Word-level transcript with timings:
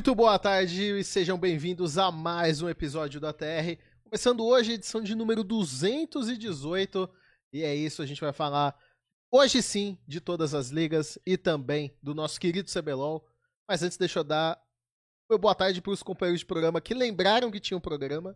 Muito 0.00 0.14
boa 0.14 0.38
tarde 0.38 0.98
e 0.98 1.04
sejam 1.04 1.36
bem-vindos 1.36 1.98
a 1.98 2.10
mais 2.10 2.62
um 2.62 2.70
episódio 2.70 3.20
da 3.20 3.34
TR. 3.34 3.76
Começando 4.02 4.42
hoje 4.42 4.72
a 4.72 4.74
edição 4.76 5.02
de 5.02 5.14
número 5.14 5.44
218. 5.44 7.06
E 7.52 7.62
é 7.62 7.74
isso, 7.74 8.00
a 8.00 8.06
gente 8.06 8.22
vai 8.22 8.32
falar 8.32 8.74
hoje 9.30 9.62
sim 9.62 9.98
de 10.08 10.18
todas 10.18 10.54
as 10.54 10.70
ligas 10.70 11.18
e 11.26 11.36
também 11.36 11.94
do 12.02 12.14
nosso 12.14 12.40
querido 12.40 12.70
CBLOL. 12.72 13.28
Mas 13.68 13.82
antes, 13.82 13.98
deixa 13.98 14.20
eu 14.20 14.24
dar 14.24 14.58
uma 15.30 15.36
boa 15.36 15.54
tarde 15.54 15.82
para 15.82 15.92
os 15.92 16.02
companheiros 16.02 16.40
de 16.40 16.46
programa 16.46 16.80
que 16.80 16.94
lembraram 16.94 17.50
que 17.50 17.60
tinha 17.60 17.76
um 17.76 17.80
programa. 17.82 18.34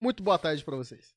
Muito 0.00 0.22
boa 0.22 0.38
tarde 0.38 0.64
para 0.64 0.74
vocês. 0.74 1.14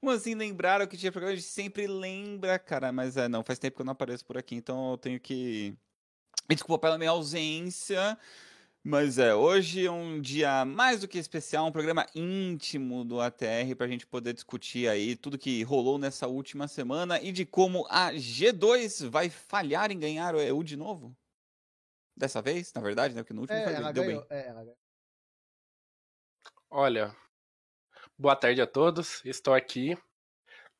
Como 0.00 0.10
assim 0.10 0.34
lembraram 0.34 0.86
que 0.86 0.96
tinha 0.96 1.12
programa? 1.12 1.34
A 1.34 1.36
gente 1.36 1.46
sempre 1.46 1.86
lembra, 1.86 2.58
cara, 2.58 2.90
mas 2.90 3.18
é, 3.18 3.28
não, 3.28 3.44
faz 3.44 3.58
tempo 3.58 3.76
que 3.76 3.82
eu 3.82 3.86
não 3.86 3.92
apareço 3.92 4.24
por 4.24 4.38
aqui, 4.38 4.54
então 4.54 4.92
eu 4.92 4.96
tenho 4.96 5.20
que. 5.20 5.76
Desculpa 6.48 6.78
pela 6.88 6.98
minha 6.98 7.10
ausência. 7.10 8.18
Mas 8.86 9.18
é, 9.18 9.34
hoje 9.34 9.86
é 9.86 9.90
um 9.90 10.20
dia 10.20 10.64
mais 10.64 11.00
do 11.00 11.08
que 11.08 11.18
especial, 11.18 11.66
um 11.66 11.72
programa 11.72 12.06
íntimo 12.14 13.02
do 13.04 13.18
ATR 13.20 13.74
para 13.76 13.86
a 13.86 13.88
gente 13.88 14.06
poder 14.06 14.34
discutir 14.34 14.88
aí 14.88 15.16
tudo 15.16 15.38
que 15.38 15.62
rolou 15.62 15.98
nessa 15.98 16.26
última 16.28 16.68
semana 16.68 17.18
e 17.20 17.32
de 17.32 17.46
como 17.46 17.86
a 17.88 18.12
G2 18.12 19.08
vai 19.08 19.30
falhar 19.30 19.90
em 19.90 19.98
ganhar 19.98 20.34
o 20.34 20.40
EU 20.40 20.62
de 20.62 20.76
novo. 20.76 21.16
Dessa 22.16 22.42
vez, 22.42 22.72
na 22.74 22.80
verdade, 22.80 23.14
né? 23.14 23.22
Porque 23.22 23.32
no 23.34 23.40
último 23.42 23.58
É, 23.58 23.64
foi, 23.64 23.72
ela 23.74 23.92
deu 23.92 24.04
ganhou. 24.04 24.20
bem. 24.28 24.28
É, 24.30 24.48
ela 24.48 24.62
ganhou. 24.64 24.78
Olha, 26.70 27.16
boa 28.18 28.34
tarde 28.36 28.60
a 28.60 28.66
todos. 28.66 29.24
Estou 29.24 29.54
aqui, 29.54 29.96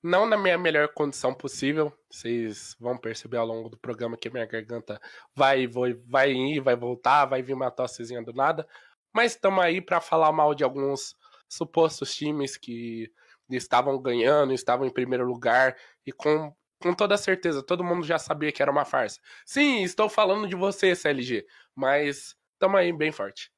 não 0.04 0.26
na 0.26 0.36
minha 0.36 0.58
melhor 0.58 0.88
condição 0.88 1.32
possível. 1.34 1.90
Vocês 2.10 2.76
vão 2.78 2.98
perceber 2.98 3.38
ao 3.38 3.46
longo 3.46 3.70
do 3.70 3.78
programa 3.78 4.18
que 4.18 4.28
minha 4.28 4.44
garganta 4.44 5.00
vai, 5.34 5.66
vai, 5.66 5.94
vai 5.94 6.30
ir, 6.30 6.60
vai 6.60 6.76
voltar, 6.76 7.24
vai 7.24 7.42
vir 7.42 7.54
uma 7.54 7.70
tossezinha 7.70 8.22
do 8.22 8.34
nada. 8.34 8.68
Mas 9.14 9.32
estamos 9.32 9.64
aí 9.64 9.80
para 9.80 10.02
falar 10.02 10.30
mal 10.30 10.54
de 10.54 10.62
alguns 10.62 11.16
supostos 11.48 12.14
times 12.14 12.58
que 12.58 13.10
estavam 13.48 13.98
ganhando, 14.00 14.52
estavam 14.52 14.86
em 14.86 14.92
primeiro 14.92 15.24
lugar 15.24 15.74
e 16.06 16.12
com, 16.12 16.54
com 16.82 16.92
toda 16.92 17.16
certeza 17.16 17.62
todo 17.62 17.84
mundo 17.84 18.04
já 18.04 18.18
sabia 18.18 18.52
que 18.52 18.60
era 18.60 18.70
uma 18.70 18.84
farsa. 18.84 19.18
Sim, 19.46 19.82
estou 19.84 20.10
falando 20.10 20.46
de 20.46 20.54
você, 20.54 20.94
CLG, 20.94 21.46
mas 21.74 22.36
estamos 22.52 22.78
aí 22.78 22.92
bem 22.92 23.10
forte. 23.10 23.50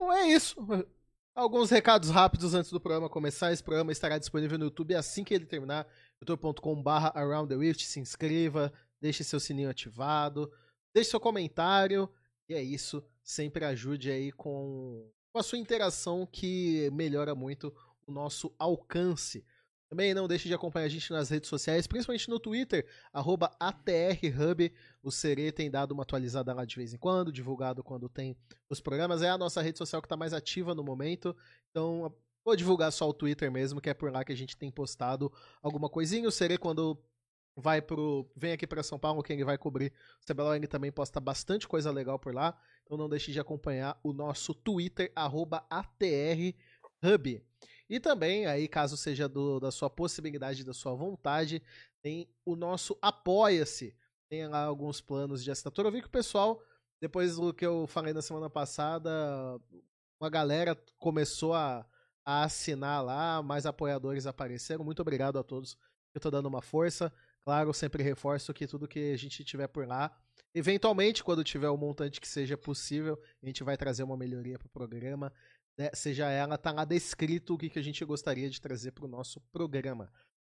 Bom, 0.00 0.12
é 0.12 0.26
isso. 0.26 0.56
Alguns 1.38 1.70
recados 1.70 2.10
rápidos 2.10 2.52
antes 2.52 2.72
do 2.72 2.80
programa 2.80 3.08
começar. 3.08 3.52
Esse 3.52 3.62
programa 3.62 3.92
estará 3.92 4.18
disponível 4.18 4.58
no 4.58 4.64
YouTube 4.64 4.96
assim 4.96 5.22
que 5.22 5.32
ele 5.32 5.46
terminar. 5.46 5.86
youtube.com.br 6.20 6.90
Around 7.14 7.54
the 7.54 7.56
Rift. 7.56 7.86
Se 7.86 8.00
inscreva, 8.00 8.72
deixe 9.00 9.22
seu 9.22 9.38
sininho 9.38 9.70
ativado, 9.70 10.52
deixe 10.92 11.10
seu 11.10 11.20
comentário. 11.20 12.10
E 12.48 12.54
é 12.54 12.60
isso. 12.60 13.04
Sempre 13.22 13.64
ajude 13.64 14.10
aí 14.10 14.32
com, 14.32 15.08
com 15.32 15.38
a 15.38 15.42
sua 15.44 15.58
interação 15.58 16.26
que 16.26 16.90
melhora 16.90 17.36
muito 17.36 17.72
o 18.04 18.10
nosso 18.10 18.52
alcance. 18.58 19.46
Também 19.88 20.12
não 20.12 20.28
deixe 20.28 20.48
de 20.48 20.54
acompanhar 20.54 20.84
a 20.84 20.88
gente 20.88 21.10
nas 21.10 21.30
redes 21.30 21.48
sociais, 21.48 21.86
principalmente 21.86 22.28
no 22.28 22.38
Twitter, 22.38 22.86
arroba 23.12 23.50
ATRHub. 23.58 24.72
O 25.02 25.10
Serê 25.10 25.50
tem 25.50 25.70
dado 25.70 25.92
uma 25.92 26.02
atualizada 26.02 26.52
lá 26.52 26.64
de 26.66 26.76
vez 26.76 26.92
em 26.92 26.98
quando, 26.98 27.32
divulgado 27.32 27.82
quando 27.82 28.08
tem 28.08 28.36
os 28.68 28.80
programas. 28.80 29.22
É 29.22 29.30
a 29.30 29.38
nossa 29.38 29.62
rede 29.62 29.78
social 29.78 30.02
que 30.02 30.06
está 30.06 30.16
mais 30.16 30.34
ativa 30.34 30.74
no 30.74 30.84
momento. 30.84 31.34
Então, 31.70 32.14
vou 32.44 32.54
divulgar 32.54 32.92
só 32.92 33.08
o 33.08 33.14
Twitter 33.14 33.50
mesmo, 33.50 33.80
que 33.80 33.88
é 33.88 33.94
por 33.94 34.12
lá 34.12 34.22
que 34.24 34.32
a 34.32 34.36
gente 34.36 34.58
tem 34.58 34.70
postado 34.70 35.32
alguma 35.62 35.88
coisinha. 35.88 36.28
O 36.28 36.32
Serê, 36.32 36.58
quando 36.58 37.02
vai 37.56 37.82
pro. 37.82 38.30
vem 38.36 38.52
aqui 38.52 38.66
para 38.66 38.82
São 38.82 38.98
Paulo, 38.98 39.22
quem 39.22 39.36
ele 39.36 39.44
vai 39.44 39.58
cobrir 39.58 39.92
o 40.22 40.26
CBLOL, 40.26 40.60
também 40.68 40.92
posta 40.92 41.18
bastante 41.18 41.66
coisa 41.66 41.90
legal 41.90 42.18
por 42.18 42.34
lá. 42.34 42.56
Então 42.84 42.96
não 42.96 43.08
deixe 43.08 43.32
de 43.32 43.40
acompanhar 43.40 43.98
o 44.02 44.12
nosso 44.12 44.54
Twitter, 44.54 45.10
arroba 45.14 45.66
ATRHub. 45.68 47.42
E 47.88 47.98
também, 47.98 48.46
aí, 48.46 48.68
caso 48.68 48.96
seja 48.96 49.28
do, 49.28 49.58
da 49.58 49.70
sua 49.70 49.88
possibilidade, 49.88 50.64
da 50.64 50.74
sua 50.74 50.94
vontade, 50.94 51.62
tem 52.02 52.28
o 52.44 52.54
nosso 52.54 52.98
Apoia-se. 53.00 53.96
Tem 54.30 54.46
lá 54.46 54.64
alguns 54.64 55.00
planos 55.00 55.42
de 55.42 55.50
assinatura. 55.50 55.88
Eu 55.88 55.92
vi 55.92 56.02
que 56.02 56.08
o 56.08 56.10
pessoal, 56.10 56.62
depois 57.00 57.36
do 57.36 57.54
que 57.54 57.64
eu 57.64 57.86
falei 57.86 58.12
na 58.12 58.20
semana 58.20 58.50
passada, 58.50 59.10
uma 60.20 60.28
galera 60.28 60.76
começou 60.98 61.54
a, 61.54 61.86
a 62.26 62.44
assinar 62.44 63.02
lá, 63.02 63.42
mais 63.42 63.64
apoiadores 63.64 64.26
apareceram. 64.26 64.84
Muito 64.84 65.00
obrigado 65.00 65.38
a 65.38 65.42
todos 65.42 65.74
que 66.12 66.18
estão 66.18 66.30
dando 66.30 66.46
uma 66.46 66.60
força. 66.60 67.10
Claro, 67.42 67.72
sempre 67.72 68.02
reforço 68.02 68.52
que 68.52 68.66
tudo 68.66 68.86
que 68.86 69.12
a 69.12 69.16
gente 69.16 69.42
tiver 69.42 69.68
por 69.68 69.86
lá, 69.86 70.14
eventualmente, 70.54 71.24
quando 71.24 71.42
tiver 71.42 71.70
o 71.70 71.76
montante 71.78 72.20
que 72.20 72.28
seja 72.28 72.58
possível, 72.58 73.18
a 73.42 73.46
gente 73.46 73.64
vai 73.64 73.78
trazer 73.78 74.02
uma 74.02 74.18
melhoria 74.18 74.58
para 74.58 74.66
o 74.66 74.70
programa 74.70 75.32
né, 75.78 75.90
seja 75.94 76.28
ela, 76.28 76.58
tá 76.58 76.72
lá 76.72 76.84
descrito 76.84 77.54
o 77.54 77.58
que, 77.58 77.70
que 77.70 77.78
a 77.78 77.82
gente 77.82 78.04
gostaria 78.04 78.50
de 78.50 78.60
trazer 78.60 78.90
para 78.90 79.04
o 79.04 79.08
nosso 79.08 79.40
programa. 79.52 80.12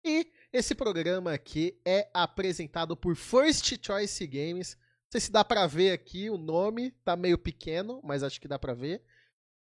E 0.05 0.33
esse 0.53 0.77
programa 0.77 1.33
aqui 1.33 1.77
é 1.85 2.09
apresentado 2.15 2.97
por 2.97 3.17
First 3.17 3.85
Choice 3.85 4.25
Games. 4.29 4.77
Não 4.77 5.11
sei 5.11 5.21
se 5.21 5.33
dá 5.33 5.45
para 5.45 5.67
ver 5.67 5.91
aqui 5.91 6.31
o 6.31 6.39
nome, 6.39 6.93
tá 7.05 7.17
meio 7.17 7.37
pequeno, 7.37 8.01
mas 8.05 8.23
acho 8.23 8.41
que 8.41 8.47
dá 8.47 8.59
para 8.59 8.75
ver. 8.75 9.03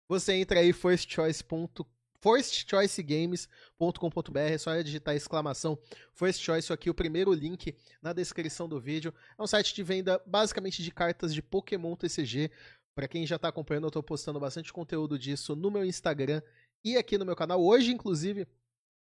Você 0.07 0.33
entra 0.33 0.59
aí 0.59 0.71
firstchoice.com 0.71 1.97
firstchoicegames.com.br, 2.21 4.39
é 4.39 4.57
só 4.57 4.81
digitar 4.81 5.15
exclamação 5.15 5.77
First 6.13 6.41
Choice 6.41 6.73
aqui, 6.73 6.89
o 6.89 6.93
primeiro 6.93 7.33
link 7.33 7.75
na 8.01 8.13
descrição 8.13 8.67
do 8.67 8.79
vídeo. 8.79 9.13
É 9.37 9.43
um 9.43 9.47
site 9.47 9.73
de 9.73 9.83
venda 9.83 10.21
basicamente 10.25 10.83
de 10.83 10.91
cartas 10.91 11.33
de 11.33 11.41
Pokémon 11.41 11.95
TCG. 11.95 12.51
Para 12.97 13.07
quem 13.07 13.27
já 13.27 13.35
está 13.35 13.49
acompanhando, 13.49 13.83
eu 13.83 13.89
estou 13.89 14.01
postando 14.01 14.39
bastante 14.39 14.73
conteúdo 14.73 15.19
disso 15.19 15.55
no 15.55 15.69
meu 15.69 15.85
Instagram 15.85 16.41
e 16.83 16.97
aqui 16.97 17.15
no 17.15 17.27
meu 17.27 17.35
canal. 17.35 17.63
Hoje, 17.63 17.91
inclusive, 17.91 18.47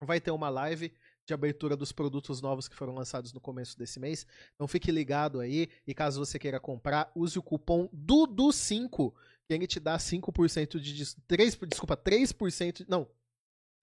vai 0.02 0.20
ter 0.20 0.32
uma 0.32 0.50
live 0.50 0.92
de 1.24 1.32
abertura 1.32 1.78
dos 1.78 1.92
produtos 1.92 2.42
novos 2.42 2.68
que 2.68 2.76
foram 2.76 2.96
lançados 2.96 3.32
no 3.34 3.40
começo 3.40 3.78
desse 3.78 4.00
mês. 4.00 4.26
Então 4.56 4.68
fique 4.68 4.92
ligado 4.92 5.40
aí 5.40 5.70
e 5.86 5.94
caso 5.94 6.26
você 6.26 6.40
queira 6.40 6.60
comprar, 6.60 7.12
use 7.14 7.38
o 7.38 7.44
cupom 7.44 7.88
DUDU5, 7.90 9.14
que 9.48 9.54
ele 9.54 9.68
te 9.68 9.80
dá 9.80 9.96
5% 9.96 10.80
de 10.80 11.16
3, 11.28 11.56
desculpa, 11.70 11.96
3%, 11.96 12.88
não. 12.90 13.08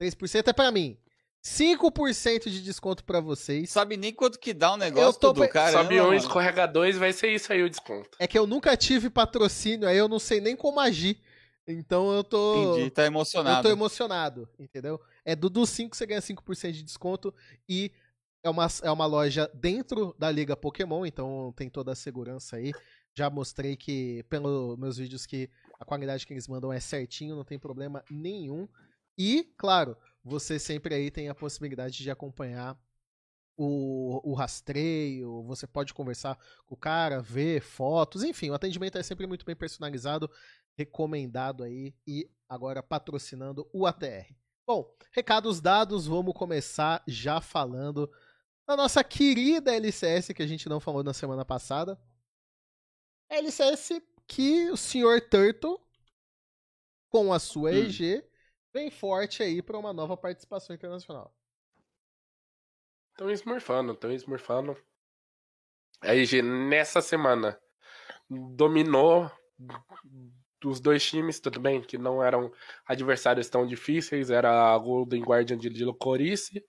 3% 0.02 0.48
é 0.48 0.52
para 0.52 0.72
mim. 0.72 0.98
5% 1.42 2.50
de 2.50 2.62
desconto 2.62 3.04
para 3.04 3.20
vocês. 3.20 3.70
Sabe 3.70 3.96
nem 3.96 4.12
quanto 4.12 4.38
que 4.38 4.52
dá 4.52 4.72
o 4.74 4.76
negócio 4.76 5.20
tô 5.20 5.32
do 5.32 5.40
pe- 5.40 5.48
cara. 5.48 5.72
Sobe 5.72 6.00
um, 6.00 6.12
escorrega 6.12 6.66
dois, 6.66 6.96
vai 6.98 7.12
ser 7.12 7.34
isso 7.34 7.52
aí 7.52 7.62
o 7.62 7.70
desconto. 7.70 8.10
É 8.18 8.26
que 8.26 8.38
eu 8.38 8.46
nunca 8.46 8.76
tive 8.76 9.08
patrocínio, 9.08 9.88
aí 9.88 9.96
eu 9.96 10.08
não 10.08 10.18
sei 10.18 10.40
nem 10.40 10.54
como 10.54 10.80
agir. 10.80 11.18
Então 11.66 12.12
eu 12.12 12.22
tô. 12.24 12.74
Entendi, 12.74 12.90
tá 12.90 13.02
Eu 13.02 13.06
emocionado. 13.06 13.62
tô 13.62 13.72
emocionado, 13.72 14.48
entendeu? 14.58 15.00
É 15.24 15.34
Dudu 15.36 15.64
5, 15.66 15.96
você 15.96 16.04
ganha 16.06 16.20
5% 16.20 16.72
de 16.72 16.82
desconto 16.82 17.32
e 17.68 17.92
é 18.42 18.50
uma, 18.50 18.66
é 18.82 18.90
uma 18.90 19.06
loja 19.06 19.50
dentro 19.54 20.14
da 20.18 20.30
Liga 20.30 20.56
Pokémon, 20.56 21.06
então 21.06 21.52
tem 21.56 21.68
toda 21.70 21.92
a 21.92 21.96
segurança 21.96 22.56
aí. 22.56 22.72
Já 23.14 23.28
mostrei 23.28 23.76
que, 23.76 24.24
pelos 24.28 24.78
meus 24.78 24.96
vídeos, 24.96 25.26
que 25.26 25.48
a 25.78 25.84
qualidade 25.84 26.26
que 26.26 26.32
eles 26.32 26.48
mandam 26.48 26.72
é 26.72 26.80
certinho, 26.80 27.36
não 27.36 27.44
tem 27.44 27.58
problema 27.58 28.04
nenhum. 28.10 28.68
E, 29.18 29.52
claro, 29.58 29.96
você 30.22 30.58
sempre 30.58 30.94
aí 30.94 31.10
tem 31.10 31.28
a 31.28 31.34
possibilidade 31.34 32.02
de 32.02 32.10
acompanhar 32.10 32.78
o, 33.56 34.30
o 34.30 34.34
rastreio, 34.34 35.42
você 35.42 35.66
pode 35.66 35.92
conversar 35.92 36.38
com 36.66 36.74
o 36.74 36.78
cara, 36.78 37.20
ver 37.20 37.60
fotos, 37.60 38.22
enfim, 38.22 38.50
o 38.50 38.54
atendimento 38.54 38.96
é 38.96 39.02
sempre 39.02 39.26
muito 39.26 39.44
bem 39.44 39.54
personalizado, 39.54 40.30
recomendado 40.76 41.62
aí 41.62 41.94
e 42.06 42.30
agora 42.48 42.82
patrocinando 42.82 43.68
o 43.72 43.86
ATR. 43.86 44.34
Bom, 44.66 44.90
recados 45.12 45.60
dados, 45.60 46.06
vamos 46.06 46.32
começar 46.32 47.02
já 47.06 47.40
falando 47.40 48.10
da 48.66 48.76
nossa 48.76 49.02
querida 49.02 49.74
LCS 49.74 50.28
que 50.28 50.42
a 50.42 50.46
gente 50.46 50.68
não 50.68 50.80
falou 50.80 51.02
na 51.02 51.12
semana 51.12 51.44
passada. 51.44 52.00
LCS 53.28 54.00
que 54.26 54.70
o 54.70 54.76
Sr. 54.76 55.20
Turtle, 55.28 55.80
com 57.08 57.32
a 57.32 57.38
sua 57.38 57.72
Hum. 57.72 58.29
Vem 58.72 58.90
forte 58.90 59.42
aí 59.42 59.60
para 59.60 59.78
uma 59.78 59.92
nova 59.92 60.16
participação 60.16 60.74
internacional. 60.74 61.34
Estão 63.10 63.30
esmurfando, 63.30 63.92
estão 63.92 64.12
esmurfando. 64.12 64.76
A 66.00 66.14
IG 66.14 66.40
nessa 66.40 67.02
semana 67.02 67.60
dominou 68.28 69.30
dos 70.60 70.80
dois 70.80 71.04
times, 71.04 71.40
tudo 71.40 71.60
bem, 71.60 71.82
que 71.82 71.98
não 71.98 72.22
eram 72.22 72.52
adversários 72.86 73.48
tão 73.48 73.66
difíceis, 73.66 74.30
era 74.30 74.72
a 74.72 74.78
Golden 74.78 75.22
Guardian 75.22 75.58
de 75.58 75.68
Lilo 75.68 75.94
Corice 75.94 76.64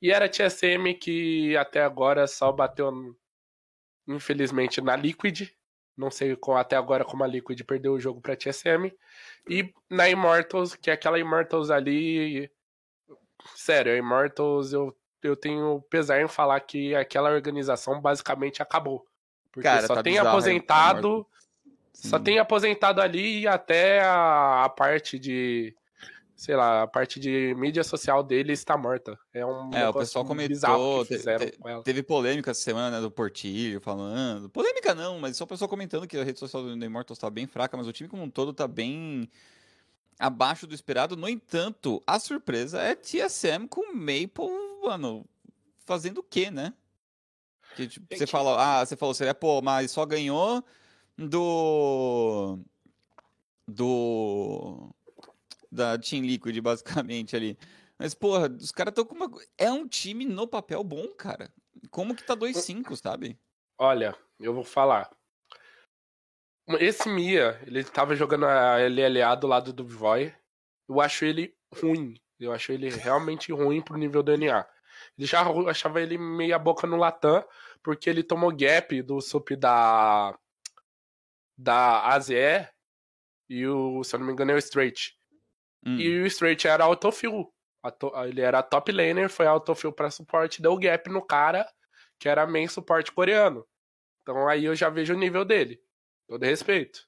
e 0.00 0.10
era 0.10 0.26
a 0.26 0.28
TSM 0.28 0.94
que 1.00 1.56
até 1.56 1.82
agora 1.82 2.26
só 2.26 2.52
bateu, 2.52 2.90
infelizmente, 4.06 4.80
na 4.80 4.96
Liquid. 4.96 5.50
Não 5.96 6.10
sei 6.10 6.36
co- 6.36 6.54
até 6.56 6.76
agora 6.76 7.04
como 7.04 7.24
a 7.24 7.26
Liquid 7.26 7.60
perdeu 7.64 7.94
o 7.94 8.00
jogo 8.00 8.20
pra 8.20 8.36
TSM. 8.36 8.92
E 9.48 9.72
na 9.88 10.08
Immortals, 10.10 10.74
que 10.74 10.90
é 10.90 10.92
aquela 10.92 11.18
Immortals 11.18 11.70
ali. 11.70 12.50
Sério, 13.54 13.92
a 13.92 13.96
Immortals 13.96 14.72
eu, 14.72 14.94
eu 15.22 15.36
tenho 15.36 15.80
pesar 15.88 16.20
em 16.20 16.28
falar 16.28 16.60
que 16.60 16.94
aquela 16.94 17.30
organização 17.30 18.00
basicamente 18.00 18.60
acabou. 18.62 19.06
Porque 19.50 19.66
Cara, 19.68 19.86
só 19.86 19.94
tá 19.94 20.02
tem 20.02 20.14
bizarro, 20.14 20.28
aposentado. 20.28 21.26
Só 21.94 22.18
tem 22.18 22.38
aposentado 22.38 23.00
ali 23.00 23.40
e 23.40 23.48
até 23.48 24.00
a, 24.02 24.64
a 24.64 24.68
parte 24.68 25.18
de. 25.18 25.74
Sei 26.36 26.54
lá, 26.54 26.82
a 26.82 26.86
parte 26.86 27.18
de 27.18 27.54
mídia 27.56 27.82
social 27.82 28.22
dele 28.22 28.52
está 28.52 28.76
morta. 28.76 29.18
É 29.32 29.44
um 29.46 29.72
É, 29.72 29.88
o 29.88 29.94
pessoal 29.94 30.22
comentou, 30.22 31.04
que 31.06 31.16
fizeram 31.16 31.46
te- 31.46 31.56
com 31.56 31.66
ela. 31.66 31.82
Teve 31.82 32.02
polêmica 32.02 32.50
essa 32.50 32.60
semana, 32.60 32.96
né, 32.96 33.00
do 33.00 33.10
Portilho 33.10 33.80
falando. 33.80 34.50
Polêmica 34.50 34.94
não, 34.94 35.18
mas 35.18 35.36
só 35.38 35.44
o 35.44 35.46
pessoal 35.46 35.66
comentando 35.68 36.06
que 36.06 36.16
a 36.18 36.22
rede 36.22 36.38
social 36.38 36.62
do 36.62 36.78
The 36.78 36.84
Immortals 36.84 37.18
tá 37.18 37.30
bem 37.30 37.46
fraca, 37.46 37.74
mas 37.76 37.86
o 37.86 37.92
time 37.92 38.06
como 38.08 38.22
um 38.22 38.28
todo 38.28 38.52
tá 38.52 38.68
bem 38.68 39.26
abaixo 40.18 40.66
do 40.66 40.74
esperado. 40.74 41.16
No 41.16 41.26
entanto, 41.26 42.02
a 42.06 42.18
surpresa 42.18 42.82
é 42.82 42.94
TSM 42.94 43.66
com 43.66 43.80
o 43.92 43.96
Maple, 43.96 44.78
mano, 44.84 45.24
fazendo 45.86 46.18
o 46.18 46.22
quê, 46.22 46.50
né? 46.50 46.74
Que, 47.76 47.88
tipo, 47.88 48.06
você 48.10 48.26
que- 48.26 48.30
fala, 48.30 48.80
ah, 48.80 48.84
você 48.84 48.94
falou, 48.94 49.14
seria, 49.14 49.34
pô, 49.34 49.62
mas 49.62 49.90
só 49.90 50.04
ganhou 50.04 50.62
do. 51.16 52.58
Do. 53.66 54.94
Da 55.76 55.98
Team 55.98 56.22
Liquid, 56.22 56.58
basicamente, 56.60 57.36
ali. 57.36 57.58
Mas, 57.98 58.14
porra, 58.14 58.48
os 58.48 58.72
caras 58.72 58.92
estão 58.92 59.04
com 59.04 59.14
uma. 59.14 59.30
É 59.58 59.70
um 59.70 59.86
time 59.86 60.24
no 60.24 60.46
papel 60.48 60.82
bom, 60.82 61.06
cara. 61.08 61.52
Como 61.90 62.16
que 62.16 62.24
tá 62.24 62.34
2-5, 62.34 62.96
sabe? 62.96 63.38
Olha, 63.78 64.16
eu 64.40 64.54
vou 64.54 64.64
falar. 64.64 65.10
Esse 66.80 67.08
Mia, 67.08 67.60
ele 67.66 67.84
tava 67.84 68.16
jogando 68.16 68.46
a 68.46 68.78
LLA 68.78 69.34
do 69.36 69.46
lado 69.46 69.72
do 69.72 69.86
Voy. 69.86 70.34
Eu 70.88 71.00
acho 71.00 71.24
ele 71.24 71.54
ruim. 71.72 72.18
Eu 72.40 72.52
acho 72.52 72.72
ele 72.72 72.88
realmente 72.88 73.52
ruim 73.52 73.82
pro 73.82 73.98
nível 73.98 74.22
do 74.22 74.36
NA. 74.36 74.66
Ele 75.16 75.26
já 75.26 75.42
achava 75.68 76.00
ele 76.00 76.18
meia 76.18 76.58
boca 76.58 76.86
no 76.86 76.96
Latam, 76.96 77.44
porque 77.82 78.08
ele 78.08 78.22
tomou 78.22 78.54
gap 78.54 79.02
do 79.02 79.20
sup 79.20 79.50
da. 79.56 80.38
Da 81.58 82.08
AZE 82.08 82.68
e 83.48 83.66
o, 83.66 84.02
se 84.02 84.14
eu 84.14 84.20
não 84.20 84.26
me 84.26 84.32
engano, 84.32 84.52
é 84.52 84.54
o 84.54 84.58
Straight. 84.58 85.16
Hum. 85.86 85.96
E 85.98 86.20
o 86.22 86.26
Straight 86.26 86.66
era 86.66 86.84
autofill. 86.84 87.52
Auto- 87.82 88.12
Ele 88.24 88.40
era 88.40 88.62
top 88.62 88.90
laner, 88.90 89.30
foi 89.30 89.46
autofill 89.46 89.92
pra 89.92 90.10
suporte, 90.10 90.60
deu 90.60 90.76
gap 90.76 91.08
no 91.08 91.22
cara, 91.24 91.66
que 92.18 92.28
era 92.28 92.46
main 92.46 92.66
suporte 92.66 93.12
coreano. 93.12 93.64
Então 94.22 94.48
aí 94.48 94.64
eu 94.64 94.74
já 94.74 94.90
vejo 94.90 95.14
o 95.14 95.18
nível 95.18 95.44
dele. 95.44 95.80
Todo 96.28 96.42
respeito. 96.44 97.06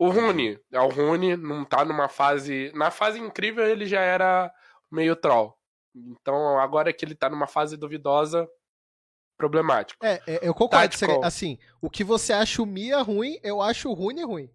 O 0.00 0.08
Rune, 0.10 0.58
é 0.72 0.80
o 0.80 0.88
Rune, 0.88 1.36
não 1.36 1.64
tá 1.64 1.84
numa 1.84 2.08
fase. 2.08 2.72
Na 2.74 2.90
fase 2.90 3.18
incrível 3.18 3.66
ele 3.66 3.84
já 3.84 4.00
era 4.00 4.50
meio 4.90 5.14
troll. 5.16 5.58
Então 5.94 6.58
agora 6.58 6.92
que 6.92 7.04
ele 7.04 7.14
tá 7.16 7.28
numa 7.28 7.46
fase 7.48 7.76
duvidosa, 7.76 8.48
problemático. 9.36 10.04
É, 10.04 10.22
é, 10.26 10.48
eu 10.48 10.54
concordo. 10.54 10.96
Seria- 10.96 11.20
assim, 11.22 11.58
o 11.80 11.90
que 11.90 12.04
você 12.04 12.32
acha 12.32 12.62
o 12.62 12.66
Mia 12.66 12.98
ruim, 13.02 13.38
eu 13.42 13.60
acho 13.60 13.90
o 13.90 13.92
Rune 13.94 14.22
ruim. 14.24 14.48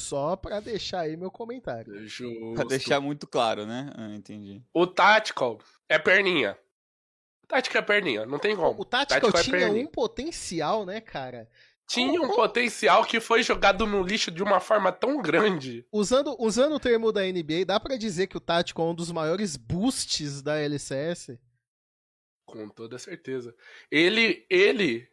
Só 0.00 0.34
pra 0.34 0.60
deixar 0.60 1.00
aí 1.00 1.16
meu 1.16 1.30
comentário. 1.30 2.08
Justo. 2.08 2.54
Pra 2.54 2.64
deixar 2.64 3.00
muito 3.00 3.26
claro, 3.26 3.66
né? 3.66 3.92
Ah, 3.94 4.14
entendi. 4.14 4.62
O 4.72 4.86
Tactical 4.86 5.60
é 5.88 5.98
perninha. 5.98 6.58
O 7.44 7.46
Tactical 7.46 7.82
é 7.82 7.84
perninha, 7.84 8.24
não 8.24 8.38
tem 8.38 8.56
como. 8.56 8.80
O 8.80 8.84
Tactical 8.84 9.30
Tactical 9.30 9.40
é 9.40 9.44
tinha 9.44 9.58
perninha. 9.58 9.84
um 9.84 9.90
potencial, 9.90 10.86
né, 10.86 11.00
cara? 11.00 11.48
Tinha 11.86 12.22
um 12.22 12.28
potencial 12.28 13.04
que 13.04 13.20
foi 13.20 13.42
jogado 13.42 13.86
no 13.86 14.02
lixo 14.02 14.30
de 14.30 14.42
uma 14.42 14.58
forma 14.60 14.90
tão 14.90 15.20
grande. 15.20 15.84
Usando, 15.92 16.34
usando 16.38 16.76
o 16.76 16.80
termo 16.80 17.12
da 17.12 17.22
NBA, 17.22 17.64
dá 17.66 17.78
pra 17.78 17.96
dizer 17.96 18.28
que 18.28 18.36
o 18.36 18.40
Tactical 18.40 18.88
é 18.88 18.90
um 18.92 18.94
dos 18.94 19.12
maiores 19.12 19.56
boosts 19.56 20.40
da 20.40 20.56
LCS? 20.56 21.38
Com 22.46 22.68
toda 22.68 22.96
certeza. 22.96 23.54
Ele, 23.90 24.46
ele 24.48 25.08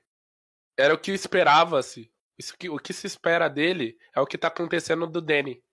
era 0.77 0.93
o 0.93 0.97
que 0.97 1.11
esperava-se. 1.11 2.11
Isso 2.37 2.55
que, 2.57 2.69
o 2.69 2.77
que 2.77 2.93
se 2.93 3.07
espera 3.07 3.49
dele 3.49 3.97
é 4.15 4.19
o 4.21 4.25
que 4.25 4.37
tá 4.37 4.47
acontecendo 4.47 5.07
do 5.07 5.21
Danny. 5.21 5.63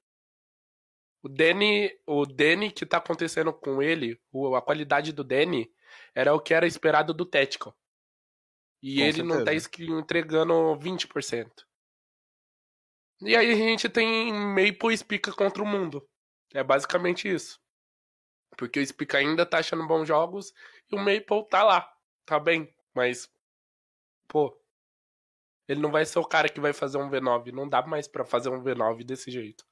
O 1.23 1.29
Danny, 1.29 1.91
o 2.07 2.27
Danny 2.27 2.71
que 2.71 2.85
tá 2.87 2.99
acontecendo 2.99 3.53
com 3.53 3.83
ele, 3.83 4.21
o- 4.33 4.55
a 4.55 4.63
qualidade 4.63 5.13
do 5.13 5.25
Danny 5.25 5.73
era 6.15 6.35
o 6.35 6.41
que 6.41 6.53
era 6.55 6.67
esperado 6.67 7.13
do 7.15 7.25
Tactical. 7.25 7.77
E 8.83 8.97
Com 8.97 9.03
ele 9.03 9.23
não 9.23 9.43
tá 9.45 9.53
certeza. 9.59 9.93
entregando 9.93 10.77
20%. 10.79 11.67
E 13.23 13.35
aí 13.37 13.53
a 13.53 13.55
gente 13.55 13.89
tem 13.89 14.33
Maple 14.33 14.93
e 14.93 14.99
Spica 14.99 15.33
contra 15.33 15.63
o 15.63 15.67
mundo. 15.67 16.07
É 16.53 16.63
basicamente 16.63 17.27
isso. 17.29 17.59
Porque 18.57 18.79
o 18.79 18.87
Spica 18.87 19.19
ainda 19.19 19.47
tá 19.47 19.59
achando 19.59 19.87
bons 19.87 20.07
jogos 20.07 20.53
e 20.91 20.95
o 20.95 20.99
Maple 20.99 21.49
tá 21.49 21.63
lá. 21.63 21.91
Tá 22.27 22.39
bem, 22.39 22.75
mas. 22.95 23.31
Pô. 24.29 24.61
Ele 25.69 25.81
não 25.81 25.91
vai 25.91 26.05
ser 26.05 26.19
o 26.19 26.25
cara 26.25 26.49
que 26.49 26.61
vai 26.61 26.73
fazer 26.73 26.99
um 26.99 27.11
V9. 27.11 27.53
Não 27.53 27.69
dá 27.69 27.83
mais 27.87 28.07
pra 28.07 28.25
fazer 28.25 28.51
um 28.51 28.63
V9 28.63 29.05
desse 29.05 29.31
jeito. 29.31 29.67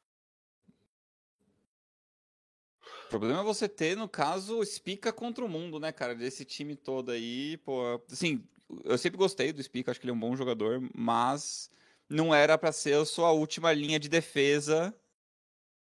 O 3.06 3.08
problema 3.08 3.40
é 3.40 3.44
você 3.44 3.68
ter, 3.68 3.96
no 3.96 4.08
caso, 4.08 4.64
Spica 4.64 5.12
contra 5.12 5.44
o 5.44 5.48
mundo, 5.48 5.78
né, 5.78 5.92
cara? 5.92 6.14
Desse 6.14 6.44
time 6.44 6.74
todo 6.74 7.10
aí, 7.10 7.58
pô. 7.58 8.00
Assim, 8.10 8.42
eu 8.84 8.96
sempre 8.96 9.18
gostei 9.18 9.52
do 9.52 9.62
Spica, 9.62 9.90
acho 9.90 10.00
que 10.00 10.06
ele 10.06 10.12
é 10.12 10.14
um 10.14 10.20
bom 10.20 10.34
jogador, 10.34 10.80
mas 10.94 11.70
não 12.08 12.34
era 12.34 12.56
pra 12.56 12.72
ser 12.72 12.94
a 12.94 13.04
sua 13.04 13.30
última 13.30 13.72
linha 13.72 14.00
de 14.00 14.08
defesa 14.08 14.94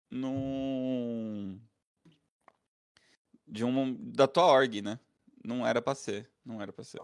num. 0.10 1.60
De 3.48 3.64
um, 3.64 3.96
da 4.12 4.28
tua 4.28 4.46
org, 4.46 4.82
né? 4.82 5.00
Não 5.44 5.66
era 5.66 5.82
pra 5.82 5.96
ser. 5.96 6.30
Não 6.46 6.62
era 6.62 6.72
pra 6.72 6.84
ser. 6.84 7.00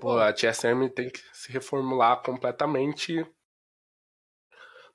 Pô, 0.00 0.18
a 0.18 0.32
TSM 0.32 0.88
tem 0.90 1.08
que 1.08 1.20
se 1.32 1.52
reformular 1.52 2.22
completamente 2.22 3.24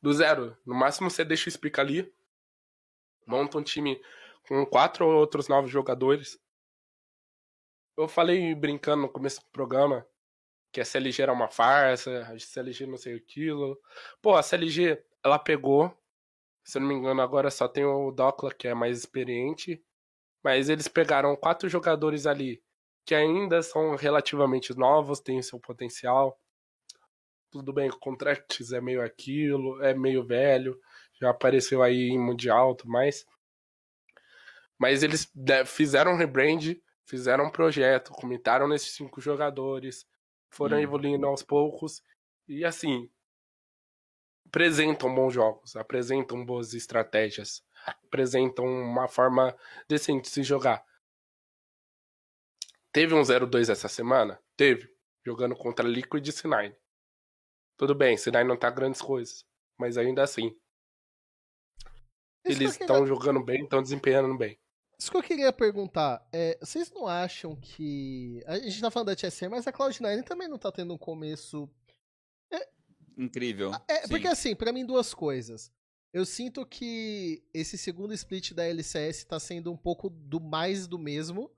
do 0.01 0.13
zero. 0.13 0.57
No 0.65 0.75
máximo 0.75 1.09
você 1.09 1.23
deixa 1.23 1.49
o 1.49 1.51
Spica 1.51 1.81
ali. 1.81 2.13
Monta 3.25 3.57
um 3.57 3.63
time 3.63 4.01
com 4.47 4.65
quatro 4.65 5.05
ou 5.05 5.13
outros 5.13 5.47
novos 5.47 5.71
jogadores. 5.71 6.39
Eu 7.95 8.07
falei 8.07 8.53
brincando 8.53 9.03
no 9.03 9.09
começo 9.09 9.41
do 9.41 9.49
programa 9.49 10.05
que 10.71 10.81
a 10.81 10.85
CLG 10.85 11.21
era 11.21 11.33
uma 11.33 11.47
farsa, 11.47 12.21
a 12.23 12.37
CLG 12.37 12.85
não 12.85 12.97
sei 12.97 13.15
aquilo. 13.15 13.81
Pô, 14.21 14.35
a 14.35 14.43
CLG, 14.43 15.01
ela 15.23 15.39
pegou, 15.39 15.91
se 16.63 16.77
eu 16.77 16.81
não 16.81 16.89
me 16.89 16.95
engano, 16.95 17.21
agora 17.21 17.49
só 17.49 17.67
tem 17.67 17.85
o 17.85 18.11
Docla 18.11 18.53
que 18.53 18.67
é 18.67 18.73
mais 18.73 18.99
experiente, 18.99 19.83
mas 20.43 20.69
eles 20.69 20.87
pegaram 20.87 21.35
quatro 21.35 21.67
jogadores 21.67 22.27
ali 22.27 22.61
que 23.07 23.15
ainda 23.15 23.61
são 23.63 23.95
relativamente 23.95 24.77
novos, 24.77 25.21
têm 25.21 25.41
seu 25.41 25.57
potencial. 25.57 26.37
Tudo 27.49 27.71
bem, 27.71 27.89
o 27.89 27.97
Contracts 27.97 28.73
é 28.73 28.81
meio 28.81 29.01
aquilo, 29.01 29.81
é 29.81 29.93
meio 29.93 30.25
velho, 30.25 30.77
já 31.17 31.29
apareceu 31.29 31.81
aí 31.81 32.09
em 32.09 32.19
Mundial 32.19 32.75
e 32.83 32.87
mais. 32.87 33.25
Mas 34.77 35.03
eles 35.03 35.31
fizeram 35.65 36.11
um 36.11 36.17
rebrand, 36.17 36.75
fizeram 37.05 37.45
um 37.45 37.49
projeto, 37.49 38.11
comentaram 38.11 38.67
nesses 38.67 38.93
cinco 38.93 39.21
jogadores, 39.21 40.05
foram 40.49 40.77
Hum. 40.77 40.81
evoluindo 40.81 41.25
aos 41.25 41.41
poucos 41.41 42.03
e 42.45 42.65
assim 42.65 43.09
apresentam 44.45 45.13
bons 45.15 45.33
jogos, 45.33 45.77
apresentam 45.77 46.45
boas 46.45 46.73
estratégias, 46.73 47.63
apresentam 47.85 48.65
uma 48.65 49.07
forma 49.07 49.55
decente 49.87 50.23
de 50.23 50.29
se 50.29 50.43
jogar. 50.43 50.83
Teve 52.97 53.13
um 53.13 53.21
0-2 53.21 53.69
essa 53.69 53.87
semana? 53.87 54.41
Teve. 54.55 54.91
Jogando 55.23 55.55
contra 55.55 55.87
Liquid 55.87 56.27
e 56.27 56.31
C9. 56.31 56.75
Tudo 57.77 57.93
bem, 57.93 58.15
C9 58.17 58.43
não 58.43 58.57
tá 58.57 58.71
grandes 58.71 58.99
coisas. 59.03 59.45
Mas 59.77 59.99
ainda 59.99 60.23
assim. 60.23 60.47
Isso 62.43 62.57
Eles 62.63 62.71
queria- 62.71 62.85
estão 62.85 63.05
jogando 63.05 63.43
bem, 63.43 63.65
estão 63.65 63.83
desempenhando 63.83 64.35
bem. 64.35 64.59
Isso 64.97 65.11
que 65.11 65.17
eu 65.17 65.21
queria 65.21 65.53
perguntar, 65.53 66.27
é, 66.33 66.57
vocês 66.59 66.89
não 66.91 67.05
acham 67.05 67.55
que. 67.55 68.41
A 68.47 68.57
gente 68.57 68.81
tá 68.81 68.89
falando 68.89 69.09
da 69.09 69.15
TSM, 69.15 69.47
mas 69.51 69.67
a 69.67 69.71
Cloud9 69.71 70.23
também 70.23 70.47
não 70.47 70.57
tá 70.57 70.71
tendo 70.71 70.91
um 70.91 70.97
começo. 70.97 71.69
Incrível. 73.15 73.71
É, 73.87 74.01
Sim. 74.01 74.09
porque 74.09 74.27
assim, 74.27 74.55
pra 74.55 74.73
mim, 74.73 74.83
duas 74.83 75.13
coisas. 75.13 75.71
Eu 76.11 76.25
sinto 76.25 76.65
que 76.65 77.43
esse 77.53 77.77
segundo 77.77 78.11
split 78.15 78.53
da 78.53 78.65
LCS 78.65 79.23
tá 79.25 79.39
sendo 79.39 79.71
um 79.71 79.77
pouco 79.77 80.09
do 80.09 80.39
mais 80.39 80.87
do 80.87 80.97
mesmo 80.97 81.55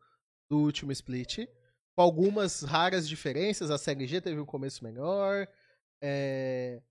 do 0.50 0.58
último 0.58 0.92
split. 0.92 1.48
Com 1.96 2.02
algumas 2.02 2.64
raras 2.64 3.08
diferenças. 3.08 3.70
A 3.70 3.78
CLG 3.78 4.22
teve 4.22 4.40
um 4.40 4.46
começo 4.46 4.84
melhor. 4.84 5.48
É, 6.02 6.82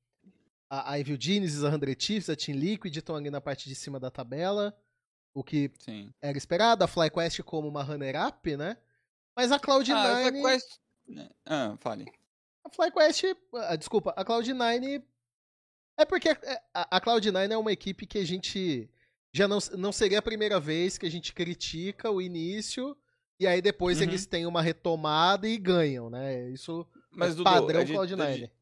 a, 0.71 0.93
a 0.93 1.00
Evil 1.00 1.17
Genius, 1.19 1.65
a 1.65 1.71
100 1.71 1.81
Chiefs, 1.99 2.31
a 2.31 2.37
Team 2.37 2.59
Liquid 2.59 2.95
estão 2.95 3.17
ali 3.17 3.31
na 3.31 3.41
parte 3.41 3.69
de 3.69 3.75
cima 3.75 3.99
da 3.99 4.11
tabela. 4.11 4.77
O 5.35 5.43
que 5.43 5.71
Sim. 5.79 6.12
era 6.21 6.37
esperado, 6.37 6.85
a 6.85 6.88
FlyQuest 6.88 7.43
como 7.43 7.69
uma 7.69 7.83
runner-up, 7.83 8.57
né? 8.57 8.77
Mas 9.37 9.53
a 9.53 9.59
Cloud9. 9.59 9.93
Ah, 9.95 10.23
foi 10.23 10.43
quest... 10.43 10.81
né? 11.07 11.31
Ah, 11.47 11.77
fale. 11.81 12.07
A 12.65 12.71
FlyQuest. 12.71 13.25
ah, 13.55 13.77
desculpa, 13.77 14.12
a 14.17 14.25
Cloud9. 14.25 15.03
É 15.99 16.05
porque 16.05 16.31
é, 16.31 16.62
a, 16.75 16.97
a 16.97 17.00
Cloud9 17.00 17.50
é 17.50 17.57
uma 17.57 17.73
equipe 17.73 18.07
que 18.07 18.19
a 18.19 18.25
gente. 18.25 18.91
Já 19.33 19.47
não, 19.47 19.59
não 19.77 19.93
seria 19.93 20.19
a 20.19 20.23
primeira 20.23 20.59
vez 20.59 20.99
que 20.99 21.07
a 21.07 21.11
gente 21.11 21.33
critica 21.33 22.11
o 22.11 22.21
início. 22.21 22.97
E 23.40 23.47
aí 23.47 23.62
depois 23.62 23.99
Uhum. 23.99 24.04
eles 24.04 24.26
têm 24.26 24.47
uma 24.47 24.61
retomada 24.61 25.49
e 25.49 25.57
ganham, 25.57 26.11
né? 26.11 26.49
Isso 26.50 26.87
Mas, 27.11 27.30
é 27.33 27.35
Dudu, 27.37 27.45
padrão 27.45 27.80
a 27.80 27.85
gente- 27.85 27.97
a 27.97 28.00
Cloud9. 28.00 28.35
gente- 28.37 28.52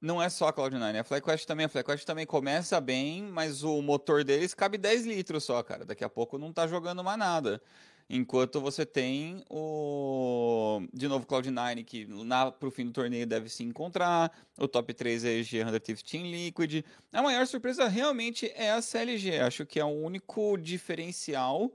Não 0.00 0.22
é 0.22 0.28
só 0.28 0.48
a 0.48 0.52
Cloud9, 0.52 0.98
a 0.98 1.04
FlyQuest 1.04 1.46
também. 1.46 1.64
A 1.66 1.68
FlyQuest 1.68 2.04
também 2.04 2.26
começa 2.26 2.80
bem, 2.80 3.22
mas 3.22 3.62
o 3.62 3.80
motor 3.80 4.22
deles 4.24 4.52
cabe 4.52 4.76
10 4.76 5.06
litros 5.06 5.42
só, 5.44 5.62
cara. 5.62 5.84
Daqui 5.84 6.04
a 6.04 6.08
pouco 6.08 6.36
não 6.38 6.52
tá 6.52 6.66
jogando 6.66 7.02
mais 7.02 7.18
nada. 7.18 7.62
Enquanto 8.08 8.60
você 8.60 8.84
tem 8.86 9.42
o. 9.50 10.80
De 10.92 11.08
novo, 11.08 11.26
Cloud9, 11.26 11.82
que 11.84 12.06
na, 12.06 12.50
pro 12.52 12.70
fim 12.70 12.84
do 12.84 12.92
torneio 12.92 13.26
deve 13.26 13.48
se 13.48 13.64
encontrar. 13.64 14.30
O 14.58 14.68
top 14.68 14.92
3 14.94 15.24
é 15.24 15.30
EG 15.38 15.64
100 15.64 15.96
Team 16.04 16.30
Liquid. 16.30 16.84
A 17.12 17.22
maior 17.22 17.46
surpresa 17.46 17.88
realmente 17.88 18.52
é 18.54 18.70
a 18.72 18.82
CLG. 18.82 19.38
Acho 19.40 19.64
que 19.66 19.80
é 19.80 19.84
o 19.84 19.88
único 19.88 20.56
diferencial 20.56 21.72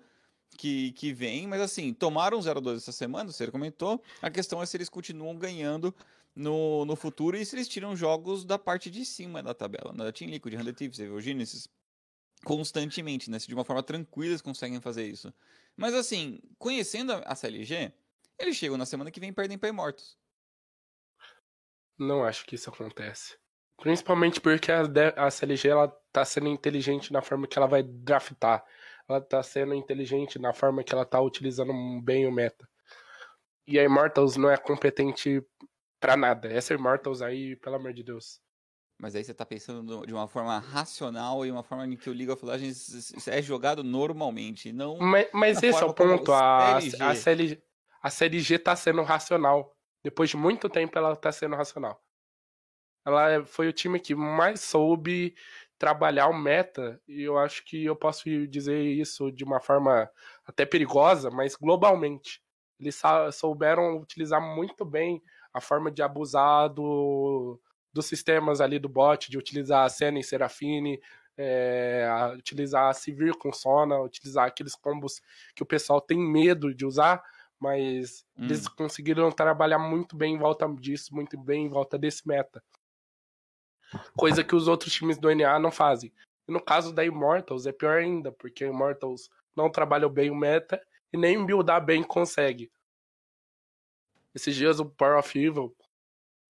que, 0.58 0.91
que 0.93 1.13
vem. 1.13 1.48
Mas 1.48 1.62
assim, 1.62 1.93
tomaram 1.93 2.39
0-2 2.39 2.77
essa 2.77 2.91
semana, 2.91 3.31
você 3.31 3.50
comentou. 3.50 4.01
A 4.22 4.29
questão 4.29 4.62
é 4.62 4.65
se 4.65 4.77
eles 4.77 4.89
continuam 4.89 5.36
ganhando 5.36 5.93
no, 6.36 6.86
no 6.86 6.96
futuro 6.96 7.38
e 7.38 7.46
se 7.46 7.55
eles 7.55 7.67
tiram 7.67 7.96
jogos 7.96 8.46
da 8.46 8.58
parte 8.58 8.89
de 8.89 9.05
cima 9.05 9.41
da 9.43 9.53
tabela. 9.53 9.93
Na 9.93 10.12
Team 10.12 10.29
Liquid, 10.29 10.55
100 10.55 10.74
Thieves, 10.74 11.00
o 11.00 11.20
Genesis 11.20 11.67
constantemente, 12.43 13.29
né? 13.29 13.39
Se 13.39 13.48
de 13.48 13.53
uma 13.53 13.63
forma 13.63 13.84
tranquila 13.84 14.31
eles 14.31 14.41
conseguem 14.41 14.81
fazer 14.81 15.08
isso. 15.08 15.34
Mas 15.75 15.93
assim, 15.93 16.39
conhecendo 16.58 17.13
a 17.13 17.36
CLG, 17.36 17.91
eles 18.38 18.55
chegam 18.55 18.77
na 18.77 18.86
semana 18.86 19.12
que 19.12 19.20
vem 19.20 19.29
e 19.29 19.34
perdem 19.34 19.58
pra 19.58 19.70
Immortus. 19.70 20.17
Não 21.98 22.24
acho 22.24 22.46
que 22.46 22.55
isso 22.55 22.70
acontece. 22.70 23.38
Principalmente 23.77 24.39
porque 24.39 24.72
a, 24.72 24.84
a 25.15 25.31
CLG 25.31 25.70
ela 25.70 25.88
tá 26.12 26.25
sendo 26.25 26.48
inteligente 26.48 27.13
na 27.13 27.22
forma 27.22 27.48
que 27.48 27.58
ela 27.58 27.67
vai 27.67 27.84
draftar. 27.84 28.63
Ela 29.12 29.20
tá 29.22 29.44
sendo 29.44 29.74
inteligente 29.74 30.39
na 30.39 30.53
forma 30.53 30.84
que 30.84 30.94
ela 30.94 31.06
tá 31.06 31.20
utilizando 31.20 31.74
bem 32.01 32.25
o 32.25 32.32
meta. 32.32 32.65
E 33.68 33.77
a 33.77 33.84
Immortals 33.84 34.38
não 34.38 34.50
é 34.50 34.56
competente 34.56 35.44
pra 36.00 36.15
nada. 36.15 36.51
Essa 36.51 36.74
Immortals 36.74 37.22
aí, 37.22 37.58
pelo 37.58 37.75
amor 37.75 37.94
de 37.94 38.03
Deus. 38.03 38.39
Mas 38.98 39.15
aí 39.15 39.24
você 39.24 39.34
tá 39.34 39.46
pensando 39.46 40.06
de 40.06 40.13
uma 40.13 40.27
forma 40.27 40.60
racional 40.60 41.46
e 41.46 41.51
uma 41.51 41.63
forma 41.63 41.86
em 41.86 41.98
que 41.98 42.10
o 42.10 42.13
League 42.13 42.32
of 42.32 42.46
Legends 42.46 43.27
é 43.27 43.41
jogado 43.41 43.84
normalmente, 43.84 44.72
não 44.72 44.98
Mas, 45.00 45.27
mas 45.34 45.63
esse 45.63 45.82
é 45.82 45.86
o 45.86 45.94
ponto. 45.94 46.32
A, 46.32 46.80
CLG. 46.80 47.03
a, 47.03 47.15
CLG, 47.15 47.63
a 48.03 48.10
CLG 48.10 48.60
tá 48.60 48.75
sendo 48.75 49.01
racional. 49.01 49.75
Depois 50.03 50.30
de 50.30 50.38
muito 50.38 50.70
tempo, 50.70 50.98
ela 50.98 51.15
tá 51.15 51.32
sendo 51.32 51.56
racional. 51.56 52.00
Ela 53.06 53.32
é- 53.32 53.46
foi 53.46 53.68
o 53.68 53.74
time 53.74 54.00
que 54.00 54.13
mais 54.13 54.62
soube 54.62 55.36
trabalhar 55.82 56.28
o 56.28 56.34
meta. 56.38 57.02
E 57.08 57.24
eu 57.24 57.40
acho 57.40 57.66
que 57.66 57.84
eu 57.86 57.96
posso 57.96 58.24
dizer 58.48 58.80
isso 58.84 59.32
de 59.32 59.44
uma 59.44 59.60
forma 59.60 60.08
até 60.46 60.64
perigosa, 60.66 61.32
mas 61.32 61.56
globalmente. 61.56 62.40
Eles 62.80 63.02
souberam 63.34 63.98
utilizar 64.00 64.40
muito 64.42 64.86
bem 64.86 65.22
a 65.54 65.60
forma 65.60 65.92
de 65.92 66.04
abusar 66.04 66.70
do, 66.70 67.60
dos 67.92 68.06
sistemas 68.06 68.62
ali 68.62 68.78
do 68.80 68.88
bot, 68.88 69.30
de 69.32 69.38
utilizar 69.40 69.86
a 69.86 69.90
Senna 69.90 70.20
e 70.20 70.24
Serafine, 70.24 71.00
é, 71.36 72.08
a- 72.10 72.34
utilizar 72.38 72.90
a 72.90 72.94
Sivir 72.94 73.36
com 73.38 73.52
Sona, 73.52 74.00
utilizar 74.02 74.46
aqueles 74.48 74.76
combos 74.76 75.20
que 75.56 75.64
o 75.64 75.66
pessoal 75.66 76.00
tem 76.00 76.20
medo 76.20 76.74
de 76.76 76.86
usar, 76.86 77.24
mas 77.60 78.24
Hum. 78.38 78.48
eles 78.48 78.68
conseguiram 78.68 79.32
trabalhar 79.32 79.80
muito 79.80 80.16
bem 80.16 80.36
em 80.36 80.38
volta 80.38 80.68
disso, 80.80 81.14
muito 81.16 81.40
bem 81.40 81.66
em 81.66 81.70
volta 81.70 81.98
desse 81.98 82.28
meta. 82.28 82.64
Coisa 84.16 84.44
que 84.44 84.56
os 84.56 84.68
outros 84.68 84.94
times 84.94 85.18
do 85.18 85.34
NA 85.34 85.60
não 85.60 85.72
fazem. 85.72 86.12
E 86.48 86.52
no 86.52 86.62
caso 86.62 86.94
da 86.94 87.06
Immortals 87.06 87.66
é 87.66 87.72
pior 87.72 87.98
ainda, 87.98 88.32
porque 88.32 88.64
a 88.64 88.68
Immortals 88.68 89.30
não 89.56 89.70
trabalha 89.70 90.08
bem 90.08 90.30
o 90.30 90.36
meta 90.36 90.82
e 91.12 91.18
nem 91.18 91.46
buildar 91.46 91.84
bem 91.84 92.04
consegue. 92.04 92.72
Esses 94.34 94.56
dias 94.56 94.80
o 94.80 94.86
Power 94.86 95.18
of 95.18 95.38
Evil 95.38 95.76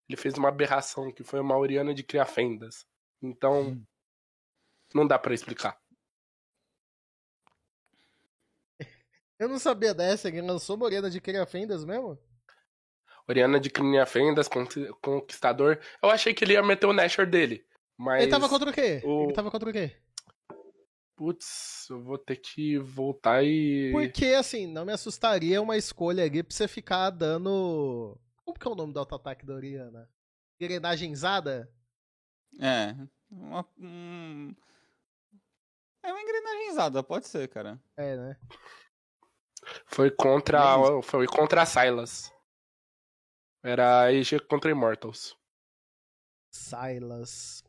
ele 0.07 0.17
fez 0.17 0.35
uma 0.35 0.49
aberração 0.49 1.11
que 1.11 1.23
foi 1.23 1.39
uma 1.39 1.57
Oriana 1.57 1.93
de 1.93 2.03
criar 2.03 2.25
fendas. 2.25 2.85
Então 3.21 3.81
não 4.93 5.07
dá 5.07 5.17
pra 5.17 5.33
explicar. 5.33 5.79
Eu 9.39 9.47
não 9.47 9.57
sabia 9.57 9.93
dessa, 9.93 10.27
ele 10.27 10.41
lançou 10.41 10.77
Morena 10.77 11.09
de 11.09 11.21
Cria 11.21 11.45
Fendas 11.45 11.85
mesmo? 11.85 12.19
Oriana 13.27 13.59
de 13.59 13.69
criar 13.69 14.05
fendas, 14.05 14.47
Conqui- 14.47 14.87
Conquistador. 15.01 15.79
Eu 16.01 16.09
achei 16.09 16.33
que 16.33 16.43
ele 16.43 16.53
ia 16.53 16.63
meter 16.63 16.85
o 16.85 16.93
Nashor 16.93 17.25
dele. 17.25 17.65
Mas. 17.97 18.23
Ele 18.23 18.31
tava 18.31 18.49
contra 18.49 18.69
o 18.69 18.73
quê? 18.73 19.01
o- 19.03 19.23
Ele 19.23 19.33
tava 19.33 19.51
contra 19.51 19.69
o 19.69 19.73
quê? 19.73 19.95
Putz, 21.15 21.87
eu 21.89 22.01
vou 22.01 22.17
ter 22.17 22.37
que 22.37 22.77
voltar 22.79 23.43
e. 23.43 23.91
Porque, 23.91 24.25
assim, 24.27 24.65
não 24.65 24.85
me 24.85 24.91
assustaria 24.91 25.61
uma 25.61 25.77
escolha 25.77 26.23
ali 26.23 26.41
pra 26.41 26.55
você 26.55 26.67
ficar 26.67 27.11
dando. 27.11 28.19
Como 28.43 28.57
que 28.57 28.67
é 28.67 28.71
o 28.71 28.75
nome 28.75 28.91
do 28.91 28.99
auto-ataque 28.99 29.45
da 29.45 29.53
Oriana? 29.53 30.09
Engrenagenzada? 30.59 31.71
É. 32.59 32.95
Uma, 33.29 33.65
um... 33.79 34.53
É 36.03 36.11
uma 36.11 36.21
engrenagenzada, 36.21 37.03
pode 37.03 37.27
ser, 37.27 37.47
cara. 37.47 37.79
É, 37.95 38.17
né? 38.17 38.37
Foi 39.85 40.09
contra. 40.09 40.59
Foi 41.03 41.27
contra 41.27 41.61
a 41.61 41.65
Silas. 41.67 42.30
Era 43.63 44.03
a 44.05 44.13
EG 44.13 44.39
contra 44.47 44.71
Immortals. 44.71 45.35
Silas. 46.53 47.63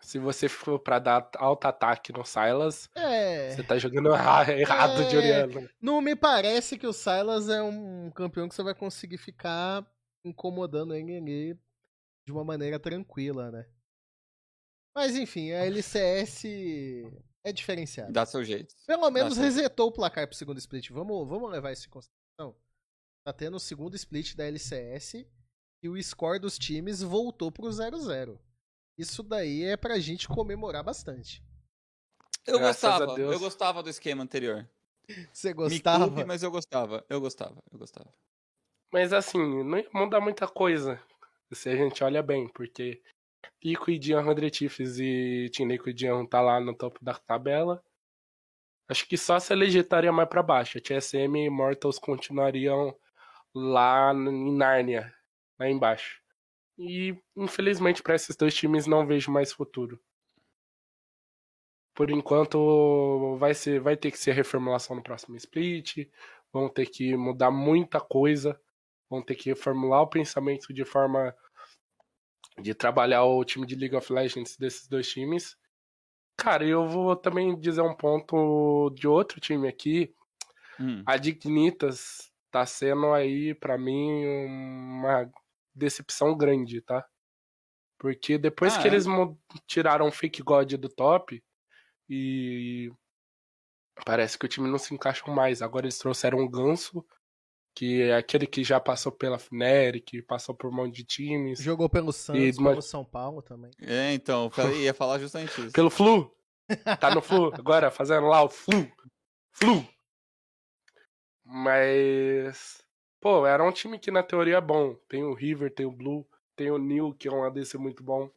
Se 0.00 0.18
você 0.18 0.48
for 0.50 0.78
pra 0.78 0.98
dar 0.98 1.30
alto 1.36 1.66
ataque 1.66 2.12
no 2.12 2.24
Silas, 2.26 2.90
É. 2.94 3.50
você 3.54 3.62
tá 3.62 3.78
jogando 3.78 4.12
erra- 4.14 4.52
errado 4.52 5.08
de 5.08 5.16
É. 5.16 5.18
Oriana. 5.18 5.70
Não 5.80 6.00
me 6.02 6.14
parece 6.14 6.76
que 6.76 6.86
o 6.86 6.92
Silas 6.92 7.48
é 7.48 7.62
um 7.62 8.10
campeão 8.10 8.48
que 8.48 8.54
você 8.54 8.62
vai 8.62 8.74
conseguir 8.74 9.16
ficar 9.16 9.86
incomodando 10.24 10.94
ele 10.94 11.16
ali 11.16 11.58
de 12.26 12.32
uma 12.32 12.44
maneira 12.44 12.78
tranquila, 12.78 13.50
né? 13.50 13.66
Mas 14.94 15.16
enfim, 15.16 15.52
a 15.52 15.64
LCS 15.64 16.44
é 17.42 17.52
diferenciada. 17.52 18.12
Dá 18.12 18.26
seu 18.26 18.44
jeito. 18.44 18.74
Pelo 18.86 19.10
menos 19.10 19.36
resetou 19.38 19.88
o 19.88 19.92
placar 19.92 20.26
pro 20.28 20.36
segundo 20.36 20.58
split. 20.58 20.90
Vamos, 20.90 21.26
vamos 21.28 21.50
levar 21.50 21.72
isso 21.72 21.86
em 21.86 21.90
consideração. 21.90 22.54
Tá 23.24 23.32
tendo 23.32 23.56
o 23.56 23.60
segundo 23.60 23.96
split 23.96 24.34
da 24.36 24.44
LCS 24.44 25.26
e 25.82 25.88
o 25.88 26.00
score 26.02 26.38
dos 26.38 26.58
times 26.58 27.00
voltou 27.00 27.50
pro 27.50 27.66
0-0. 27.68 28.38
Isso 28.98 29.22
daí 29.22 29.64
é 29.64 29.78
pra 29.78 29.98
gente 29.98 30.28
comemorar 30.28 30.84
bastante. 30.84 31.42
Eu 32.46 32.58
Graças 32.58 32.84
a 32.84 32.98
gostava, 32.98 33.20
eu 33.20 33.38
gostava 33.38 33.82
do 33.82 33.88
esquema 33.88 34.22
anterior. 34.22 34.68
Você 35.32 35.48
Me 35.48 35.54
gostava? 35.54 36.06
culpe, 36.06 36.24
mas 36.24 36.42
eu 36.42 36.50
gostava. 36.50 37.04
Eu 37.08 37.18
gostava, 37.18 37.62
eu 37.72 37.78
gostava. 37.78 38.12
Mas 38.92 39.12
assim, 39.12 39.64
não 39.64 39.78
ia 39.78 39.88
mudar 39.92 40.20
muita 40.20 40.46
coisa. 40.46 41.02
Se 41.50 41.70
a 41.70 41.76
gente 41.76 42.04
olha 42.04 42.22
bem, 42.22 42.46
porque 42.48 43.02
Liquid, 43.62 44.04
100 44.04 44.52
Chiefs 44.52 44.98
e 44.98 45.50
Team 45.50 45.68
Liquid 45.68 45.98
tá 46.28 46.42
lá 46.42 46.60
no 46.60 46.74
topo 46.74 47.02
da 47.02 47.14
tabela. 47.14 47.82
Acho 48.86 49.08
que 49.08 49.16
só 49.16 49.38
se 49.38 49.52
ele 49.52 49.66
estaria 49.66 50.12
mais 50.12 50.28
pra 50.28 50.42
baixo. 50.42 50.76
A 50.76 50.80
TSM 50.80 51.38
e 51.38 51.46
Immortals 51.46 51.98
continuariam 51.98 52.94
lá 53.54 54.12
em 54.12 54.56
Nárnia, 54.56 55.14
lá 55.58 55.68
embaixo. 55.68 56.20
E 56.76 57.16
infelizmente 57.36 58.02
para 58.02 58.16
esses 58.16 58.36
dois 58.36 58.54
times 58.54 58.86
não 58.86 59.06
vejo 59.06 59.30
mais 59.30 59.52
futuro. 59.52 60.00
Por 61.94 62.10
enquanto 62.10 63.36
vai 63.38 63.54
ser, 63.54 63.80
vai 63.80 63.96
ter 63.96 64.10
que 64.10 64.18
ser 64.18 64.32
reformulação 64.32 64.96
no 64.96 65.02
próximo 65.02 65.36
split. 65.36 66.08
Vão 66.52 66.68
ter 66.68 66.86
que 66.86 67.16
mudar 67.16 67.52
muita 67.52 68.00
coisa. 68.00 68.60
Vão 69.08 69.22
ter 69.22 69.36
que 69.36 69.50
reformular 69.50 70.02
o 70.02 70.08
pensamento 70.08 70.74
de 70.74 70.84
forma 70.84 71.34
de 72.60 72.74
trabalhar 72.74 73.24
o 73.24 73.44
time 73.44 73.66
de 73.66 73.76
League 73.76 73.94
of 73.94 74.12
Legends 74.12 74.56
desses 74.56 74.88
dois 74.88 75.08
times. 75.08 75.56
Cara, 76.36 76.64
eu 76.64 76.86
vou 76.88 77.14
também 77.14 77.58
dizer 77.58 77.80
um 77.80 77.94
ponto 77.94 78.90
de 78.90 79.06
outro 79.06 79.40
time 79.40 79.68
aqui. 79.68 80.12
Hum. 80.80 81.04
A 81.06 81.16
Dignitas 81.16 82.32
tá 82.54 82.64
sendo 82.64 83.12
aí, 83.12 83.52
pra 83.52 83.76
mim, 83.76 84.24
uma 84.46 85.28
decepção 85.74 86.36
grande, 86.36 86.80
tá? 86.80 87.04
Porque 87.98 88.38
depois 88.38 88.76
Ah, 88.76 88.80
que 88.80 88.86
é? 88.86 88.92
eles 88.92 89.06
tiraram 89.66 90.06
o 90.06 90.12
Fake 90.12 90.40
God 90.40 90.72
do 90.74 90.88
top 90.88 91.42
e 92.08 92.92
parece 94.04 94.38
que 94.38 94.46
o 94.46 94.48
time 94.48 94.68
não 94.70 94.78
se 94.78 94.94
encaixou 94.94 95.34
mais. 95.34 95.62
Agora 95.62 95.86
eles 95.86 95.98
trouxeram 95.98 96.38
o 96.38 96.48
Ganso, 96.48 97.04
que 97.74 98.02
é 98.02 98.14
aquele 98.14 98.46
que 98.46 98.62
já 98.62 98.78
passou 98.78 99.10
pela 99.10 99.36
Fnatic, 99.36 100.04
que 100.06 100.22
passou 100.22 100.54
por 100.54 100.70
um 100.70 100.74
monte 100.76 100.94
de 100.94 101.04
times. 101.04 101.58
Jogou 101.60 101.88
pelo 101.88 102.12
Santos, 102.12 102.56
mas- 102.58 102.70
pelo 102.74 102.82
São 102.82 103.04
Paulo 103.04 103.42
também. 103.42 103.72
É, 103.80 104.12
então, 104.12 104.48
ia 104.80 104.94
falar 104.94 105.18
justamente 105.18 105.60
isso. 105.60 105.72
Pelo 105.72 105.90
Flu. 105.90 106.32
Tá 107.00 107.12
no 107.12 107.20
Flu 107.20 107.52
agora, 107.52 107.90
fazendo 107.90 108.28
lá 108.28 108.44
o 108.44 108.48
Flu. 108.48 108.88
Flu. 109.52 109.84
Mas. 111.44 112.82
Pô, 113.20 113.46
era 113.46 113.62
um 113.62 113.72
time 113.72 113.98
que 113.98 114.10
na 114.10 114.22
teoria 114.22 114.56
é 114.56 114.60
bom. 114.60 114.94
Tem 115.08 115.22
o 115.22 115.34
River, 115.34 115.72
tem 115.72 115.86
o 115.86 115.92
Blue, 115.92 116.26
tem 116.56 116.70
o 116.70 116.78
Neil, 116.78 117.14
que 117.14 117.28
é 117.28 117.32
um 117.32 117.44
ADC 117.44 117.78
muito 117.78 118.02
bom. 118.02 118.30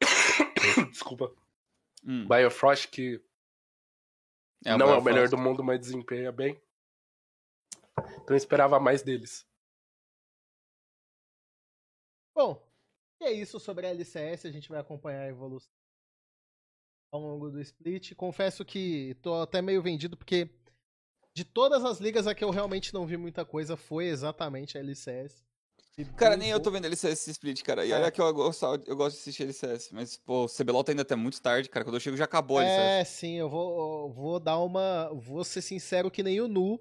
Desculpa. 0.90 1.34
Hum. 2.04 2.26
Biofrost, 2.28 2.88
que 2.88 3.22
É, 4.64 4.76
não 4.76 4.90
é 4.90 4.98
o 4.98 5.02
melhor 5.02 5.28
do 5.28 5.38
mundo, 5.38 5.62
mas 5.64 5.80
desempenha 5.80 6.30
bem. 6.30 6.60
Então 7.96 8.30
eu 8.30 8.36
esperava 8.36 8.80
mais 8.80 9.02
deles. 9.02 9.46
Bom, 12.34 12.60
e 13.20 13.24
é 13.24 13.32
isso 13.32 13.60
sobre 13.60 13.86
a 13.86 13.90
LCS. 13.90 14.46
A 14.46 14.50
gente 14.50 14.68
vai 14.68 14.80
acompanhar 14.80 15.22
a 15.22 15.28
evolução 15.28 15.70
ao 17.12 17.20
longo 17.20 17.50
do 17.50 17.60
split. 17.60 18.14
Confesso 18.14 18.64
que 18.64 19.14
tô 19.22 19.40
até 19.40 19.62
meio 19.62 19.80
vendido, 19.80 20.16
porque 20.16 20.50
de 21.34 21.44
todas 21.44 21.84
as 21.84 21.98
ligas 21.98 22.26
a 22.26 22.34
que 22.34 22.44
eu 22.44 22.50
realmente 22.50 22.94
não 22.94 23.06
vi 23.06 23.16
muita 23.16 23.44
coisa 23.44 23.76
foi 23.76 24.06
exatamente 24.06 24.78
a 24.78 24.80
LCS. 24.80 25.44
Cara, 26.16 26.36
nem 26.36 26.50
eu 26.50 26.58
tô 26.60 26.70
vendo 26.72 26.86
LCS 26.86 27.28
split, 27.28 27.62
cara. 27.62 27.84
E 27.86 27.92
É. 27.92 27.94
olha 27.96 28.10
que 28.10 28.20
eu 28.20 28.32
gosto, 28.34 28.64
eu 28.86 28.96
gosto 28.96 29.14
de 29.16 29.20
assistir 29.22 29.44
LCS. 29.44 29.90
Mas, 29.92 30.16
pô, 30.16 30.44
o 30.44 30.48
CBLOL 30.48 30.82
tá 30.82 30.90
ainda 30.90 31.02
até 31.02 31.14
muito 31.14 31.40
tarde, 31.40 31.68
cara. 31.68 31.84
Quando 31.84 31.94
eu 31.94 32.00
chego 32.00 32.16
já 32.16 32.24
acabou 32.24 32.58
a 32.58 32.64
LCS. 32.64 32.80
É, 32.80 33.04
sim, 33.04 33.34
eu 33.34 33.48
vou, 33.48 34.06
eu 34.06 34.12
vou 34.12 34.40
dar 34.40 34.58
uma. 34.58 35.12
Vou 35.14 35.44
ser 35.44 35.62
sincero 35.62 36.10
que 36.10 36.22
nem 36.22 36.40
o 36.40 36.48
Nu, 36.48 36.80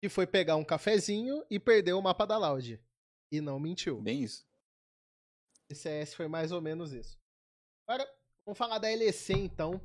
que 0.00 0.08
foi 0.08 0.26
pegar 0.26 0.56
um 0.56 0.64
cafezinho 0.64 1.44
e 1.48 1.58
perdeu 1.60 1.98
o 1.98 2.02
mapa 2.02 2.26
da 2.26 2.36
Loud. 2.36 2.80
E 3.30 3.40
não 3.40 3.60
mentiu. 3.60 4.00
Bem 4.00 4.22
isso. 4.24 4.44
CS 5.72 6.14
foi 6.14 6.26
mais 6.26 6.50
ou 6.50 6.60
menos 6.60 6.92
isso. 6.92 7.16
Agora, 7.86 8.08
vamos 8.44 8.58
falar 8.58 8.78
da 8.78 8.88
LEC 8.88 9.34
então. 9.34 9.80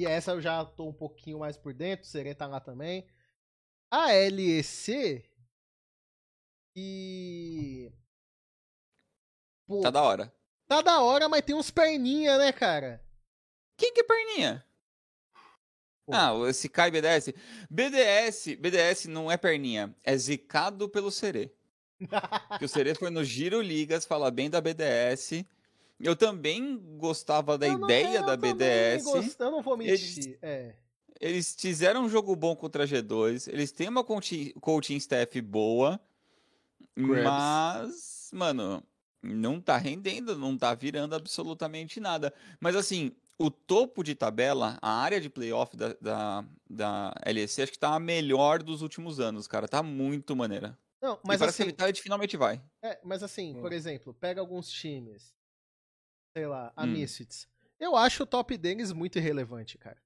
E 0.00 0.06
essa 0.06 0.30
eu 0.30 0.40
já 0.40 0.64
tô 0.64 0.88
um 0.88 0.94
pouquinho 0.94 1.40
mais 1.40 1.58
por 1.58 1.74
dentro, 1.74 2.06
o 2.06 2.08
Serê 2.08 2.34
tá 2.34 2.46
lá 2.46 2.58
também. 2.58 3.06
A 3.90 4.06
LEC. 4.06 5.22
E. 6.74 7.92
Pô, 9.66 9.82
Tá 9.82 9.90
da 9.90 10.02
hora. 10.02 10.34
tá 10.66 10.80
da 10.80 11.02
hora, 11.02 11.28
mas 11.28 11.42
tem 11.42 11.54
uns 11.54 11.70
perninha, 11.70 12.38
né, 12.38 12.50
cara? 12.50 13.04
Quem 13.76 13.92
que 13.92 14.00
é 14.00 14.04
perninha? 14.04 14.66
Pô. 16.06 16.14
Ah, 16.14 16.32
esse 16.48 16.66
Kai 16.70 16.90
BDS. 16.90 17.34
BDS, 17.68 18.54
BDS 18.58 19.04
não 19.04 19.30
é 19.30 19.36
perninha, 19.36 19.94
é 20.02 20.16
zicado 20.16 20.88
pelo 20.88 21.10
Serê. 21.10 21.54
Porque 22.48 22.64
o 22.64 22.68
Serê 22.70 22.94
foi 22.94 23.10
no 23.10 23.22
Giro 23.22 23.60
Ligas 23.60 24.06
falar 24.06 24.30
bem 24.30 24.48
da 24.48 24.62
BDS. 24.62 25.44
Eu 26.00 26.16
também 26.16 26.78
gostava 26.96 27.58
da 27.58 27.66
Eu 27.66 27.78
não- 27.78 27.86
ideia 27.86 28.18
eu 28.18 28.26
da 28.26 28.36
BDS. 28.36 29.04
gosto- 29.04 29.40
eu 29.42 29.50
não 29.50 29.62
vou 29.62 29.76
mentir. 29.76 29.92
Eles- 29.92 30.38
É. 30.42 30.74
Eles 31.20 31.54
fizeram 31.58 32.04
um 32.04 32.08
jogo 32.08 32.34
bom 32.34 32.56
contra 32.56 32.84
a 32.84 32.86
G2. 32.86 33.46
Eles 33.46 33.70
têm 33.70 33.88
uma 33.88 34.02
coaching, 34.02 34.52
coaching 34.60 34.96
staff 34.96 35.38
boa. 35.42 36.00
Grabs. 36.96 37.24
Mas, 37.24 38.30
mano, 38.32 38.82
não 39.22 39.60
tá 39.60 39.76
rendendo, 39.76 40.36
não 40.38 40.56
tá 40.56 40.74
virando 40.74 41.14
absolutamente 41.14 42.00
nada. 42.00 42.32
Mas 42.58 42.74
assim, 42.74 43.12
o 43.38 43.50
topo 43.50 44.02
de 44.02 44.14
tabela, 44.14 44.78
a 44.80 44.90
área 45.02 45.20
de 45.20 45.28
playoff 45.28 45.76
da, 45.76 45.94
da, 46.00 46.44
da 46.68 47.14
LEC, 47.26 47.62
acho 47.62 47.72
que 47.72 47.78
tá 47.78 47.94
a 47.94 48.00
melhor 48.00 48.62
dos 48.62 48.80
últimos 48.82 49.20
anos, 49.20 49.46
cara. 49.46 49.68
Tá 49.68 49.82
muito 49.82 50.34
maneira. 50.34 50.78
Não, 51.02 51.12
Mas 51.16 51.20
mas 51.24 51.38
parece 51.40 51.56
que 51.56 51.62
a 51.62 51.64
assim, 51.64 51.70
Vitality 51.70 52.02
finalmente 52.02 52.36
vai. 52.36 52.60
é, 52.82 52.98
mas 53.04 53.22
assim, 53.22 53.56
Hum. 53.56 53.60
por 53.60 53.72
exemplo, 53.72 54.12
pega 54.14 54.40
alguns 54.40 54.68
times. 54.70 55.34
Sei 56.32 56.46
lá, 56.46 56.72
a 56.76 56.84
Hum. 56.84 56.88
Misfits. 56.88 57.48
Eu 57.78 57.96
acho 57.96 58.22
o 58.22 58.26
top 58.26 58.56
deles 58.56 58.92
muito 58.92 59.18
irrelevante, 59.18 59.78
cara. 59.78 59.96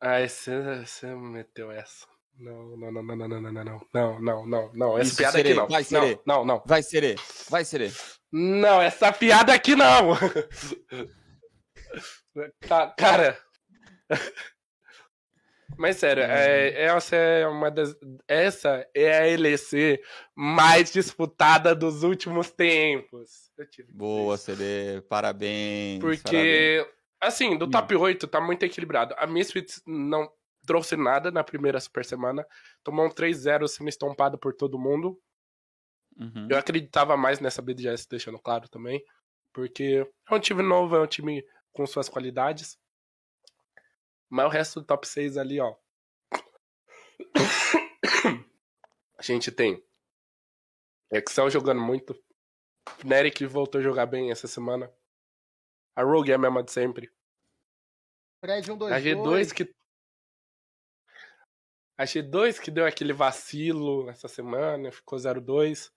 Ai, 0.00 0.28
você 0.28 0.84
você 0.84 1.14
meteu 1.14 1.70
essa. 1.70 2.06
Não, 2.36 2.76
não, 2.76 2.90
não, 2.92 3.02
não, 3.02 3.16
não, 3.16 3.28
não, 3.28 3.40
não, 3.40 3.52
não, 3.52 3.64
não, 3.64 3.88
não, 3.92 4.20
não, 4.20 4.46
não, 4.46 4.72
não, 4.74 4.98
essa 4.98 5.08
Isso, 5.08 5.16
piada 5.18 5.32
Serê, 5.32 5.48
aqui 5.50 5.58
não. 5.60 5.68
vai, 5.68 5.84
Serê. 5.84 6.20
não, 6.26 6.36
não, 6.38 6.44
não. 6.44 6.62
Vai, 6.66 6.82
Serê. 6.82 7.14
Vai, 7.48 7.64
Serê. 7.64 7.92
Não, 8.32 8.82
essa 8.82 9.12
piada 9.12 9.54
aqui 9.54 9.76
não. 9.76 10.10
Tá, 12.68 12.90
cara. 12.90 13.38
Mas 15.76 15.96
sério, 15.96 16.22
é, 16.22 16.84
essa 16.84 17.16
é 17.16 17.46
uma 17.46 17.70
das. 17.70 17.94
Essa 18.28 18.86
é 18.94 19.32
a 19.34 19.36
LEC 19.36 20.00
mais 20.34 20.92
disputada 20.92 21.74
dos 21.74 22.02
últimos 22.02 22.50
tempos. 22.50 23.50
Boa. 23.90 24.36
Serê. 24.36 25.02
Parabéns. 25.08 26.00
parabéns. 26.00 26.00
Porque, 26.00 26.86
assim, 27.20 27.56
do 27.56 27.66
Hum. 27.66 27.70
top 27.70 27.94
8 27.96 28.26
tá 28.26 28.40
muito 28.40 28.62
equilibrado. 28.64 29.14
A 29.18 29.26
Misfits 29.26 29.82
não 29.86 30.30
trouxe 30.66 30.96
nada 30.96 31.30
na 31.30 31.44
primeira 31.44 31.78
super 31.80 32.04
semana. 32.04 32.46
Tomou 32.82 33.06
um 33.06 33.10
3-0 33.10 33.66
sendo 33.68 33.88
estompado 33.88 34.38
por 34.38 34.54
todo 34.54 34.78
mundo. 34.78 35.18
Uhum. 36.16 36.48
Eu 36.50 36.56
acreditava 36.56 37.16
mais 37.16 37.40
nessa 37.40 37.60
BDS, 37.60 38.06
deixando 38.06 38.38
claro 38.38 38.68
também. 38.68 39.02
Porque 39.52 40.06
é 40.30 40.34
um 40.34 40.40
time 40.40 40.62
novo, 40.62 40.96
é 40.96 41.00
um 41.00 41.06
time 41.06 41.44
com 41.72 41.86
suas 41.86 42.08
qualidades. 42.08 42.78
Mas 44.34 44.46
o 44.46 44.48
resto 44.48 44.80
do 44.80 44.86
top 44.86 45.06
6 45.06 45.36
ali, 45.36 45.60
ó. 45.60 45.76
A 49.16 49.22
gente 49.22 49.52
tem 49.52 49.80
Excel 51.08 51.48
jogando 51.50 51.80
muito. 51.80 52.20
Fnatic 52.98 53.42
voltou 53.46 53.80
a 53.80 53.84
jogar 53.84 54.06
bem 54.06 54.32
essa 54.32 54.48
semana. 54.48 54.92
A 55.94 56.02
Rogue 56.02 56.32
é 56.32 56.34
a 56.34 56.38
mesma 56.38 56.64
de 56.64 56.72
sempre. 56.72 57.12
Fred 58.40 58.72
1, 58.72 58.76
2, 58.76 58.92
A 58.92 58.98
G2 58.98 59.54
que. 59.54 59.72
A 61.96 62.02
G2 62.02 62.60
que 62.60 62.72
deu 62.72 62.86
aquele 62.86 63.12
vacilo 63.12 64.10
essa 64.10 64.26
semana, 64.26 64.90
ficou 64.90 65.16
0-2. 65.16 65.92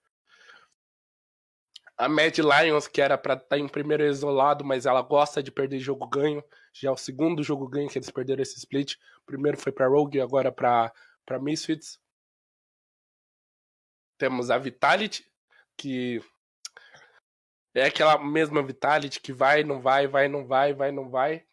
A 1.98 2.08
Mad 2.08 2.38
Lions, 2.38 2.86
que 2.86 3.02
era 3.02 3.18
pra 3.18 3.34
estar 3.34 3.58
em 3.58 3.66
primeiro 3.66 4.04
isolado, 4.04 4.64
mas 4.64 4.86
ela 4.86 5.02
gosta 5.02 5.42
de 5.42 5.50
perder 5.50 5.80
jogo 5.80 6.06
ganho. 6.06 6.44
Já 6.72 6.90
é 6.90 6.92
o 6.92 6.96
segundo 6.96 7.42
jogo 7.42 7.66
ganho 7.66 7.88
que 7.88 7.98
eles 7.98 8.10
perderam 8.10 8.40
esse 8.40 8.56
split. 8.56 8.94
O 9.22 9.26
primeiro 9.26 9.58
foi 9.58 9.72
pra 9.72 9.88
Rogue, 9.88 10.20
agora 10.20 10.52
pra, 10.52 10.92
pra 11.26 11.40
Misfits. 11.40 12.00
Temos 14.16 14.48
a 14.48 14.58
Vitality, 14.58 15.28
que 15.76 16.22
é 17.74 17.86
aquela 17.86 18.16
mesma 18.18 18.62
Vitality 18.62 19.20
que 19.20 19.32
vai, 19.32 19.64
não 19.64 19.80
vai, 19.80 20.06
vai, 20.06 20.28
não 20.28 20.46
vai, 20.46 20.72
vai, 20.72 20.92
não 20.92 21.10
vai. 21.10 21.44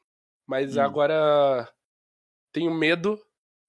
Mas 0.47 0.77
Hum. 0.77 0.81
agora 0.81 1.67
tenho 2.53 2.71
medo 2.71 3.19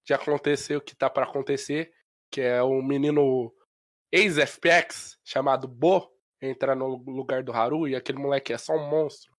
de 0.07 0.13
acontecer 0.13 0.77
o 0.77 0.81
que 0.81 0.95
tá 0.95 1.09
pra 1.09 1.25
acontecer, 1.25 1.93
que 2.31 2.41
é 2.43 2.63
um 2.63 2.83
menino 2.83 3.51
ex-FPX 4.13 5.19
chamado 5.25 5.67
Bo 5.67 6.16
entrar 6.41 6.75
no 6.75 6.97
lugar 6.97 7.43
do 7.43 7.53
Haru 7.53 7.89
e 7.89 7.97
aquele 7.97 8.19
moleque 8.19 8.53
é 8.53 8.59
só 8.59 8.75
um 8.75 8.89
monstro. 8.89 9.35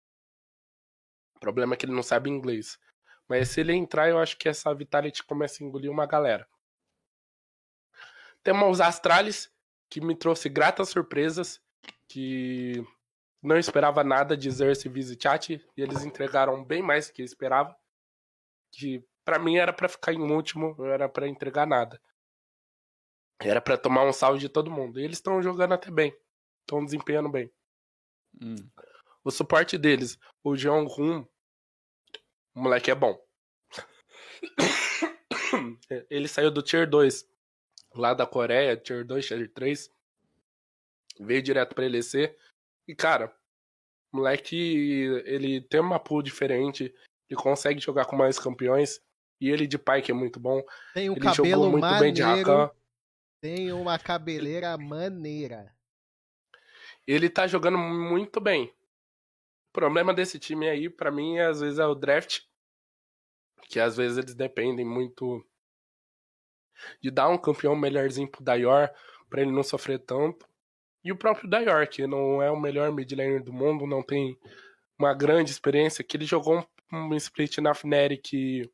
O 1.35 1.39
problema 1.39 1.73
é 1.73 1.77
que 1.77 1.85
ele 1.85 1.93
não 1.93 2.03
sabe 2.03 2.29
inglês. 2.29 2.79
Mas 3.27 3.49
se 3.49 3.59
ele 3.59 3.73
entrar, 3.73 4.09
eu 4.09 4.17
acho 4.17 4.37
que 4.37 4.49
essa 4.49 4.73
Vitality 4.73 5.23
começa 5.23 5.63
a 5.63 5.67
engolir 5.67 5.91
uma 5.91 6.05
galera. 6.05 6.47
Temos 8.43 8.69
os 8.71 8.81
Astralis, 8.81 9.51
que 9.89 9.99
me 9.99 10.15
trouxe 10.15 10.49
gratas 10.49 10.89
surpresas, 10.89 11.61
que 12.07 12.83
não 13.43 13.57
esperava 13.57 14.03
nada 14.03 14.35
de 14.35 14.51
Xerxes 14.51 14.85
e 14.85 14.89
Vizichat, 14.89 15.53
e 15.75 15.81
eles 15.81 16.03
entregaram 16.03 16.63
bem 16.63 16.81
mais 16.81 17.07
do 17.07 17.13
que 17.13 17.21
eu 17.21 17.25
esperava. 17.25 17.75
Que 18.71 19.05
pra 19.25 19.37
mim 19.37 19.57
era 19.57 19.73
pra 19.73 19.89
ficar 19.89 20.13
em 20.13 20.31
último, 20.31 20.75
não 20.77 20.85
era 20.85 21.09
pra 21.09 21.27
entregar 21.27 21.67
nada. 21.67 22.01
Era 23.39 23.61
pra 23.61 23.77
tomar 23.77 24.03
um 24.05 24.13
salve 24.13 24.39
de 24.39 24.49
todo 24.49 24.71
mundo. 24.71 24.99
E 24.99 25.03
eles 25.03 25.17
estão 25.17 25.41
jogando 25.41 25.73
até 25.73 25.91
bem. 25.91 26.17
Estão 26.67 26.83
desempenhando 26.83 27.29
bem. 27.29 27.49
Hum. 28.41 28.57
O 29.23 29.31
suporte 29.31 29.77
deles, 29.77 30.19
o 30.43 30.53
Jeong 30.57 30.85
Hun, 30.85 31.25
o 32.53 32.59
moleque 32.59 32.91
é 32.91 32.95
bom. 32.95 33.17
Ele 36.09 36.27
saiu 36.27 36.51
do 36.51 36.61
Tier 36.61 36.89
2 36.89 37.25
lá 37.95 38.13
da 38.13 38.27
Coreia, 38.27 38.75
Tier 38.75 39.05
2, 39.05 39.25
Tier 39.25 39.49
3. 39.53 39.89
Veio 41.21 41.41
direto 41.41 41.73
pra 41.73 41.87
LEC. 41.87 42.35
E, 42.85 42.93
cara, 42.93 43.33
o 44.11 44.17
moleque, 44.17 44.55
ele 45.25 45.61
tem 45.61 45.79
uma 45.79 45.99
pool 45.99 46.21
diferente. 46.21 46.93
Ele 47.29 47.39
consegue 47.39 47.79
jogar 47.79 48.05
com 48.05 48.17
mais 48.17 48.37
campeões. 48.37 49.01
E 49.39 49.49
ele 49.49 49.67
de 49.67 49.77
pai, 49.77 50.01
que 50.01 50.11
é 50.11 50.13
muito 50.13 50.37
bom. 50.39 50.61
Tem 50.93 51.09
um 51.09 51.13
ele 51.13 51.21
cabelo 51.21 51.63
jogou 51.63 51.71
muito 51.71 51.99
bem 51.99 52.11
de 52.11 52.21
maneiro. 52.21 52.51
Rakan. 52.51 52.75
Tem 53.41 53.71
uma 53.71 53.97
cabeleira 53.97 54.77
maneira. 54.77 55.76
Ele 57.07 57.29
tá 57.29 57.47
jogando 57.47 57.77
muito 57.77 58.41
bem. 58.41 58.65
O 59.69 59.73
problema 59.73 60.13
desse 60.13 60.37
time 60.37 60.67
aí, 60.67 60.89
pra 60.89 61.09
mim, 61.09 61.39
às 61.39 61.61
vezes 61.61 61.79
é 61.79 61.85
o 61.85 61.95
draft. 61.95 62.41
Que 63.69 63.79
às 63.79 63.95
vezes 63.95 64.17
eles 64.17 64.35
dependem 64.35 64.85
muito 64.85 65.45
de 67.01 67.09
dar 67.09 67.29
um 67.29 67.37
campeão 67.37 67.75
melhorzinho 67.75 68.29
pro 68.29 68.43
Dayor, 68.43 68.89
pra 69.29 69.41
ele 69.41 69.51
não 69.51 69.63
sofrer 69.63 69.99
tanto. 69.99 70.47
E 71.03 71.11
o 71.11 71.17
próprio 71.17 71.49
Dayor, 71.49 71.87
que 71.87 72.05
não 72.05 72.41
é 72.41 72.51
o 72.51 72.59
melhor 72.59 72.91
mid 72.91 73.11
laner 73.13 73.43
do 73.43 73.53
mundo, 73.53 73.87
não 73.87 74.03
tem 74.03 74.37
uma 74.99 75.13
grande 75.13 75.51
experiência, 75.51 76.03
que 76.03 76.17
ele 76.17 76.25
jogou 76.25 76.59
um, 76.91 76.97
um 76.97 77.15
split 77.15 77.59
na 77.59 77.73
Fnatic 77.73 78.69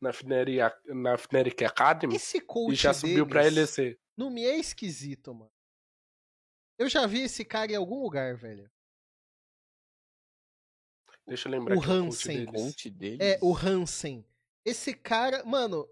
na 0.00 0.12
Fnatic, 0.12 0.56
na 0.86 1.18
Fnatic 1.18 1.62
Academy 1.62 2.16
Esse 2.16 2.40
coach 2.40 2.72
e 2.72 2.74
já 2.74 2.92
subiu 2.94 3.26
pra 3.26 3.42
LEC. 3.42 3.98
não 4.16 4.30
me 4.30 4.44
é 4.44 4.56
esquisito, 4.56 5.34
mano. 5.34 5.50
Eu 6.80 6.88
já 6.88 7.06
vi 7.06 7.20
esse 7.20 7.44
cara 7.44 7.70
em 7.70 7.76
algum 7.76 8.02
lugar, 8.02 8.34
velho. 8.38 8.70
Deixa 11.26 11.46
eu 11.46 11.52
lembrar 11.52 11.76
O 11.76 11.78
o 11.78 11.82
coach 11.82 11.92
Hansen. 11.92 12.44
deles. 12.46 12.62
Coach 12.62 12.90
deles? 12.90 13.18
É, 13.20 13.38
o 13.42 13.54
Hansen. 13.54 14.24
Esse 14.64 14.94
cara, 14.94 15.44
mano, 15.44 15.86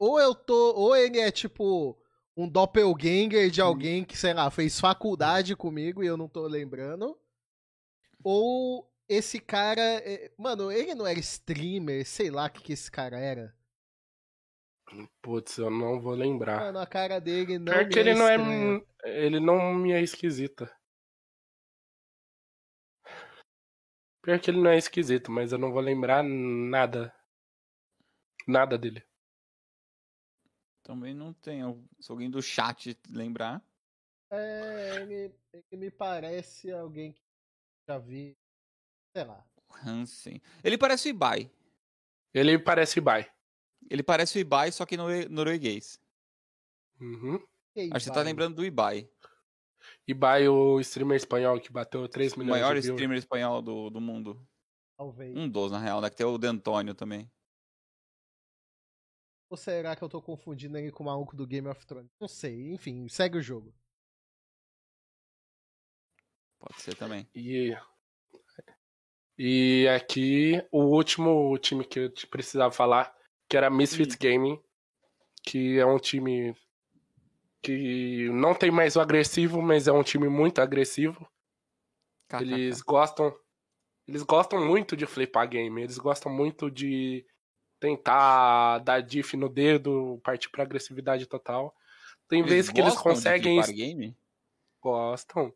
ou 0.00 0.20
eu 0.20 0.34
tô. 0.34 0.74
Ou 0.74 0.96
ele 0.96 1.20
é 1.20 1.30
tipo 1.30 1.96
um 2.36 2.48
doppelganger 2.48 3.50
de 3.52 3.60
alguém 3.60 4.04
que, 4.04 4.18
sei 4.18 4.34
lá, 4.34 4.50
fez 4.50 4.80
faculdade 4.80 5.54
comigo 5.54 6.02
e 6.02 6.08
eu 6.08 6.16
não 6.16 6.28
tô 6.28 6.44
lembrando. 6.48 7.16
Ou 8.24 8.92
esse 9.08 9.38
cara. 9.38 9.80
é- 9.80 10.32
Mano, 10.36 10.72
ele 10.72 10.92
não 10.92 11.06
era 11.06 11.20
streamer, 11.20 12.04
sei 12.04 12.32
lá 12.32 12.46
o 12.46 12.50
que, 12.50 12.62
que 12.64 12.72
esse 12.72 12.90
cara 12.90 13.16
era. 13.16 13.56
Putz, 15.22 15.58
eu 15.58 15.70
não 15.70 16.00
vou 16.00 16.14
lembrar. 16.14 16.60
Mano, 16.60 16.78
a 16.78 16.86
cara 16.86 17.20
dele 17.20 17.58
não. 17.58 17.72
Pior 17.72 17.84
me 17.84 17.92
que 17.92 17.98
ele 17.98 18.14
não 18.14 18.28
é. 18.28 18.36
Ele 19.04 19.40
não 19.40 19.74
me 19.74 19.92
é 19.92 20.00
esquisita. 20.00 20.74
Pior 24.22 24.38
que 24.40 24.50
ele 24.50 24.60
não 24.60 24.70
é 24.70 24.76
esquisito, 24.76 25.30
mas 25.30 25.52
eu 25.52 25.58
não 25.58 25.72
vou 25.72 25.80
lembrar 25.80 26.22
nada. 26.22 27.14
Nada 28.46 28.76
dele. 28.76 29.02
Também 30.82 31.14
não 31.14 31.32
tenho. 31.32 31.88
Se 32.00 32.10
alguém 32.10 32.30
do 32.30 32.42
chat 32.42 32.98
lembrar. 33.08 33.64
É, 34.32 35.02
ele, 35.02 35.34
ele 35.52 35.76
me 35.76 35.90
parece 35.90 36.70
alguém 36.72 37.12
que 37.12 37.20
já 37.88 37.98
vi. 37.98 38.36
Sei 39.16 39.24
lá. 39.24 39.44
Hansen. 39.84 40.42
Ele 40.64 40.76
parece 40.76 41.08
o 41.08 41.10
Ibai. 41.10 41.50
Ele 42.34 42.58
parece 42.58 42.98
Ibai. 42.98 43.32
Ele 43.90 44.04
parece 44.04 44.38
o 44.38 44.40
Ibai, 44.40 44.70
só 44.70 44.86
que 44.86 44.96
norueguês. 44.96 46.00
Uhum. 47.00 47.34
Acho 47.34 47.90
que 47.90 48.00
você 48.00 48.12
tá 48.12 48.22
lembrando 48.22 48.54
do 48.54 48.64
Ibai. 48.64 49.10
Ibai, 50.06 50.48
o 50.48 50.78
streamer 50.80 51.16
espanhol 51.16 51.60
que 51.60 51.72
bateu 51.72 52.08
3 52.08 52.34
O 52.34 52.38
milhões 52.38 52.60
maior 52.60 52.74
de 52.76 52.82
views. 52.82 52.94
streamer 52.94 53.18
espanhol 53.18 53.60
do, 53.60 53.90
do 53.90 54.00
mundo. 54.00 54.46
Talvez. 54.96 55.36
Um 55.36 55.48
dos, 55.48 55.72
na 55.72 55.78
real, 55.78 56.00
né? 56.00 56.08
Que 56.08 56.16
tem 56.16 56.26
o 56.26 56.38
D'Antônio 56.38 56.94
também. 56.94 57.30
Ou 59.50 59.56
será 59.56 59.96
que 59.96 60.04
eu 60.04 60.08
tô 60.08 60.22
confundindo 60.22 60.78
ele 60.78 60.92
com 60.92 61.02
o 61.02 61.06
maluco 61.06 61.34
do 61.34 61.46
Game 61.46 61.66
of 61.66 61.84
Thrones? 61.84 62.10
Não 62.20 62.28
sei. 62.28 62.72
Enfim, 62.72 63.08
segue 63.08 63.38
o 63.38 63.42
jogo. 63.42 63.74
Pode 66.60 66.80
ser 66.80 66.94
também. 66.94 67.26
E, 67.34 67.76
e 69.36 69.88
aqui, 69.88 70.62
o 70.70 70.84
último 70.84 71.58
time 71.58 71.84
que 71.84 71.98
eu 71.98 72.10
te 72.12 72.26
precisava 72.26 72.70
falar, 72.70 73.16
que 73.50 73.56
era 73.56 73.68
Misfits 73.68 74.14
Gaming, 74.14 74.62
que 75.42 75.76
é 75.78 75.84
um 75.84 75.98
time 75.98 76.56
que 77.60 78.30
não 78.30 78.54
tem 78.54 78.70
mais 78.70 78.94
o 78.94 79.00
agressivo, 79.00 79.60
mas 79.60 79.88
é 79.88 79.92
um 79.92 80.04
time 80.04 80.28
muito 80.28 80.60
agressivo. 80.60 81.28
Eles 82.40 82.80
gostam. 82.80 83.36
Eles 84.06 84.22
gostam 84.22 84.64
muito 84.64 84.96
de 84.96 85.04
flipar 85.04 85.48
game. 85.48 85.82
Eles 85.82 85.98
gostam 85.98 86.32
muito 86.32 86.70
de 86.70 87.26
tentar 87.80 88.78
dar 88.78 89.00
diff 89.00 89.36
no 89.36 89.48
dedo, 89.48 90.20
partir 90.22 90.48
pra 90.48 90.62
agressividade 90.62 91.26
total. 91.26 91.74
Tem 92.28 92.42
vezes 92.44 92.70
que 92.70 92.80
eles 92.80 92.94
gostam 92.94 93.12
de 93.12 93.16
conseguem. 93.18 93.62
flipar 93.62 93.76
game? 93.76 94.16
Gostam. 94.80 95.52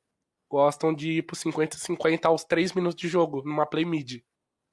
Gostam 0.51 0.93
de 0.93 1.19
ir 1.19 1.23
pro 1.23 1.37
50-50 1.37 2.27
aos 2.27 2.45
3 2.45 2.73
minutos 2.73 3.01
de 3.01 3.09
jogo, 3.09 3.43
numa 3.45 3.67
play 3.67 3.85
mid. 3.85 4.23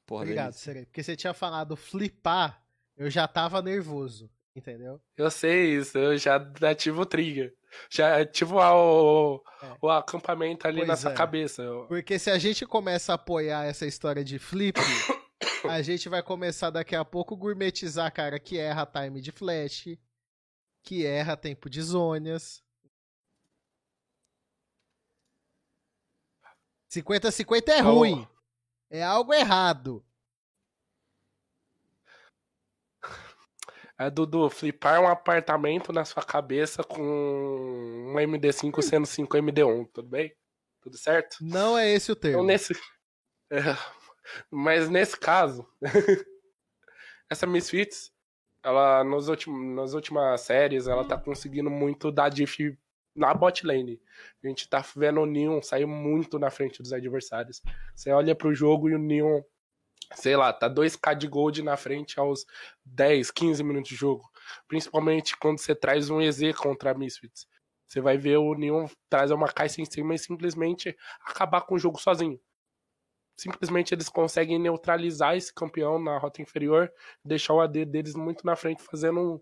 Porra, 0.07 0.23
Obrigado. 0.23 0.53
Serei. 0.53 0.85
Porque 0.85 1.03
você 1.03 1.15
tinha 1.15 1.33
falado 1.33 1.75
flipar, 1.75 2.60
eu 3.01 3.09
já 3.09 3.27
tava 3.27 3.61
nervoso. 3.63 4.29
Entendeu? 4.55 5.01
Eu 5.17 5.31
sei 5.31 5.77
isso, 5.77 5.97
eu 5.97 6.15
já 6.17 6.35
ativo 6.69 7.01
o 7.01 7.05
trigger. 7.05 7.55
Já 7.89 8.19
ativo 8.21 8.57
o, 8.57 9.41
É. 9.63 9.77
o 9.81 9.89
acampamento 9.89 10.67
ali 10.67 10.77
Pois 10.79 10.87
na 10.87 10.95
sua 10.95 11.11
é. 11.11 11.15
cabeça. 11.15 11.63
Porque 11.87 12.19
se 12.19 12.29
a 12.29 12.37
gente 12.37 12.65
começa 12.65 13.13
a 13.13 13.15
apoiar 13.15 13.65
essa 13.65 13.87
história 13.87 14.23
de 14.23 14.37
flip, 14.37 14.77
a 15.67 15.81
gente 15.81 16.09
vai 16.09 16.21
começar 16.21 16.69
daqui 16.69 16.95
a 16.95 17.03
pouco 17.03 17.35
gourmetizar 17.35 18.13
cara 18.13 18.39
que 18.39 18.57
erra 18.59 18.85
time 18.85 19.19
de 19.19 19.31
flash, 19.31 19.97
que 20.83 21.05
erra 21.05 21.35
tempo 21.37 21.69
de 21.69 21.81
zônias. 21.81 22.61
50-50 26.93 27.69
é 27.69 27.79
ruim. 27.79 28.27
É 28.89 29.01
algo 29.01 29.33
errado. 29.33 30.05
É, 34.01 34.09
Dudu, 34.09 34.49
flipar 34.49 34.99
um 34.99 35.07
apartamento 35.07 35.93
na 35.93 36.03
sua 36.03 36.23
cabeça 36.23 36.83
com 36.83 37.03
um 37.03 38.15
MD5 38.15 38.81
sendo 38.81 39.05
5 39.05 39.37
MD1, 39.37 39.87
tudo 39.93 40.07
bem? 40.07 40.33
Tudo 40.81 40.97
certo? 40.97 41.37
Não 41.39 41.77
é 41.77 41.93
esse 41.93 42.11
o 42.11 42.13
Então, 42.13 42.21
termo. 42.31 42.43
nesse. 42.43 42.73
É, 43.53 43.59
mas 44.49 44.89
nesse 44.89 45.19
caso, 45.19 45.67
essa 47.29 47.45
Misfits, 47.45 48.09
ela 48.63 49.03
nos 49.03 49.27
últimos, 49.27 49.75
nas 49.75 49.93
últimas 49.93 50.39
séries, 50.39 50.87
ela 50.87 51.03
tá 51.03 51.17
conseguindo 51.17 51.69
muito 51.69 52.09
dar 52.13 52.29
diff 52.29 52.77
na 53.13 53.33
bot 53.33 53.67
lane. 53.67 54.01
A 54.41 54.47
gente 54.47 54.69
tá 54.69 54.81
vendo 54.95 55.19
o 55.19 55.25
Neon 55.25 55.61
sair 55.61 55.85
muito 55.85 56.39
na 56.39 56.49
frente 56.49 56.81
dos 56.81 56.93
adversários. 56.93 57.61
Você 57.93 58.09
olha 58.11 58.33
pro 58.33 58.55
jogo 58.55 58.89
e 58.89 58.95
o 58.95 58.97
Neon, 58.97 59.41
sei 60.13 60.35
lá, 60.35 60.51
tá 60.53 60.69
2k 60.69 61.15
de 61.15 61.27
gold 61.27 61.61
na 61.61 61.77
frente 61.77 62.19
aos 62.19 62.45
10, 62.85 63.31
15 63.31 63.63
minutos 63.63 63.89
de 63.89 63.95
jogo. 63.95 64.29
Principalmente 64.67 65.37
quando 65.37 65.59
você 65.59 65.75
traz 65.75 66.09
um 66.09 66.21
EZ 66.21 66.55
contra 66.55 66.91
a 66.91 66.93
Misfits. 66.93 67.47
Você 67.87 67.99
vai 67.99 68.17
ver 68.17 68.37
o 68.37 68.53
Neon 68.53 68.87
trazer 69.09 69.33
uma 69.33 69.51
caixa 69.51 69.81
em 69.81 69.85
cima 69.85 70.15
e 70.15 70.19
simplesmente 70.19 70.95
acabar 71.25 71.61
com 71.61 71.75
o 71.75 71.79
jogo 71.79 71.99
sozinho. 71.99 72.39
Simplesmente 73.37 73.93
eles 73.93 74.07
conseguem 74.07 74.59
neutralizar 74.59 75.35
esse 75.35 75.53
campeão 75.53 75.99
na 76.01 76.17
rota 76.17 76.41
inferior, 76.41 76.91
deixar 77.23 77.53
o 77.53 77.61
AD 77.61 77.85
deles 77.85 78.15
muito 78.15 78.45
na 78.45 78.55
frente, 78.55 78.83
fazendo 78.83 79.19
um. 79.19 79.41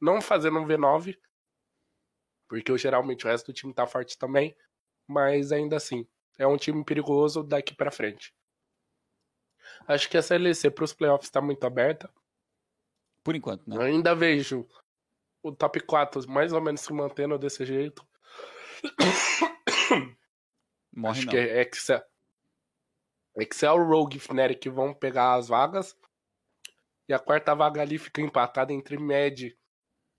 Não 0.00 0.20
fazendo 0.20 0.58
um 0.58 0.66
V9, 0.66 1.16
porque 2.48 2.76
geralmente 2.78 3.24
o 3.24 3.28
resto 3.28 3.46
do 3.46 3.52
time 3.52 3.72
tá 3.72 3.86
forte 3.86 4.18
também, 4.18 4.56
mas 5.06 5.52
ainda 5.52 5.76
assim, 5.76 6.06
é 6.36 6.46
um 6.46 6.56
time 6.56 6.84
perigoso 6.84 7.42
daqui 7.42 7.74
pra 7.74 7.90
frente. 7.90 8.34
Acho 9.86 10.08
que 10.08 10.16
essa 10.16 10.36
LEC 10.36 10.70
pros 10.70 10.92
playoffs 10.92 11.30
tá 11.30 11.40
muito 11.40 11.64
aberta. 11.66 12.12
Por 13.22 13.34
enquanto, 13.34 13.68
né? 13.68 13.76
Eu 13.76 13.82
ainda 13.82 14.14
vejo 14.14 14.66
o 15.42 15.52
top 15.52 15.80
4 15.80 16.28
mais 16.30 16.52
ou 16.52 16.60
menos 16.60 16.80
se 16.80 16.92
mantendo 16.92 17.38
desse 17.38 17.64
jeito. 17.64 18.06
Morre 20.92 21.18
Acho 21.18 21.26
não. 21.26 21.30
que 21.32 21.36
é 21.36 21.62
Excel. 21.62 22.02
Excel, 23.36 23.76
Rogue 23.84 24.16
e 24.16 24.20
Fnatic 24.20 24.66
vão 24.68 24.92
pegar 24.92 25.34
as 25.34 25.48
vagas. 25.48 25.96
E 27.08 27.12
a 27.12 27.18
quarta 27.18 27.54
vaga 27.54 27.82
ali 27.82 27.98
fica 27.98 28.20
empatada 28.20 28.72
entre 28.72 28.98
Med 28.98 29.56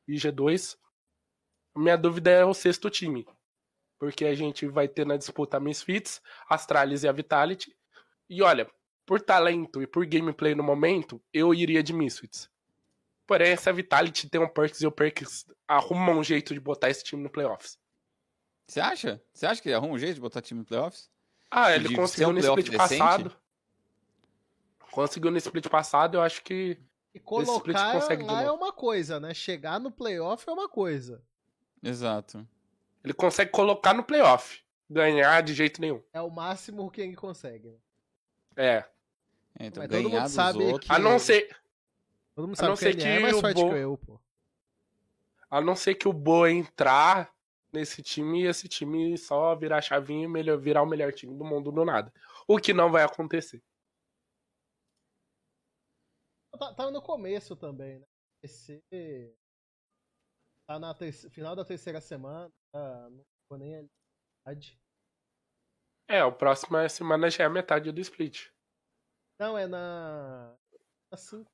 e 0.07 0.15
G2. 0.15 0.77
A 1.75 1.79
minha 1.79 1.97
dúvida 1.97 2.29
é 2.31 2.45
o 2.45 2.53
sexto 2.53 2.89
time. 2.89 3.25
Porque 3.99 4.25
a 4.25 4.33
gente 4.33 4.67
vai 4.67 4.87
ter 4.87 5.05
na 5.05 5.17
disputa 5.17 5.57
a 5.57 5.59
Misfits, 5.59 6.21
Astralis 6.49 7.03
e 7.03 7.07
a 7.07 7.11
Vitality. 7.11 7.75
E 8.29 8.41
olha, 8.41 8.69
por 9.11 9.19
talento 9.19 9.81
e 9.81 9.87
por 9.87 10.05
gameplay 10.05 10.55
no 10.55 10.63
momento, 10.63 11.21
eu 11.33 11.53
iria 11.53 11.83
de 11.83 11.91
Misfits. 11.91 12.49
Porém, 13.27 13.51
essa 13.51 13.73
Vitality 13.73 14.29
tem 14.29 14.39
um 14.39 14.47
Perks 14.47 14.79
e 14.79 14.87
o 14.87 14.91
Perks 14.91 15.45
arruma 15.67 16.13
um 16.13 16.23
jeito 16.23 16.53
de 16.53 16.61
botar 16.61 16.89
esse 16.89 17.03
time 17.03 17.21
no 17.21 17.29
playoffs. 17.29 17.77
Você 18.65 18.79
acha? 18.79 19.21
Você 19.33 19.45
acha 19.45 19.61
que 19.61 19.73
arruma 19.73 19.95
um 19.95 19.97
jeito 19.97 20.15
de 20.15 20.21
botar 20.21 20.41
time 20.41 20.61
no 20.61 20.65
playoffs? 20.65 21.09
Ah, 21.49 21.71
De 21.71 21.75
ele 21.75 21.89
ser 21.89 21.95
conseguiu 21.95 22.29
um 22.29 22.31
no 22.31 22.39
split 22.39 22.69
decente? 22.69 22.77
passado. 22.77 23.35
Conseguiu 24.93 25.29
no 25.29 25.37
split 25.39 25.67
passado, 25.67 26.15
eu 26.15 26.21
acho 26.21 26.41
que. 26.41 26.79
E 27.13 27.17
split 27.17 27.43
colocar 27.75 28.15
de 28.15 28.23
lá 28.23 28.43
é 28.43 28.51
uma 28.51 28.71
coisa, 28.71 29.19
né? 29.19 29.33
Chegar 29.33 29.77
no 29.77 29.91
playoff 29.91 30.47
é 30.47 30.53
uma 30.53 30.69
coisa. 30.69 31.21
Exato. 31.83 32.47
Ele 33.03 33.13
consegue 33.13 33.51
colocar 33.51 33.93
no 33.93 34.05
playoff. 34.05 34.63
Ganhar 34.89 35.43
de 35.43 35.53
jeito 35.53 35.81
nenhum. 35.81 36.01
É 36.13 36.21
o 36.21 36.29
máximo 36.29 36.89
que 36.89 37.01
ele 37.01 37.17
consegue. 37.17 37.67
né? 37.67 37.75
É. 38.55 39.00
É, 39.59 39.65
Então, 39.67 39.83
Mas 39.83 39.91
todo 39.91 40.09
mundo 40.09 40.29
sabe 40.29 40.63
outros... 40.63 40.87
que- 40.87 40.93
A 40.93 40.99
não 40.99 41.19
ser, 41.19 41.61
Todo 42.35 42.47
mundo 42.47 42.53
A 42.53 42.57
sabe 42.57 42.67
não 42.69 42.73
que 42.75 42.79
ser 42.79 42.89
é 42.89 42.93
que 43.15 43.19
mais 43.21 43.35
o 43.35 43.41
forte 43.41 43.61
Bo- 43.61 43.69
que 43.69 43.75
eu, 43.75 43.97
pô. 43.97 44.19
a 45.49 45.61
não 45.61 45.75
ser 45.75 45.95
que 45.95 46.07
o 46.07 46.13
Boa 46.13 46.49
entrar 46.51 47.33
nesse 47.73 48.01
time 48.01 48.41
e 48.43 48.47
esse 48.47 48.67
time 48.67 49.17
só 49.17 49.55
virar 49.55 49.77
a 49.77 49.81
chavinha 49.81 50.23
e 50.25 50.27
melhor, 50.27 50.57
virar 50.57 50.81
o 50.81 50.85
melhor 50.85 51.11
time 51.13 51.37
do 51.37 51.43
mundo 51.43 51.71
do 51.71 51.83
nada. 51.85 52.11
O 52.47 52.57
que 52.57 52.73
não 52.73 52.91
vai 52.91 53.03
acontecer. 53.03 53.61
Tá, 56.57 56.73
tá 56.73 56.91
no 56.91 57.01
começo 57.01 57.55
também, 57.55 57.99
né? 57.99 58.05
Esse... 58.43 58.81
Tá 60.67 60.79
na 60.79 60.93
terce- 60.93 61.29
final 61.29 61.55
da 61.55 61.65
terceira 61.65 61.99
semana. 62.01 62.51
Tá... 62.71 63.09
Não 63.09 63.23
ficou 63.43 63.57
nem 63.57 63.75
ali. 63.77 63.89
Verdade. 64.45 64.79
É, 66.09 66.23
o 66.23 66.31
próximo 66.31 66.77
semana 66.89 67.29
já 67.29 67.43
é 67.43 67.47
a 67.47 67.49
metade 67.49 67.91
do 67.91 68.01
split. 68.01 68.49
Não, 69.41 69.57
é 69.57 69.65
na. 69.67 70.55
Na 71.11 71.17
5. 71.17 71.49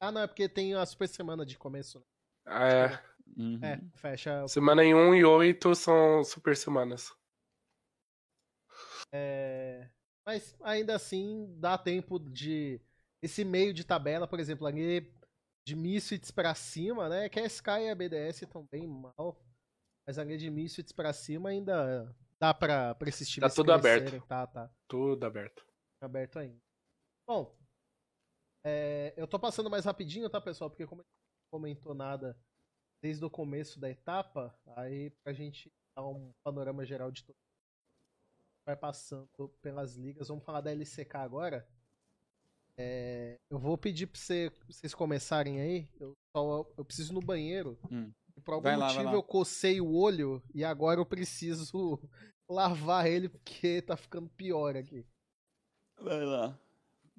Ah, 0.00 0.12
não, 0.12 0.20
é 0.20 0.26
porque 0.28 0.48
tem 0.48 0.74
a 0.74 0.86
super 0.86 1.08
semana 1.08 1.44
de 1.44 1.58
começo. 1.58 1.98
Né? 1.98 2.84
É, 2.86 3.10
Uhum. 3.36 3.60
É, 3.62 3.80
fecha. 3.96 4.46
semana 4.48 4.82
em 4.84 4.94
1 4.94 5.14
e 5.16 5.24
8 5.24 5.74
são 5.74 6.22
super 6.24 6.56
semanas. 6.56 7.12
É... 9.12 9.88
Mas 10.26 10.56
ainda 10.62 10.94
assim 10.94 11.52
dá 11.58 11.76
tempo 11.76 12.18
de. 12.18 12.80
Esse 13.22 13.44
meio 13.44 13.74
de 13.74 13.84
tabela, 13.84 14.26
por 14.26 14.38
exemplo, 14.40 14.66
ali 14.66 15.12
de 15.66 15.74
Misfits 15.76 16.30
pra 16.30 16.54
cima, 16.54 17.08
né? 17.08 17.28
Que 17.28 17.40
a 17.40 17.46
Sky 17.46 17.82
e 17.86 17.90
a 17.90 17.94
BDS 17.94 18.42
estão 18.42 18.66
bem 18.70 18.86
mal. 18.86 19.40
Mas 20.06 20.18
a 20.18 20.24
linha 20.24 20.38
de 20.38 20.48
Misfits 20.50 20.92
pra 20.92 21.12
cima 21.12 21.50
ainda 21.50 22.14
dá 22.40 22.54
pra, 22.54 22.94
pra 22.94 23.08
esses 23.08 23.28
times 23.28 23.48
Tá 23.50 23.54
tudo 23.54 23.72
aberto. 23.72 24.02
crescerem. 24.02 24.26
Tá, 24.28 24.46
tá. 24.46 24.70
Tudo 24.88 25.24
aberto. 25.24 25.64
aberto 26.00 26.38
ainda. 26.38 26.58
Bom, 27.30 27.56
é, 28.64 29.14
eu 29.16 29.24
tô 29.24 29.38
passando 29.38 29.70
mais 29.70 29.84
rapidinho, 29.84 30.28
tá, 30.28 30.40
pessoal? 30.40 30.68
Porque 30.68 30.84
como 30.84 31.00
a 31.00 31.04
gente 31.04 31.12
não 31.44 31.60
comentou 31.60 31.94
nada 31.94 32.36
desde 33.00 33.24
o 33.24 33.30
começo 33.30 33.78
da 33.78 33.88
etapa, 33.88 34.52
aí 34.74 35.10
pra 35.22 35.32
gente 35.32 35.72
dar 35.94 36.04
um 36.08 36.32
panorama 36.42 36.84
geral 36.84 37.08
de 37.12 37.22
tudo. 37.22 37.36
Vai 38.66 38.74
passando 38.76 39.28
pelas 39.62 39.94
ligas. 39.94 40.26
Vamos 40.26 40.42
falar 40.44 40.60
da 40.60 40.72
LCK 40.72 41.14
agora. 41.18 41.64
É, 42.76 43.36
eu 43.48 43.60
vou 43.60 43.78
pedir 43.78 44.08
pra 44.08 44.18
você- 44.20 44.50
vocês 44.66 44.92
começarem 44.92 45.60
aí. 45.60 45.88
Eu, 46.00 46.16
só, 46.36 46.66
eu 46.76 46.84
preciso 46.84 47.12
ir 47.12 47.14
no 47.14 47.20
banheiro. 47.20 47.78
Hum. 47.92 48.12
E 48.36 48.40
por 48.40 48.54
algum 48.54 48.64
Vai 48.64 48.76
lá, 48.76 48.86
vai 48.86 48.94
motivo 48.96 49.10
lá. 49.12 49.16
eu 49.16 49.22
cocei 49.22 49.80
o 49.80 49.94
olho 49.94 50.42
e 50.52 50.64
agora 50.64 50.98
eu 50.98 51.06
preciso 51.06 52.00
lavar 52.50 53.06
ele 53.06 53.28
porque 53.28 53.80
tá 53.82 53.96
ficando 53.96 54.28
pior 54.30 54.76
aqui. 54.76 55.06
Vai 56.00 56.24
lá. 56.24 56.58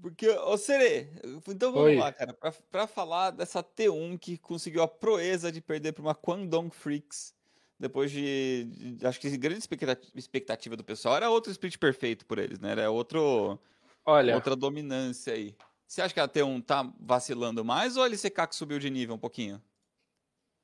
Porque, 0.02 0.28
ô 0.30 0.58
Serê, 0.58 1.08
então 1.48 1.72
vamos 1.72 1.90
Oi. 1.90 1.96
lá, 1.98 2.12
cara. 2.12 2.34
Pra, 2.34 2.52
pra 2.72 2.88
falar 2.88 3.30
dessa 3.32 3.62
T1 3.64 4.18
que 4.18 4.38
conseguiu 4.38 4.82
a 4.82 4.88
proeza 4.88 5.52
de 5.52 5.62
perder 5.62 5.92
pra 5.94 6.02
uma 6.02 6.16
Kwangdong 6.16 6.72
Freaks, 6.72 7.36
depois 7.80 8.10
de, 8.12 8.66
de- 8.96 9.06
Acho 9.06 9.20
que 9.20 9.38
grande 9.38 9.60
expectati- 9.60 10.12
expectativa 10.16 10.76
do 10.76 10.84
pessoal 10.84 11.16
era 11.18 11.30
outro 11.30 11.52
split 11.52 11.78
perfeito 11.78 12.26
por 12.26 12.40
eles, 12.40 12.60
né? 12.60 12.72
Era 12.72 12.90
outro, 12.90 13.60
Olha, 14.06 14.34
outra 14.34 14.56
dominância 14.56 15.34
aí. 15.34 15.56
Você 15.88 16.02
acha 16.02 16.14
que 16.14 16.20
a 16.20 16.28
T1 16.28 16.64
tá 16.66 16.92
vacilando 17.00 17.64
mais 17.66 17.96
ou 17.98 18.04
a 18.04 18.08
LCK 18.08 18.48
que 18.48 18.56
subiu 18.56 18.80
de 18.80 18.90
nível 18.90 19.16
um 19.16 19.20
pouquinho? 19.20 19.62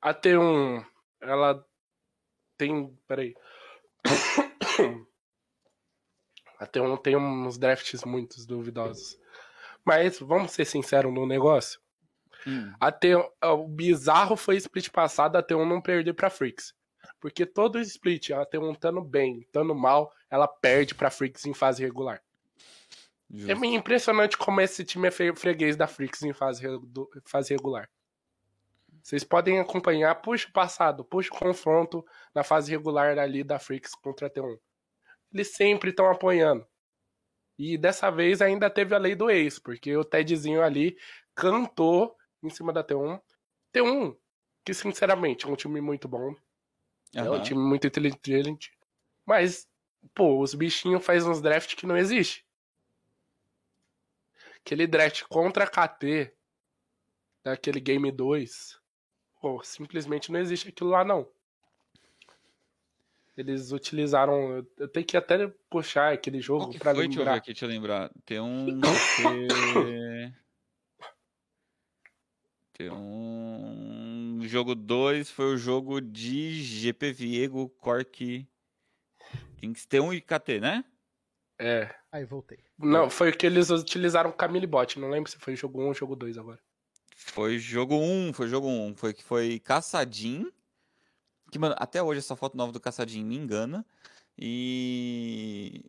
a 0.02 0.14
T1, 0.14 0.86
ela 1.22 1.64
tem. 2.58 2.98
Peraí. 3.08 3.36
A 6.60 6.66
T1 6.66 6.98
tem 7.04 7.16
uns 7.16 7.58
drafts 7.58 8.04
muito 8.04 8.44
duvidosos. 8.48 9.20
Mas 9.88 10.20
vamos 10.20 10.52
ser 10.52 10.66
sinceros 10.66 11.14
no 11.14 11.26
negócio. 11.26 11.80
Hum. 12.46 12.74
A 12.78 12.92
T1, 12.92 13.26
o 13.42 13.68
bizarro 13.70 14.36
foi 14.36 14.58
split 14.58 14.90
passado 14.90 15.38
a 15.38 15.42
T1 15.44 15.66
não 15.66 15.82
perder 15.82 16.12
pra 16.14 16.30
Freaks. 16.30 16.74
Porque 17.22 17.46
todo 17.46 17.80
split, 17.80 18.32
a 18.32 18.46
T1 18.46 18.74
estando 18.74 19.02
bem, 19.02 19.40
estando 19.40 19.74
mal, 19.74 20.12
ela 20.30 20.46
perde 20.46 20.94
pra 20.94 21.10
Freaks 21.10 21.46
em 21.46 21.54
fase 21.54 21.82
regular. 21.82 22.22
É 23.32 23.38
Justo. 23.38 23.60
meio 23.60 23.76
impressionante 23.76 24.38
como 24.38 24.60
esse 24.60 24.84
time 24.84 25.08
é 25.08 25.12
fre- 25.12 25.36
freguês 25.36 25.78
da 25.78 25.88
Freaks 25.88 26.22
em 26.24 26.34
fase, 26.34 26.64
fase 27.26 27.54
regular. 27.54 27.90
Vocês 29.02 29.24
podem 29.24 29.58
acompanhar, 29.60 30.14
puxa 30.16 30.50
o 30.50 30.52
passado, 30.52 31.04
puxa 31.06 31.34
o 31.34 31.38
confronto 31.38 32.06
na 32.36 32.44
fase 32.44 32.72
regular 32.72 33.18
ali 33.18 33.42
da 33.42 33.58
Freaks 33.58 33.96
contra 33.96 34.28
a 34.28 34.30
T1. 34.30 34.60
Eles 35.34 35.54
sempre 35.54 35.92
estão 35.92 36.10
apoiando. 36.12 36.68
E 37.58 37.78
dessa 37.78 38.12
vez 38.12 38.42
ainda 38.42 38.70
teve 38.70 38.94
a 38.94 39.00
lei 39.00 39.16
do 39.16 39.30
ex, 39.30 39.58
porque 39.58 39.96
o 39.98 40.04
Tedzinho 40.04 40.62
ali 40.62 40.98
cantou 41.34 42.16
em 42.44 42.50
cima 42.50 42.72
da 42.72 42.84
T1. 42.84 43.20
T1, 43.74 44.16
que 44.64 44.74
sinceramente 44.74 45.46
é 45.46 45.50
um 45.50 45.56
time 45.56 45.82
muito 45.82 46.08
bom, 46.08 46.36
é 47.16 47.30
um 47.30 47.42
time 47.42 47.60
muito 47.60 47.88
inteligente, 47.88 48.72
mas, 49.26 49.68
pô, 50.14 50.40
os 50.42 50.54
bichinhos 50.54 51.04
fazem 51.04 51.30
uns 51.30 51.42
draft 51.42 51.76
que 51.76 51.88
não 51.88 51.98
existe. 51.98 52.46
Aquele 54.58 54.86
draft 54.86 55.24
contra 55.24 55.64
a 55.64 55.68
KT, 55.68 56.34
daquele 57.44 57.80
Game 57.80 58.12
2, 58.12 58.80
pô, 59.42 59.64
simplesmente 59.64 60.32
não 60.32 60.40
existe 60.40 60.70
aquilo 60.70 60.90
lá, 60.90 61.04
não. 61.04 61.28
Eles 63.38 63.72
utilizaram. 63.72 64.66
eu- 64.80 64.88
tenho 64.88 65.06
que 65.06 65.16
até 65.16 65.48
puxar 65.70 66.12
aquele 66.14 66.42
jogo 66.42 66.72
que 66.72 66.80
pra 66.80 66.94
foi? 66.96 67.06
Deixa 67.08 67.20
eu 67.20 67.24
ver 67.24 67.30
lembrar. 67.30 67.36
aqui, 67.38 67.48
deixa 67.54 67.66
eu 67.66 67.70
lembrar. 67.70 68.12
T1. 68.26 68.82
T... 72.76 72.84
T1. 72.90 74.48
Jogo 74.48 74.76
2 74.76 75.30
foi 75.30 75.46
o 75.54 75.58
jogo 75.58 76.00
de 76.02 76.62
GP 76.64 77.12
Viego, 77.12 77.70
Cork. 77.70 78.48
Jinx. 79.62 79.86
T1 79.86 80.16
e 80.16 80.22
KT, 80.22 80.60
né? 80.60 80.84
É. 81.60 81.94
Aí, 82.12 82.24
voltei. 82.24 82.60
Não, 82.78 83.10
foi 83.10 83.30
o 83.32 83.38
que 83.38 83.46
eles 83.46 83.70
utilizaram 83.70 84.32
Camille 84.32 84.68
Bot. 84.68 85.00
Não 85.00 85.10
lembro 85.10 85.30
se 85.30 85.38
foi 85.38 85.56
jogo 85.56 85.82
1 85.82 85.88
ou 85.88 85.94
jogo 85.94 86.16
2 86.16 86.38
agora. 86.38 86.60
Foi 87.16 87.58
jogo 87.58 87.96
1, 87.98 88.32
foi 88.34 88.48
jogo 88.48 88.68
1. 88.68 88.96
Foi 88.96 89.14
que 89.14 89.24
foi 89.24 89.60
Caçadin. 89.60 90.52
Que, 91.52 91.60
mano, 91.60 91.76
até 91.78 92.02
hoje 92.02 92.20
essa 92.20 92.36
foto 92.36 92.58
nova 92.58 92.72
do 92.72 92.80
Caçadin 92.80 93.24
me 93.24 93.36
engana. 93.36 93.86
E. 94.38 95.86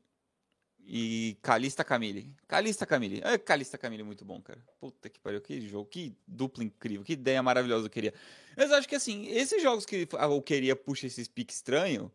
E 0.91 1.37
Calista 1.43 1.85
Camille. 1.85 2.35
Calista 2.47 2.87
Camille. 2.87 3.21
É, 3.23 3.37
Calista 3.37 3.77
Camille 3.77 4.03
muito 4.03 4.25
bom, 4.25 4.41
cara. 4.41 4.59
Puta 4.81 5.11
que 5.11 5.21
pariu, 5.21 5.41
que 5.43 5.61
jogo, 5.61 5.85
que 5.85 6.17
dupla 6.27 6.65
incrível, 6.65 7.05
que 7.05 7.13
ideia 7.13 7.43
maravilhosa 7.43 7.87
eu 7.87 7.91
queria. 7.91 8.15
Mas 8.57 8.73
acho 8.73 8.89
que 8.89 8.95
assim, 8.95 9.27
esses 9.27 9.63
jogos 9.63 9.85
que 9.85 10.09
eu 10.11 10.41
queria 10.41 10.75
puxa 10.75 11.07
esses 11.07 11.29
piques 11.29 11.57
estranho 11.57 12.11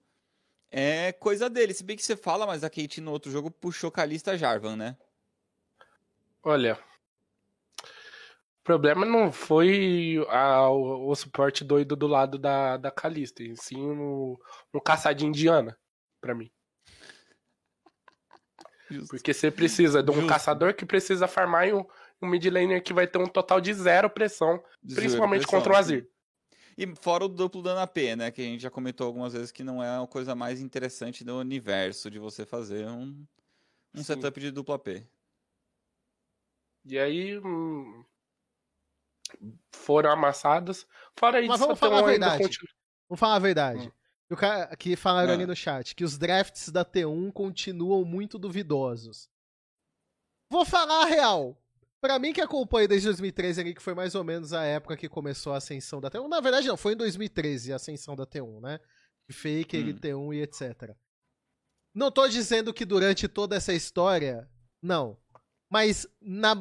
é 0.71 1.12
coisa 1.12 1.51
dele. 1.51 1.71
Se 1.71 1.84
bem 1.84 1.95
que 1.95 2.03
você 2.03 2.17
fala, 2.17 2.47
mas 2.47 2.63
a 2.63 2.69
Kate 2.69 2.99
no 2.99 3.12
outro 3.12 3.32
jogo 3.32 3.51
puxou 3.51 3.91
Calista 3.91 4.36
Jarvan, 4.36 4.75
né? 4.75 4.97
Olha. 6.41 6.79
O 8.63 8.65
problema 8.65 9.06
não 9.06 9.30
foi 9.30 10.26
a- 10.30 10.69
o, 10.69 11.10
o 11.10 11.15
suporte 11.15 11.65
doido 11.65 11.97
do 11.97 12.08
lado 12.08 12.38
da, 12.38 12.78
da 12.78 12.89
Calista, 12.89 13.43
e 13.43 13.58
sim 13.58 13.76
um, 13.76 14.38
um 14.73 14.80
caçadinho 14.80 15.28
indiana, 15.28 15.78
pra 16.21 16.34
mim. 16.34 16.49
Justo. 18.89 19.10
Porque 19.10 19.34
você 19.34 19.52
precisa 19.52 20.02
de 20.02 20.12
um 20.12 20.15
Justo. 20.15 20.30
caçador 20.30 20.73
que 20.73 20.86
precisa 20.86 21.28
farmar 21.28 21.67
e 21.67 21.73
um, 21.73 21.86
um 22.21 22.28
mid 22.28 22.45
laner 22.45 22.82
que 22.82 22.93
vai 22.93 23.06
ter 23.06 23.17
um 23.17 23.28
total 23.28 23.60
de 23.60 23.73
zero 23.73 24.10
pressão, 24.10 24.63
De 24.82 24.95
principalmente 24.95 25.41
pressão, 25.41 25.60
contra 25.60 25.73
o. 25.73 25.76
Azir. 25.76 26.10
E 26.78 26.88
fora 27.02 27.26
o 27.26 27.28
duplo 27.28 27.62
dano 27.62 27.82
AP, 27.82 28.15
né? 28.15 28.32
Que 28.32 28.41
a 28.41 28.45
gente 28.45 28.62
já 28.62 28.69
comentou 28.69 29.06
algumas 29.06 29.34
vezes 29.34 29.52
que 29.52 29.62
não 29.63 29.84
é 29.84 30.02
a 30.02 30.08
coisa 30.08 30.36
mais 30.36 30.62
interessante 30.62 31.21
do 31.26 31.38
universo 31.38 32.10
de 32.10 32.17
você 32.17 32.45
fazer 32.45 32.88
um, 32.88 33.26
um 33.93 33.97
Sim. 33.97 34.04
setup 34.04 34.39
de 34.39 34.52
duplo 34.52 34.73
AP. 34.73 35.06
E 36.86 36.97
aí. 36.97 37.41
Foram 39.71 40.11
amassados. 40.11 40.85
Fora 41.17 41.39
isso, 41.39 41.49
Mas 41.49 41.59
vamos 41.59 41.73
a 41.73 41.75
T1 41.77 41.79
falar 41.89 41.99
a 41.99 42.05
verdade. 42.05 42.43
continua- 42.43 42.73
Vamos 43.09 43.19
falar 43.19 43.35
a 43.35 43.39
verdade. 43.39 43.87
Hum. 43.87 43.91
O 44.31 44.35
cara 44.35 44.75
que 44.75 44.95
falaram 44.95 45.31
Ah. 45.31 45.33
ali 45.33 45.45
no 45.45 45.55
chat 45.55 45.93
que 45.95 46.03
os 46.03 46.17
drafts 46.17 46.69
da 46.69 46.83
T1 46.83 47.31
continuam 47.31 48.03
muito 48.03 48.39
duvidosos. 48.39 49.29
Vou 50.49 50.65
falar 50.65 51.03
a 51.03 51.05
real. 51.05 51.57
Pra 52.01 52.19
mim 52.19 52.33
que 52.33 52.41
acompanha 52.41 52.87
desde 52.87 53.07
2013 53.07 53.61
ali, 53.61 53.73
que 53.73 53.81
foi 53.81 53.93
mais 53.93 54.13
ou 54.15 54.23
menos 54.23 54.51
a 54.53 54.63
época 54.63 54.97
que 54.97 55.07
começou 55.07 55.53
a 55.53 55.57
ascensão 55.57 56.01
da 56.01 56.09
T1. 56.09 56.27
Na 56.27 56.41
verdade 56.41 56.67
não, 56.67 56.75
foi 56.77 56.93
em 56.93 56.97
2013 56.97 57.71
a 57.71 57.77
ascensão 57.77 58.15
da 58.15 58.25
T1, 58.25 58.59
né? 58.61 58.79
Fake, 59.31 59.77
Hum. 59.77 59.97
T1 59.97 60.33
e 60.33 60.41
etc. 60.41 60.95
Não 61.93 62.11
tô 62.11 62.27
dizendo 62.27 62.73
que 62.73 62.83
durante 62.85 63.27
toda 63.27 63.55
essa 63.55 63.71
história, 63.73 64.49
não. 64.81 65.17
Mas 65.69 66.05
na, 66.21 66.55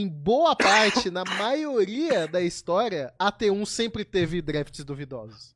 em 0.00 0.08
boa 0.08 0.54
parte, 0.56 1.10
na 1.10 1.24
maioria 1.24 2.26
da 2.26 2.40
história, 2.40 3.12
a 3.18 3.30
T1 3.30 3.66
sempre 3.66 4.04
teve 4.04 4.40
drafts 4.40 4.84
duvidosos. 4.84 5.54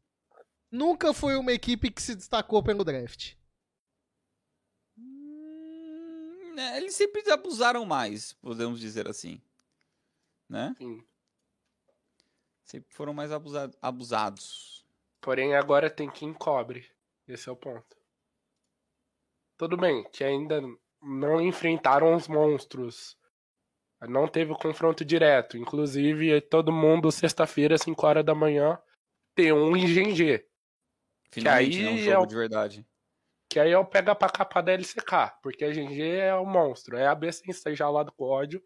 Nunca 0.70 1.14
foi 1.14 1.37
uma 1.37 1.53
equipe 1.53 1.90
que 1.90 2.03
se 2.03 2.14
destacou 2.14 2.62
pelo 2.62 2.85
draft. 2.85 3.35
Hum, 4.99 6.55
é, 6.59 6.77
eles 6.79 6.94
sempre 6.94 7.22
abusaram 7.31 7.85
mais, 7.85 8.33
podemos 8.35 8.81
dizer 8.81 9.09
assim. 9.09 9.40
Né? 10.49 10.75
Sim. 10.79 11.05
Sempre 12.64 12.92
foram 12.92 13.14
mais 13.14 13.31
abusa- 13.33 13.70
abusados. 13.81 14.85
Porém, 15.20 15.55
agora 15.55 15.88
tem 15.88 16.11
quem 16.11 16.33
cobre. 16.35 16.90
Esse 17.27 17.49
é 17.49 17.53
o 17.53 17.57
ponto. 17.57 17.96
Tudo 19.57 19.77
bem, 19.77 20.05
que 20.11 20.22
ainda 20.22 20.61
não 21.03 21.40
enfrentaram 21.40 22.14
os 22.14 22.29
monstros. 22.29 23.16
Não 24.02 24.28
teve 24.28 24.52
o 24.52 24.56
confronto 24.59 25.04
direto. 25.04 25.56
Inclusive, 25.56 26.40
todo 26.42 26.72
mundo, 26.72 27.11
sexta-feira, 27.11 27.78
5 27.78 28.06
horas 28.06 28.24
da 28.24 28.35
manhã, 28.35 28.78
tem 29.35 29.52
um 29.52 29.76
em 29.76 29.87
GG. 29.87 30.44
Finalmente, 31.30 31.78
aí 31.78 31.85
né, 31.85 31.90
um 31.90 31.94
é 31.94 31.98
jogo 32.12 32.22
o- 32.22 32.26
de 32.26 32.35
verdade. 32.37 32.87
Que 33.48 33.61
aí 33.61 33.70
é 33.70 33.78
o 33.78 33.85
pega 33.87 34.14
pra 34.14 34.28
capa 34.28 34.61
da 34.61 34.72
LCK. 34.72 35.38
Porque 35.42 35.64
a 35.64 35.72
GG 35.72 36.02
é 36.18 36.35
o 36.35 36.44
monstro. 36.44 36.96
É 36.96 37.06
a 37.06 37.14
B 37.14 37.30
sem 37.32 37.52
já 37.74 37.88
lá 37.88 38.02
do 38.02 38.12
pódio. 38.12 38.62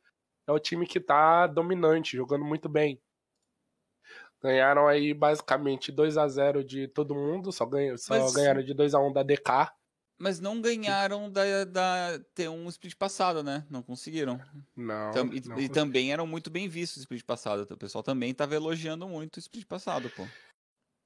É 0.49 0.53
o 0.53 0.59
time 0.59 0.87
que 0.87 0.99
tá 0.99 1.47
dominante, 1.47 2.17
jogando 2.17 2.45
muito 2.45 2.69
bem. 2.69 3.01
Ganharam 4.43 4.89
aí 4.89 5.13
basicamente 5.13 5.93
2 5.93 6.17
a 6.17 6.27
0 6.27 6.65
de 6.65 6.89
todo 6.89 7.15
mundo, 7.15 7.53
só, 7.53 7.67
ganha, 7.67 7.97
só 7.99 8.19
Mas- 8.19 8.33
ganharam 8.33 8.63
de 8.63 8.73
2 8.73 8.95
a 8.95 8.99
1 8.99 9.13
da 9.13 9.23
DK. 9.23 9.71
Mas 10.21 10.39
não 10.39 10.61
ganharam 10.61 11.31
da, 11.31 11.65
da 11.65 12.21
T1 12.35 12.69
split 12.69 12.95
passado, 12.95 13.43
né? 13.43 13.67
Não 13.71 13.83
conseguiram. 13.83 14.39
Não. 14.77 15.11
Tam- 15.13 15.31
e, 15.33 15.49
não 15.49 15.59
e 15.59 15.67
também 15.71 16.13
eram 16.13 16.27
muito 16.27 16.51
bem 16.51 16.69
vistos 16.69 16.99
o 16.99 17.01
split 17.05 17.25
passado. 17.25 17.67
O 17.73 17.77
pessoal 17.79 18.05
também 18.05 18.35
tava 18.35 18.55
elogiando 18.55 19.09
muito 19.09 19.37
o 19.37 19.41
split 19.41 19.65
passado, 19.65 20.11
pô. 20.11 20.27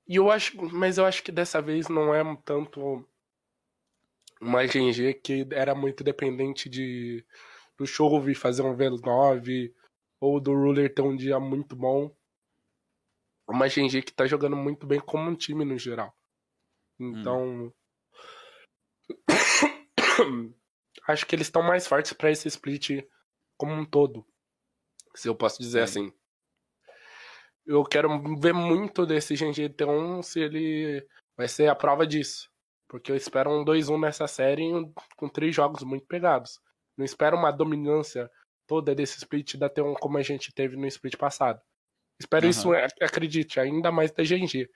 E 0.09 0.17
eu 0.17 0.33
acho, 0.33 0.61
mas 0.75 0.99
eu 0.99 1.07
acho 1.07 1.23
que 1.23 1.31
dessa 1.31 1.63
vez 1.63 1.89
não 1.89 2.13
é 2.13 2.23
tanto 2.45 3.07
uma 4.41 4.67
GG 4.67 5.15
que 5.15 5.47
era 5.53 5.77
muito 5.77 6.03
dependente 6.03 6.69
de 6.69 7.25
do 7.79 7.87
Chove 7.87 8.35
fazer 8.35 8.63
um 8.63 8.75
V9 8.75 9.73
ou 10.21 10.41
do 10.41 10.53
Ruler 10.53 10.93
ter 10.93 11.03
um 11.03 11.17
dia 11.17 11.39
muito 11.39 11.77
bom. 11.77 12.13
Uma 13.49 13.69
GG 13.69 14.03
que 14.03 14.13
tá 14.13 14.27
jogando 14.27 14.57
muito 14.57 14.87
bem 14.89 14.99
como 14.99 15.31
um 15.31 15.37
time 15.37 15.65
no 15.65 15.79
geral. 15.79 16.13
Então, 16.99 17.67
hum. 17.67 17.73
acho 21.09 21.27
que 21.27 21.35
eles 21.35 21.47
estão 21.47 21.63
mais 21.63 21.87
fortes 21.87 22.13
para 22.13 22.31
esse 22.31 22.49
split 22.49 23.05
como 23.57 23.73
um 23.73 23.85
todo. 23.85 24.27
Se 25.15 25.29
eu 25.29 25.35
posso 25.35 25.59
dizer 25.61 25.83
assim. 25.83 26.13
Eu 27.67 27.83
quero 27.85 28.09
ver 28.37 28.53
muito 28.53 29.07
desse 29.07 29.35
GG 29.35 29.71
T1 29.71 30.23
se 30.23 30.41
ele 30.41 31.07
vai 31.37 31.49
ser 31.49 31.69
a 31.69 31.75
prova 31.75 32.07
disso. 32.07 32.51
Porque 32.89 33.11
eu 33.11 33.17
espero 33.17 33.51
um 33.51 33.65
2-1 33.65 34.01
nessa 34.01 34.27
série 34.27 34.71
com 35.17 35.29
três 35.29 35.55
jogos 35.55 35.83
muito 35.83 36.07
pegados. 36.07 36.61
Não 36.97 37.05
espero 37.05 37.37
uma 37.37 37.51
dominância 37.51 38.31
toda 38.67 38.95
desse 38.95 39.19
split 39.19 39.57
da 39.57 39.71
T1 39.71 39.95
como 39.99 40.19
a 40.19 40.23
gente 40.23 40.53
teve 40.53 40.77
no 40.77 40.87
split 40.87 41.17
passado. 41.17 41.61
Espero 42.21 42.45
uhum. 42.45 42.51
isso, 42.51 42.69
acredite, 43.01 43.59
ainda 43.59 43.91
mais 43.91 44.13
da 44.13 44.23
GG. 44.23 44.71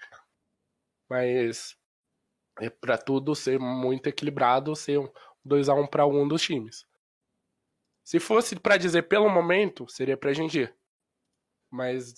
Mas 1.08 1.76
é 2.60 2.70
para 2.70 2.98
tudo 2.98 3.34
ser 3.34 3.58
muito 3.58 4.06
equilibrado, 4.06 4.74
ser 4.74 4.98
um 4.98 5.08
2 5.44 5.68
a 5.68 5.74
1 5.74 5.86
para 5.86 6.06
um 6.06 6.26
dos 6.26 6.42
times. 6.42 6.86
Se 8.04 8.18
fosse 8.18 8.56
para 8.56 8.76
dizer 8.76 9.02
pelo 9.02 9.28
momento, 9.28 9.88
seria 9.88 10.16
pra 10.16 10.32
GG. 10.32 10.72
Mas 11.70 12.14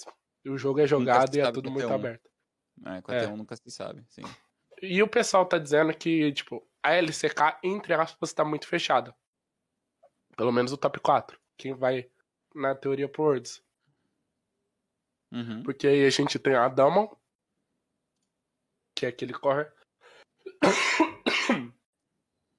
o 0.47 0.57
jogo 0.57 0.81
é 0.81 0.87
jogado 0.87 1.35
e 1.35 1.41
é 1.41 1.51
tudo 1.51 1.71
muito 1.71 1.93
aberto. 1.93 2.31
É, 2.85 2.91
a 2.91 3.15
é. 3.15 3.27
T1 3.27 3.37
nunca 3.37 3.57
se 3.57 3.71
sabe, 3.71 4.05
sim. 4.09 4.23
E 4.81 5.03
o 5.03 5.09
pessoal 5.09 5.45
tá 5.45 5.59
dizendo 5.59 5.93
que, 5.93 6.33
tipo, 6.33 6.67
a 6.83 6.95
LCK, 6.95 7.59
entre 7.63 7.93
aspas, 7.93 8.33
tá 8.33 8.45
muito 8.45 8.67
fechada. 8.67 9.15
Pelo 10.37 10.53
menos 10.53 10.73
o 10.73 10.77
top 10.77 10.99
4. 11.01 11.39
Quem 11.57 11.75
vai, 11.75 12.11
na 12.55 12.75
teoria, 12.75 13.09
pro 13.09 13.25
Worlds. 13.25 13.63
Uhum. 15.33 15.63
Porque 15.63 15.87
aí 15.87 16.07
a 16.07 16.11
gente 16.11 16.39
tem 16.39 16.55
a 16.55 16.69
Damon, 16.69 17.09
que 18.95 19.05
é 19.05 19.09
aquele 19.11 19.35
corre. 19.35 19.67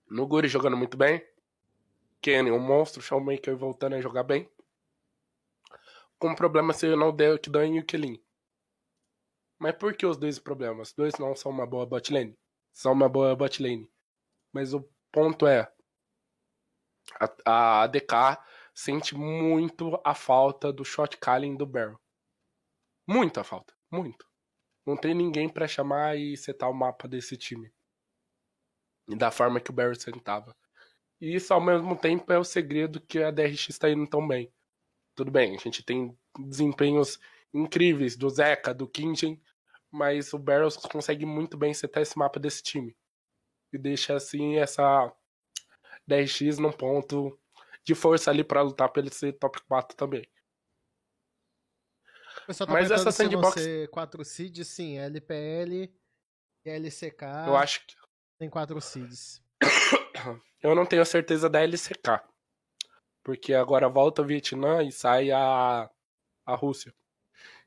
No 0.10 0.27
Guri 0.27 0.47
jogando 0.47 0.77
muito 0.77 0.97
bem. 0.97 1.25
Kenny, 2.21 2.51
um 2.51 2.60
monstro. 2.60 3.01
Showmaker 3.01 3.56
voltando 3.56 3.95
a 3.95 4.01
jogar 4.01 4.23
bem. 4.23 4.49
Com 6.19 6.36
problema 6.36 6.73
se 6.73 6.86
eu 6.86 6.95
não 6.95 7.15
der 7.15 7.34
o 7.34 7.39
Kidan 7.39 7.67
e 7.69 7.80
o 7.80 7.86
Kilin. 7.86 8.21
Mas 9.58 9.75
por 9.75 9.95
que 9.95 10.06
os 10.06 10.17
dois 10.17 10.38
problemas? 10.38 10.89
Os 10.89 10.93
dois 10.93 11.13
não 11.17 11.36
são 11.36 11.51
uma 11.51 11.65
boa 11.65 11.86
bot 11.86 12.13
lane. 12.13 12.38
São 12.71 12.93
uma 12.93 13.10
boa 13.10 13.36
bot 13.36 13.62
lane. 13.62 13.91
Mas 14.51 14.73
o 14.73 14.88
ponto 15.12 15.47
é. 15.47 15.71
A, 17.19 17.30
a 17.45 17.84
ADK 17.84 18.38
sente 18.73 19.15
muito 19.15 19.99
a 20.04 20.13
falta 20.13 20.71
do 20.71 20.84
shot 20.86 21.17
calling 21.17 21.56
do 21.56 21.65
Barrel. 21.65 21.99
Muita 23.08 23.43
falta. 23.43 23.73
Muito. 23.89 24.27
Não 24.86 24.95
tem 24.97 25.13
ninguém 25.13 25.49
para 25.49 25.67
chamar 25.67 26.17
e 26.17 26.36
setar 26.38 26.69
o 26.69 26.73
mapa 26.73 27.08
desse 27.08 27.38
time. 27.38 27.71
E 29.12 29.15
da 29.15 29.30
forma 29.30 29.60
que 29.60 29.69
o 29.69 29.74
Barrel 29.74 29.95
sentava. 29.95 30.56
E 31.19 31.36
isso 31.36 31.54
ao 31.54 31.62
mesmo 31.62 31.95
tempo 31.95 32.32
é 32.32 32.39
o 32.39 32.43
segredo 32.43 33.02
que 33.02 33.21
a 33.21 33.30
DRX 33.30 33.69
está 33.69 33.89
indo 33.89 34.08
tão 34.08 34.26
bem. 34.26 34.52
Tudo 35.13 35.30
bem, 35.30 35.54
a 35.56 35.58
gente 35.60 35.84
tem 35.84 36.17
desempenhos 36.39 37.19
incríveis 37.54 38.15
do 38.15 38.30
Zeca, 38.30 38.74
do 38.74 38.88
Kinjin, 38.88 39.39
mas 39.91 40.34
o 40.34 40.39
Barrels 40.39 40.78
consegue 40.78 41.26
muito 41.26 41.58
bem 41.58 41.74
setar 41.74 42.02
esse 42.02 42.17
mapa 42.17 42.39
desse 42.39 42.63
time. 42.63 42.95
E 43.74 43.78
deixa 43.78 44.15
assim 44.15 44.58
essa 44.58 45.13
10x 46.10 46.58
num 46.58 46.71
ponto 46.71 47.38
de 47.84 47.93
força 47.93 48.32
ali 48.32 48.43
para 48.43 48.62
lutar 48.62 48.89
pelo 48.89 49.13
ser 49.13 49.34
top 49.34 49.62
4 49.63 49.97
também. 49.97 50.28
Tá 52.58 52.65
mas 52.67 52.89
essa 52.89 53.12
sandbox. 53.12 53.62
Você 53.62 53.88
4 53.89 54.26
seeds, 54.26 54.67
sim, 54.67 54.97
LPL 54.97 55.93
e 56.65 56.69
LCK. 56.69 57.24
Eu 57.47 57.56
acho 57.56 57.86
que. 57.86 58.01
Tem 58.41 58.49
4 58.49 58.82
seeds. 58.82 59.39
Eu 60.63 60.73
não 60.73 60.84
tenho 60.84 61.06
certeza 61.06 61.47
da 61.47 61.62
LCK. 61.62 62.23
Porque 63.23 63.54
agora 63.54 63.88
volta 63.88 64.23
o 64.23 64.25
Vietnã 64.25 64.82
e 64.82 64.91
sai 64.91 65.30
a, 65.30 65.88
a 66.43 66.56
Rússia. 66.56 66.91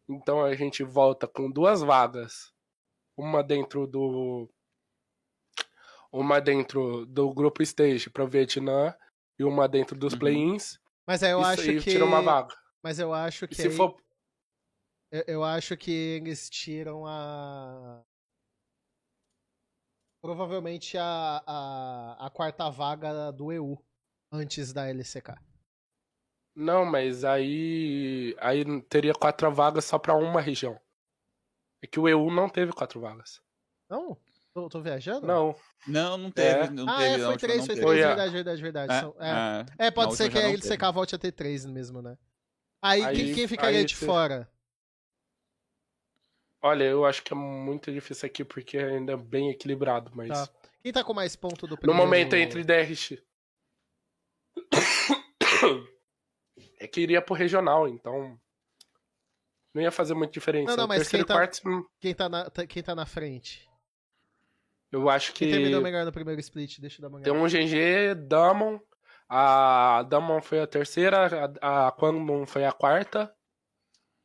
Então 0.09 0.45
a 0.45 0.53
gente 0.57 0.83
volta 0.83 1.29
com 1.29 1.49
duas 1.49 1.81
vagas. 1.81 2.53
Uma 3.17 3.41
dentro 3.41 3.87
do. 3.87 4.51
Uma 6.11 6.41
dentro 6.41 7.07
do 7.07 7.33
grupo 7.33 7.63
stage 7.63 8.11
para 8.11 8.25
o 8.25 8.29
Vietnã 8.29 8.93
e 9.39 9.45
uma 9.45 9.69
dentro 9.69 9.97
dos 9.97 10.15
uhum. 10.15 10.19
play-ins. 10.19 10.81
Mas 11.07 11.23
aí 11.23 11.31
eu 11.31 11.41
Isso 11.41 11.51
acho 11.51 11.71
aí 11.71 11.81
que. 11.81 11.91
Tira 11.93 12.05
uma 12.05 12.21
vaga. 12.21 12.53
Mas 12.83 12.99
eu 12.99 13.15
acho 13.15 13.47
que. 13.47 13.55
E 13.55 13.57
se 13.59 13.69
aí... 13.69 13.77
for. 13.77 13.97
Eu, 15.13 15.23
eu 15.29 15.45
acho 15.45 15.77
que 15.77 15.93
eles 15.93 16.51
tiram 16.51 17.07
a. 17.07 18.03
Provavelmente 20.25 20.97
a, 20.97 21.43
a, 21.47 22.27
a 22.27 22.31
quarta 22.31 22.71
vaga 22.71 23.31
do 23.31 23.53
EU 23.53 23.79
antes 24.33 24.73
da 24.73 24.89
LCK. 24.89 25.35
Não, 26.57 26.83
mas 26.87 27.27
aí 27.27 28.35
aí 28.41 28.65
teria 28.85 29.13
quatro 29.13 29.53
vagas 29.53 29.85
só 29.85 29.99
para 29.99 30.17
uma 30.17 30.41
região. 30.41 30.81
É 31.83 31.87
que 31.87 32.01
o 32.01 32.09
EU 32.09 32.31
não 32.31 32.49
teve 32.49 32.73
quatro 32.73 33.03
vagas. 33.03 33.43
Não? 33.87 34.17
Tô, 34.55 34.67
tô 34.71 34.81
viajando? 34.81 35.27
Não. 35.27 35.55
Não, 35.87 36.17
não 36.17 36.31
teve. 36.31 36.59
É. 36.59 36.71
Não 36.71 36.89
ah, 36.89 36.97
teve, 36.97 37.23
é, 37.23 37.27
foi 37.27 37.37
três, 37.37 37.67
foi 37.67 37.75
três, 37.75 38.07
verdade, 38.07 38.33
verdade, 38.33 38.63
verdade. 38.63 38.93
É, 38.95 39.01
São, 39.01 39.15
é. 39.21 39.67
é. 39.79 39.87
é 39.89 39.91
pode 39.91 40.17
ser 40.17 40.31
que 40.31 40.39
a 40.39 40.49
LCK 40.49 40.69
teve. 40.79 40.93
volte 40.93 41.15
a 41.15 41.19
ter 41.19 41.33
três 41.33 41.67
mesmo, 41.67 42.01
né? 42.01 42.17
Aí, 42.81 43.05
aí 43.05 43.15
quem, 43.15 43.35
quem, 43.35 43.47
ficaria 43.47 43.81
aí 43.81 43.85
de 43.85 43.95
você... 43.95 44.07
fora? 44.07 44.51
Olha, 46.65 46.85
eu 46.85 47.05
acho 47.05 47.23
que 47.23 47.31
é 47.31 47.37
muito 47.37 47.93
difícil 47.93 48.27
aqui 48.27 48.43
porque 48.43 48.79
ainda 48.79 49.13
é 49.13 49.17
bem 49.19 49.51
equilibrado, 49.51 50.11
mas. 50.15 50.31
Tá. 50.31 50.49
Quem 50.83 50.95
tá 50.95 51.05
com 51.05 51.13
mais 51.13 51.37
ponto 51.37 51.67
do 51.67 51.77
primeiro? 51.77 51.95
No 51.95 52.03
momento 52.03 52.35
é 52.35 52.41
entre 52.41 52.65
DRX. 52.65 53.23
é 56.81 56.87
que 56.89 57.03
iria 57.03 57.21
pro 57.21 57.35
regional, 57.35 57.87
então. 57.87 58.41
Não 59.75 59.83
ia 59.83 59.91
fazer 59.91 60.15
muita 60.15 60.33
diferença. 60.33 60.71
Não, 60.71 60.85
não, 60.85 60.89
mas 60.89 61.07
quem 61.07 61.23
tá, 61.23 61.35
quarto... 61.35 61.61
quem, 62.01 62.15
tá 62.15 62.31
na, 62.31 62.51
quem 62.67 62.83
tá 62.83 62.95
na 62.95 63.05
frente? 63.05 63.69
Eu 64.91 65.11
acho 65.11 65.35
que. 65.35 65.41
Quem 65.41 65.53
terminou 65.53 65.83
melhor 65.83 66.07
no 66.07 66.13
primeiro 66.13 66.41
split? 66.41 66.79
Deixa 66.81 66.97
eu 66.99 67.03
dar 67.03 67.09
uma 67.15 67.21
Tem 67.21 67.31
um 67.31 67.47
GG, 67.47 68.15
Damon. 68.27 68.81
A 69.29 70.03
Damon 70.09 70.41
foi 70.41 70.61
a 70.61 70.67
terceira, 70.67 71.29
a, 71.61 71.89
a 71.89 71.93
Quandon 71.93 72.47
foi 72.47 72.65
a 72.65 72.73
quarta. 72.73 73.31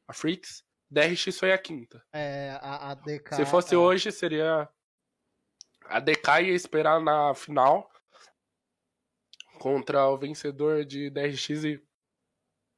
A 0.08 0.14
Freaks. 0.14 0.64
DRX 0.90 1.38
foi 1.38 1.52
a 1.52 1.58
quinta. 1.58 2.04
É, 2.12 2.58
a, 2.62 2.92
a 2.92 2.94
DK. 2.96 3.36
Se 3.36 3.46
fosse 3.46 3.76
é... 3.76 3.78
hoje, 3.78 4.12
seria. 4.12 4.68
A 5.86 6.00
DK 6.00 6.42
ia 6.44 6.54
esperar 6.54 7.02
na 7.02 7.34
final 7.34 7.90
contra 9.60 10.08
o 10.08 10.18
vencedor 10.18 10.86
de 10.86 11.10
DRX 11.10 11.50
e 11.64 11.90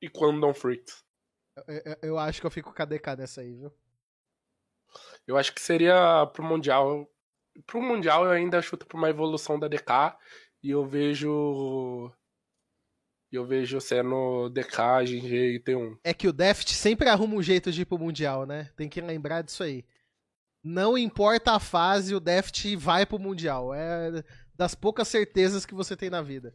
e 0.02 0.10
Quandon 0.10 0.54
Freaks. 0.54 1.04
Eu, 1.56 1.64
eu, 1.68 1.98
eu, 2.02 2.18
acho 2.18 2.42
que 2.42 2.48
eu 2.48 2.52
fico 2.52 2.74
com 2.74 2.82
a 2.82 2.86
DK 2.86 3.16
dessa 3.16 3.42
aí, 3.42 3.54
viu? 3.54 3.72
Eu 5.28 5.38
acho 5.38 5.54
que 5.54 5.62
seria 5.62 6.26
pro 6.28 6.44
Mundial. 6.44 7.08
Pro 7.68 7.82
Mundial 7.82 8.26
eu 8.26 8.32
ainda 8.32 8.62
chuto 8.62 8.86
pra 8.86 8.98
uma 8.98 9.10
evolução 9.10 9.60
da 9.60 9.68
DK 9.68 10.18
e 10.64 10.72
eu 10.72 10.86
vejo. 10.86 12.12
Eu 13.32 13.46
vejo 13.46 13.80
sendo 13.80 14.50
DK, 14.50 15.06
GG 15.06 15.56
e 15.56 15.64
T1. 15.64 15.98
É 16.04 16.14
que 16.14 16.28
o 16.28 16.34
Deft 16.34 16.74
sempre 16.74 17.08
arruma 17.08 17.36
um 17.36 17.42
jeito 17.42 17.72
de 17.72 17.84
ir 17.84 17.86
pro 17.86 17.98
Mundial, 17.98 18.46
né? 18.46 18.70
Tem 18.76 18.90
que 18.90 19.00
lembrar 19.00 19.42
disso 19.42 19.64
aí. 19.64 19.86
Não 20.62 20.98
importa 20.98 21.54
a 21.54 21.60
fase, 21.60 22.14
o 22.14 22.20
Deft 22.20 22.76
vai 22.76 23.06
pro 23.06 23.18
Mundial. 23.18 23.74
É 23.74 24.24
das 24.54 24.76
poucas 24.76 25.08
certezas 25.08 25.66
que 25.66 25.74
você 25.74 25.96
tem 25.96 26.10
na 26.10 26.22
vida. 26.22 26.54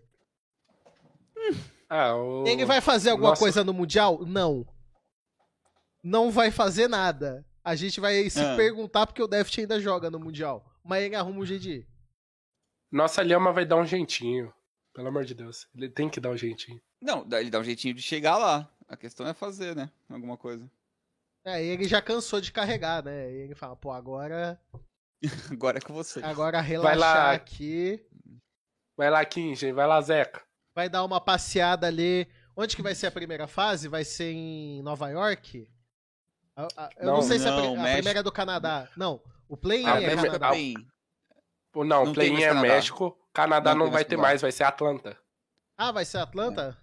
Hum. 1.36 1.56
Ah, 1.88 2.14
o... 2.14 2.46
Ele 2.46 2.64
vai 2.64 2.80
fazer 2.80 3.10
alguma 3.10 3.30
Nossa. 3.30 3.40
coisa 3.40 3.64
no 3.64 3.72
Mundial? 3.72 4.24
Não. 4.24 4.66
Não 6.04 6.30
vai 6.30 6.50
fazer 6.50 6.88
nada. 6.88 7.44
A 7.64 7.74
gente 7.74 7.98
vai 8.00 8.28
se 8.30 8.40
ah. 8.40 8.54
perguntar 8.54 9.06
porque 9.06 9.22
o 9.22 9.26
Deft 9.26 9.58
ainda 9.58 9.80
joga 9.80 10.10
no 10.10 10.20
Mundial. 10.20 10.64
Mas 10.84 11.02
ele 11.02 11.16
arruma 11.16 11.40
um 11.40 11.46
jeito 11.46 11.62
de 11.62 11.70
ir. 11.70 11.88
Nossa 12.92 13.22
Lhama 13.22 13.52
vai 13.52 13.66
dar 13.66 13.76
um 13.76 13.84
jeitinho. 13.84 14.52
Pelo 14.96 15.08
amor 15.08 15.24
de 15.24 15.34
Deus. 15.34 15.68
Ele 15.76 15.88
tem 15.88 16.08
que 16.08 16.18
dar 16.18 16.30
um 16.30 16.36
jeitinho. 16.36 16.80
Não, 17.00 17.24
ele 17.38 17.50
dá 17.50 17.60
um 17.60 17.64
jeitinho 17.64 17.94
de 17.94 18.02
chegar 18.02 18.36
lá. 18.38 18.68
A 18.88 18.96
questão 18.96 19.26
é 19.26 19.32
fazer, 19.34 19.76
né? 19.76 19.90
Alguma 20.08 20.36
coisa. 20.36 20.68
É, 21.44 21.62
e 21.62 21.68
ele 21.68 21.84
já 21.86 22.02
cansou 22.02 22.40
de 22.40 22.50
carregar, 22.50 23.04
né? 23.04 23.30
E 23.30 23.36
ele 23.36 23.54
fala, 23.54 23.76
pô, 23.76 23.92
agora. 23.92 24.58
agora 25.52 25.78
é 25.78 25.80
com 25.80 25.92
você. 25.94 26.20
Agora 26.24 26.60
relaxar 26.60 26.98
vai 26.98 26.98
lá... 26.98 27.32
aqui. 27.32 28.04
Vai 28.96 29.10
lá, 29.10 29.24
Kinji. 29.24 29.70
Vai 29.70 29.86
lá, 29.86 30.00
Zeca 30.00 30.46
vai 30.76 30.90
dar 30.90 31.02
uma 31.04 31.18
passeada 31.18 31.86
ali. 31.86 32.28
Onde 32.54 32.76
que 32.76 32.82
vai 32.82 32.94
ser 32.94 33.06
a 33.06 33.10
primeira 33.10 33.46
fase? 33.48 33.88
Vai 33.88 34.04
ser 34.04 34.30
em 34.32 34.82
Nova 34.82 35.08
York? 35.08 35.66
Eu 36.54 36.68
não, 37.02 37.14
Não, 37.16 37.22
sei 37.22 37.38
se 37.38 37.48
a, 37.48 37.50
não, 37.50 37.72
pri- 37.74 37.80
a 37.80 37.92
primeira 37.94 38.20
é 38.20 38.22
do 38.22 38.30
Canadá. 38.30 38.88
Não, 38.94 39.22
o 39.48 39.56
play-in 39.56 39.86
é 39.86 39.96
primeira- 39.96 40.38
Canadá. 40.38 40.50
Pô, 41.72 41.82
Não, 41.84 42.04
Não 42.04 42.12
o 42.12 42.14
play-in 42.14 42.42
é 42.42 42.48
Canadá. 42.48 42.68
México. 42.68 43.18
Canadá 43.36 43.74
Não 43.74 43.84
não, 43.84 43.92
vai 43.92 44.02
ter 44.02 44.16
mais, 44.16 44.40
vai 44.40 44.50
ser 44.50 44.64
Atlanta. 44.64 45.20
Ah, 45.76 45.92
vai 45.92 46.06
ser 46.06 46.16
Atlanta? 46.16 46.74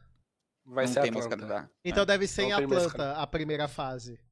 Vai 0.63 0.85
não 0.85 0.93
ser 0.93 0.99
Atlanta. 0.99 1.29
Canadá. 1.29 1.69
Então 1.83 2.05
deve 2.05 2.27
ser 2.27 2.43
em 2.43 2.51
Não 2.51 2.67
mais 2.67 2.85
Atlanta 2.85 3.13
a 3.19 3.25
primeira 3.25 3.67
fase. 3.67 4.23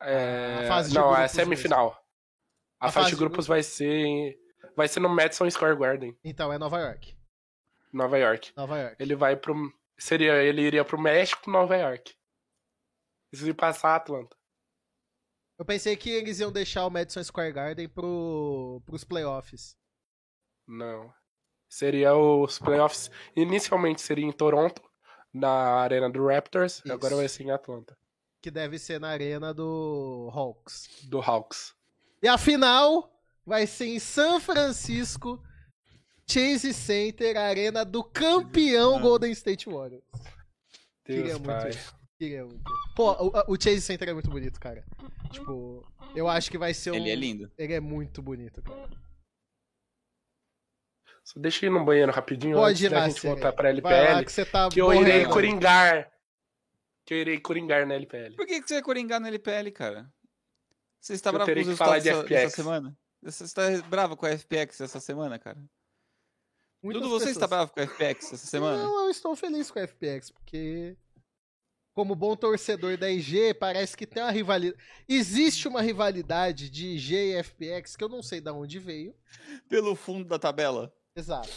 É... 0.00 0.64
A 0.64 0.68
fase 0.68 0.88
de 0.90 0.96
não, 0.96 1.16
é 1.16 1.28
semifinal. 1.28 2.04
A, 2.80 2.88
A 2.88 2.90
fase, 2.90 2.94
fase 2.94 3.10
de 3.10 3.14
de 3.14 3.20
grupos 3.20 3.46
vai 3.46 3.62
ser 3.62 4.04
em- 4.04 4.36
vai 4.76 4.88
ser 4.88 4.98
no 4.98 5.08
Madison 5.08 5.48
Square 5.48 5.78
Garden, 5.78 6.18
Então 6.24 6.52
é 6.52 6.58
Nova 6.58 6.80
York. 6.80 7.16
Nova 7.92 8.18
York. 8.18 8.52
Nova 8.56 8.78
York. 8.78 8.96
Ele 8.98 9.14
vai 9.14 9.36
pro 9.36 9.54
seria 9.96 10.42
ele 10.42 10.62
iria 10.62 10.84
pro 10.84 11.00
México, 11.00 11.48
Nova 11.48 11.76
York. 11.76 12.12
E 13.32 13.36
se 13.36 13.54
passar 13.54 13.94
Atlanta. 13.94 14.36
Eu 15.56 15.64
pensei 15.64 15.96
que 15.96 16.10
eles 16.10 16.40
iam 16.40 16.50
deixar 16.50 16.84
o 16.86 16.90
Madison 16.90 17.22
Square 17.22 17.52
Garden 17.52 17.88
pro, 17.88 18.82
pros 18.84 19.04
playoffs. 19.04 19.76
Não. 20.66 21.14
Seria 21.72 22.14
os 22.14 22.58
playoffs 22.58 23.10
inicialmente 23.34 24.02
seria 24.02 24.26
em 24.26 24.30
Toronto, 24.30 24.82
na 25.32 25.48
arena 25.48 26.10
do 26.10 26.26
Raptors, 26.26 26.82
Isso. 26.84 26.92
agora 26.92 27.16
vai 27.16 27.26
ser 27.26 27.44
em 27.44 27.50
Atlanta, 27.50 27.96
Que 28.42 28.50
deve 28.50 28.78
ser 28.78 29.00
na 29.00 29.08
arena 29.08 29.54
do 29.54 30.30
Hawks. 30.34 31.00
do 31.04 31.18
Hawks. 31.18 31.74
E 32.22 32.28
a 32.28 32.36
final 32.36 33.10
vai 33.46 33.66
ser 33.66 33.86
em 33.86 33.98
São 33.98 34.38
Francisco, 34.38 35.42
Chase 36.30 36.74
Center, 36.74 37.38
a 37.38 37.44
arena 37.44 37.86
do 37.86 38.04
campeão. 38.04 39.00
Golden 39.00 39.32
State 39.32 39.66
Warriors. 39.66 40.04
Deus 41.06 41.22
Queria 41.22 41.32
muito 41.38 41.46
pai. 41.46 41.70
ir. 41.70 41.94
Queria 42.18 42.44
muito. 42.44 42.70
Pô, 42.94 43.12
o, 43.12 43.54
o 43.54 43.56
Chase 43.58 43.80
Center 43.80 44.10
é 44.10 44.12
muito 44.12 44.28
bonito, 44.28 44.60
cara. 44.60 44.84
Tipo, 45.30 45.82
eu 46.14 46.28
acho 46.28 46.50
que 46.50 46.58
vai 46.58 46.74
ser 46.74 46.90
um. 46.90 46.96
Ele 46.96 47.10
é 47.10 47.14
lindo. 47.14 47.50
Ele 47.56 47.72
é 47.72 47.80
muito 47.80 48.20
bonito, 48.20 48.60
cara. 48.60 48.90
Só 51.24 51.38
deixa 51.40 51.64
eu 51.66 51.70
ir 51.70 51.78
no 51.78 51.84
banheiro 51.84 52.10
rapidinho 52.12 52.56
Pode 52.56 52.72
antes 52.72 52.82
ir 52.82 52.90
da 52.90 52.98
lá, 53.00 53.08
gente 53.08 53.26
voltar 53.26 53.52
pra 53.52 53.72
Vai 53.80 53.92
lá 53.92 53.98
LPL. 54.10 54.24
que 54.26 54.32
você 54.32 54.44
tá 54.44 54.68
Que 54.68 54.80
eu 54.80 54.92
irei 54.92 55.24
coringar. 55.26 56.10
Que 57.04 57.14
eu 57.14 57.18
irei 57.18 57.40
coringar 57.40 57.86
na 57.86 57.94
LPL. 57.94 58.34
Por 58.36 58.46
que, 58.46 58.60
que 58.60 58.68
você 58.68 58.74
vai 58.74 58.82
coringar 58.82 59.20
no 59.20 59.26
LPL, 59.28 59.70
cara? 59.72 60.12
Você 61.00 61.14
está 61.14 61.30
Eu 61.30 61.34
bravo 61.34 61.52
com 61.52 61.60
os 61.60 61.66
resultados 61.66 62.04
dessa, 62.04 62.22
dessa 62.24 62.40
FPX. 62.46 62.54
semana? 62.54 62.98
Você 63.22 63.44
está 63.44 63.62
bravo 63.88 64.16
com 64.16 64.26
a 64.26 64.30
FPX 64.36 64.80
essa 64.80 65.00
semana, 65.00 65.38
cara? 65.38 65.58
Muitas 66.82 67.02
Dudu, 67.02 67.14
você 67.20 67.30
está 67.30 67.46
pessoas- 67.46 67.50
bravo 67.50 67.72
com 67.72 67.80
a 67.80 67.82
FPX 67.84 68.32
essa 68.32 68.46
semana? 68.46 68.82
Não, 68.82 69.04
eu 69.04 69.10
estou 69.10 69.36
feliz 69.36 69.70
com 69.70 69.78
a 69.78 69.82
FPX, 69.86 70.30
porque. 70.30 70.96
Como 71.94 72.14
bom 72.16 72.34
torcedor 72.34 72.96
da 72.96 73.10
IG, 73.10 73.52
parece 73.54 73.94
que 73.96 74.06
tem 74.06 74.22
uma 74.22 74.30
rivalidade. 74.32 74.82
Existe 75.06 75.68
uma 75.68 75.82
rivalidade 75.82 76.70
de 76.70 76.86
IG 76.86 77.14
e 77.14 77.42
FPX 77.42 77.94
que 77.96 78.02
eu 78.02 78.08
não 78.08 78.22
sei 78.22 78.40
de 78.40 78.50
onde 78.50 78.78
veio. 78.78 79.14
Pelo 79.68 79.94
fundo 79.94 80.24
da 80.26 80.38
tabela. 80.38 80.92
Exato. 81.16 81.50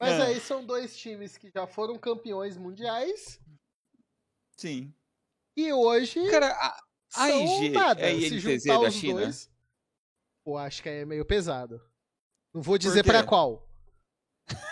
Mas 0.00 0.12
É. 0.14 0.22
aí 0.26 0.40
são 0.40 0.64
dois 0.64 0.96
times 0.96 1.36
que 1.36 1.50
já 1.50 1.66
foram 1.66 1.98
campeões 1.98 2.56
mundiais 2.56 3.40
Sim. 4.56 4.92
e 5.56 5.72
hoje 5.72 6.28
Cara, 6.30 6.48
a, 6.52 6.84
a 7.16 7.30
IG 7.30 7.70
nada. 7.70 8.00
é 8.00 8.10
Se 8.14 8.26
INTZ 8.36 8.42
juntar 8.64 8.80
da 8.80 8.88
os 8.88 8.94
China? 8.94 9.20
dois, 9.20 9.50
pô, 10.44 10.58
acho 10.58 10.82
que 10.82 10.88
é 10.88 11.04
meio 11.04 11.24
pesado. 11.24 11.80
Não 12.52 12.60
vou 12.62 12.76
dizer 12.78 13.04
pra 13.04 13.24
qual. 13.24 13.68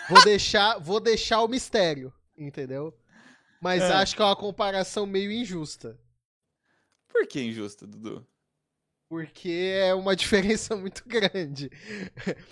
Vou 0.09 0.23
deixar, 0.23 0.77
vou 0.79 0.99
deixar 0.99 1.41
o 1.41 1.47
mistério, 1.47 2.13
entendeu? 2.37 2.97
Mas 3.61 3.81
É. 3.81 3.93
acho 3.93 4.15
que 4.15 4.21
é 4.21 4.25
uma 4.25 4.35
comparação 4.35 5.05
meio 5.05 5.31
injusta. 5.31 5.99
Por 7.07 7.25
que 7.27 7.41
injusto, 7.41 7.87
Dudu? 7.87 8.27
Porque 9.13 9.75
é 9.79 9.93
uma 9.93 10.15
diferença 10.17 10.75
muito 10.75 11.03
grande. 11.07 11.69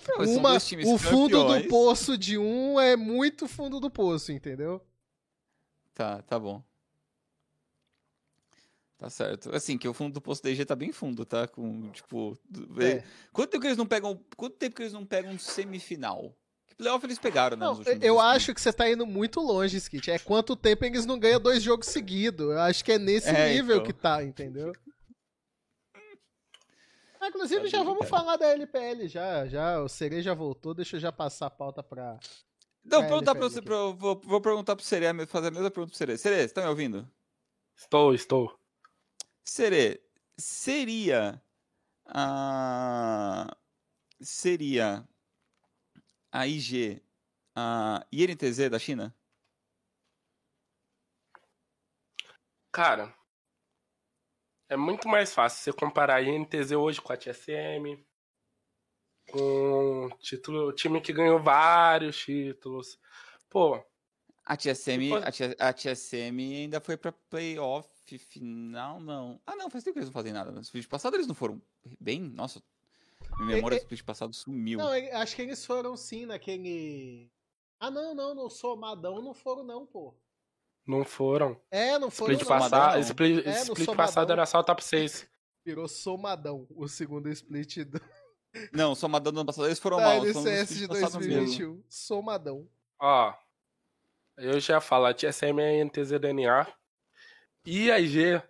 Não, 0.08 0.24
Uma, 0.36 0.56
o 0.56 0.96
fundo 0.98 1.42
do 1.44 1.68
poço 1.68 2.16
de 2.16 2.38
um 2.38 2.78
é 2.78 2.94
muito 2.96 3.48
fundo 3.48 3.80
do 3.80 3.90
poço, 3.90 4.30
entendeu? 4.30 4.80
Tá, 5.92 6.22
tá 6.22 6.38
bom. 6.38 6.62
Tá 8.96 9.10
certo. 9.10 9.52
Assim, 9.54 9.76
que 9.76 9.88
o 9.88 9.92
fundo 9.92 10.14
do 10.14 10.20
poço 10.20 10.40
da 10.42 10.50
IG 10.50 10.64
tá 10.64 10.76
bem 10.76 10.92
fundo, 10.92 11.24
tá? 11.26 11.48
Com, 11.48 11.90
tipo... 11.90 12.38
do- 12.48 12.80
É. 12.80 13.02
Quanto 13.32 13.50
tempo 13.50 13.62
que 13.62 13.66
eles 13.66 13.76
não 13.76 13.86
pegam... 13.86 14.20
Quanto 14.36 14.56
tempo 14.56 14.76
que 14.76 14.82
eles 14.82 14.92
não 14.92 15.04
pegam 15.04 15.36
semifinal? 15.36 16.32
Que 16.68 16.76
playoff 16.76 17.04
eles 17.04 17.18
pegaram, 17.18 17.56
né? 17.56 17.66
Não, 17.66 17.82
eu 18.00 18.20
acho 18.20 18.54
que 18.54 18.60
você 18.60 18.72
tá 18.72 18.88
indo 18.88 19.04
muito 19.04 19.40
longe, 19.40 19.76
Skit. 19.76 20.08
É 20.12 20.18
quanto 20.20 20.54
tempo 20.54 20.84
eles 20.84 21.04
não 21.04 21.18
ganham 21.18 21.40
dois 21.40 21.60
jogos 21.64 21.88
seguidos. 21.88 22.46
Eu 22.46 22.60
acho 22.60 22.84
que 22.84 22.92
é 22.92 22.98
nesse 22.98 23.28
É, 23.28 23.52
nível 23.52 23.76
então. 23.78 23.86
que 23.86 23.92
tá, 23.92 24.22
entendeu? 24.22 24.72
Ah, 27.22 27.28
inclusive, 27.28 27.68
já 27.68 27.84
vamos 27.84 28.00
cara. 28.00 28.10
falar 28.10 28.36
da 28.36 28.48
LPL, 28.48 29.06
já, 29.06 29.46
já. 29.46 29.80
O 29.80 29.88
Sere 29.88 30.20
já 30.22 30.34
voltou, 30.34 30.74
deixa 30.74 30.96
eu 30.96 31.00
já 31.00 31.12
passar 31.12 31.46
a 31.46 31.50
pauta 31.50 31.80
pra. 31.80 32.18
Não, 32.84 33.00
É, 33.00 33.06
perguntar 33.08 33.36
pra 33.36 33.44
você, 33.48 33.62
pra- 33.62 33.76
vou, 33.92 34.20
vou 34.20 34.40
perguntar 34.40 34.74
pro 34.74 34.84
Serê, 34.84 35.06
fazer 35.26 35.46
a 35.48 35.50
mesma 35.52 35.70
pergunta 35.70 35.90
pro 35.90 35.96
Serê. 35.96 36.18
Serê, 36.18 36.48
você 36.48 36.52
tá 36.52 36.62
me 36.62 36.68
ouvindo? 36.68 37.08
Estou, 37.76 38.12
estou. 38.12 38.58
Serê, 39.44 40.02
seria 40.36 41.40
a... 42.06 43.56
Seria 44.20 45.08
a 46.32 46.46
IG 46.48 47.00
a 47.54 48.04
INTZ 48.10 48.68
da 48.68 48.78
China? 48.80 49.14
Cara, 52.72 53.14
é 54.72 54.76
muito 54.76 55.08
mais 55.08 55.34
fácil 55.34 55.62
você 55.62 55.72
comparar 55.72 56.16
a 56.16 56.22
INTZ 56.22 56.72
hoje 56.72 57.00
com 57.00 57.12
a 57.12 57.16
TSM, 57.16 58.02
com 59.30 60.06
o 60.06 60.10
título, 60.18 60.68
o 60.68 60.72
time 60.72 61.00
que 61.00 61.12
ganhou 61.12 61.38
vários 61.42 62.16
títulos. 62.18 62.98
Pô, 63.48 63.82
A 64.44 64.56
TSM, 64.56 65.04
Depois- 65.04 65.24
a, 65.24 65.30
T- 65.32 65.56
a 65.58 65.72
TSM 65.72 66.56
ainda 66.56 66.80
foi 66.80 66.96
pra 66.96 67.12
playoff 67.12 67.88
final, 68.28 69.00
não. 69.00 69.40
Ah, 69.46 69.54
não, 69.56 69.70
faz 69.70 69.84
tempo 69.84 69.94
que 69.94 69.98
eles 70.00 70.08
não 70.08 70.12
fazem 70.12 70.32
nada. 70.32 70.50
No 70.50 70.60
split 70.60 70.86
passado 70.88 71.14
eles 71.16 71.26
não 71.26 71.34
foram 71.34 71.62
bem? 72.00 72.20
Nossa, 72.20 72.62
minha 73.38 73.54
memória 73.56 73.76
É, 73.76 73.78
do 73.78 73.82
split 73.84 74.02
passado 74.02 74.34
sumiu. 74.34 74.78
Não, 74.78 74.94
ele- 74.94 75.10
acho 75.12 75.34
que 75.36 75.42
eles 75.42 75.64
foram 75.64 75.96
sim 75.96 76.26
naquele. 76.26 77.30
Ah, 77.80 77.90
não, 77.90 78.14
não, 78.14 78.34
no 78.34 78.50
Somadão 78.50 79.22
não 79.22 79.32
foram, 79.32 79.62
não, 79.64 79.86
pô. 79.86 80.14
Não 80.86 81.04
foram. 81.04 81.60
É, 81.70 81.98
não 81.98 82.10
foram. 82.10 82.32
Split 82.34 82.48
não. 82.48 82.56
Somadão, 82.58 82.70
passado, 82.70 82.94
não. 82.94 83.00
split, 83.00 83.46
É, 83.46 83.50
split 83.50 83.78
Somadão. 83.84 83.96
passado 83.96 84.32
era 84.32 84.46
só 84.46 84.58
o 84.60 84.64
top 84.64 84.84
6. 84.84 85.28
Virou 85.64 85.88
Somadão, 85.88 86.66
o 86.70 86.88
segundo 86.88 87.28
split 87.28 87.84
do, 87.84 88.00
Não, 88.72 88.94
só 88.94 89.08
do 89.08 89.28
ano 89.30 89.46
passado 89.46 89.66
eles 89.66 89.78
foram 89.78 89.96
da 89.98 90.04
mal. 90.04 90.16
LCS 90.26 90.76
de 90.76 90.88
passado 90.88 91.18
mesmo. 91.20 91.34
2021. 91.36 91.84
Somadão. 91.88 92.68
Ó, 93.00 93.34
eu 94.36 94.60
já 94.60 94.80
falo, 94.80 95.06
a 95.06 95.14
TSM 95.14 95.58
é 95.60 95.80
a 95.80 95.84
NTZ 95.84 96.18
DNA. 96.20 96.66
E 97.64 97.90
a 97.90 97.98
IG, 97.98 98.42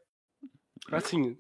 assim, 0.90 1.38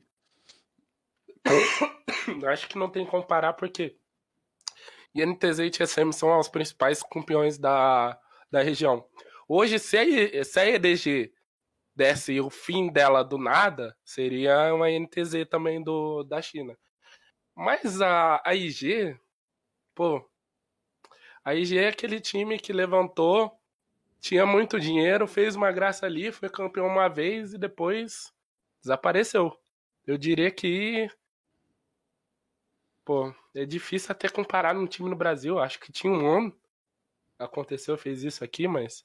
acho 2.46 2.68
que 2.68 2.78
não 2.78 2.90
tem 2.90 3.04
que 3.04 3.10
comparar 3.10 3.54
porque 3.54 3.96
INTZ 5.14 5.58
e 5.60 5.70
TSM 5.70 6.12
são 6.12 6.38
os 6.38 6.48
principais 6.48 7.02
campeões 7.02 7.58
da, 7.58 8.18
da 8.50 8.62
região. 8.62 9.06
Hoje, 9.54 9.78
se 9.78 9.98
a, 9.98 10.44
se 10.44 10.60
a 10.60 10.66
EDG 10.66 11.30
desse 11.94 12.40
o 12.40 12.48
fim 12.48 12.90
dela 12.90 13.22
do 13.22 13.36
nada, 13.36 13.94
seria 14.02 14.72
uma 14.72 14.88
NTZ 14.88 15.46
também 15.46 15.84
do, 15.84 16.24
da 16.24 16.40
China. 16.40 16.74
Mas 17.54 18.00
a, 18.00 18.40
a 18.46 18.54
IG, 18.54 19.14
pô, 19.94 20.26
a 21.44 21.54
IG 21.54 21.76
é 21.76 21.88
aquele 21.88 22.18
time 22.18 22.58
que 22.58 22.72
levantou, 22.72 23.52
tinha 24.18 24.46
muito 24.46 24.80
dinheiro, 24.80 25.26
fez 25.26 25.54
uma 25.54 25.70
graça 25.70 26.06
ali, 26.06 26.32
foi 26.32 26.48
campeão 26.48 26.86
uma 26.86 27.08
vez 27.08 27.52
e 27.52 27.58
depois 27.58 28.32
desapareceu. 28.80 29.54
Eu 30.06 30.16
diria 30.16 30.50
que. 30.50 31.10
Pô, 33.04 33.34
é 33.54 33.66
difícil 33.66 34.12
até 34.12 34.30
comparar 34.30 34.74
num 34.74 34.86
time 34.86 35.10
no 35.10 35.16
Brasil. 35.16 35.58
Acho 35.58 35.78
que 35.78 35.92
tinha 35.92 36.10
um 36.10 36.26
ano. 36.26 36.58
Aconteceu, 37.38 37.98
fez 37.98 38.22
isso 38.24 38.42
aqui, 38.42 38.66
mas. 38.66 39.04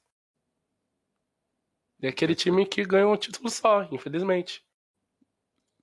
É 2.00 2.08
aquele 2.08 2.34
time 2.34 2.64
que 2.66 2.84
ganhou 2.84 3.12
um 3.12 3.16
título 3.16 3.50
só, 3.50 3.88
infelizmente. 3.90 4.64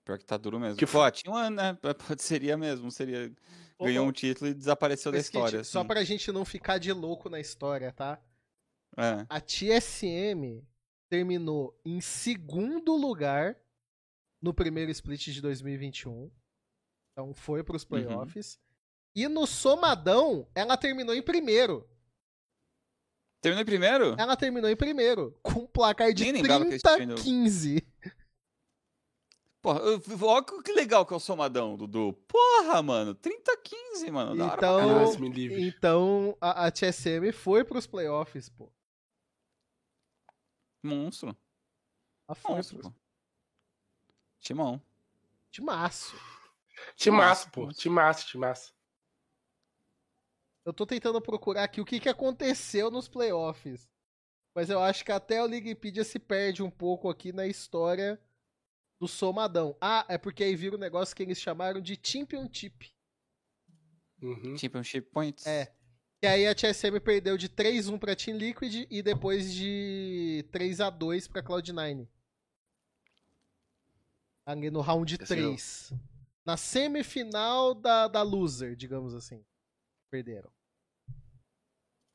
Pior 0.04 0.18
que 0.18 0.26
tá 0.26 0.38
duro 0.38 0.60
mesmo. 0.60 0.78
Que 0.78 0.86
Pô, 0.86 1.10
tinha 1.12 1.34
um 1.34 1.36
ano, 1.36 1.56
né? 1.58 1.78
Pode 2.08 2.22
seria 2.22 2.56
mesmo, 2.58 2.92
seria. 2.92 3.34
Ganhou 3.82 4.08
um 4.08 4.12
título 4.12 4.50
e 4.50 4.54
desapareceu 4.54 5.12
da 5.12 5.18
Skit, 5.18 5.36
história. 5.38 5.64
Só 5.64 5.80
assim. 5.80 5.88
pra 5.88 6.04
gente 6.04 6.32
não 6.32 6.46
ficar 6.46 6.78
de 6.78 6.94
louco 6.94 7.30
na 7.30 7.40
história, 7.40 7.92
tá? 7.92 8.22
É. 8.98 9.26
A 9.28 9.42
TSM 9.42 10.64
terminou 11.10 11.78
em 11.84 12.00
segundo 12.00 12.96
lugar 12.96 13.58
no 14.42 14.54
primeiro 14.54 14.92
split 14.92 15.28
de 15.28 15.42
2021. 15.42 16.32
Então 17.12 17.34
foi 17.34 17.64
pros 17.64 17.84
Uhum. 17.84 17.90
playoffs. 17.90 18.58
E 19.14 19.28
no 19.28 19.46
somadão, 19.48 20.48
ela 20.56 20.78
terminou 20.78 21.14
em 21.16 21.22
primeiro. 21.22 21.90
Terminou 23.46 23.62
em 23.62 23.66
primeiro? 23.66 24.16
Ela 24.18 24.36
terminou 24.36 24.70
em 24.72 24.76
primeiro, 24.76 25.38
com 25.44 25.60
um 25.60 25.68
placar 25.68 26.12
de 26.12 26.24
Nem 26.24 26.32
lembrava 26.34 26.64
que 26.66 26.72
eles 26.72 26.82
30 26.82 26.98
tinham 26.98 27.12
ido. 27.16 27.22
15. 27.24 27.88
Porra, 29.62 29.80
eu- 29.82 30.02
olha 30.24 30.44
que 30.64 30.72
legal 30.72 31.06
que 31.06 31.14
é 31.14 31.18
o 31.18 31.20
somadão, 31.20 31.78
Dudu. 31.78 32.14
Porra, 32.28 32.82
mano. 32.82 33.14
30-15, 33.14 34.12
mano. 34.12 34.36
Da 34.36 34.46
hora 34.46 34.58
pra 34.58 34.68
Então-. 34.82 35.14
Então 35.60 36.38
a, 36.42 36.66
a 36.66 36.72
TSM 36.72 37.32
foi 37.32 37.64
pros 37.64 37.86
playoffs, 37.86 38.50
pô. 38.50 38.72
Monstro. 40.84 41.36
A 42.28 42.34
foi 42.34 42.56
Monstro, 42.56 42.80
pros... 42.80 42.92
pô. 42.92 43.00
Timão. 44.40 44.82
Timaço, 46.96 47.30
Nossa, 47.30 47.50
pô. 47.52 47.68
Timaço, 47.74 48.28
timaço. 48.28 48.75
Eu 50.66 50.74
tô 50.74 50.86
tentando 50.86 51.22
procurar 51.22 51.64
aqui 51.64 51.80
o 51.80 51.86
que, 51.86 52.00
que 52.00 52.10
aconteceu 52.10 52.90
nos 52.90 53.08
playoffs. 53.08 53.88
Mas 54.56 54.70
eu 54.70 54.80
acho 54.80 55.06
que 55.06 55.12
até 55.12 55.44
o 55.44 55.46
Wikipedia 55.48 56.04
se 56.04 56.18
perde 56.18 56.64
um 56.64 56.72
pouco 56.72 57.08
aqui 57.08 57.32
na 57.32 57.46
história 57.46 58.20
do 59.00 59.08
somadão. 59.08 59.78
Ah, 59.80 60.06
é 60.10 60.18
porque 60.18 60.44
aí 60.44 60.56
vira 60.56 60.76
um 60.76 60.80
negócio 60.80 61.16
que 61.16 61.22
eles 61.22 61.40
chamaram 61.40 61.80
de 61.80 62.00
Championship. 62.02 62.92
Uhum. 64.22 64.58
Championship 64.58 65.10
Points. 65.12 65.46
É. 65.46 65.72
E 66.24 66.28
aí 66.28 66.48
a 66.48 66.56
TSM 66.56 67.00
perdeu 67.04 67.38
de 67.38 67.48
3-1 67.48 68.00
pra 68.00 68.16
Team 68.16 68.38
Liquid 68.38 68.88
e 68.90 69.04
depois 69.04 69.54
de 69.54 70.44
3x2 70.52 71.30
pra 71.30 71.44
Cloud9. 71.44 72.08
Ali 74.46 74.72
no 74.72 74.82
round 74.82 75.16
Esse 75.16 75.26
3. 75.26 75.94
Na 76.46 76.56
semifinal 76.56 77.76
da, 77.76 78.08
da 78.08 78.22
loser, 78.22 78.76
digamos 78.76 79.14
assim. 79.14 79.44
Perderam. 80.10 80.52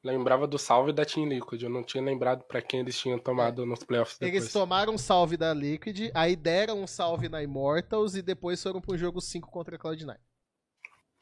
Lembrava 0.02 0.46
do 0.46 0.58
salve 0.58 0.92
da 0.92 1.04
Team 1.04 1.28
Liquid. 1.28 1.62
Eu 1.62 1.68
não 1.68 1.84
tinha 1.84 2.02
lembrado 2.02 2.42
pra 2.44 2.62
quem 2.62 2.80
eles 2.80 2.98
tinham 2.98 3.18
tomado 3.18 3.66
nos 3.66 3.84
playoffs 3.84 4.18
depois. 4.18 4.34
Eles 4.42 4.52
tomaram 4.52 4.94
um 4.94 4.98
salve 4.98 5.36
da 5.36 5.52
Liquid, 5.52 6.10
aí 6.14 6.34
deram 6.34 6.82
um 6.82 6.86
salve 6.86 7.28
na 7.28 7.42
Immortals 7.42 8.14
e 8.14 8.22
depois 8.22 8.62
foram 8.62 8.80
pro 8.80 8.96
jogo 8.96 9.20
5 9.20 9.50
contra 9.50 9.76
a 9.76 9.78
Cloud9. 9.78 10.18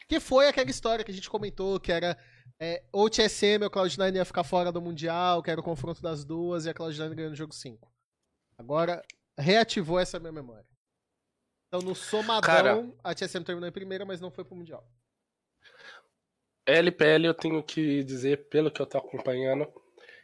Que 0.08 0.20
foi 0.20 0.46
aquela 0.46 0.70
história 0.70 1.04
que 1.04 1.10
a 1.10 1.14
gente 1.14 1.28
comentou, 1.28 1.80
que 1.80 1.90
era 1.90 2.16
é, 2.60 2.84
ou 2.92 3.10
TSM 3.10 3.64
ou 3.64 3.70
Cloud9 3.70 4.14
ia 4.14 4.24
ficar 4.24 4.44
fora 4.44 4.70
do 4.70 4.80
Mundial, 4.80 5.42
que 5.42 5.50
era 5.50 5.60
o 5.60 5.64
confronto 5.64 6.00
das 6.00 6.24
duas 6.24 6.64
e 6.64 6.70
a 6.70 6.74
Cloud9 6.74 7.14
ganhou 7.14 7.30
no 7.30 7.36
jogo 7.36 7.52
5. 7.52 7.92
Agora, 8.56 9.02
reativou 9.36 9.98
essa 9.98 10.20
minha 10.20 10.32
memória. 10.32 10.66
Então, 11.66 11.86
no 11.86 11.96
somadão, 11.96 12.40
Cara- 12.42 12.94
a 13.02 13.12
TSM 13.14 13.44
terminou 13.44 13.68
em 13.68 13.72
primeira, 13.72 14.06
mas 14.06 14.20
não 14.20 14.30
foi 14.30 14.44
pro 14.44 14.54
Mundial. 14.56 14.88
LPL 16.68 17.26
eu 17.26 17.34
tenho 17.34 17.62
que 17.62 18.04
dizer, 18.04 18.48
pelo 18.48 18.70
que 18.70 18.80
eu 18.80 18.86
tô 18.86 18.98
acompanhando, 18.98 19.66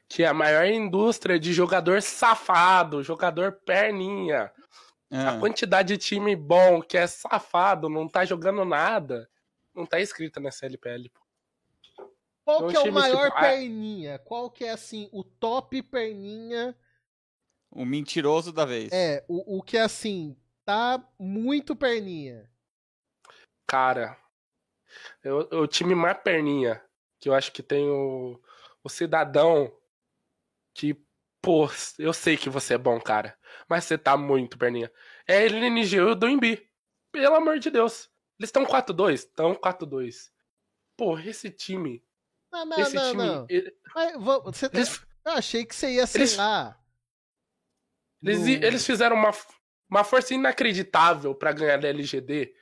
que 0.08 0.22
é 0.22 0.26
a 0.26 0.34
maior 0.34 0.66
indústria 0.66 1.38
de 1.38 1.52
jogador 1.52 2.02
safado, 2.02 3.02
jogador 3.02 3.52
perninha. 3.64 4.52
Ah, 5.10 5.30
A 5.30 5.40
quantidade 5.40 5.96
de 5.96 5.98
time 5.98 6.36
bom 6.36 6.82
que 6.82 6.98
é 6.98 7.06
safado, 7.06 7.88
não 7.88 8.08
tá 8.08 8.24
jogando 8.24 8.64
nada, 8.64 9.28
não 9.74 9.86
tá 9.86 10.00
escrita 10.00 10.38
nessa 10.38 10.66
LPL. 10.66 11.10
Qual 12.44 12.68
Então, 12.68 12.68
que 12.68 12.76
é 12.76 12.90
o 12.90 12.92
maior 12.92 13.30
tipo, 13.30 13.40
perninha? 13.40 14.18
Qual 14.18 14.50
que 14.50 14.64
é, 14.64 14.70
assim, 14.70 15.08
o 15.12 15.24
top 15.24 15.82
perninha 15.82 16.76
O 17.70 17.86
mentiroso 17.86 18.52
da 18.52 18.66
vez. 18.66 18.92
É, 18.92 19.24
o, 19.26 19.58
o 19.58 19.62
que 19.62 19.78
assim, 19.78 20.36
tá 20.64 21.02
muito 21.18 21.74
perninha. 21.74 22.50
Cara, 23.66 24.18
eu- 25.22 25.48
o 25.60 25.66
time 25.66 25.94
mais 25.94 26.18
perninha, 26.22 26.82
que 27.20 27.28
eu 27.28 27.34
acho 27.34 27.52
que 27.52 27.62
tem 27.62 27.88
o, 27.88 28.40
o 28.82 28.88
cidadão 28.88 29.72
que, 30.74 30.94
pô, 31.40 31.68
eu 31.98 32.12
sei 32.12 32.36
que 32.36 32.50
você 32.50 32.74
é 32.74 32.78
bom, 32.78 33.00
cara, 33.00 33.36
mas 33.68 33.84
você 33.84 33.96
tá 33.98 34.16
muito 34.16 34.58
perninha. 34.58 34.90
É 35.26 35.44
LNG 35.46 35.96
e 35.96 36.00
o 36.00 36.14
do 36.14 36.28
Imbi. 36.28 36.68
Pelo 37.12 37.36
amor 37.36 37.58
de 37.60 37.70
Deus. 37.70 38.10
Eles 38.38 38.48
estão 38.48 38.64
4-2? 38.66 39.14
Estão 39.14 39.54
4-2. 39.54 40.30
Pô, 40.96 41.16
esse 41.18 41.48
time. 41.50 42.04
Não, 42.52 42.66
não, 42.66 42.78
esse 42.80 42.94
não, 42.94 43.10
time. 43.10 43.26
não. 43.26 43.46
ele- 43.48 43.76
Mas, 43.94 44.12
vo- 44.20 44.42
você 44.42 44.68
tá- 44.68 44.78
Eles, 44.78 45.00
Eu 45.24 45.32
achei 45.32 45.64
que 45.64 45.74
você 45.74 45.90
ia, 45.94 46.06
sei 46.06 46.20
Eles- 46.22 46.36
lá. 46.36 46.78
eles, 48.22 48.40
no- 48.40 48.48
eles 48.48 48.84
fizeram 48.86 49.16
uma, 49.16 49.30
uma 49.88 50.04
força 50.04 50.34
inacreditável 50.34 51.34
pra 51.34 51.52
ganhar 51.52 51.78
da 51.78 51.88
LGD. 51.88 52.54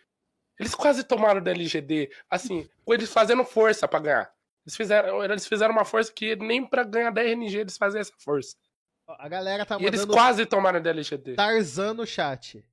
Eles 0.63 0.75
quase 0.75 1.05
tomaram 1.05 1.43
da 1.43 1.51
LGD, 1.51 2.11
assim, 2.31 2.69
com 2.85 2.95
eles 2.95 3.13
fazendo 3.13 3.45
força 3.45 3.87
pra 3.89 3.99
ganhar. 4.01 4.33
Eles 4.65 4.77
fizeram, 4.77 5.25
eles 5.25 5.47
fizeram 5.47 5.73
uma 5.75 5.85
força 5.85 6.13
que 6.13 6.37
nem 6.37 6.65
pra 6.65 6.85
ganhar 6.85 7.11
da 7.11 7.21
RNG 7.23 7.59
eles 7.59 7.77
fazem 7.77 8.01
essa 8.01 8.13
força. 8.19 8.57
A 9.19 9.29
galera 9.29 9.67
tá 9.67 9.77
e 9.81 9.85
eles 9.85 10.05
quase 10.05 10.47
tomaram 10.47 10.81
da 10.81 10.91
LGD. 10.91 11.35
Tarzan 11.35 11.95
no 11.95 12.07
chat. 12.07 12.65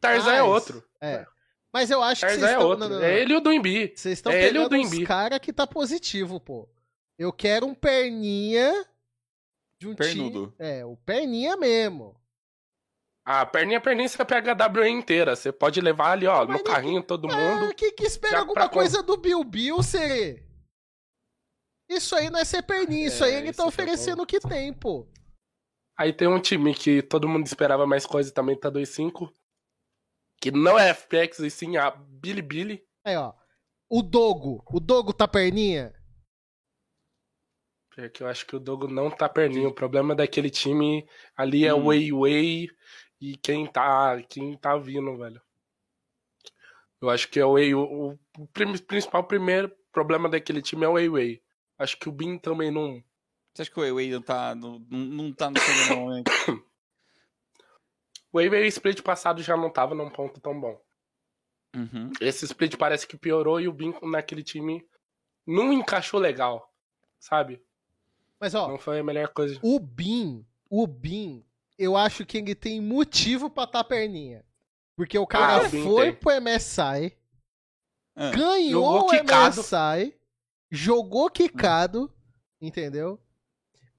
Tarzan 0.00 0.32
é 0.34 0.40
Mas- 0.42 0.48
outro. 0.50 0.84
É. 1.00 1.26
Mas 1.72 1.90
eu 1.90 2.02
acho 2.02 2.20
que 2.20 2.26
Tarzan 2.28 2.40
vocês 2.40 2.50
é 2.50 2.54
estão. 2.54 2.68
outro. 2.68 2.80
não, 2.84 2.88
não, 2.88 2.98
não. 3.00 3.04
É 3.06 3.20
ele 3.20 3.34
e 3.34 3.36
o 3.36 3.40
do 3.40 3.52
Imbi. 3.52 3.92
Vocês 3.94 4.18
estão 4.18 4.32
é 4.32 4.42
ele 4.44 4.58
pegando 4.58 4.76
uns 4.76 4.92
Embi? 4.92 5.04
cara 5.06 5.38
que 5.38 5.52
tá 5.52 5.66
positivo, 5.66 6.40
pô. 6.40 6.68
Eu 7.18 7.32
quero 7.32 7.66
um 7.66 7.74
perninha 7.74 8.72
de 9.78 9.88
um 9.88 9.94
Pernudo. 9.94 10.54
time. 10.56 10.70
É, 10.70 10.84
o 10.86 10.96
perninha 10.96 11.56
mesmo. 11.56 12.14
A 13.28 13.44
perninha, 13.44 13.80
perninha, 13.80 14.08
você 14.08 14.24
pega 14.24 14.52
a 14.52 14.68
WE 14.80 14.88
inteira. 14.88 15.34
Você 15.34 15.50
pode 15.50 15.80
levar 15.80 16.12
ali, 16.12 16.28
ó, 16.28 16.46
Mas 16.46 16.58
no 16.58 16.64
carrinho 16.64 17.02
todo 17.02 17.28
Ah, 17.28 17.36
mundo. 17.36 17.74
que 17.74 17.90
que 17.90 18.04
espera 18.04 18.34
Já 18.34 18.38
alguma 18.38 18.68
coisa 18.68 19.02
do 19.02 19.16
Bill 19.16 19.42
Bill, 19.42 19.82
Serê? 19.82 20.46
Isso 21.90 22.14
aí 22.14 22.30
não 22.30 22.38
é 22.38 22.44
ser 22.44 22.62
perninha, 22.62 23.08
isso 23.08 23.24
É, 23.24 23.28
aí 23.28 23.34
ele 23.34 23.50
isso 23.50 23.56
tá 23.56 23.62
que 23.64 23.66
eu 23.66 23.68
oferecendo 23.68 24.22
o 24.22 24.26
que 24.26 24.38
tem, 24.38 24.72
pô. 24.72 25.08
Aí 25.98 26.12
tem 26.12 26.28
um 26.28 26.40
time 26.40 26.72
que 26.72 27.02
todo 27.02 27.28
mundo 27.28 27.46
esperava 27.46 27.84
mais 27.84 28.06
coisa 28.06 28.30
e 28.30 28.32
também 28.32 28.56
tá 28.58 28.70
2-5. 28.70 29.32
Que 30.40 30.52
não 30.52 30.78
é 30.78 30.90
FPX 30.90 31.40
e 31.40 31.50
sim 31.50 31.76
a 31.76 31.90
Bilibili. 31.90 32.86
Aí, 33.04 33.16
ó. 33.16 33.32
O 33.90 34.02
Dogo. 34.02 34.62
O 34.70 34.78
Dogo 34.78 35.12
tá 35.12 35.26
perninha? 35.26 35.92
É 37.98 38.08
que 38.10 38.22
eu 38.22 38.26
acho 38.28 38.46
que 38.46 38.54
o 38.54 38.60
Dogo 38.60 38.86
não 38.88 39.10
tá 39.10 39.26
perninho. 39.28 39.70
O 39.70 39.74
problema 39.74 40.14
daquele 40.14 40.50
time 40.50 41.08
ali 41.34 41.64
é 41.66 41.74
Hum. 41.74 41.86
Wei 41.86 42.12
Wei 42.12 42.68
e 43.32 43.36
quem 43.36 43.66
tá, 43.66 44.22
quem 44.28 44.56
tá 44.56 44.76
vindo, 44.76 45.16
velho. 45.16 45.40
Eu 47.00 47.10
acho 47.10 47.28
que 47.28 47.40
é 47.40 47.44
o 47.44 47.52
Wei. 47.52 47.74
O, 47.74 48.18
o 48.38 48.46
principal 48.86 49.24
primeiro 49.24 49.70
problema 49.92 50.28
daquele 50.28 50.62
time 50.62 50.84
é 50.84 50.88
o 50.88 50.92
Wei 50.92 51.08
Wei. 51.08 51.42
Acho 51.78 51.98
que 51.98 52.08
o 52.08 52.12
Bin 52.12 52.38
também 52.38 52.70
não. 52.70 53.02
Você 53.52 53.62
acha 53.62 53.70
que 53.70 53.80
o 53.80 53.94
Wei 53.94 54.10
não 54.10 54.22
tá, 54.22 54.54
não, 54.54 54.78
não 54.90 55.32
tá 55.32 55.50
no 55.50 55.58
seu 55.58 55.96
momento? 55.96 56.30
O 58.32 58.38
Wei 58.38 58.48
Wei 58.48 58.66
split 58.66 59.02
passado 59.02 59.42
já 59.42 59.56
não 59.56 59.70
tava 59.70 59.94
num 59.94 60.10
ponto 60.10 60.40
tão 60.40 60.58
bom. 60.60 60.80
Uhum. 61.74 62.10
Esse 62.20 62.44
split 62.44 62.76
parece 62.76 63.06
que 63.06 63.16
piorou 63.16 63.60
e 63.60 63.66
o 63.68 63.72
Bin 63.72 63.94
naquele 64.02 64.42
time 64.42 64.86
não 65.46 65.72
encaixou 65.72 66.20
legal, 66.20 66.72
sabe? 67.18 67.62
Mas, 68.38 68.54
ó, 68.54 68.68
Não 68.68 68.78
foi 68.78 68.98
a 68.98 69.04
melhor 69.04 69.28
coisa. 69.28 69.58
o 69.62 69.80
Bin, 69.80 70.44
o 70.68 70.86
Bin, 70.86 71.44
eu 71.78 71.96
acho 71.96 72.24
que 72.24 72.38
ele 72.38 72.54
tem 72.54 72.80
motivo 72.80 73.50
pra 73.50 73.66
tá 73.66 73.84
perninha. 73.84 74.44
Porque 74.96 75.18
o 75.18 75.26
cara 75.26 75.66
Ah, 75.66 75.70
foi 75.70 76.12
tem. 76.12 76.14
pro 76.14 76.40
MSI, 76.40 77.16
Ah, 78.14 78.30
ganhou 78.30 78.70
Jogou 79.00 79.06
o 79.06 79.10
quicado. 79.10 79.60
MSI, 79.60 80.14
jogou 80.70 81.30
quicado, 81.30 82.10
entendeu? 82.60 83.20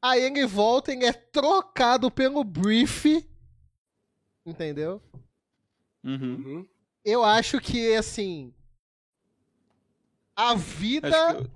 Aí 0.02 0.22
ele 0.24 0.46
volta, 0.46 0.92
ele 0.92 1.06
é 1.06 1.14
trocado 1.14 2.10
pelo 2.10 2.44
Brief, 2.44 3.06
entendeu? 4.46 5.02
uhum. 6.04 6.14
Uhum. 6.36 6.68
Eu 7.06 7.24
acho 7.24 7.60
que, 7.62 7.94
assim, 7.96 8.54
a 10.36 10.56
vida 10.56 11.10
eu... 11.40 11.50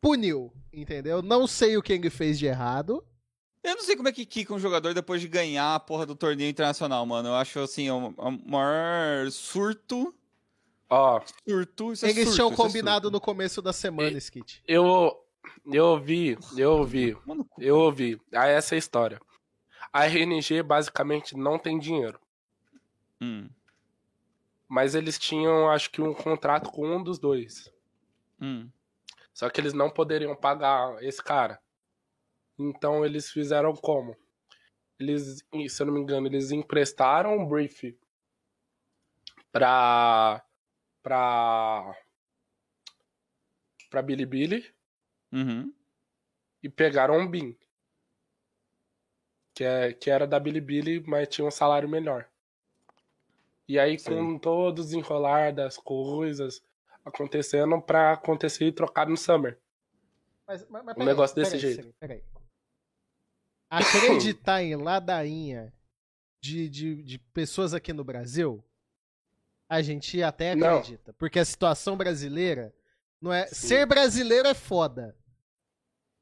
puniu, 0.00 0.52
entendeu? 0.72 1.22
Não 1.22 1.46
sei 1.46 1.76
o 1.76 1.82
que 1.82 1.92
ele 1.92 2.10
fez 2.10 2.38
de 2.38 2.46
errado. 2.46 3.04
Eu 3.62 3.74
não 3.76 3.82
sei 3.82 3.96
como 3.96 4.08
é 4.08 4.12
que 4.12 4.26
quica 4.26 4.52
um 4.54 4.58
jogador 4.58 4.92
depois 4.94 5.20
de 5.20 5.28
ganhar 5.28 5.74
a 5.74 5.80
porra 5.80 6.04
do 6.06 6.14
torneio 6.16 6.50
internacional, 6.50 7.04
mano. 7.06 7.28
Eu 7.30 7.34
acho, 7.34 7.58
assim, 7.60 7.90
o 7.90 8.08
o 8.16 8.30
maior 8.50 9.30
surto... 9.30 10.14
Ó, 10.90 11.22
Surto, 11.48 11.92
isso 11.94 12.04
é 12.04 12.10
Eles 12.10 12.24
surto, 12.24 12.34
tinham 12.34 12.52
isso 12.52 12.60
é 12.60 12.64
combinado 12.66 13.04
surto. 13.06 13.12
no 13.12 13.20
começo 13.20 13.62
da 13.62 13.72
semana, 13.72 14.18
Skit. 14.18 14.62
eu. 14.66 15.18
Eu 15.66 15.86
ouvi, 15.86 16.36
eu 16.56 16.72
ouvi, 16.72 17.16
Mano, 17.26 17.48
eu 17.58 17.76
ouvi. 17.78 18.20
Ah, 18.32 18.46
essa 18.46 18.74
é 18.74 18.76
a 18.76 18.78
história. 18.78 19.20
A 19.92 20.04
RNG 20.06 20.62
basicamente 20.62 21.36
não 21.36 21.58
tem 21.58 21.78
dinheiro. 21.78 22.20
Hum, 23.20 23.48
Mas 24.68 24.94
eles 24.94 25.18
tinham, 25.18 25.70
acho 25.70 25.90
que, 25.90 26.00
um 26.02 26.12
contrato 26.14 26.70
com 26.70 26.86
um 26.96 27.02
dos 27.02 27.18
dois. 27.18 27.72
hum. 28.40 28.68
Só 29.32 29.48
que 29.48 29.60
eles 29.60 29.72
não 29.72 29.88
poderiam 29.88 30.36
pagar 30.36 31.02
esse 31.02 31.22
cara. 31.22 31.58
Então 32.58 33.04
eles 33.04 33.30
fizeram 33.30 33.74
como? 33.74 34.16
Eles, 34.98 35.44
se 35.68 35.82
eu 35.82 35.86
não 35.86 35.94
me 35.94 36.00
engano, 36.00 36.26
eles 36.26 36.50
emprestaram 36.50 37.36
um 37.36 37.46
brief 37.48 37.96
pra. 39.50 40.44
pra. 41.02 41.96
pra 43.90 44.02
Bilibili 44.02 44.72
Uhum. 45.32 45.72
e 46.62 46.68
pegaram 46.68 47.18
um 47.18 47.26
BIM. 47.26 47.56
Que, 49.54 49.64
é, 49.64 49.92
que 49.92 50.10
era 50.10 50.26
da 50.26 50.38
Bilibili, 50.38 51.00
mas 51.06 51.28
tinha 51.28 51.46
um 51.46 51.50
salário 51.50 51.88
melhor. 51.88 52.28
E 53.66 53.78
aí, 53.78 53.98
Sim. 53.98 54.10
com 54.10 54.38
todo 54.38 54.78
o 54.80 54.82
desenrolar 54.84 55.52
das 55.52 55.76
coisas 55.78 56.62
acontecendo 57.04 57.80
pra 57.80 58.12
acontecer 58.12 58.66
e 58.66 58.72
trocar 58.72 59.08
no 59.08 59.16
Summer. 59.16 59.58
Mas, 60.46 60.68
mas, 60.68 60.84
mas 60.84 60.96
Um 60.98 61.04
negócio 61.04 61.34
desse 61.34 61.52
peraí, 61.58 61.74
jeito. 61.74 61.94
Peraí. 61.98 62.22
Acreditar 63.72 64.62
em 64.62 64.76
ladainha 64.76 65.72
de, 66.40 66.68
de, 66.68 67.02
de 67.02 67.18
pessoas 67.18 67.72
aqui 67.72 67.92
no 67.92 68.04
Brasil, 68.04 68.62
a 69.68 69.80
gente 69.80 70.22
até 70.22 70.54
Não. 70.54 70.76
acredita. 70.78 71.14
Porque 71.14 71.38
a 71.38 71.44
situação 71.44 71.96
brasileira 71.96 72.74
não 73.20 73.32
é. 73.32 73.46
Sim. 73.46 73.54
Ser 73.68 73.86
brasileiro 73.86 74.46
é 74.48 74.52
foda. 74.54 75.16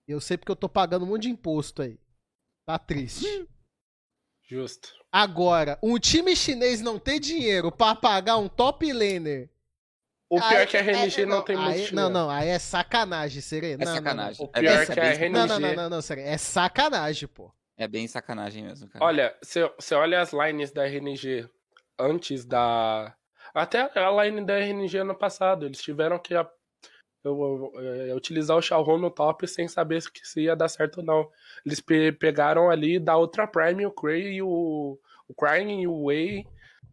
Eu 0.07 0.21
sei 0.21 0.37
porque 0.37 0.53
eu 0.53 0.57
tô 0.57 0.69
pagando 0.69 1.05
um 1.05 1.09
monte 1.09 1.23
de 1.23 1.31
imposto 1.31 1.83
aí. 1.83 1.99
Tá 2.65 2.79
triste. 2.79 3.49
Justo. 4.43 4.93
Agora, 5.11 5.79
um 5.83 5.99
time 5.99 6.37
chinês 6.37 6.81
não 6.81 6.99
ter 6.99 7.19
dinheiro 7.19 7.73
pra 7.73 7.95
pagar 7.95 8.37
um 8.37 8.49
top 8.49 8.93
laner. 8.93 9.51
O 10.31 10.37
pior 10.37 10.47
aí- 10.49 10.57
é 10.63 10.67
que 10.67 10.77
a 10.77 10.81
RNG 10.81 11.23
é- 11.23 11.27
não, 11.27 11.43
tem 11.43 11.57
muito 11.57 11.69
aí- 11.69 11.75
dinheiro. 11.75 11.97
Não, 11.97 12.09
não, 12.09 12.31
aí 12.31 12.49
é 12.49 12.59
sacanagem, 12.59 13.43
Serena. 13.43 13.83
É 13.83 13.87
sacanagem. 13.87 14.47
O 14.47 14.51
É 14.55 14.61
pior 14.61 14.83
é 14.83 14.87
que 14.87 15.01
é 15.01 15.03
a 15.03 15.07
RNG... 15.13 15.29
Não, 15.31 15.47
não, 15.47 15.59
não, 15.61 15.75
não, 15.75 15.91
não, 15.91 16.01
Serena. 16.03 16.29
É 16.29 16.39
sacanagem, 16.39 17.29
pô. 17.29 17.53
É 17.77 17.89
bem 17.89 18.07
sacanagem 18.07 18.63
mesmo, 18.63 18.89
cara. 18.89 19.05
Olha, 19.05 19.35
você 19.43 19.95
olha 19.95 20.21
as 20.21 20.33
lines 20.33 20.71
da 20.71 20.85
RNG 20.87 21.49
antes 21.99 22.45
da. 22.45 23.15
Até 23.53 23.91
a 23.99 24.25
line 24.25 24.45
da 24.45 24.55
RNG 24.59 24.99
ano 24.99 25.15
passado. 25.17 25.67
Eles 25.67 25.81
tiveram 25.83 26.19
que 26.19 26.35
a- 26.35 26.49
eu- 27.25 27.73
eu- 27.75 27.81
é, 28.11 28.15
utilizar 28.15 28.57
o 28.57 28.63
Xiaohou 28.63 28.99
no 28.99 29.11
top 29.11 29.49
sem 29.49 29.67
saber 29.67 30.01
se- 30.03 30.11
se 30.23 30.43
ia 30.43 30.55
dar 30.55 30.69
certo 30.69 30.99
ou 30.99 31.05
não. 31.05 31.29
Eles 31.67 31.81
pe- 31.81 32.13
pegaram 32.13 32.71
ali 32.71 32.99
da 33.01 33.17
outra 33.17 33.47
Prime 33.49 33.85
o 33.85 33.91
Cray 33.91 34.35
e 34.35 34.43
o. 34.43 34.97
O 35.29 35.35
Crying 35.35 35.83
e 35.83 35.87
o 35.89 36.05
Wei 36.07 36.45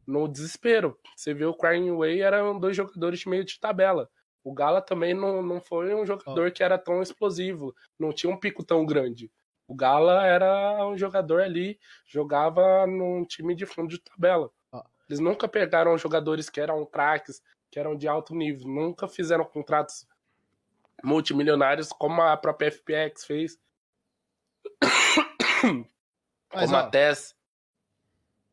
no 0.07 0.27
desespero. 0.27 0.97
Você 1.15 1.33
vê 1.33 1.45
o 1.45 1.53
Crying 1.53 1.91
Wei 1.91 2.21
eram 2.21 2.57
dois 2.57 2.75
jogadores 2.75 3.19
de 3.19 3.29
meio 3.29 3.43
de 3.43 3.59
tabela. 3.59 4.09
O 4.43 4.53
Gala 4.53 4.81
também 4.81 5.13
não, 5.13 5.43
não 5.43 5.59
foi 5.59 5.93
um 5.93 6.05
jogador 6.05 6.51
que 6.51 6.63
era 6.63 6.77
tão 6.77 7.01
explosivo. 7.01 7.75
Não 7.99 8.13
tinha 8.13 8.31
um 8.31 8.39
pico 8.39 8.63
tão 8.63 8.85
grande. 8.85 9.29
O 9.67 9.75
Gala 9.75 10.25
era 10.25 10.87
um 10.87 10.97
jogador 10.97 11.41
ali, 11.41 11.77
jogava 12.05 12.87
num 12.87 13.25
time 13.25 13.53
de 13.53 13.65
fundo 13.65 13.89
de 13.89 13.99
tabela. 13.99 14.49
Eles 15.09 15.19
nunca 15.19 15.47
pegaram 15.47 15.97
jogadores 15.97 16.49
que 16.49 16.59
eram 16.59 16.85
craques, 16.85 17.41
que 17.69 17.79
eram 17.79 17.95
de 17.95 18.07
alto 18.07 18.33
nível. 18.33 18.67
Nunca 18.67 19.07
fizeram 19.07 19.43
contratos 19.43 20.07
multimilionários 21.03 21.89
como 21.89 22.21
a 22.21 22.35
própria 22.35 22.71
FPX 22.71 23.25
fez. 23.25 23.59
Mas, 26.53 26.69
como 26.69 26.75
ó, 26.75 26.79
a 26.79 26.89
TES. 26.89 27.36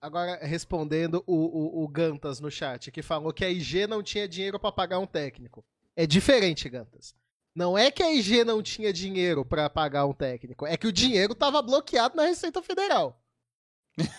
Agora, 0.05 0.39
respondendo 0.45 1.25
o, 1.27 1.81
o, 1.81 1.85
o 1.85 1.89
Gantas 1.89 2.39
no 2.39 2.51
chat, 2.51 2.91
que 2.91 3.01
falou 3.01 3.33
que 3.33 3.43
a 3.43 3.49
IG 3.49 3.87
não 3.87 4.03
tinha 4.03 4.29
dinheiro 4.29 4.61
pra 4.61 4.71
pagar 4.71 4.99
um 4.99 5.07
técnico. 5.07 5.65
É 5.97 6.07
diferente, 6.07 6.69
Gantas. 6.69 7.15
Não 7.55 7.79
é 7.79 7.91
que 7.91 8.03
a 8.03 8.13
IG 8.13 8.45
não 8.45 8.63
tinha 8.63 8.93
dinheiro 8.93 9.45
pra 9.47 9.71
pagar 9.71 10.05
um 10.05 10.13
técnico, 10.13 10.67
é 10.67 10.77
que 10.77 10.87
o 10.87 10.93
dinheiro 10.93 11.35
tava 11.35 11.63
bloqueado 11.63 12.17
na 12.17 12.25
Receita 12.25 12.61
Federal. 12.63 13.19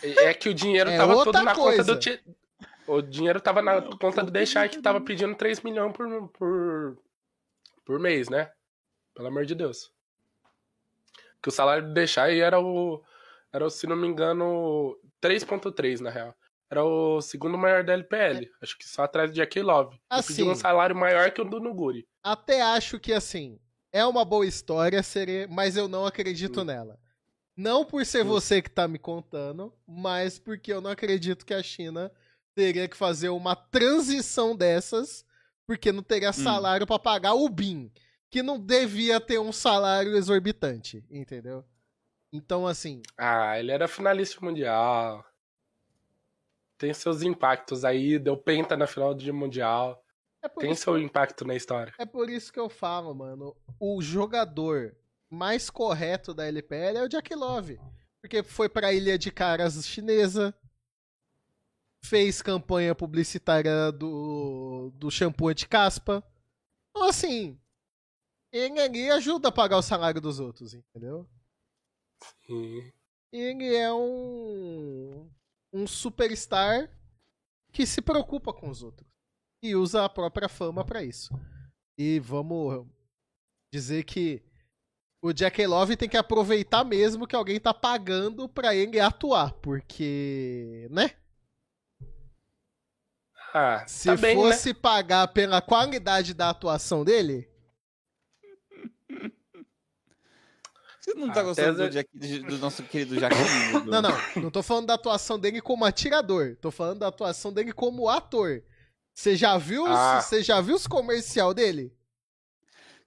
É 0.01 0.33
que 0.33 0.49
o 0.49 0.53
dinheiro 0.55 0.89
É 0.91 0.97
tava 0.97 1.13
outra 1.15 1.33
todo 1.33 1.43
na 1.43 1.53
coisa. 1.53 1.83
conta 1.83 1.93
do. 1.93 1.99
Ti- 1.99 2.23
O 2.87 3.01
dinheiro 3.01 3.39
tava 3.39 3.61
na 3.61 3.81
Não, 3.81 3.91
conta 3.97 4.23
do 4.23 4.31
Deixar 4.31 4.67
que 4.69 4.77
que 4.77 4.81
tava 4.81 4.99
pariu. 4.99 5.05
pedindo 5.05 5.35
3 5.35 5.61
milhões 5.61 5.93
por, 5.93 6.29
por, 6.29 6.97
por 7.85 7.99
mês, 7.99 8.27
né? 8.27 8.51
Pelo 9.13 9.27
amor 9.27 9.45
de 9.45 9.53
Deus. 9.53 9.91
Que 11.43 11.49
o 11.49 11.51
salário 11.51 11.85
do 11.87 11.93
Deixar 11.93 12.31
era 12.33 12.59
o. 12.59 13.03
Era, 13.55 13.65
o, 13.65 13.69
se 13.69 13.87
não 13.87 13.95
me 13.95 14.05
engano, 14.05 14.97
3.3 15.21 16.01
na 16.01 16.09
real. 16.09 16.35
Era 16.69 16.83
o 16.83 17.21
segundo 17.21 17.57
maior 17.57 17.83
da 17.85 17.93
LPL. 17.93 18.49
Acho 18.61 18.77
que 18.77 18.85
só 18.85 19.03
atrás 19.03 19.31
de 19.31 19.37
Jackie 19.37 19.61
Love. 19.61 19.95
Ele 20.11 20.23
pediu 20.23 20.47
um 20.47 20.51
Assim. 20.51 20.59
salário 20.61 20.95
maior 20.95 21.31
que 21.31 21.39
o 21.41 21.45
do 21.45 21.59
Nuguri. 21.61 22.05
Até 22.21 22.61
acho 22.61 22.99
que, 22.99 23.13
assim, 23.13 23.57
é 23.93 24.05
uma 24.05 24.25
boa 24.25 24.45
história, 24.45 25.01
seria, 25.01 25.47
mas 25.47 25.77
eu 25.77 25.87
não 25.87 26.05
acredito 26.05 26.61
Hum. 26.61 26.65
nela. 26.65 26.99
Não 27.55 27.85
por 27.85 28.05
ser 28.05 28.25
Hum. 28.25 28.29
você 28.29 28.61
que 28.61 28.69
tá 28.69 28.87
me 28.89 28.99
contando, 28.99 29.73
mas 29.87 30.37
porque 30.37 30.73
eu 30.73 30.81
não 30.81 30.91
acredito 30.91 31.45
que 31.45 31.53
a 31.53 31.63
China 31.63 32.11
teria 32.53 32.87
que 32.89 32.97
fazer 32.97 33.29
uma 33.29 33.55
transição 33.55 34.53
dessas, 34.55 35.23
porque 35.65 35.91
não 35.93 36.03
teria 36.03 36.33
salário 36.33 36.85
pra 36.85 36.99
pagar 36.99 37.33
o 37.35 37.47
BIM, 37.47 37.89
que 38.29 38.43
não 38.43 38.59
devia 38.59 39.21
ter 39.21 39.39
um 39.39 39.53
salário 39.53 40.15
exorbitante, 40.17 41.05
entendeu? 41.09 41.63
Então, 42.31 42.67
assim, 42.67 43.01
Ah, 43.17 43.57
ele 43.59 43.71
era 43.71 43.87
finalista 43.87 44.43
mundial. 44.43 45.23
Tem 46.77 46.93
seus 46.93 47.21
impactos 47.21 47.85
aí. 47.85 48.19
Deu 48.19 48.35
penta 48.37 48.75
na 48.75 48.85
final 48.87 49.13
do 49.13 49.33
mundial. 49.33 50.03
é 50.43 50.49
Tem 50.49 50.75
seu 50.75 50.99
impacto 50.99 51.45
na 51.45 51.55
história. 51.55 51.93
é 51.97 52.05
por 52.05 52.29
isso 52.29 52.51
que 52.51 52.59
eu 52.59 52.69
falo, 52.69 53.13
mano. 53.13 53.55
O 53.79 54.01
jogador 54.01 54.95
mais 55.29 55.69
correto 55.69 56.33
da 56.33 56.45
LPL 56.45 56.97
é 56.97 57.03
o 57.03 57.07
Jack 57.09 57.33
Love. 57.33 57.79
Porque 58.21 58.43
foi 58.43 58.67
pra 58.67 58.91
Ilha 58.93 59.17
de 59.17 59.31
Caras 59.31 59.85
chinesa, 59.85 60.53
fez 62.03 62.41
campanha 62.41 62.93
publicitária 62.95 63.91
do, 63.91 64.91
do 64.95 65.09
shampoo 65.09 65.53
de 65.53 65.67
caspa. 65.67 66.23
Então, 66.89 67.07
assim, 67.07 67.59
ele 68.51 68.79
ali 68.79 69.09
ajuda 69.11 69.49
a 69.49 69.51
pagar 69.51 69.77
o 69.77 69.81
salário 69.81 70.19
dos 70.21 70.39
outros, 70.39 70.73
entendeu? 70.73 71.27
Sim. 72.45 72.91
Ele 73.31 73.75
é 73.75 73.91
um, 73.93 75.29
um 75.73 75.85
superstar 75.87 76.89
que 77.71 77.85
se 77.85 78.01
preocupa 78.01 78.53
com 78.53 78.69
os 78.69 78.81
outros 78.81 79.09
e 79.61 79.75
usa 79.75 80.05
a 80.05 80.09
própria 80.09 80.47
fama 80.47 80.85
pra 80.85 81.03
isso. 81.03 81.33
E 81.97 82.19
vamos 82.19 82.87
dizer 83.73 84.03
que 84.03 84.43
o 85.21 85.33
Jack 85.33 85.65
Love 85.65 85.97
tem 85.97 86.07
que 86.07 86.17
aproveitar 86.17 86.83
mesmo 86.83 87.25
que 87.27 87.35
alguém 87.35 87.59
tá 87.59 87.73
pagando 87.73 88.47
pra 88.47 88.75
ele 88.75 88.99
atuar, 88.99 89.53
porque, 89.53 90.87
né? 90.91 91.11
Ah, 93.53 93.85
Se 93.87 94.09
tá 94.09 94.15
bem, 94.17 94.35
né? 94.35 94.41
fosse 94.41 94.73
pagar 94.73 95.29
pela 95.29 95.61
qualidade 95.61 96.33
da 96.33 96.49
atuação 96.49 97.03
dele, 97.03 97.49
Você 101.05 101.13
não 101.13 101.31
tá 101.31 101.41
Ah, 101.41 101.43
gostando 101.43 101.67
Tesla- 101.77 101.87
do, 101.87 101.91
Jack- 101.93 102.39
do 102.47 102.57
nosso 102.57 102.81
querido 102.83 103.19
Jaquinho? 103.19 103.39
Não, 103.85 104.01
não. 104.01 104.11
Não 104.41 104.49
tô 104.49 104.63
falando 104.63 104.87
da 104.87 104.95
atuação 104.95 105.37
dele 105.37 105.61
como 105.61 105.85
atirador. 105.85 106.55
Tô 106.59 106.71
falando 106.71 106.97
da 106.99 107.07
atuação 107.09 107.53
dele 107.53 107.71
como 107.71 108.09
ator. 108.09 108.63
Você 109.13 109.35
já 109.35 109.55
viu, 109.55 109.83
os- 109.83 109.89
Ah. 109.91 110.19
você 110.19 110.41
já 110.41 110.59
viu 110.61 110.75
os 110.75 110.87
comercial 110.87 111.53
dele? 111.53 111.95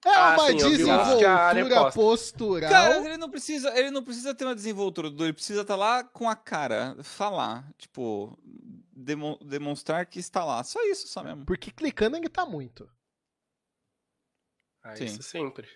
É 0.05 0.09
Ah, 0.15 0.33
uma 0.37 0.47
sim, 0.47 0.53
a 0.53 0.69
desenvoltura 0.69 1.91
postural. 1.91 2.69
Cara, 2.71 3.05
ele 3.05 3.17
não 3.17 3.29
precisa, 3.29 3.77
ele 3.77 3.91
não 3.91 4.01
precisa 4.01 4.33
ter 4.33 4.45
uma 4.45 4.55
desenvoltura, 4.55 5.09
Dudu, 5.09 5.25
ele 5.25 5.33
precisa 5.33 5.61
estar 5.63 5.75
lá 5.75 6.01
com 6.05 6.29
a 6.29 6.37
cara, 6.37 6.95
falar, 7.03 7.69
tipo, 7.77 8.39
demo- 8.93 9.37
demonstrar 9.43 10.05
que 10.05 10.19
está 10.19 10.45
lá. 10.45 10.63
Só 10.63 10.81
isso, 10.85 11.05
só 11.09 11.21
mesmo. 11.21 11.45
Porque 11.45 11.69
clicando 11.69 12.15
ele 12.15 12.29
tá 12.29 12.45
muito. 12.45 12.89
Ah, 14.81 14.95
Sim. 14.95 15.03
isso 15.03 15.21
sempre. 15.21 15.67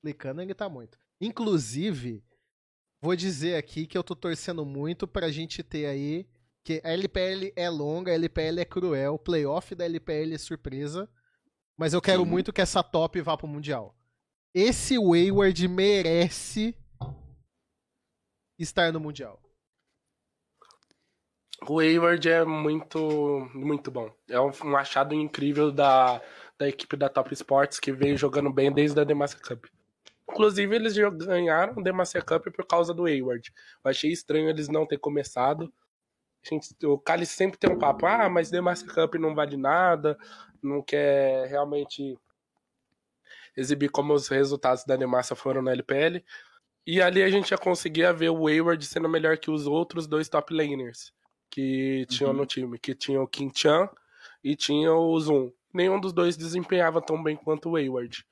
Clicando 0.00 0.40
ele 0.40 0.54
tá 0.54 0.68
muito. 0.68 0.96
Inclusive, 1.20 2.24
vou 3.00 3.14
dizer 3.14 3.56
aqui 3.56 3.86
que 3.86 3.96
eu 3.96 4.04
tô 4.04 4.14
torcendo 4.14 4.64
muito 4.64 5.06
pra 5.06 5.30
gente 5.30 5.62
ter 5.62 5.86
aí. 5.86 6.28
Que 6.64 6.80
a 6.82 6.92
LPL 6.92 7.52
é 7.54 7.68
longa, 7.68 8.10
a 8.10 8.14
LPL 8.14 8.60
é 8.60 8.64
cruel, 8.64 9.14
o 9.14 9.18
playoff 9.18 9.74
da 9.74 9.84
LPL 9.84 10.32
é 10.34 10.38
surpresa. 10.38 11.08
Mas 11.76 11.92
eu 11.92 12.00
quero 12.00 12.22
Sim. 12.24 12.30
muito 12.30 12.52
que 12.52 12.60
essa 12.60 12.82
top 12.82 13.20
vá 13.20 13.36
pro 13.36 13.46
Mundial. 13.46 13.94
Esse 14.54 14.96
Wayward 14.98 15.68
merece 15.68 16.74
estar 18.58 18.92
no 18.92 19.00
Mundial. 19.00 19.44
O 21.68 21.80
Hayward 21.80 22.28
é 22.28 22.44
muito, 22.44 23.48
muito 23.54 23.90
bom. 23.90 24.14
É 24.28 24.38
um, 24.38 24.76
achado 24.76 25.14
incrível 25.14 25.72
da, 25.72 26.20
da 26.58 26.68
equipe 26.68 26.96
da 26.96 27.08
Top 27.08 27.32
Sports 27.32 27.80
que 27.80 27.90
veio 27.90 28.18
jogando 28.18 28.52
bem 28.52 28.72
desde 28.72 29.00
a 29.00 29.04
Demacia 29.04 29.40
Cup. 29.40 29.64
Inclusive, 30.34 30.74
eles 30.74 30.94
jo- 30.94 31.10
ganharam 31.12 31.78
a 31.78 31.82
Demacia 31.82 32.20
Cup 32.20 32.46
por 32.48 32.66
causa 32.66 32.92
do 32.92 33.04
Hayward. 33.06 33.52
Eu 33.84 33.90
achei 33.90 34.10
estranho 34.10 34.48
eles 34.50 34.68
não 34.68 34.84
ter 34.86 34.98
começado. 34.98 35.72
Gente, 36.42 36.74
o 36.84 36.98
Cali 36.98 37.24
sempre 37.24 37.58
tem 37.58 37.70
um 37.70 37.78
papo, 37.78 38.04
ah, 38.06 38.28
mas 38.28 38.50
Demacia 38.50 38.86
Cup 38.92 39.14
não 39.14 39.34
vale 39.34 39.56
nada, 39.56 40.18
não 40.62 40.82
quer 40.82 41.46
realmente 41.48 42.18
exibir 43.56 43.88
como 43.90 44.12
os 44.12 44.28
resultados 44.28 44.84
da 44.84 44.96
Demacia 44.96 45.36
foram 45.36 45.62
na 45.62 45.72
LPL. 45.72 46.22
E 46.86 47.00
ali 47.00 47.22
a 47.22 47.30
gente 47.30 47.48
já 47.50 47.56
conseguia 47.56 48.12
ver 48.12 48.30
o 48.30 48.46
Hayward 48.46 48.84
sendo 48.84 49.08
melhor 49.08 49.38
que 49.38 49.50
os 49.50 49.66
outros 49.66 50.06
dois 50.06 50.28
top 50.28 50.52
laners 50.52 51.12
que 51.50 52.04
tinham 52.10 52.32
Uhum. 52.32 52.38
no 52.38 52.46
time, 52.46 52.78
que 52.78 52.94
tinha 52.94 53.20
o 53.22 53.28
Kim 53.28 53.50
Chan 53.54 53.88
e 54.42 54.56
tinha 54.56 54.92
o 54.92 55.18
Zoom. 55.20 55.50
Nenhum 55.72 55.98
dos 56.00 56.12
dois 56.12 56.36
desempenhava 56.36 57.00
tão 57.00 57.22
bem 57.22 57.36
quanto 57.36 57.70
o 57.70 57.76
Hayward. 57.76 58.26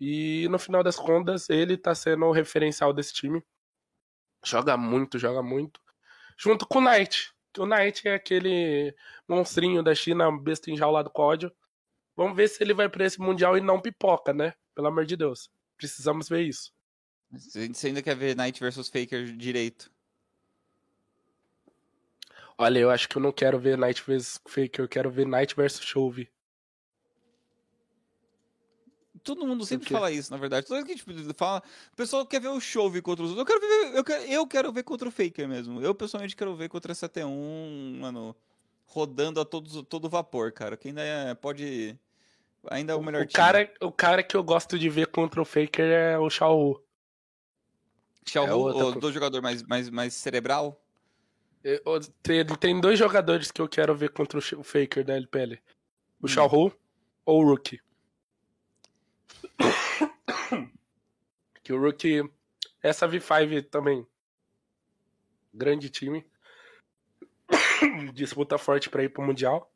E 0.00 0.48
no 0.48 0.58
final 0.58 0.82
das 0.82 0.96
contas, 0.96 1.50
ele 1.50 1.76
tá 1.76 1.94
sendo 1.94 2.26
o 2.26 2.32
referencial 2.32 2.92
desse 2.92 3.12
time. 3.12 3.42
Joga 4.44 4.76
muito, 4.76 5.18
joga 5.18 5.42
muito. 5.42 5.80
Junto 6.36 6.66
com 6.66 6.78
o 6.78 6.82
Knight, 6.82 7.32
o 7.58 7.66
Knight 7.66 8.06
é 8.06 8.14
aquele 8.14 8.94
monstrinho 9.26 9.82
da 9.82 9.94
China, 9.94 10.30
besta 10.30 10.70
enjaulado 10.70 11.10
com 11.10 11.22
ódio. 11.22 11.52
Vamos 12.16 12.36
ver 12.36 12.48
se 12.48 12.62
ele 12.62 12.74
vai 12.74 12.88
pra 12.88 13.04
esse 13.04 13.20
Mundial 13.20 13.56
e 13.56 13.60
não 13.60 13.80
pipoca, 13.80 14.32
né? 14.32 14.54
Pelo 14.74 14.88
amor 14.88 15.04
de 15.04 15.16
Deus. 15.16 15.50
Precisamos 15.76 16.28
ver 16.28 16.42
isso. 16.42 16.72
Você 17.30 17.88
ainda 17.88 18.02
quer 18.02 18.16
ver 18.16 18.36
Knight 18.36 18.58
versus 18.60 18.88
Faker 18.88 19.36
direito? 19.36 19.90
Olha, 22.56 22.78
eu 22.80 22.90
acho 22.90 23.08
que 23.08 23.16
eu 23.16 23.22
não 23.22 23.30
quero 23.30 23.58
ver 23.58 23.78
Knight 23.78 24.02
vs 24.02 24.40
Faker, 24.48 24.84
eu 24.84 24.88
quero 24.88 25.10
ver 25.10 25.26
Knight 25.26 25.54
vs 25.54 25.80
Chove. 25.80 26.28
Todo 29.28 29.46
mundo 29.46 29.66
sempre 29.66 29.90
fala 29.90 30.10
isso, 30.10 30.30
na 30.30 30.38
verdade. 30.38 30.66
Toda 30.66 30.82
vez 30.82 30.86
que 31.04 31.10
a 31.10 31.14
gente 31.14 31.34
fala, 31.34 31.62
o 31.92 31.96
pessoal 31.96 32.24
quer 32.24 32.40
ver 32.40 32.48
o 32.48 32.58
Chove 32.58 33.02
contra 33.02 33.22
os 33.22 33.36
outros. 33.36 33.46
Eu 33.46 33.58
quero 33.58 33.60
ver, 33.60 33.98
eu 33.98 34.02
quero, 34.04 34.22
eu 34.24 34.46
quero 34.46 34.72
ver 34.72 34.82
contra 34.84 35.06
o 35.06 35.10
Faker 35.12 35.46
mesmo. 35.46 35.82
Eu 35.82 35.94
pessoalmente 35.94 36.34
quero 36.34 36.56
ver 36.56 36.70
contra 36.70 36.92
essa 36.92 37.06
T1, 37.10 37.98
mano, 38.00 38.34
rodando 38.86 39.38
a 39.38 39.44
todos, 39.44 39.82
todo 39.86 40.08
vapor, 40.08 40.50
cara. 40.50 40.78
Que 40.78 40.88
ainda 40.88 41.02
é, 41.02 41.34
pode. 41.34 41.94
Ainda 42.70 42.94
é 42.94 42.96
o 42.96 43.02
melhor 43.02 43.24
O 43.24 43.28
cara, 43.30 43.70
o 43.82 43.92
cara 43.92 44.22
que 44.22 44.34
eu 44.34 44.42
gosto 44.42 44.78
de 44.78 44.88
ver 44.88 45.08
contra 45.08 45.42
o 45.42 45.44
Faker 45.44 45.84
é 45.84 46.18
o 46.18 46.30
Shao 46.30 46.58
Wu. 46.58 46.82
Xiao 48.26 48.46
é 48.46 48.54
o 48.54 48.92
do 48.92 49.12
jogador 49.12 49.42
mais, 49.42 49.62
mais, 49.62 49.90
mais 49.90 50.14
cerebral. 50.14 50.80
Eu- 51.62 51.82
eu- 51.84 52.00
Tem, 52.58 52.80
dois 52.80 52.98
jogadores 52.98 53.50
que 53.50 53.60
eu 53.60 53.68
quero 53.68 53.94
ver 53.94 54.08
contra 54.10 54.38
o 54.38 54.64
Faker 54.64 55.04
da 55.04 55.14
LPL. 55.14 55.58
O 56.22 56.24
Hum. 56.24 56.28
Shao 56.28 56.46
Hu 56.48 56.72
ou 57.26 57.42
o 57.42 57.46
Rookie. 57.46 57.78
que 61.62 61.72
o 61.72 61.80
Rookie... 61.80 62.22
Essa 62.82 63.08
V5 63.08 63.68
também. 63.70 64.06
Grande 65.52 65.90
time. 65.90 66.24
Disputa 68.14 68.56
forte 68.56 68.88
pra 68.88 69.02
ir 69.02 69.08
pro 69.08 69.22
Mundial. 69.22 69.70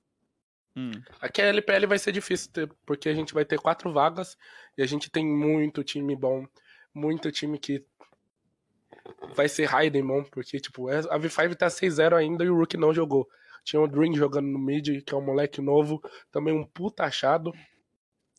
Hum. 0.77 0.93
Aqui 1.21 1.43
a 1.43 1.47
LPL 1.47 1.87
vai 1.87 1.99
ser 1.99 2.13
difícil, 2.13 2.51
ter- 2.53 2.73
porque 2.87 3.09
a 3.09 3.15
gente 3.15 3.35
vai 3.35 3.45
ter 3.45 3.59
quatro 3.59 3.93
vagas 3.93 4.39
e 4.79 4.83
a 4.83 4.87
gente 4.87 5.11
tem 5.11 5.27
muito 5.27 5.85
time 5.85 6.17
bom, 6.17 6.47
muito 6.95 7.31
time 7.31 7.59
que 7.59 7.85
vai 9.35 9.49
ser 9.49 9.67
Raiden 9.67 10.07
bom, 10.07 10.25
porque 10.25 10.59
tipo, 10.61 10.89
é- 10.89 10.99
a 10.99 11.19
V5 11.19 11.55
tá 11.57 11.69
6-0 11.69 12.17
ainda 12.17 12.45
e 12.45 12.49
o 12.49 12.57
Rook 12.57 12.77
não 12.77 12.95
jogou. 12.95 13.29
Tinha 13.65 13.81
o 13.81 13.89
Dream 13.89 14.15
jogando 14.15 14.49
no 14.49 14.59
mid, 14.59 15.03
que 15.05 15.15
é 15.15 15.17
um 15.17 15.25
moleque 15.25 15.61
novo, 15.61 16.01
também 16.31 16.55
um 16.55 16.65
puta 16.65 17.05
achado. 17.05 17.53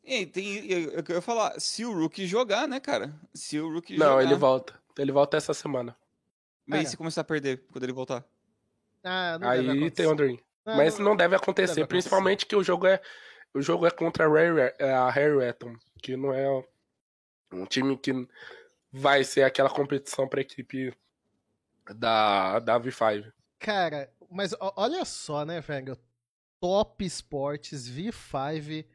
E 0.04 0.14
aí, 0.14 0.26
tem. 0.26 0.66
Eu, 0.70 0.92
eu 0.92 1.04
quero 1.04 1.22
falar, 1.22 1.60
se 1.60 1.86
o 1.86 1.94
Rookie 1.94 2.28
jogar, 2.28 2.68
né, 2.68 2.80
cara? 2.80 3.14
Se 3.34 3.60
o 3.60 3.72
Rookie 3.74 3.98
Não, 3.98 4.08
jogar. 4.20 4.24
ele 4.24 4.36
volta. 4.36 4.74
Ele 4.98 5.12
volta 5.12 5.38
essa 5.38 5.54
semana. 5.54 5.96
Mas 6.66 6.88
e 6.88 6.92
se 6.92 6.98
começar 6.98 7.22
a 7.22 7.26
perder 7.26 7.64
quando 7.72 7.84
ele 7.84 7.94
voltar? 7.94 8.24
Ah, 9.04 9.38
não 9.40 9.50
Aí 9.50 9.92
tem 9.92 10.08
o 10.08 10.16
Dream. 10.16 10.38
Ah, 10.66 10.78
Mas 10.78 10.98
não 10.98 11.16
deve 11.16 11.36
acontecer, 11.36 11.68
deve 11.76 11.82
acontecer. 11.82 11.88
principalmente 11.88 12.46
que 12.46 12.56
o 12.56 12.64
jogo 12.64 12.88
é 12.88 13.02
o 13.54 13.62
jogo 13.62 13.86
é 13.86 13.92
contra 13.92 14.26
a 14.26 14.30
Rare, 14.30 14.74
é 14.80 14.92
a 14.94 15.10
Harry 15.10 15.44
Eton, 15.44 15.76
que 16.02 16.16
não 16.16 16.34
é 16.34 16.48
um 17.52 17.66
time 17.66 17.96
que 17.98 18.12
vai 18.92 19.24
ser 19.24 19.44
aquela 19.44 19.70
competição 19.70 20.28
pra 20.28 20.42
equipe 20.42 20.94
da, 21.96 22.60
da 22.60 22.80
V5. 22.80 23.32
Cara, 23.60 24.10
mas 24.32 24.56
olha 24.60 25.04
só, 25.06 25.46
né, 25.46 25.60
velho? 25.62 25.98
Top 26.60 27.04
Sports, 27.06 27.90
V5, 27.90 28.86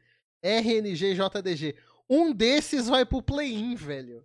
RNG, 0.41 1.15
JDG. 1.15 1.75
Um 2.09 2.31
desses 2.33 2.87
vai 2.87 3.05
pro 3.05 3.21
play-in, 3.21 3.75
velho. 3.75 4.23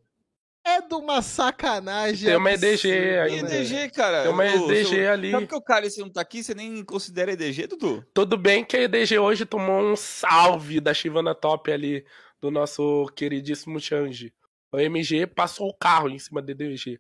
É 0.67 0.81
de 0.81 0.95
uma 0.95 1.21
sacanagem. 1.21 2.27
Tem 2.29 2.37
uma 2.39 2.53
EDG 2.53 2.91
ainda. 3.19 3.49
né? 3.51 3.61
EDG, 3.61 3.91
cara? 3.91 4.23
Tem 4.23 4.33
uma 4.33 4.47
EDG 4.47 4.85
seu- 4.87 5.13
ali. 5.13 5.31
Sabe 5.31 5.47
que 5.47 5.55
o 5.55 5.61
cara, 5.61 5.87
esse 5.87 6.01
não 6.01 6.09
tá 6.09 6.23
aqui, 6.23 6.43
você 6.43 6.55
nem 6.55 6.83
considera 6.83 7.33
EDG, 7.33 7.67
Dudu? 7.67 8.03
Tudo 8.15 8.39
bem 8.39 8.65
que 8.65 8.75
a 8.77 8.81
EDG 8.83 9.19
hoje 9.19 9.45
tomou 9.45 9.79
um 9.83 9.95
salve 9.95 10.81
da 10.81 10.95
Shivana 10.95 11.35
Top 11.35 11.71
ali, 11.71 12.07
do 12.41 12.51
nosso 12.51 13.05
queridíssimo 13.15 13.79
Change. 13.79 14.33
O 14.73 14.79
MG 14.79 15.27
passou 15.27 15.69
o 15.69 15.75
carro 15.75 16.09
em 16.09 16.19
cima 16.19 16.41
da 16.41 16.53
EDG. 16.53 16.99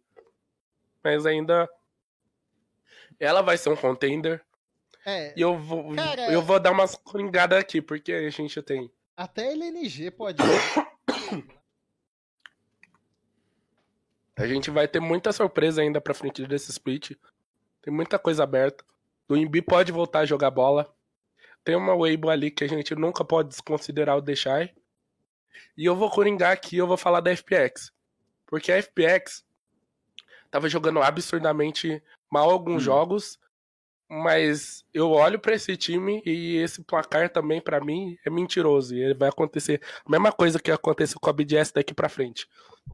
Mas 1.02 1.24
ainda. 1.24 1.66
Ela 3.18 3.40
vai 3.42 3.56
ser 3.56 3.70
um 3.70 3.76
contender. 3.76 4.42
É, 5.06 5.32
E 5.36 5.40
eu 5.40 5.56
vou, 5.58 5.94
Cara- 5.94 6.30
eu 6.32 6.42
vou 6.42 6.58
dar 6.60 6.70
umas 6.72 6.94
coringadas 6.96 7.58
aqui, 7.58 7.80
porque 7.80 8.12
a 8.12 8.28
gente 8.30 8.60
tem. 8.62 8.90
Até 9.16 9.52
LNG 9.52 10.10
pode. 10.10 10.42
A 14.36 14.46
gente 14.46 14.68
vai 14.70 14.88
ter 14.88 14.98
muita 15.00 15.32
surpresa 15.32 15.80
ainda 15.80 16.00
pra 16.00 16.12
frente 16.14 16.44
desse 16.46 16.70
split. 16.70 17.12
Tem 17.80 17.94
muita 17.94 18.18
coisa 18.18 18.42
aberta. 18.42 18.84
O 19.28 19.36
Imbi 19.36 19.62
pode 19.62 19.92
voltar 19.92 20.20
a 20.20 20.26
jogar 20.26 20.50
bola. 20.50 20.92
Tem 21.62 21.76
uma 21.76 21.94
Weibo 21.94 22.28
ali 22.28 22.50
que 22.50 22.64
a 22.64 22.68
gente 22.68 22.94
nunca 22.94 23.24
pode 23.24 23.50
desconsiderar 23.50 24.16
o 24.16 24.20
Deixai. 24.20 24.74
E 25.76 25.84
eu 25.84 25.94
vou 25.94 26.10
coringar 26.10 26.50
aqui, 26.52 26.76
eu 26.76 26.86
vou 26.86 26.96
falar 26.96 27.20
da 27.20 27.30
FPX. 27.34 27.92
Porque 28.46 28.72
a 28.72 28.82
FPX 28.82 29.44
tava 30.50 30.68
jogando 30.68 31.00
absurdamente 31.00 32.02
mal 32.28 32.50
alguns 32.50 32.82
Hum. 32.82 32.86
jogos. 32.86 33.38
Mas 34.08 34.84
eu 34.92 35.10
olho 35.10 35.38
pra 35.38 35.54
esse 35.54 35.76
time 35.76 36.22
e 36.24 36.56
esse 36.56 36.82
placar 36.82 37.30
também, 37.30 37.60
pra 37.60 37.80
mim, 37.80 38.18
é 38.24 38.30
mentiroso. 38.30 38.94
E 38.94 39.02
ele 39.02 39.14
vai 39.14 39.28
acontecer 39.28 39.80
a 40.04 40.10
mesma 40.10 40.30
coisa 40.30 40.60
que 40.60 40.70
aconteceu 40.70 41.18
com 41.18 41.30
a 41.30 41.32
BDS 41.32 41.72
daqui 41.72 41.94
pra 41.94 42.08
frente. 42.08 42.46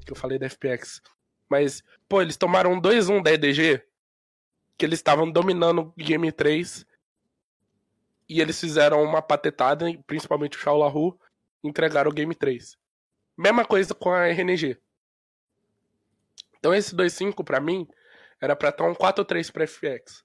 Que 0.05 0.13
eu 0.13 0.17
falei 0.17 0.39
da 0.39 0.49
FPX. 0.49 1.03
Mas, 1.49 1.83
pô, 2.09 2.23
eles 2.23 2.37
tomaram 2.37 2.81
2-1 2.81 3.23
da 3.23 3.33
EDG, 3.33 3.83
que 4.79 4.87
eles 4.87 5.01
estavam 5.01 5.31
dominando 5.31 5.81
o 5.81 5.95
Game 5.97 6.31
3. 6.31 6.87
E 8.29 8.41
eles 8.41 8.61
fizeram 8.61 9.03
uma 9.03 9.21
patetada, 9.21 9.87
principalmente 10.07 10.57
o 10.57 10.61
Shaolahu, 10.61 11.19
entregaram 11.65 12.11
o 12.11 12.15
Game 12.15 12.35
3. 12.35 12.79
Mesma 13.37 13.65
coisa 13.65 13.93
com 13.95 14.11
a 14.11 14.29
RNG. 14.29 14.79
Então 16.59 16.73
esse 16.73 16.95
2-5 16.95 17.43
pra 17.43 17.59
mim 17.59 17.89
era 18.41 18.55
pra 18.55 18.69
estar 18.69 18.85
um 18.85 18.95
4-3 18.95 19.51
pra 19.51 19.67
FX. 19.67 20.25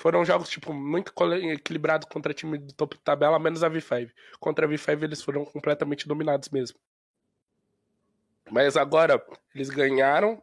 Foram 0.00 0.24
jogos, 0.24 0.48
tipo, 0.48 0.72
muito 0.72 1.12
equilibrados 1.52 2.08
contra 2.08 2.32
time 2.32 2.56
do 2.56 2.72
topo 2.72 2.94
de 2.94 3.02
tabela, 3.02 3.38
menos 3.38 3.62
a 3.62 3.68
V5. 3.68 4.10
Contra 4.38 4.64
a 4.64 4.68
V5 4.68 5.02
eles 5.02 5.22
foram 5.22 5.44
completamente 5.44 6.08
dominados 6.08 6.48
mesmo. 6.48 6.78
Mas 8.50 8.78
agora 8.78 9.22
eles 9.54 9.68
ganharam, 9.68 10.42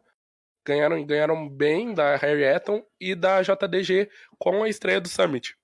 ganharam 0.64 0.96
e 0.96 1.04
ganharam 1.04 1.48
bem 1.48 1.92
da 1.92 2.14
Harry 2.14 2.44
Eton 2.44 2.86
e 3.00 3.16
da 3.16 3.42
JDG 3.42 4.08
com 4.38 4.62
a 4.62 4.68
estreia 4.68 5.00
do 5.00 5.08
Summit. 5.08 5.58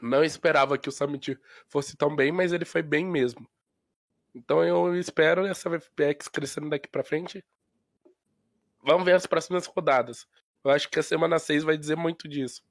Não 0.00 0.24
esperava 0.24 0.78
que 0.78 0.88
o 0.88 0.92
Summit 0.92 1.38
fosse 1.66 1.98
tão 1.98 2.16
bem, 2.16 2.32
mas 2.32 2.54
ele 2.54 2.64
foi 2.64 2.80
bem 2.80 3.04
mesmo. 3.04 3.46
Então 4.34 4.64
eu 4.64 4.96
espero 4.96 5.44
essa 5.44 5.68
FPX 5.68 6.28
crescendo 6.28 6.70
daqui 6.70 6.88
pra 6.88 7.04
frente. 7.04 7.44
Vamos 8.82 9.04
ver 9.04 9.12
as 9.12 9.26
próximas 9.26 9.66
rodadas. 9.66 10.26
Eu 10.64 10.70
acho 10.70 10.88
que 10.88 10.98
a 10.98 11.02
semana 11.02 11.38
6 11.38 11.64
vai 11.64 11.76
dizer 11.76 11.96
muito 11.96 12.28
disso. 12.28 12.62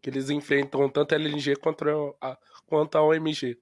Que 0.00 0.10
eles 0.10 0.30
enfrentam 0.30 0.88
tanto 0.88 1.12
a 1.12 1.16
LNG 1.16 1.56
contra 1.56 1.92
a, 2.20 2.38
quanto 2.66 2.96
a 2.96 3.02
OMG. 3.02 3.60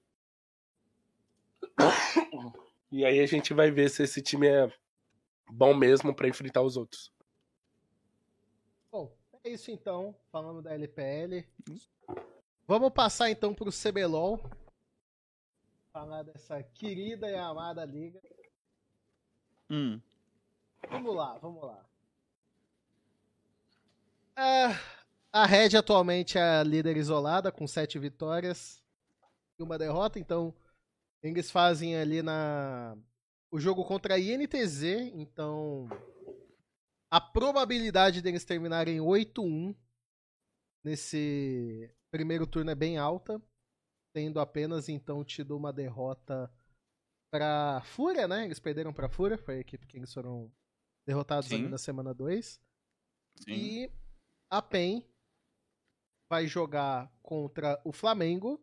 E 2.91 3.03
aí 3.03 3.19
a 3.19 3.25
gente 3.25 3.53
vai 3.53 3.69
ver 3.71 3.89
se 3.89 4.03
esse 4.03 4.21
time 4.21 4.47
é 4.47 4.71
bom 5.51 5.73
mesmo 5.73 6.15
pra 6.15 6.29
enfrentar 6.29 6.61
os 6.61 6.77
outros. 6.77 7.11
Bom, 8.89 9.13
é 9.43 9.49
isso 9.49 9.69
então. 9.69 10.15
Falando 10.31 10.61
da 10.61 10.73
LPL. 10.73 11.45
Vamos 12.65 12.93
passar 12.93 13.29
então 13.29 13.53
pro 13.53 13.69
CBLOL. 13.69 14.39
Falar 15.91 16.23
dessa 16.23 16.63
querida 16.63 17.29
e 17.29 17.35
amada 17.35 17.83
liga. 17.83 18.21
Hum. 19.69 19.99
Vamos 20.89 21.15
lá, 21.15 21.37
vamos 21.39 21.63
lá. 21.63 21.85
Ah, 24.37 24.77
a 25.31 25.45
Red 25.45 25.77
atualmente 25.77 26.37
é 26.37 26.41
a 26.41 26.63
líder 26.63 26.97
isolada, 26.97 27.51
com 27.51 27.67
sete 27.67 27.97
vitórias 27.97 28.83
e 29.59 29.63
uma 29.63 29.77
derrota, 29.77 30.19
então 30.19 30.53
eles 31.23 31.49
fazem 31.49 31.95
ali 31.95 32.21
na 32.21 32.97
o 33.51 33.59
jogo 33.59 33.85
contra 33.85 34.15
a 34.15 34.19
INTZ, 34.19 34.83
então 35.13 35.87
a 37.09 37.21
probabilidade 37.21 38.21
deles 38.21 38.43
terminarem 38.43 38.99
8-1 38.99 39.73
nesse 40.83 41.89
primeiro 42.11 42.45
turno 42.45 42.71
é 42.71 42.75
bem 42.75 42.97
alta, 42.97 43.41
tendo 44.13 44.39
apenas 44.39 44.89
então 44.89 45.23
tido 45.23 45.55
uma 45.55 45.71
derrota 45.71 46.51
para 47.31 47.81
Fúria, 47.85 48.27
né? 48.27 48.45
Eles 48.45 48.59
perderam 48.59 48.93
para 48.93 49.09
Fúria, 49.09 49.37
foi 49.37 49.55
a 49.55 49.59
equipe 49.59 49.87
que 49.87 49.97
eles 49.97 50.13
foram 50.13 50.51
derrotados 51.07 51.47
Sim. 51.47 51.55
ali 51.55 51.67
na 51.69 51.77
semana 51.77 52.13
2. 52.13 52.59
Sim. 53.37 53.51
E 53.53 53.91
a 54.49 54.61
PEN 54.61 55.03
vai 56.29 56.47
jogar 56.47 57.11
contra 57.21 57.79
o 57.83 57.91
Flamengo. 57.91 58.53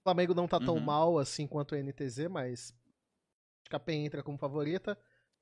O 0.00 0.02
Flamengo 0.02 0.34
não 0.34 0.48
tá 0.48 0.58
tão 0.58 0.74
Uhum. 0.74 0.80
mal 0.80 1.18
assim 1.18 1.46
quanto 1.46 1.72
o 1.72 1.78
NTZ, 1.78 2.28
mas 2.28 2.70
acho 2.70 3.70
que 3.70 3.76
a 3.76 3.80
PEN 3.80 4.06
entra 4.06 4.22
como 4.22 4.38
favorita. 4.38 4.98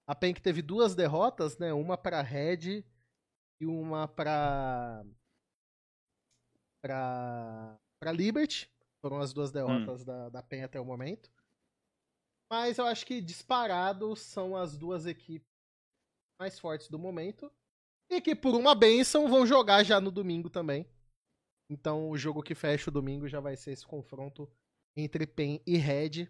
A 0.07 0.15
PEN 0.15 0.35
que 0.35 0.43
teve 0.43 0.61
duas 0.63 0.95
derrotas, 0.95 1.57
né? 1.59 1.73
Uma 1.73 1.97
para 1.97 2.21
Red 2.23 2.85
e 3.61 3.67
uma 3.67 4.09
pra. 4.09 5.05
pra. 6.83 7.79
pra 7.99 8.13
Liberty. 8.13 8.71
Foram 9.01 9.19
as 9.19 9.33
duas 9.33 9.51
derrotas 9.51 10.03
hum. 10.03 10.05
da, 10.05 10.29
da 10.29 10.43
PEN 10.43 10.65
até 10.65 10.79
o 10.79 10.85
momento. 10.85 11.31
Mas 12.51 12.79
eu 12.79 12.87
acho 12.87 13.07
que 13.07 13.21
disparado 13.21 14.15
são 14.17 14.57
as 14.57 14.77
duas 14.77 15.07
equipes 15.07 15.49
mais 16.39 16.59
fortes 16.59 16.89
do 16.89 16.99
momento. 16.99 17.51
E 18.11 18.21
que 18.21 18.35
por 18.35 18.55
uma 18.55 18.75
benção 18.75 19.29
vão 19.29 19.47
jogar 19.47 19.85
já 19.85 20.01
no 20.01 20.11
domingo 20.11 20.51
também. 20.51 20.85
Então 21.71 22.11
o 22.11 22.19
jogo 22.19 22.43
que 22.43 22.55
fecha 22.55 22.91
o 22.91 22.93
domingo 22.93 23.29
já 23.29 23.39
vai 23.39 23.57
ser 23.57 23.71
esse 23.71 23.87
confronto 23.87 24.51
entre 24.97 25.27
PEN 25.27 25.63
e 25.65 25.77
Red. 25.77 26.29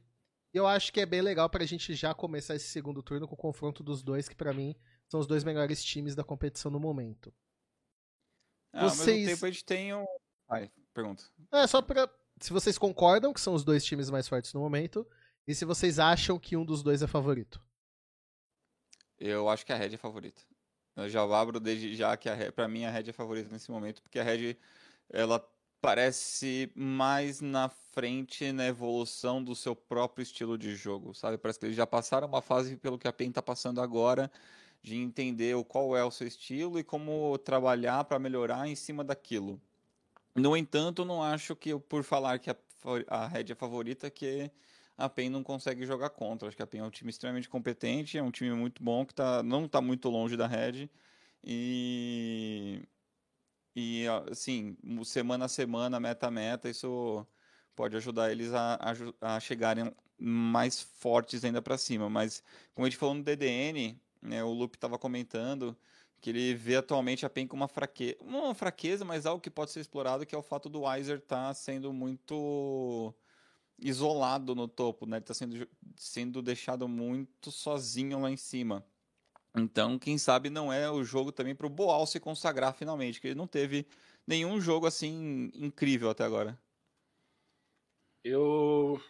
E 0.53 0.57
eu 0.57 0.67
acho 0.67 0.93
que 0.93 1.01
é 1.01 1.07
bem 1.07 1.23
legal 1.23 1.49
pra 1.49 1.65
gente 1.65 1.95
já 1.95 2.13
começar 2.13 2.55
esse 2.55 2.67
segundo 2.67 3.03
turno 3.03 3.27
com 3.27 3.35
o 3.35 3.39
confronto 3.39 3.83
dos 3.83 4.03
dois, 4.03 4.29
que 4.29 4.35
para 4.35 4.53
mim 4.53 4.75
são 5.09 5.19
os 5.19 5.27
dois 5.27 5.43
melhores 5.43 5.83
times 5.83 6.15
da 6.15 6.23
competição 6.23 6.71
no 6.71 6.79
momento. 6.79 7.33
Ah, 8.73 8.89
vocês... 8.89 9.09
Ao 9.09 9.15
mesmo 9.15 9.35
tempo 9.35 9.47
a 9.47 9.51
gente 9.51 9.65
tem 9.65 9.95
um... 9.95 10.05
Ai, 10.51 10.71
pergunta. 10.93 11.25
É, 11.53 11.67
só 11.67 11.81
pra... 11.81 12.09
Se 12.41 12.53
vocês 12.53 12.77
concordam 12.77 13.33
que 13.33 13.41
são 13.41 13.55
os 13.55 13.65
dois 13.65 13.85
times 13.85 14.11
mais 14.11 14.29
fortes 14.29 14.53
no 14.53 14.61
momento, 14.61 15.07
e 15.47 15.55
se 15.55 15.65
vocês 15.65 15.99
acham 15.99 16.39
que 16.39 16.57
um 16.57 16.65
dos 16.65 16.83
dois 16.83 17.03
é 17.03 17.07
favorito. 17.07 17.63
Eu 19.19 19.49
acho 19.49 19.65
que 19.65 19.73
a 19.73 19.77
Red 19.77 19.95
é 19.95 19.99
favorita. 19.99 20.43
Eu 21.05 21.09
já 21.11 21.23
abro 21.23 21.61
desde 21.61 21.95
já 21.95 22.17
que 22.17 22.29
a 22.29 22.53
pra 22.53 22.69
mim 22.69 22.85
a 22.85 22.91
Red 22.91 23.11
é 23.11 23.13
favorita 23.13 23.49
nesse 23.53 23.71
momento, 23.71 24.03
porque 24.03 24.19
a 24.19 24.23
Red 24.23 24.57
ela 25.11 25.45
parece 25.81 26.71
mais 26.75 27.41
na 27.41 27.69
frente 27.69 28.53
na 28.53 28.67
evolução 28.67 29.43
do 29.43 29.55
seu 29.55 29.75
próprio 29.75 30.23
estilo 30.23 30.59
de 30.59 30.75
jogo, 30.77 31.15
sabe? 31.15 31.39
Parece 31.39 31.59
que 31.59 31.67
eles 31.67 31.77
já 31.77 31.87
passaram 31.87 32.29
uma 32.29 32.43
fase 32.43 32.77
pelo 32.77 32.99
que 32.99 33.09
a 33.09 33.13
PEN 33.13 33.31
está 33.31 33.43
passando 33.43 33.81
agora, 33.81 34.31
de 34.83 34.97
entender 34.97 35.57
qual 35.65 35.97
é 35.97 36.05
o 36.05 36.11
seu 36.11 36.27
estilo 36.27 36.79
e 36.79 36.85
como 36.85 37.37
trabalhar 37.39 38.05
para 38.05 38.19
melhorar 38.19 38.69
em 38.69 38.75
cima 38.75 39.03
daquilo. 39.05 39.61
No 40.35 40.57
entanto, 40.57 41.05
não 41.05 41.23
acho 41.23 41.57
que 41.57 41.77
por 41.79 42.05
falar 42.05 42.39
que 42.39 42.51
a, 42.51 42.57
a 43.09 43.27
Red 43.27 43.47
é 43.51 43.55
favorita 43.55 44.11
que 44.11 44.51
a 45.01 45.09
PEN 45.09 45.31
não 45.31 45.43
consegue 45.43 45.87
jogar 45.87 46.11
contra. 46.11 46.49
Acho 46.49 46.57
que 46.57 46.63
a 46.63 46.67
PEN 46.67 46.81
é 46.81 46.85
um 46.85 46.91
time 46.91 47.11
extremamente 47.11 47.49
competente, 47.49 48.19
é 48.19 48.23
um 48.23 48.31
time 48.31 48.53
muito 48.55 48.83
bom 48.83 49.05
que 49.07 49.15
tá, 49.15 49.43
não 49.43 49.67
está 49.67 49.81
muito 49.81 50.09
longe 50.09 50.37
da 50.37 50.47
Red 50.47 50.89
e 51.45 52.83
e, 53.75 54.07
assim, 54.31 54.77
semana 55.05 55.45
a 55.45 55.49
semana, 55.49 56.01
meta 56.01 56.27
a 56.27 56.31
meta, 56.31 56.69
isso 56.69 57.27
pode 57.75 57.97
ajudar 57.97 58.31
eles 58.31 58.53
a, 58.53 58.79
a, 59.21 59.37
a 59.37 59.41
chegarem 59.41 59.95
mais 60.19 60.81
fortes 60.83 61.45
ainda 61.45 61.63
para 61.63 61.79
cima. 61.79 62.11
Mas, 62.11 62.43
como 62.75 62.87
a 62.87 62.91
gente 62.91 62.99
falou 62.99 63.15
no 63.15 63.23
DDN, 63.23 64.01
né, 64.21 64.43
o 64.45 64.53
Lupe 64.53 64.77
estava 64.77 64.99
comentando 64.99 65.77
que 66.21 66.31
ele 66.31 66.55
vê 66.55 66.77
atualmente 66.77 67.25
a 67.25 67.31
PEN 67.31 67.47
com 67.47 67.57
uma 67.57 67.69
fraqueza, 67.69 68.19
uma 68.21 68.55
fraqueza, 68.55 69.05
mas 69.05 69.25
algo 69.25 69.41
que 69.41 69.51
pode 69.51 69.71
ser 69.71 69.81
explorado, 69.81 70.27
que 70.27 70.35
é 70.35 70.39
o 70.39 70.43
fato 70.43 70.69
do 70.69 70.83
Weiser 70.83 71.19
estar 71.19 71.49
tá 71.49 71.55
sendo 71.55 71.93
muito 71.93 73.15
isolado 73.81 74.55
no 74.55 74.69
topo, 74.69 75.07
né? 75.07 75.19
Está 75.19 75.35
sendo, 75.35 75.69
sendo 75.97 76.43
deixado 76.43 76.89
muito 76.89 77.51
sozinho 77.51 78.21
lá 78.21 78.31
em 78.31 78.37
cima. 78.37 78.85
Então, 79.57 79.99
quem 79.99 80.17
sabe 80.17 80.49
não 80.49 80.73
é 80.73 80.91
o 80.91 81.03
jogo 81.03 81.33
também 81.33 81.55
para 81.55 81.67
o 81.67 81.71
Boal 81.71 82.07
se 82.07 82.21
consagrar 82.21 82.75
finalmente, 82.75 83.21
que 83.21 83.29
ele 83.29 83.35
não 83.35 83.47
teve 83.47 83.87
nenhum 84.27 84.61
jogo 84.61 84.87
assim 84.87 85.51
incrível 85.55 86.11
até 86.11 86.25
agora. 86.25 86.59
Eu 88.23 89.01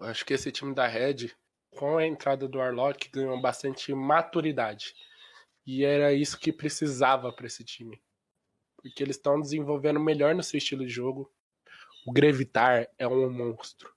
acho 0.00 0.24
que 0.24 0.32
esse 0.32 0.50
time 0.50 0.74
da 0.74 0.86
Red, 0.86 1.30
com 1.76 1.98
a 1.98 2.06
entrada 2.06 2.48
do 2.48 2.60
Arlock, 2.60 3.10
ganhou 3.10 3.40
bastante 3.40 3.92
maturidade. 3.92 4.94
E 5.66 5.84
era 5.84 6.12
isso 6.12 6.38
que 6.38 6.52
precisava 6.52 7.32
para 7.32 7.46
esse 7.46 7.64
time. 7.64 8.00
Porque 8.76 9.02
eles 9.02 9.16
estão 9.16 9.40
desenvolvendo 9.40 10.00
melhor 10.00 10.34
no 10.34 10.42
seu 10.42 10.58
estilo 10.58 10.84
de 10.84 10.92
jogo. 10.92 11.30
O 12.06 12.12
Grevitar 12.12 12.88
é 12.98 13.06
um 13.06 13.30
monstro. 13.30 13.92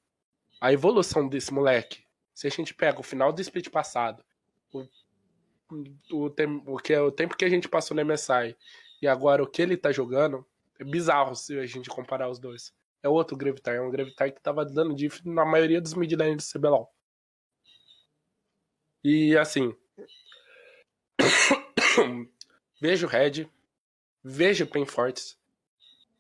A 0.62 0.72
evolução 0.72 1.28
desse 1.28 1.54
moleque, 1.54 2.04
se 2.34 2.48
a 2.48 2.50
gente 2.50 2.74
pega 2.74 3.00
o 3.00 3.04
final 3.04 3.34
do 3.34 3.42
split 3.42 3.70
passado, 3.70 4.24
o 4.72 4.88
o, 6.12 6.30
tem, 6.30 6.64
o, 6.66 6.78
que, 6.78 6.94
é 6.94 7.02
o 7.02 7.12
tempo 7.12 7.36
que 7.36 7.46
a 7.46 7.50
gente 7.50 7.68
passou 7.68 7.96
no 7.96 8.06
MSI 8.06 8.56
e 9.02 9.08
agora 9.08 9.44
o 9.44 9.48
que 9.48 9.62
ele 9.62 9.78
tá 9.78 9.92
jogando, 9.92 10.46
é 10.80 10.84
bizarro 10.84 11.36
se 11.36 11.58
a 11.58 11.66
gente 11.66 11.90
comparar 11.90 12.30
os 12.30 12.40
dois. 12.40 12.74
É 13.02 13.10
outro 13.10 13.38
Gravitar, 13.38 13.76
é 13.76 13.82
um 13.82 13.92
Gravitar 13.92 14.32
que 14.32 14.42
tava 14.42 14.66
dando 14.66 14.96
diff 14.96 15.28
na 15.28 15.46
maioria 15.46 15.82
dos 15.82 15.94
mid 15.94 16.12
lanes 16.14 16.52
do 16.52 16.60
CBLOL. 16.60 16.92
E 19.04 19.38
assim. 19.38 19.76
vejo 22.82 23.08
Red, 23.08 23.48
vejo 24.24 24.68
Pen 24.68 24.86
Fortes. 24.86 25.38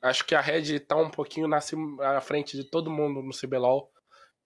Acho 0.02 0.26
que 0.26 0.36
a 0.36 0.42
Red 0.42 0.80
tá 0.82 0.96
um 0.96 1.10
pouquinho 1.10 1.48
na, 1.48 1.62
frente 2.22 2.56
de 2.56 2.64
todo 2.64 2.92
mundo 2.92 3.22
no 3.22 3.32
CBLOL. 3.32 3.92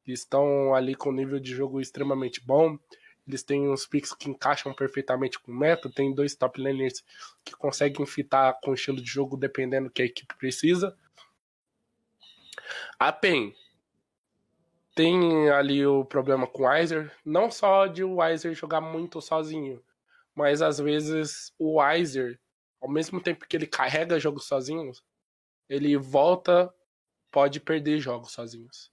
Estão 0.08 0.74
ali 0.74 0.96
com 0.96 1.12
nível 1.12 1.40
de 1.40 1.54
jogo 1.54 1.80
extremamente 1.80 2.42
bom. 2.44 2.78
Eles 3.28 3.44
têm 3.44 3.70
uns 3.70 3.86
picks 3.86 4.14
que 4.14 4.30
encaixam 4.30 4.74
perfeitamente 4.74 5.40
com 5.40 5.52
o 5.52 5.56
meta. 5.56 5.90
Tem 5.90 6.14
dois 6.14 6.36
top 6.36 6.60
laners 6.62 7.04
que 7.44 7.52
conseguem 7.56 8.06
fitar 8.06 8.54
com 8.62 8.72
o 8.72 8.74
estilo 8.74 9.02
de 9.02 9.10
jogo 9.10 9.38
dependendo 9.38 9.88
do 9.88 9.94
que 9.94 10.02
a 10.02 10.06
equipe 10.06 10.34
precisa. 10.36 10.98
A 12.98 13.12
PEN 13.12 13.54
tem 14.96 15.50
ali 15.50 15.86
o 15.86 16.04
problema 16.04 16.48
com 16.48 16.64
o 16.64 16.68
Weiser. 16.68 17.12
Não 17.24 17.52
só 17.52 17.88
de 17.88 18.04
o 18.04 18.16
Weiser 18.16 18.54
jogar 18.54 18.82
muito 18.82 19.22
sozinho, 19.22 19.82
mas 20.36 20.62
às 20.62 20.80
vezes 20.80 21.54
o 21.58 21.80
Weiser, 21.80 22.40
ao 22.82 22.90
mesmo 22.90 23.22
tempo 23.22 23.46
que 23.48 23.56
ele 23.56 23.68
carrega 23.68 24.20
jogos 24.20 24.46
sozinhos, 24.46 25.04
ele 25.70 25.96
volta, 25.96 26.74
pode 27.30 27.60
perder 27.60 28.00
jogos 28.00 28.32
sozinhos. 28.32 28.92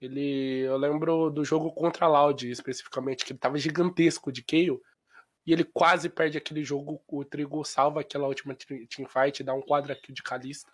Ele, 0.00 0.60
eu 0.60 0.76
lembro 0.76 1.30
do 1.30 1.44
jogo 1.44 1.70
contra 1.70 2.06
a 2.06 2.08
Loud, 2.08 2.50
especificamente, 2.50 3.24
que 3.24 3.32
ele 3.32 3.38
tava 3.38 3.58
gigantesco 3.58 4.32
de 4.32 4.42
Kayle. 4.42 4.80
E 5.46 5.52
ele 5.52 5.64
quase 5.64 6.08
perde 6.08 6.38
aquele 6.38 6.64
jogo. 6.64 7.00
O 7.06 7.24
Trigo 7.24 7.64
salva 7.64 8.00
aquela 8.00 8.26
última 8.26 8.54
teamfight, 8.54 9.44
dá 9.44 9.54
um 9.54 9.60
quadra 9.60 9.94
kill 9.94 10.14
de 10.14 10.22
Kalista. 10.22 10.72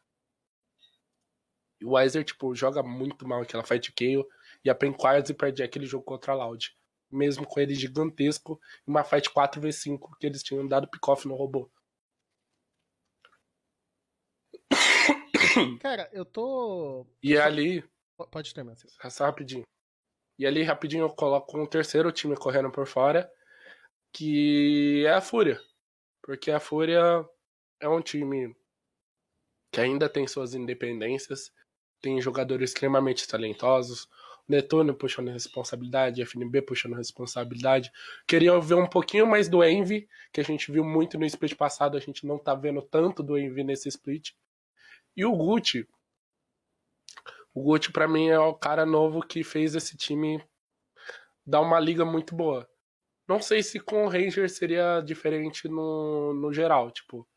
E 1.80 1.84
o 1.84 1.90
Weiser, 1.90 2.24
tipo, 2.24 2.54
joga 2.54 2.82
muito 2.82 3.26
mal 3.26 3.42
aquela 3.42 3.64
fight 3.64 3.90
de 3.90 3.92
Kayle. 3.92 4.24
E 4.64 4.70
a 4.70 4.74
PEN 4.74 4.92
quase 4.92 5.34
perde 5.34 5.62
aquele 5.62 5.84
jogo 5.84 6.04
contra 6.04 6.32
a 6.32 6.36
Loud. 6.36 6.74
Mesmo 7.10 7.46
com 7.46 7.60
ele 7.60 7.74
gigantesco, 7.74 8.60
uma 8.86 9.04
fight 9.04 9.30
4v5 9.30 10.16
que 10.18 10.26
eles 10.26 10.42
tinham 10.42 10.66
dado 10.66 10.88
pick-off 10.88 11.26
no 11.26 11.34
robô. 11.34 11.70
Cara, 15.80 16.08
eu 16.12 16.24
tô. 16.24 17.06
E 17.22 17.36
ali, 17.36 17.84
Pode 18.26 18.52
ter, 18.52 18.64
Matheus. 18.64 18.96
Só 19.10 19.24
rapidinho. 19.24 19.62
E 20.38 20.46
ali, 20.46 20.62
rapidinho, 20.62 21.04
eu 21.04 21.10
coloco 21.10 21.58
um 21.58 21.66
terceiro 21.66 22.10
time 22.10 22.36
correndo 22.36 22.70
por 22.70 22.86
fora, 22.86 23.30
que 24.12 25.04
é 25.06 25.12
a 25.12 25.20
Fúria. 25.20 25.60
Porque 26.22 26.50
a 26.50 26.60
Fúria 26.60 27.24
é 27.80 27.88
um 27.88 28.00
time 28.00 28.56
que 29.72 29.80
ainda 29.80 30.08
tem 30.08 30.26
suas 30.26 30.54
independências, 30.54 31.52
tem 32.00 32.20
jogadores 32.20 32.70
extremamente 32.70 33.26
talentosos. 33.26 34.08
Netuno 34.48 34.94
puxando 34.94 35.28
responsabilidade, 35.28 36.22
FNB 36.22 36.62
puxando 36.62 36.94
responsabilidade. 36.94 37.92
Queria 38.26 38.58
ver 38.58 38.76
um 38.76 38.88
pouquinho 38.88 39.26
mais 39.26 39.46
do 39.46 39.62
Envy, 39.62 40.08
que 40.32 40.40
a 40.40 40.44
gente 40.44 40.72
viu 40.72 40.82
muito 40.82 41.18
no 41.18 41.26
split 41.26 41.54
passado, 41.54 41.98
a 41.98 42.00
gente 42.00 42.26
não 42.26 42.38
tá 42.38 42.54
vendo 42.54 42.80
tanto 42.80 43.22
do 43.22 43.36
Envy 43.36 43.62
nesse 43.62 43.90
split. 43.90 44.32
E 45.18 45.24
o 45.24 45.34
Gucci, 45.34 45.84
o 47.52 47.60
Guti, 47.60 47.90
para 47.90 48.06
mim, 48.06 48.28
é 48.28 48.38
o 48.38 48.54
cara 48.54 48.86
novo 48.86 49.20
que 49.20 49.42
fez 49.42 49.74
esse 49.74 49.96
time 49.96 50.40
dar 51.44 51.60
uma 51.60 51.80
liga 51.80 52.04
muito 52.04 52.36
boa. 52.36 52.70
Não 53.26 53.42
sei 53.42 53.60
se 53.64 53.80
com 53.80 54.04
o 54.04 54.08
Ranger 54.08 54.48
seria 54.48 55.00
diferente 55.00 55.66
no, 55.66 56.32
no 56.34 56.52
geral, 56.52 56.92
tipo. 56.92 57.28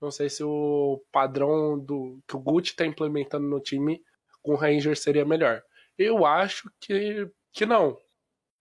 Não 0.00 0.12
sei 0.12 0.30
se 0.30 0.44
o 0.44 1.04
padrão 1.10 1.76
do 1.76 2.22
que 2.28 2.36
o 2.36 2.38
Gucci 2.38 2.76
tá 2.76 2.86
implementando 2.86 3.48
no 3.48 3.58
time 3.60 4.00
com 4.40 4.52
o 4.52 4.56
Ranger 4.56 4.96
seria 4.96 5.24
melhor. 5.24 5.60
Eu 5.98 6.24
acho 6.24 6.70
que, 6.80 7.28
que 7.52 7.66
não. 7.66 7.98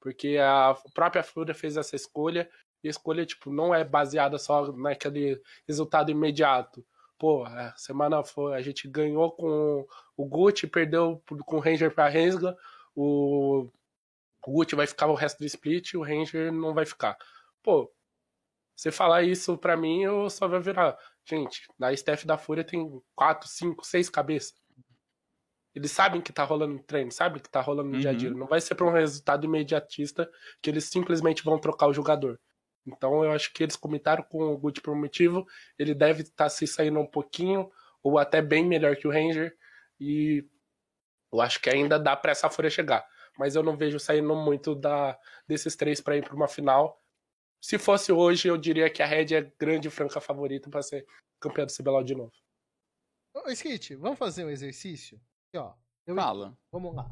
Porque 0.02 0.40
a 0.40 0.76
própria 0.96 1.22
Fúria 1.22 1.54
fez 1.54 1.78
essa 1.78 1.96
escolha 1.96 2.50
e 2.84 2.88
a 2.88 2.90
escolha 2.90 3.24
tipo, 3.24 3.54
não 3.54 3.72
é 3.72 3.84
baseada 3.84 4.40
só 4.40 4.72
naquele 4.72 5.40
resultado 5.68 6.10
imediato 6.10 6.84
pô, 7.18 7.44
a 7.46 7.74
semana 7.76 8.24
foi, 8.24 8.56
a 8.56 8.62
gente 8.62 8.88
ganhou 8.88 9.32
com 9.32 9.86
o 10.18 10.26
Gucci, 10.26 10.68
perdeu 10.68 11.22
com 11.46 11.58
o 11.58 11.60
Ranger 11.60 11.94
pra 11.94 12.10
Rensga, 12.10 12.56
o, 12.96 13.70
o 14.46 14.52
Gucci 14.52 14.76
vai 14.76 14.88
ficar 14.88 15.08
o 15.08 15.16
resto 15.16 15.40
do 15.40 15.46
split, 15.46 15.94
o 15.94 16.04
Ranger 16.04 16.52
não 16.52 16.74
vai 16.74 16.86
ficar. 16.86 17.18
Pô, 17.62 17.92
você 18.76 18.92
falar 18.92 19.24
isso 19.24 19.58
pra 19.58 19.78
mim, 19.78 20.04
eu 20.04 20.30
só 20.30 20.48
vou 20.48 20.60
virar. 20.60 20.98
Gente, 21.26 21.68
na 21.80 21.94
staff 21.94 22.26
da 22.26 22.38
Fúria 22.38 22.64
tem 22.64 23.02
quatro, 23.16 23.48
cinco, 23.48 23.86
seis 23.86 24.10
cabeças. 24.10 24.62
Eles 25.76 25.92
sabem 25.92 26.22
que 26.22 26.32
tá 26.32 26.44
rolando 26.44 26.78
treino, 26.84 27.12
sabem 27.12 27.42
que 27.42 27.50
tá 27.50 27.62
rolando 27.62 27.90
no 27.90 27.96
uhum. 27.96 28.02
dia 28.02 28.12
a 28.12 28.14
dia. 28.14 28.32
Uhum. 28.32 28.38
Não 28.38 28.48
vai 28.48 28.62
ser 28.62 28.76
pra 28.76 28.86
um 28.86 28.92
resultado 28.92 29.46
imediatista 29.46 30.30
que 30.62 30.70
eles 30.70 30.86
simplesmente 30.86 31.44
vão 31.44 31.58
trocar 31.58 31.88
o 31.88 31.94
jogador. 31.94 32.40
Então 32.86 33.24
eu 33.24 33.32
acho 33.32 33.54
que 33.54 33.64
eles 33.64 33.76
comentaram 33.76 34.24
com 34.24 34.44
o 34.44 34.58
Gucci 34.58 34.82
por 34.82 34.94
um 34.94 35.00
motivo. 35.00 35.46
Ele 35.78 35.94
deve 35.94 36.24
estar 36.24 36.46
tá 36.46 36.50
se 36.50 36.68
saindo 36.68 37.00
um 37.00 37.06
pouquinho, 37.06 37.72
ou 38.02 38.18
até 38.18 38.42
bem 38.42 38.66
melhor 38.66 38.96
que 38.96 39.08
o 39.08 39.12
Ranger. 39.12 39.56
E 40.00 40.46
eu 41.32 41.42
acho 41.42 41.62
que 41.62 41.70
ainda 41.70 41.98
dá 41.98 42.16
para 42.16 42.32
essa 42.32 42.50
folha 42.50 42.70
chegar. 42.70 43.06
Mas 43.38 43.56
eu 43.56 43.64
não 43.64 43.76
vejo 43.76 44.00
saindo 44.00 44.36
muito 44.36 44.76
da, 44.76 45.18
desses 45.48 45.76
três 45.76 46.00
para 46.02 46.18
ir 46.18 46.24
para 46.24 46.36
uma 46.36 46.48
final. 46.48 47.02
Se 47.62 47.80
fosse 47.80 48.12
hoje, 48.12 48.48
eu 48.48 48.58
diria 48.58 48.90
que 48.90 49.02
a 49.02 49.06
Red 49.06 49.34
é 49.34 49.42
grande 49.58 49.88
e 49.88 49.92
franca 49.92 50.20
favorita 50.20 50.70
para 50.70 50.84
ser 50.84 51.06
campeã 51.40 51.66
do 51.66 51.74
CBLOL 51.74 52.04
de 52.04 52.14
novo. 52.14 52.34
Ô, 53.34 53.50
Skit, 53.50 53.96
vamos 53.96 54.20
fazer 54.20 54.46
um 54.46 54.50
exercício? 54.50 55.20
Aqui, 55.48 55.58
ó. 55.58 55.74
Eu... 56.06 56.16
Fala. 56.16 56.56
Vamos 56.72 56.94
lá. 56.94 57.10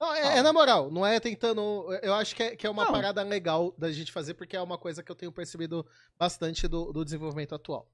Não, 0.00 0.14
é, 0.14 0.38
é, 0.38 0.42
na 0.42 0.52
moral, 0.52 0.90
não 0.90 1.04
é 1.04 1.18
tentando. 1.18 1.92
Eu 2.02 2.14
acho 2.14 2.34
que 2.36 2.42
é, 2.42 2.56
que 2.56 2.66
é 2.66 2.70
uma 2.70 2.84
Não. 2.84 2.92
parada 2.92 3.22
legal 3.22 3.72
da 3.76 3.90
gente 3.90 4.12
fazer, 4.12 4.34
porque 4.34 4.56
é 4.56 4.60
uma 4.62 4.78
coisa 4.78 5.02
que 5.02 5.10
eu 5.10 5.16
tenho 5.16 5.32
percebido 5.32 5.84
bastante 6.16 6.68
do, 6.68 6.92
do 6.92 7.04
desenvolvimento 7.04 7.54
atual. 7.54 7.90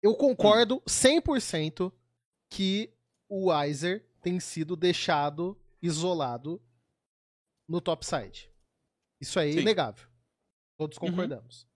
Eu 0.00 0.14
concordo 0.14 0.80
100% 0.82 1.92
que 2.50 2.92
o 3.28 3.50
Weiser 3.50 4.06
tem 4.22 4.38
sido 4.38 4.76
deixado 4.76 5.58
isolado 5.82 6.62
no 7.68 7.80
topside. 7.80 8.48
Isso 9.20 9.40
aí 9.40 9.50
é 9.50 9.52
Sim. 9.54 9.60
inegável. 9.60 10.06
Todos 10.78 10.98
Uhum. 10.98 11.08
concordamos. 11.08 11.66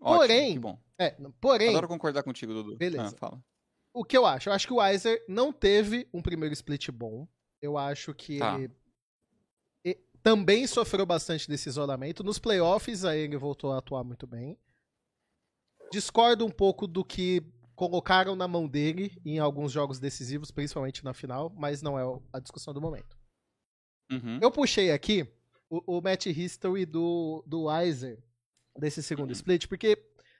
Ótimo, 0.00 0.18
Porém- 0.20 0.60
bom. 0.60 0.78
É, 0.98 1.10
porém, 1.40 1.70
Adoro 1.70 1.88
concordar 1.88 2.22
contigo, 2.22 2.52
Dudu. 2.54 2.76
Beleza. 2.76 3.14
Ah, 3.16 3.18
fala. 3.18 3.44
o 3.92 4.04
que 4.04 4.16
eu 4.16 4.24
acho? 4.24 4.48
Eu 4.48 4.52
acho 4.52 4.66
que 4.66 4.72
o 4.72 4.76
Weiser 4.76 5.24
não 5.28 5.52
teve 5.52 6.08
um 6.14 6.22
primeiro 6.22 6.52
split 6.52 6.88
bom. 6.90 7.26
Eu 7.64 7.78
acho 7.78 8.12
que 8.12 8.38
Tá. 8.38 8.58
ele 8.60 8.70
e- 9.84 9.98
também 10.22 10.66
sofreu 10.66 11.06
bastante 11.06 11.48
desse 11.48 11.68
isolamento. 11.68 12.22
Nos 12.22 12.38
playoffs, 12.38 13.04
aí 13.04 13.20
ele 13.20 13.36
voltou 13.38 13.72
a 13.72 13.78
atuar 13.78 14.04
muito 14.04 14.26
bem. 14.26 14.58
Discordo 15.90 16.44
um 16.44 16.50
pouco 16.50 16.86
do 16.86 17.04
que 17.04 17.42
colocaram 17.74 18.36
na 18.36 18.46
mão 18.46 18.68
dele 18.68 19.20
em 19.24 19.38
alguns 19.38 19.72
jogos 19.72 19.98
decisivos, 19.98 20.50
principalmente 20.50 21.02
na 21.04 21.14
final, 21.14 21.50
mas 21.56 21.80
não 21.82 21.98
é 21.98 22.02
a 22.32 22.38
discussão 22.38 22.74
do 22.74 22.80
momento. 22.80 23.16
Uhum. 24.12 24.38
Eu 24.42 24.50
puxei 24.50 24.90
aqui 24.92 25.26
o, 25.70 25.96
o 25.98 26.00
match 26.02 26.26
history 26.26 26.84
do, 26.84 27.42
do 27.46 27.64
Weiser 27.64 28.22
desse 28.78 29.02
segundo 29.02 29.32
split, 29.32 29.66
porque, 29.66 29.96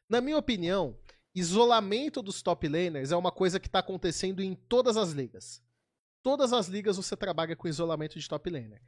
na 0.09 0.21
minha 0.21 0.37
opinião, 0.39 0.97
isolamento 1.35 2.21
dos 2.23 2.43
top 2.43 2.69
laners 2.69 3.11
é 3.13 3.17
uma 3.17 3.33
coisa 3.33 3.59
que 3.59 3.69
tá 3.71 3.79
acontecendo 3.79 4.43
em 4.43 4.55
todas 4.55 4.97
as 4.97 5.11
ligas. 5.11 5.63
Todas 6.25 6.55
as 6.55 6.69
ligas 6.69 6.97
você 6.97 7.15
trabalha 7.15 7.55
com 7.55 7.69
isolamento 7.69 8.19
de 8.19 8.27
top 8.27 8.49
laner. 8.49 8.81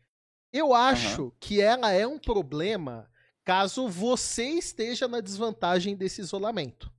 Eu 0.51 0.73
acho 0.73 1.33
que 1.39 1.61
ela 1.61 1.93
é 1.93 2.07
um 2.07 2.19
problema 2.19 3.11
caso 3.45 3.87
você 3.89 4.47
esteja 4.53 5.07
na 5.07 5.21
desvantagem 5.21 5.95
desse 5.95 6.23
isolamento. 6.23 6.91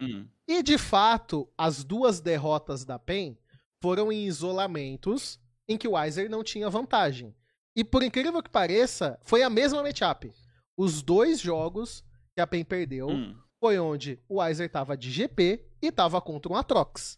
Hum. 0.00 0.28
E 0.46 0.62
de 0.62 0.76
fato, 0.76 1.48
as 1.56 1.82
duas 1.82 2.20
derrotas 2.20 2.84
da 2.84 2.98
PEN 2.98 3.38
foram 3.82 4.12
em 4.12 4.26
isolamentos 4.26 5.40
em 5.66 5.78
que 5.78 5.88
o 5.88 5.92
Weiser 5.92 6.28
não 6.30 6.44
tinha 6.44 6.68
vantagem. 6.68 7.34
E 7.74 7.82
por 7.82 8.02
incrível 8.02 8.42
que 8.42 8.50
pareça, 8.50 9.18
foi 9.22 9.42
a 9.42 9.48
mesma 9.48 9.82
matchup. 9.82 10.30
Os 10.76 11.00
dois 11.00 11.40
jogos 11.40 12.04
que 12.34 12.40
a 12.42 12.46
PEN 12.46 12.64
perdeu 12.64 13.08
Hum. 13.08 13.34
foi 13.58 13.78
onde 13.78 14.20
o 14.28 14.40
Weiser 14.40 14.70
tava 14.70 14.94
de 14.94 15.10
GP 15.10 15.64
e 15.80 15.90
tava 15.90 16.20
contra 16.20 16.52
um 16.52 16.56
Atrox. 16.56 17.17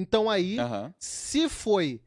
Então 0.00 0.30
aí, 0.30 0.58
Aham. 0.58 0.94
se 0.98 1.46
foi 1.46 2.02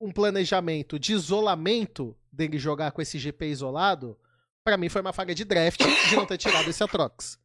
um 0.00 0.12
planejamento 0.12 0.96
de 0.96 1.12
isolamento 1.12 2.16
dele 2.30 2.56
jogar 2.56 2.92
com 2.92 3.02
esse 3.02 3.18
GP 3.18 3.46
isolado, 3.46 4.16
pra 4.64 4.76
mim 4.76 4.88
foi 4.88 5.00
uma 5.00 5.12
falha 5.12 5.34
de 5.34 5.44
draft 5.44 5.80
de 6.08 6.14
não 6.14 6.24
ter 6.24 6.38
tirado 6.38 6.70
esse 6.70 6.84
Atrox. 6.84 7.36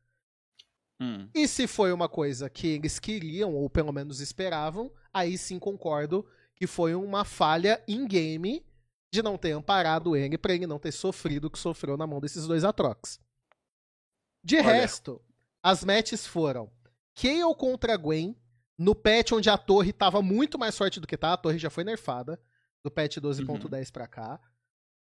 Hum. 1.01 1.27
E 1.33 1.47
se 1.47 1.65
foi 1.65 1.91
uma 1.91 2.07
coisa 2.07 2.47
que 2.47 2.67
eles 2.67 2.99
queriam, 2.99 3.55
ou 3.55 3.67
pelo 3.67 3.91
menos 3.91 4.19
esperavam, 4.19 4.91
aí 5.11 5.35
sim 5.35 5.57
concordo 5.57 6.23
que 6.55 6.67
foi 6.67 6.93
uma 6.93 7.25
falha 7.25 7.83
in-game 7.87 8.63
de 9.11 9.23
não 9.23 9.35
ter 9.35 9.53
amparado 9.53 10.15
ele 10.15 10.37
pra 10.37 10.53
ele 10.53 10.67
não 10.67 10.77
ter 10.77 10.91
sofrido 10.91 11.45
o 11.45 11.49
que 11.49 11.57
sofreu 11.57 11.97
na 11.97 12.05
mão 12.05 12.21
desses 12.21 12.45
dois 12.45 12.63
Atrox. 12.63 13.19
De 14.43 14.57
Olha. 14.57 14.73
resto, 14.73 15.19
as 15.63 15.83
matches 15.83 16.27
foram 16.27 16.71
Kayle 17.15 17.55
contra 17.57 17.97
Gwen, 17.97 18.35
no 18.81 18.95
patch 18.95 19.33
onde 19.33 19.47
a 19.47 19.59
torre 19.59 19.93
tava 19.93 20.23
muito 20.23 20.57
mais 20.57 20.75
forte 20.75 20.99
do 20.99 21.05
que 21.05 21.15
tá, 21.15 21.33
a 21.33 21.37
torre 21.37 21.59
já 21.59 21.69
foi 21.69 21.83
nerfada, 21.83 22.41
do 22.83 22.89
patch 22.89 23.17
12.10 23.17 23.91
pra 23.91 24.07
cá. 24.07 24.41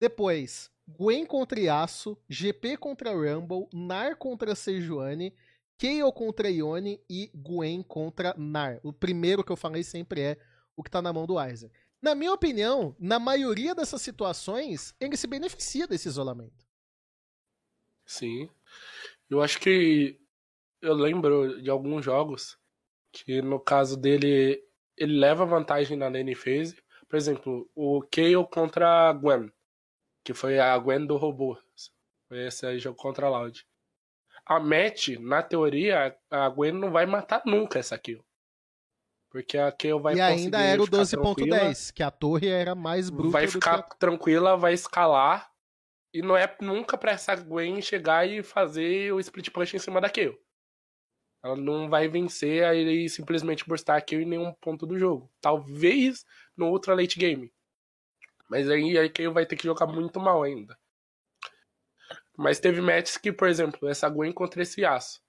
Depois, 0.01 0.69
Gwen 0.85 1.25
contra 1.25 1.61
Yasuo, 1.61 2.19
GP 2.29 2.77
contra 2.77 3.13
Rumble, 3.13 3.69
Nar 3.73 4.17
contra 4.17 4.57
Sejuani, 4.57 5.33
Kayle 5.79 6.13
contra 6.13 6.51
Ione 6.51 7.01
e 7.09 7.31
Gwen 7.33 7.85
contra 7.85 8.35
Nar. 8.37 8.81
O 8.83 8.93
primeiro 8.93 9.45
que 9.45 9.53
eu 9.53 9.57
falei 9.57 9.85
sempre 9.85 10.21
é 10.21 10.39
o 10.75 10.83
que 10.83 10.91
tá 10.91 11.01
na 11.01 11.13
mão 11.13 11.25
do 11.25 11.35
Weiser. 11.35 11.71
Na 12.03 12.17
minha 12.17 12.33
opinião, 12.33 12.97
na 12.99 13.21
maioria 13.21 13.77
dessas 13.77 14.03
situações, 14.03 14.93
ele 14.99 15.17
se 15.17 15.29
beneficia 15.29 15.87
desse 15.87 16.09
isolamento. 16.09 16.67
Sim. 18.05 18.51
Eu 19.31 19.41
acho 19.41 19.61
que 19.61 20.21
eu 20.81 20.95
lembro 20.95 21.63
de 21.63 21.71
alguns 21.71 22.05
jogos 22.05 22.61
que 23.13 23.43
no 23.43 23.61
caso 23.61 23.97
dele 23.97 24.63
ele 24.97 25.19
leva 25.19 25.45
vantagem 25.45 25.97
na 25.97 26.09
lane 26.09 26.35
phase. 26.35 26.77
Por 27.09 27.17
exemplo, 27.17 27.71
o 27.75 28.03
Kayle 28.03 28.47
contra 28.51 29.09
a 29.09 29.13
Gwen, 29.13 29.53
que 30.25 30.33
foi 30.33 30.59
a 30.59 30.77
Gwen 30.79 31.07
do 31.07 31.17
robô. 31.17 31.59
Foi 32.29 32.47
esse 32.47 32.67
aí 32.67 32.79
jogo 32.79 32.97
contra 32.97 33.27
a 33.27 33.31
Loud. 33.31 33.67
A 34.47 34.59
match, 34.59 35.11
na 35.21 35.43
teoria, 35.43 36.17
a 36.31 36.49
Gwen 36.49 36.73
não 36.73 36.91
vai 36.91 37.07
matar 37.07 37.43
nunca 37.45 37.79
essa 37.79 37.99
kill. 37.99 38.25
Porque 39.31 39.57
a 39.57 39.71
Kayle 39.73 40.01
vai 40.01 40.15
e 40.15 40.21
ainda 40.21 40.61
era 40.61 40.83
o 40.83 40.87
ficar 40.87 41.07
tranquila. 41.07 41.59
12.10, 41.59 41.93
que 41.93 42.03
a 42.03 42.11
torre 42.11 42.49
era 42.49 42.75
mais 42.75 43.09
bruta 43.09 43.31
vai 43.31 43.47
ficar 43.47 43.83
que 43.83 43.99
tranquila, 43.99 44.57
vai 44.57 44.75
escalar. 44.75 45.51
E 46.15 46.21
não 46.21 46.37
é 46.37 46.55
nunca 46.61 46.99
pra 46.99 47.13
essa 47.13 47.35
Gwen 47.35 47.81
chegar 47.81 48.29
e 48.29 48.43
fazer 48.43 49.13
o 49.13 49.21
split 49.21 49.51
push 49.51 49.75
em 49.75 49.79
cima 49.79 50.01
da 50.01 50.11
Kayle. 50.11 50.39
Ela 51.43 51.57
não 51.57 51.89
vai 51.89 52.07
vencer 52.09 52.65
aí 52.65 53.09
simplesmente 53.09 53.67
burstar 53.67 53.97
a 53.97 54.01
Kayle 54.01 54.23
em 54.25 54.29
nenhum 54.29 54.53
ponto 54.55 54.87
do 54.87 54.99
jogo. 54.99 55.29
Talvez 55.41 56.25
no 56.57 56.69
ultra 56.69 56.95
late 56.95 57.19
game. 57.19 57.53
Mas 58.49 58.69
aí 58.71 58.97
a 58.97 59.09
Kayle 59.11 59.33
vai 59.33 59.45
ter 59.47 59.57
que 59.57 59.65
jogar 59.65 59.87
muito 59.87 60.21
mal 60.21 60.43
ainda. 60.43 60.79
Mas 62.37 62.59
teve 62.61 62.81
matches 62.81 63.17
que, 63.17 63.33
por 63.33 63.49
exemplo, 63.49 63.89
essa 63.89 64.09
Gwen 64.09 64.33
contra 64.33 64.63
esse 64.63 64.85
Aço. 64.85 65.21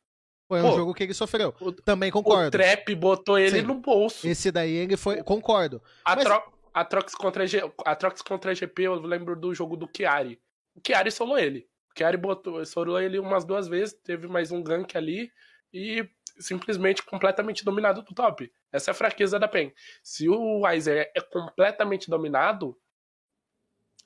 Foi 0.47 0.61
um 0.61 0.69
Pô, 0.69 0.75
jogo 0.75 0.93
que 0.93 1.03
ele 1.03 1.13
sofreu. 1.13 1.53
o- 1.59 1.71
Também 1.71 2.09
O 2.09 2.13
concordo. 2.13 2.51
Trap 2.51 2.95
botou 2.95 3.37
ele 3.39 3.61
Sim. 3.61 3.65
no 3.65 3.75
bolso. 3.75 4.27
Esse 4.27 4.51
daí 4.51 4.71
ele 4.73 4.95
foi. 4.97 5.23
Concordo. 5.23 5.81
A, 6.05 6.15
Mas- 6.15 6.25
Tro- 6.25 6.53
a 6.73 6.85
Trox 6.85 7.15
contra 7.15 7.43
a 7.85 7.95
Trox 7.95 8.21
contra 8.21 8.53
GP, 8.53 8.83
eu 8.83 8.95
lembro 8.95 9.35
do 9.39 9.53
jogo 9.53 9.75
do 9.75 9.89
Chiari. 9.95 10.39
O 10.75 10.81
Chiari 10.85 11.11
solou 11.11 11.37
ele. 11.37 11.67
O 11.93 11.97
Chiari 11.97 12.17
botou, 12.17 12.63
solou 12.65 12.99
ele 12.99 13.19
umas 13.19 13.45
duas 13.45 13.67
vezes, 13.67 13.93
teve 14.03 14.27
mais 14.27 14.51
um 14.51 14.61
gank 14.61 14.95
ali 14.97 15.31
e 15.73 16.07
simplesmente 16.39 17.03
completamente 17.03 17.63
dominado 17.63 18.01
do 18.01 18.13
top. 18.13 18.51
Essa 18.71 18.91
é 18.91 18.93
a 18.93 18.95
fraqueza 18.95 19.39
da 19.39 19.47
PEN. 19.47 19.73
Se 20.03 20.29
o 20.29 20.61
Weiser 20.61 21.11
é 21.15 21.21
completamente 21.21 22.09
dominado, 22.09 22.77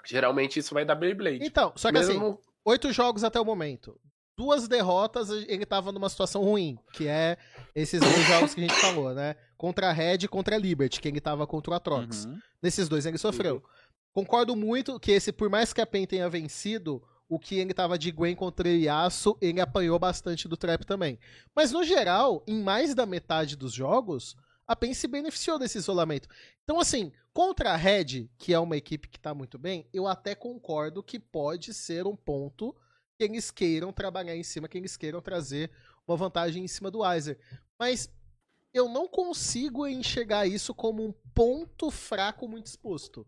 geralmente 0.06 0.60
isso 0.60 0.74
vai 0.74 0.86
dar 0.86 0.96
Beyblade. 0.96 1.46
Então, 1.46 1.74
só 1.76 1.90
que 1.90 1.98
Mesmo 1.98 2.28
assim, 2.30 2.38
oito 2.66 2.92
jogos 2.92 3.24
até 3.24 3.40
o 3.40 3.46
momento. 3.46 4.00
Duas 4.36 4.68
derrotas, 4.68 5.32
ele 5.32 5.66
tava 5.66 5.92
numa 5.92 6.10
situação 6.10 6.44
ruim, 6.44 6.78
que 6.94 7.08
é 7.08 7.38
esses 7.74 8.00
dois 8.00 8.14
jogos 8.28 8.54
que 8.54 8.62
a 8.62 8.68
gente 8.68 8.80
falou, 8.80 9.14
né? 9.14 9.36
Contra 9.58 9.90
a 9.90 9.92
Red 9.92 10.20
e 10.24 10.28
contra 10.28 10.56
a 10.56 10.60
Liberty, 10.60 11.02
que 11.02 11.08
ele 11.08 11.20
tava 11.20 11.48
contra 11.48 11.72
o 11.72 11.74
Atrox. 11.74 12.26
Uhum. 12.26 12.40
Nesses 12.62 12.88
dois 12.88 13.06
ele 13.06 13.18
sofreu. 13.18 13.56
Uhum. 13.56 13.62
Concordo 14.14 14.56
muito 14.56 15.00
que 15.00 15.12
esse, 15.12 15.32
por 15.32 15.50
mais 15.50 15.74
que 15.74 15.82
a 15.82 15.88
PEN 15.88 16.06
tenha 16.06 16.30
vencido, 16.30 17.02
o 17.30 17.38
que 17.38 17.56
ele 17.56 17.74
tava 17.74 17.98
de 17.98 18.12
Gwen 18.12 18.36
contra 18.36 18.70
Yasuo, 18.70 19.38
ele 19.42 19.60
apanhou 19.60 20.00
bastante 20.00 20.48
do 20.48 20.56
Trap 20.56 20.86
também. 20.86 21.20
Mas 21.56 21.72
no 21.72 21.84
geral, 21.84 22.44
em 22.48 22.62
mais 22.62 22.96
da 22.96 23.06
metade 23.06 23.56
dos 23.56 23.74
jogos, 23.74 24.36
a 24.66 24.76
PEN 24.76 24.94
se 24.94 25.08
beneficiou 25.08 25.58
desse 25.58 25.78
isolamento. 25.78 26.28
Então, 26.64 26.80
assim, 26.80 27.12
contra 27.34 27.72
a 27.72 27.76
Red, 27.76 28.30
que 28.38 28.54
é 28.54 28.60
uma 28.60 28.78
equipe 28.78 29.08
que 29.08 29.20
tá 29.20 29.34
muito 29.34 29.58
bem, 29.58 29.88
eu 29.94 30.08
até 30.08 30.36
concordo 30.36 31.04
que 31.04 31.20
pode 31.20 31.74
ser 31.74 32.06
um 32.06 32.16
ponto 32.16 32.76
que 33.18 33.24
eles 33.24 33.50
queiram 33.50 33.92
trabalhar 33.92 34.36
em 34.36 34.44
cima, 34.44 34.68
que 34.68 34.78
eles 34.78 34.96
queiram 34.96 35.22
trazer 35.22 35.72
uma 36.08 36.18
vantagem 36.18 36.64
em 36.64 36.68
cima 36.68 36.92
do 36.92 37.00
Weiser. 37.00 37.40
Mas 37.80 38.10
eu 38.74 38.88
não 38.90 39.08
consigo 39.08 39.88
enxergar 39.88 40.46
isso 40.46 40.74
como 40.74 41.04
um 41.04 41.14
ponto 41.34 41.90
fraco 41.90 42.48
muito 42.48 42.68
exposto. 42.68 43.26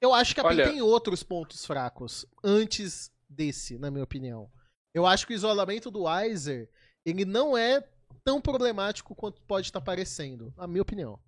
Eu 0.00 0.14
acho 0.14 0.34
que 0.34 0.40
a 0.40 0.44
PEN 0.44 0.50
Olha- 0.52 0.68
tem 0.70 0.82
outros 0.82 1.22
pontos 1.22 1.64
fracos 1.64 2.24
antes 2.42 3.12
desse, 3.28 3.78
na 3.78 3.90
minha 3.90 4.04
opinião. 4.04 4.50
Eu 4.94 5.06
acho 5.06 5.26
que 5.26 5.32
o 5.32 5.36
isolamento 5.36 5.90
do 5.90 6.04
Weiser, 6.04 6.68
ele 7.04 7.24
não 7.24 7.56
é 7.56 7.86
tão 8.24 8.40
problemático 8.40 9.14
quanto 9.14 9.40
pode 9.42 9.66
estar 9.66 9.80
parecendo, 9.80 10.52
na 10.56 10.66
minha 10.66 10.82
opinião. 10.82 11.20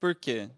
Por 0.00 0.14
quê? 0.14 0.50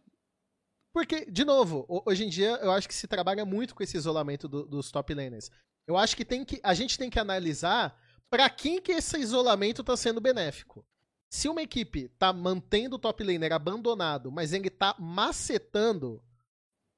Porque, 0.93 1.24
de 1.30 1.45
novo, 1.45 1.86
ho- 1.89 2.03
hoje 2.07 2.24
em 2.24 2.28
dia 2.28 2.57
eu 2.57 2.72
acho 2.72 2.89
que 2.89 2.95
se 2.95 3.07
trabalha 3.07 3.45
muito 3.45 3.74
com 3.74 3.82
esse 3.82 3.97
isolamento 3.97 4.49
do- 4.49 4.66
dos 4.66 4.91
top 4.91 5.14
laners. 5.14 5.51
Eu 5.86 5.97
acho 5.97 6.16
que 6.16 6.24
tem 6.24 6.45
que 6.45 6.61
a 6.62 6.74
gente 6.74 6.99
tem 6.99 7.09
que 7.09 7.18
analisar 7.18 7.99
pra 8.28 8.51
quem 8.51 8.80
que 8.82 8.93
esse 8.93 9.16
isolamento 9.18 9.84
tá 9.84 9.97
sendo 9.97 10.20
benéfico. 10.20 10.84
Se 11.30 11.48
uma 11.48 11.62
equipe 11.62 12.08
tá 12.18 12.32
mantendo 12.32 12.96
o 12.96 12.98
top 12.98 13.22
laner 13.22 13.52
abandonado, 13.52 14.32
mas 14.32 14.52
ele 14.52 14.70
tá 14.70 14.94
macetando 14.98 16.22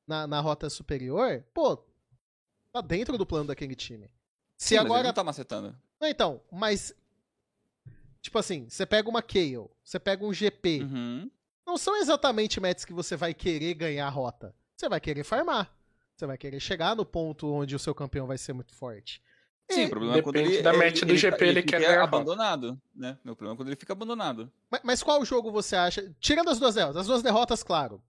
na, 0.06 0.26
na 0.26 0.40
rota 0.40 0.70
superior, 0.70 1.44
pô, 1.52 1.76
tá 2.72 2.80
dentro 2.80 3.18
do 3.18 3.26
plano 3.26 3.48
daquele 3.48 3.74
time. 3.74 4.10
Se 4.56 4.68
Sim, 4.68 4.74
mas 4.76 4.84
ele 4.84 4.92
agora 4.92 5.08
não 5.08 5.14
tá 5.14 5.24
macetando. 5.24 5.76
não, 6.00 6.08
então, 6.08 6.40
mas. 6.50 6.94
Tipo 8.22 8.38
assim, 8.38 8.68
você 8.68 8.84
pega 8.84 9.08
uma 9.08 9.22
Kayle, 9.22 9.70
você 9.82 9.98
pega 9.98 10.24
um 10.24 10.32
GP. 10.32 10.82
Uhum. 10.82 11.30
Não 11.66 11.78
são 11.78 11.96
exatamente 11.96 12.60
matches 12.60 12.84
que 12.84 12.92
você 12.92 13.16
vai 13.16 13.32
querer 13.32 13.74
ganhar 13.74 14.06
a 14.06 14.10
rota. 14.10 14.54
Você 14.76 14.88
vai 14.88 15.00
querer 15.00 15.24
farmar. 15.24 15.74
Você 16.14 16.26
vai 16.26 16.36
querer 16.36 16.60
chegar 16.60 16.94
no 16.94 17.06
ponto 17.06 17.50
onde 17.50 17.74
o 17.74 17.78
seu 17.78 17.94
campeão 17.94 18.26
vai 18.26 18.36
ser 18.36 18.52
muito 18.52 18.74
forte. 18.74 19.22
Sim, 19.70 19.82
E- 19.82 19.86
o 19.86 19.90
problema 19.90 20.16
é 20.18 20.22
quando 20.22 20.36
ele, 20.36 20.62
da 20.62 20.70
ele- 20.70 20.78
match 20.84 21.00
do 21.00 21.10
ele- 21.12 21.16
GP, 21.18 21.44
ele 21.46 21.62
quer 21.62 21.80
fica 21.80 22.02
abandonado, 22.02 22.80
né? 22.94 23.16
O 23.24 23.36
problema 23.36 23.52
é 23.52 23.56
quando 23.56 23.68
ele 23.68 23.76
fica 23.76 23.92
abandonado. 23.92 24.50
mas, 24.70 24.80
mas 24.84 25.02
qual 25.02 25.24
jogo 25.24 25.50
você 25.52 25.76
acha? 25.76 26.14
Tirando 26.20 26.50
as 26.50 26.58
duas 26.58 26.74
derrotas. 26.74 26.96
As 26.98 27.06
duas 27.06 27.22
derrotas, 27.22 27.62
claro. 27.62 28.02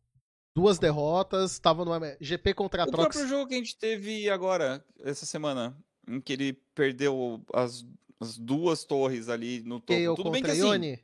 Duas 0.55 0.77
derrotas, 0.79 1.59
tava 1.59 1.85
numa. 1.85 1.99
GP 2.19 2.53
contra 2.53 2.83
a 2.83 2.85
O 2.85 2.91
Trox. 2.91 3.15
próprio 3.15 3.27
jogo 3.29 3.47
que 3.47 3.53
a 3.55 3.57
gente 3.57 3.77
teve 3.77 4.29
agora, 4.29 4.83
essa 5.03 5.25
semana, 5.25 5.77
em 6.07 6.19
que 6.19 6.33
ele 6.33 6.53
perdeu 6.75 7.41
as, 7.53 7.85
as 8.19 8.37
duas 8.37 8.83
torres 8.83 9.29
ali 9.29 9.61
no 9.63 9.79
topo. 9.79 9.93
Kayle 9.93 10.15
Tudo 10.15 10.29
bem 10.31 10.41
que 10.43 10.49
contra 10.49 10.51
assim, 10.51 10.71
Ione. 10.85 10.99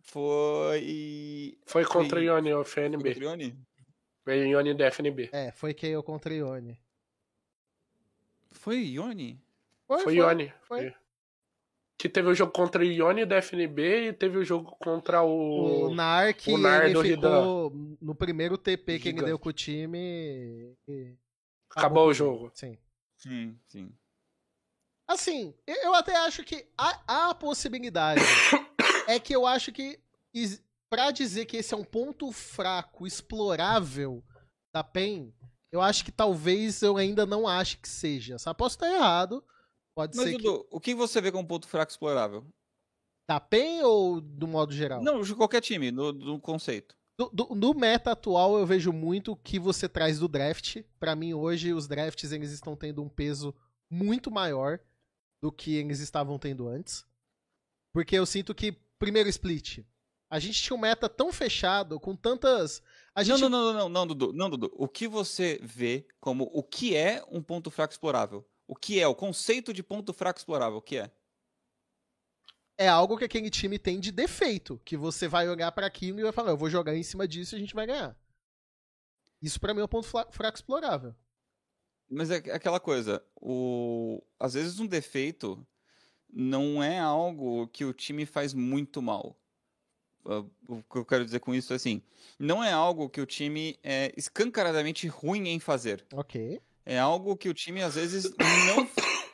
foi... 0.00 1.58
Foi 1.66 1.84
contra 1.84 2.18
Foi- 2.18 2.24
Ione, 2.26 2.52
o 2.54 2.64
foi 2.64 2.82
FNB. 2.84 3.04
contra 3.14 3.20
o 3.20 3.30
Ione? 3.30 3.58
Foi 4.24 4.38
Ione 4.48 4.74
da 4.74 4.86
FNB. 4.86 5.30
É, 5.32 5.50
foi 5.52 5.74
Kayle 5.74 6.02
contra 6.02 6.32
Ione. 6.34 6.78
Foi 8.50 8.78
Ione? 8.78 9.41
Foi 10.00 10.14
Ione. 10.16 10.52
foi. 10.66 10.90
Foi. 10.90 10.94
Que 11.98 12.08
teve 12.08 12.28
o 12.28 12.34
jogo 12.34 12.52
contra 12.52 12.82
o 12.82 12.84
Ione 12.84 13.24
da 13.24 13.36
FNB 13.36 14.08
e 14.08 14.12
teve 14.12 14.36
o 14.36 14.44
jogo 14.44 14.76
contra 14.80 15.22
O 15.22 15.90
o. 15.90 15.94
Narc, 15.94 16.48
o 16.48 16.58
Nar 16.58 16.86
ele 16.86 16.94
do 16.94 17.02
ficou 17.02 17.72
no 18.00 18.14
primeiro 18.14 18.58
TP 18.58 18.98
que 18.98 19.08
ele 19.08 19.16
Gigante. 19.16 19.26
deu 19.26 19.38
com 19.38 19.48
o 19.48 19.52
time. 19.52 20.76
e 20.88 21.16
Acabou 21.70 22.04
com 22.04 22.10
o 22.10 22.14
jogo. 22.14 22.50
Sim. 22.54 22.76
Sim, 23.16 23.56
sim. 23.68 23.92
Assim, 25.06 25.54
eu 25.66 25.94
até 25.94 26.16
acho 26.16 26.42
que 26.42 26.66
há, 26.76 27.28
há 27.28 27.34
possibilidade. 27.34 28.20
é 29.06 29.20
que 29.20 29.34
eu 29.34 29.46
acho 29.46 29.70
que 29.70 30.00
pra 30.90 31.10
dizer 31.10 31.46
que 31.46 31.56
esse 31.56 31.72
é 31.72 31.76
um 31.76 31.84
ponto 31.84 32.30
fraco, 32.32 33.06
explorável 33.06 34.22
da 34.74 34.82
PEN, 34.82 35.32
eu 35.70 35.80
acho 35.80 36.04
que 36.04 36.12
talvez 36.12 36.82
eu 36.82 36.96
ainda 36.96 37.24
não 37.24 37.48
ache 37.48 37.78
que 37.78 37.88
seja. 37.88 38.38
Só 38.38 38.52
posso 38.52 38.76
estar 38.76 38.92
errado. 38.92 39.42
Pode 39.94 40.16
Mas, 40.16 40.26
ser 40.26 40.36
que. 40.36 40.42
Dudu, 40.42 40.66
o 40.70 40.80
que 40.80 40.94
você 40.94 41.20
vê 41.20 41.30
como 41.30 41.46
ponto 41.46 41.68
fraco 41.68 41.90
explorável? 41.90 42.44
Da 43.28 43.38
PEN 43.38 43.82
ou 43.84 44.20
do 44.20 44.48
modo 44.48 44.72
geral? 44.72 45.02
Não, 45.02 45.22
de 45.22 45.34
qualquer 45.34 45.60
time, 45.60 45.90
no, 45.90 46.12
no 46.12 46.40
conceito. 46.40 46.96
Do, 47.18 47.28
do- 47.30 47.54
no 47.54 47.74
meta 47.74 48.12
atual, 48.12 48.58
eu 48.58 48.66
vejo 48.66 48.92
muito 48.92 49.32
o 49.32 49.36
que 49.36 49.58
você 49.58 49.88
traz 49.88 50.18
do 50.18 50.26
draft. 50.28 50.82
Pra 50.98 51.14
mim, 51.14 51.34
hoje, 51.34 51.72
os 51.72 51.86
drafts 51.86 52.32
eles 52.32 52.50
estão 52.50 52.74
tendo 52.74 53.02
um 53.02 53.08
peso 53.08 53.54
muito 53.90 54.30
maior 54.30 54.80
do 55.42 55.52
que 55.52 55.74
eles 55.76 56.00
estavam 56.00 56.38
tendo 56.38 56.66
antes. 56.66 57.04
Porque 57.92 58.16
eu 58.16 58.24
sinto 58.24 58.54
que, 58.54 58.72
primeiro 58.98 59.28
split, 59.28 59.80
a 60.30 60.38
gente 60.38 60.62
tinha 60.62 60.74
um 60.74 60.80
meta 60.80 61.08
tão 61.08 61.32
fechado, 61.32 62.00
com 62.00 62.16
tantas. 62.16 62.82
A 63.14 63.22
gente 63.22 63.40
Não, 63.42 63.50
não, 63.50 63.64
não, 63.64 63.72
não, 63.72 63.80
não, 63.80 63.88
não, 63.88 64.06
Dudu, 64.06 64.32
não, 64.32 64.48
Dudu. 64.48 64.72
O 64.74 64.88
que 64.88 65.06
você 65.06 65.60
vê 65.62 66.06
como 66.18 66.44
o 66.54 66.62
que 66.62 66.96
é 66.96 67.22
um 67.30 67.42
ponto 67.42 67.70
fraco 67.70 67.92
explorável? 67.92 68.44
O 68.66 68.74
que 68.74 69.00
é? 69.00 69.06
O 69.06 69.14
conceito 69.14 69.72
de 69.72 69.82
ponto 69.82 70.12
fraco 70.12 70.38
explorável, 70.38 70.78
o 70.78 70.82
que 70.82 70.98
é? 70.98 71.10
é 72.78 72.88
algo 72.88 73.16
que 73.16 73.24
aquele 73.24 73.50
time 73.50 73.78
tem 73.78 74.00
de 74.00 74.10
defeito. 74.10 74.80
Que 74.84 74.96
você 74.96 75.28
vai 75.28 75.48
olhar 75.48 75.70
pra 75.72 75.86
aquilo 75.86 76.18
e 76.18 76.22
vai 76.22 76.32
falar, 76.32 76.50
eu 76.50 76.56
vou 76.56 76.68
jogar 76.70 76.96
em 76.96 77.02
cima 77.02 77.28
disso 77.28 77.54
e 77.54 77.56
a 77.56 77.60
gente 77.60 77.74
vai 77.74 77.86
ganhar. 77.86 78.16
Isso 79.40 79.60
pra 79.60 79.72
mim 79.74 79.80
é 79.80 79.84
um 79.84 79.88
ponto 79.88 80.06
fraco 80.06 80.56
explorável. 80.56 81.14
Mas 82.10 82.30
é 82.30 82.36
aquela 82.36 82.78
coisa, 82.80 83.24
o... 83.40 84.22
às 84.38 84.54
vezes 84.54 84.78
um 84.78 84.86
defeito 84.86 85.66
não 86.30 86.82
é 86.82 86.98
algo 86.98 87.66
que 87.68 87.84
o 87.84 87.92
time 87.92 88.26
faz 88.26 88.52
muito 88.52 89.00
mal. 89.00 89.38
Ah, 90.24 90.44
O 90.68 90.82
que 90.82 90.98
eu 90.98 91.04
quero 91.04 91.24
dizer 91.24 91.40
com 91.40 91.54
isso 91.54 91.72
é 91.72 91.76
assim, 91.76 92.02
não 92.38 92.62
é 92.62 92.72
algo 92.72 93.08
que 93.08 93.20
o 93.20 93.26
time 93.26 93.78
é 93.82 94.12
escancaradamente 94.16 95.06
ruim 95.08 95.48
em 95.48 95.58
fazer. 95.58 96.04
Ok. 96.12 96.60
É 96.84 96.98
algo 96.98 97.36
que 97.36 97.48
o 97.48 97.54
time 97.54 97.82
às 97.82 97.94
vezes 97.94 98.32
não 98.38 98.88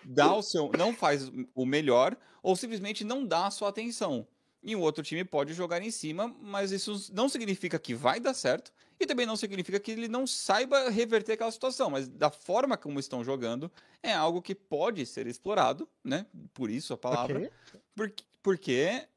dá 0.04 0.34
o 0.34 0.42
seu, 0.42 0.70
não 0.76 0.94
faz 0.94 1.30
o 1.54 1.66
melhor 1.66 2.16
ou 2.42 2.56
simplesmente 2.56 3.04
não 3.04 3.24
dá 3.24 3.46
a 3.46 3.50
sua 3.50 3.68
atenção. 3.68 4.26
E 4.62 4.74
o 4.74 4.80
outro 4.80 5.04
time 5.04 5.24
pode 5.24 5.54
jogar 5.54 5.82
em 5.82 5.90
cima, 5.90 6.34
mas 6.40 6.72
isso 6.72 7.10
não 7.12 7.28
significa 7.28 7.78
que 7.78 7.94
vai 7.94 8.18
dar 8.18 8.34
certo 8.34 8.72
e 8.98 9.06
também 9.06 9.24
não 9.24 9.36
significa 9.36 9.78
que 9.78 9.92
ele 9.92 10.08
não 10.08 10.26
saiba 10.26 10.90
reverter 10.90 11.34
aquela 11.34 11.52
situação, 11.52 11.88
mas 11.90 12.08
da 12.08 12.30
forma 12.30 12.76
como 12.76 12.98
estão 12.98 13.22
jogando 13.22 13.70
é 14.02 14.12
algo 14.12 14.42
que 14.42 14.54
pode 14.54 15.06
ser 15.06 15.26
explorado, 15.26 15.88
né? 16.02 16.26
Por 16.52 16.70
isso 16.70 16.92
a 16.92 16.98
palavra. 16.98 17.38
Ok. 17.38 17.50
Porque, 17.94 18.24
porque 18.42 19.08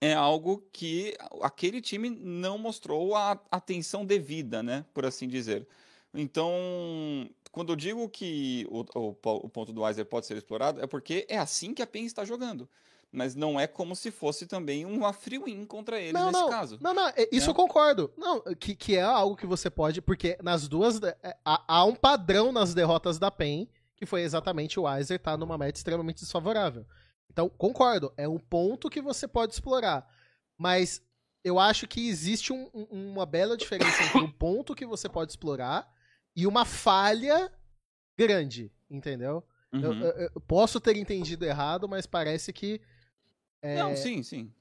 é 0.00 0.12
algo 0.12 0.62
que 0.72 1.16
aquele 1.40 1.80
time 1.80 2.10
não 2.10 2.58
mostrou 2.58 3.14
a 3.16 3.40
atenção 3.50 4.04
devida, 4.04 4.62
né? 4.62 4.84
Por 4.92 5.06
assim 5.06 5.26
dizer. 5.26 5.66
Então, 6.12 6.52
quando 7.52 7.72
eu 7.72 7.76
digo 7.76 8.08
que 8.08 8.66
o, 8.70 8.84
o, 8.94 9.16
o 9.22 9.48
ponto 9.48 9.72
do 9.72 9.82
Weiser 9.82 10.06
pode 10.06 10.26
ser 10.26 10.36
explorado, 10.36 10.80
é 10.80 10.86
porque 10.86 11.26
é 11.28 11.38
assim 11.38 11.74
que 11.74 11.82
a 11.82 11.86
PEN 11.86 12.04
está 12.06 12.24
jogando. 12.24 12.68
Mas 13.12 13.34
não 13.34 13.58
é 13.58 13.66
como 13.66 13.96
se 13.96 14.12
fosse 14.12 14.46
também 14.46 14.84
uma 14.86 15.12
free 15.12 15.38
win 15.40 15.64
contra 15.66 15.98
eles 15.98 16.12
não, 16.12 16.26
nesse 16.26 16.40
não, 16.40 16.48
caso. 16.48 16.78
Não, 16.80 16.94
não, 16.94 17.08
é- 17.08 17.28
isso 17.32 17.46
né? 17.46 17.50
eu 17.50 17.54
concordo. 17.54 18.12
Não, 18.16 18.40
que, 18.54 18.74
que 18.76 18.94
é 18.96 19.02
algo 19.02 19.34
que 19.36 19.46
você 19.46 19.68
pode, 19.68 20.00
porque 20.00 20.38
nas 20.42 20.68
duas. 20.68 21.02
é, 21.02 21.36
Há, 21.44 21.64
há 21.66 21.84
um 21.84 21.94
padrão 21.96 22.52
nas 22.52 22.72
derrotas 22.72 23.18
da 23.18 23.28
PEN, 23.28 23.68
que 23.96 24.06
foi 24.06 24.22
exatamente 24.22 24.78
o 24.78 24.84
Weiser 24.84 25.16
estar 25.16 25.36
numa 25.36 25.58
meta 25.58 25.76
extremamente 25.76 26.20
desfavorável. 26.20 26.86
Então, 27.32 27.48
concordo, 27.48 28.12
é 28.16 28.28
um 28.28 28.38
ponto 28.38 28.88
que 28.88 29.00
você 29.02 29.26
pode 29.26 29.52
explorar. 29.54 30.08
Mas 30.56 31.02
eu 31.42 31.58
acho 31.58 31.88
que 31.88 32.08
existe 32.08 32.52
um- 32.52 32.70
um- 32.72 33.12
uma 33.12 33.26
bela 33.26 33.56
diferença 33.56 34.04
entre 34.04 34.18
um 34.18 34.30
ponto 34.30 34.74
que 34.74 34.86
você 34.86 35.08
pode 35.08 35.32
explorar 35.32 35.92
e 36.40 36.46
uma 36.46 36.64
falha 36.64 37.50
grande, 38.18 38.70
entendeu? 38.90 39.44
Eu- 39.72 39.90
Uhum. 39.90 40.00
eu- 40.02 40.30
eu 40.34 40.40
posso 40.40 40.80
ter 40.80 40.96
entendido 40.96 41.44
errado, 41.44 41.88
mas 41.88 42.06
parece 42.06 42.52
que. 42.52 42.80
é, 43.62 43.76
Não, 43.76 43.94
sim, 43.96 44.22
sim. 44.22 44.52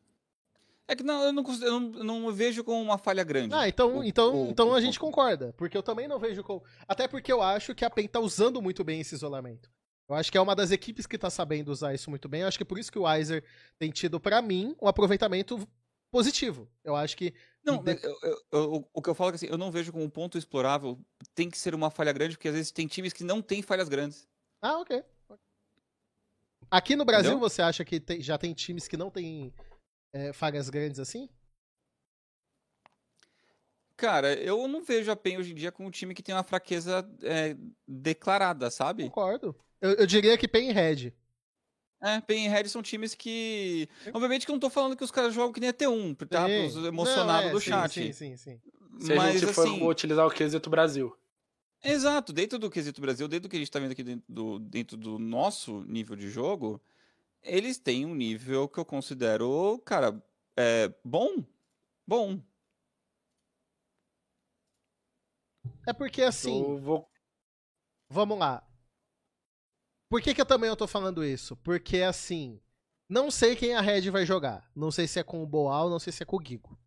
É 0.87 0.95
que 0.95 1.03
não, 1.03 1.23
eu, 1.23 1.31
não, 1.33 1.43
eu 1.61 1.79
não, 1.79 1.97
eu 1.99 2.03
não 2.03 2.31
vejo 2.33 2.63
como 2.63 2.81
uma 2.81 2.97
falha 2.97 3.23
grande. 3.23 3.53
Ah, 3.53 3.67
então, 3.67 3.99
O- 3.99 4.03
então, 4.03 4.33
o- 4.47 4.49
então 4.49 4.69
o 4.69 4.73
a 4.75 4.81
gente 4.81 4.99
concorda. 4.99 5.53
Porque 5.55 5.77
eu 5.77 5.83
também 5.83 6.07
não 6.07 6.19
vejo 6.19 6.43
como. 6.43 6.63
Até 6.87 7.07
porque 7.07 7.31
eu 7.31 7.41
acho 7.41 7.73
que 7.75 7.85
a 7.85 7.89
PEN 7.89 8.07
tá 8.07 8.19
usando 8.19 8.61
muito 8.61 8.83
bem 8.83 8.99
esse 9.01 9.13
isolamento. 9.15 9.69
Eu 10.07 10.15
acho 10.15 10.31
que 10.31 10.37
é 10.37 10.41
uma 10.41 10.55
das 10.55 10.71
equipes 10.71 11.05
que 11.05 11.17
tá 11.17 11.29
sabendo 11.29 11.69
usar 11.71 11.93
isso 11.93 12.09
muito 12.09 12.27
bem. 12.27 12.41
Eu 12.41 12.47
acho 12.47 12.57
que 12.57 12.63
é 12.63 12.65
por 12.65 12.79
isso 12.79 12.91
que 12.91 12.97
o 12.97 13.03
Weiser 13.03 13.43
tem 13.77 13.91
tido, 13.91 14.19
pra 14.19 14.41
mim, 14.41 14.75
um 14.81 14.87
aproveitamento 14.87 15.67
positivo. 16.11 16.67
Eu 16.83 16.95
acho 16.95 17.15
que. 17.15 17.33
Não, 17.63 17.83
de- 17.83 17.99
eu- 18.03 18.19
eu- 18.23 18.41
eu- 18.51 18.89
o 18.93 19.01
que 19.01 19.09
eu 19.09 19.15
falo 19.15 19.29
é 19.29 19.31
que 19.33 19.35
assim, 19.37 19.51
eu 19.51 19.57
não 19.57 19.71
vejo 19.71 19.91
como 19.91 20.03
um 20.03 20.09
ponto 20.09 20.37
explorável 20.37 20.99
tem 21.35 21.49
que 21.49 21.57
ser 21.57 21.75
uma 21.75 21.91
falha 21.91 22.13
grande, 22.13 22.35
porque 22.35 22.47
às 22.47 22.53
vezes 22.55 22.71
tem 22.71 22.87
times 22.87 23.13
que 23.13 23.23
não 23.23 23.41
têm 23.41 23.61
falhas 23.61 23.89
grandes. 23.89 24.27
Ah, 24.61 24.79
ok. 24.79 25.03
Aqui 26.71 26.95
no 26.95 27.03
Brasil, 27.05 27.31
Entendeu? 27.31 27.49
você 27.49 27.61
acha 27.61 27.83
que 27.83 27.99
tem- 27.99 28.21
já 28.21 28.37
tem 28.37 28.53
times 28.53 28.87
que 28.87 28.95
não 28.97 29.09
têm 29.09 29.53
é, 30.13 30.31
falhas 30.33 30.69
grandes 30.69 30.99
assim? 30.99 31.29
Cara, 33.97 34.33
eu 34.33 34.67
não 34.67 34.81
vejo 34.83 35.11
a 35.11 35.15
PEN 35.15 35.37
hoje 35.39 35.51
em 35.51 35.55
dia 35.55 35.71
como 35.71 35.87
um 35.87 35.91
time 35.91 36.15
que 36.15 36.23
tem 36.23 36.33
uma 36.33 36.43
fraqueza 36.43 37.07
é, 37.21 37.57
declarada, 37.87 38.71
sabe? 38.71 39.03
Concordo. 39.03 39.53
Eu, 39.81 39.91
eu 39.95 40.07
diria 40.07 40.37
que 40.37 40.47
PEN 40.47 40.69
e 40.69 40.73
Red. 40.73 41.13
É, 42.01 42.21
PEN 42.21 42.45
e 42.45 42.47
Red 42.47 42.69
são 42.69 42.81
times 42.81 43.13
que. 43.13 43.89
Obviamente 44.13 44.45
que 44.45 44.51
eu 44.51 44.55
não 44.55 44.59
tô 44.59 44.69
falando 44.69 44.95
que 44.95 45.03
os 45.03 45.11
caras 45.11 45.33
jogam 45.33 45.51
que 45.51 45.59
nem 45.59 45.69
a 45.69 45.73
T1, 45.73 46.15
tá? 46.27 46.47
Sim. 46.47 46.65
Os 46.65 46.85
emocionados 46.85 47.43
Não, 47.43 47.49
é, 47.49 47.51
do 47.51 47.59
sim, 47.59 47.69
chat. 47.69 47.93
Sim, 47.93 48.13
sim, 48.13 48.37
sim. 48.37 48.61
Se 48.99 49.13
a 49.13 49.15
Mas 49.15 49.39
gente 49.39 49.53
for 49.53 49.67
assim. 49.67 49.85
utilizar 49.85 50.25
o 50.25 50.31
quesito 50.31 50.69
Brasil. 50.69 51.15
Exato, 51.83 52.33
dentro 52.33 52.59
do 52.59 52.69
quesito 52.69 52.99
Brasil, 52.99 53.27
dentro 53.27 53.47
do 53.47 53.49
que 53.49 53.55
a 53.55 53.59
gente 53.59 53.71
tá 53.71 53.79
vendo 53.79 53.91
aqui 53.91 54.03
dentro 54.03 54.25
do, 54.27 54.59
dentro 54.59 54.97
do 54.97 55.17
nosso 55.17 55.81
nível 55.85 56.15
de 56.15 56.29
jogo, 56.29 56.81
eles 57.41 57.77
têm 57.77 58.05
um 58.05 58.15
nível 58.15 58.67
que 58.67 58.79
eu 58.79 58.85
considero, 58.85 59.81
cara, 59.85 60.21
é, 60.57 60.93
bom. 61.03 61.43
Bom. 62.05 62.41
É 65.87 65.93
porque 65.93 66.21
assim. 66.21 66.61
Eu 66.61 66.77
vou 66.77 67.09
Vamos 68.09 68.39
lá. 68.39 68.63
Por 70.09 70.21
que, 70.21 70.33
que 70.33 70.41
eu 70.41 70.45
também 70.45 70.69
eu 70.69 70.75
tô 70.75 70.87
falando 70.87 71.23
isso? 71.23 71.55
Porque, 71.57 72.01
assim, 72.01 72.59
não 73.07 73.29
sei 73.29 73.55
quem 73.55 73.75
a 73.75 73.81
Red 73.81 74.09
vai 74.09 74.25
jogar. 74.25 74.69
Não 74.75 74.91
sei 74.91 75.07
se 75.07 75.19
é 75.19 75.23
com 75.23 75.43
o 75.43 75.47
Boal, 75.47 75.89
não 75.89 75.99
sei 75.99 76.11
se 76.11 76.23
é 76.23 76.25
com 76.25 76.37
o 76.37 76.43
Gigo. 76.43 76.77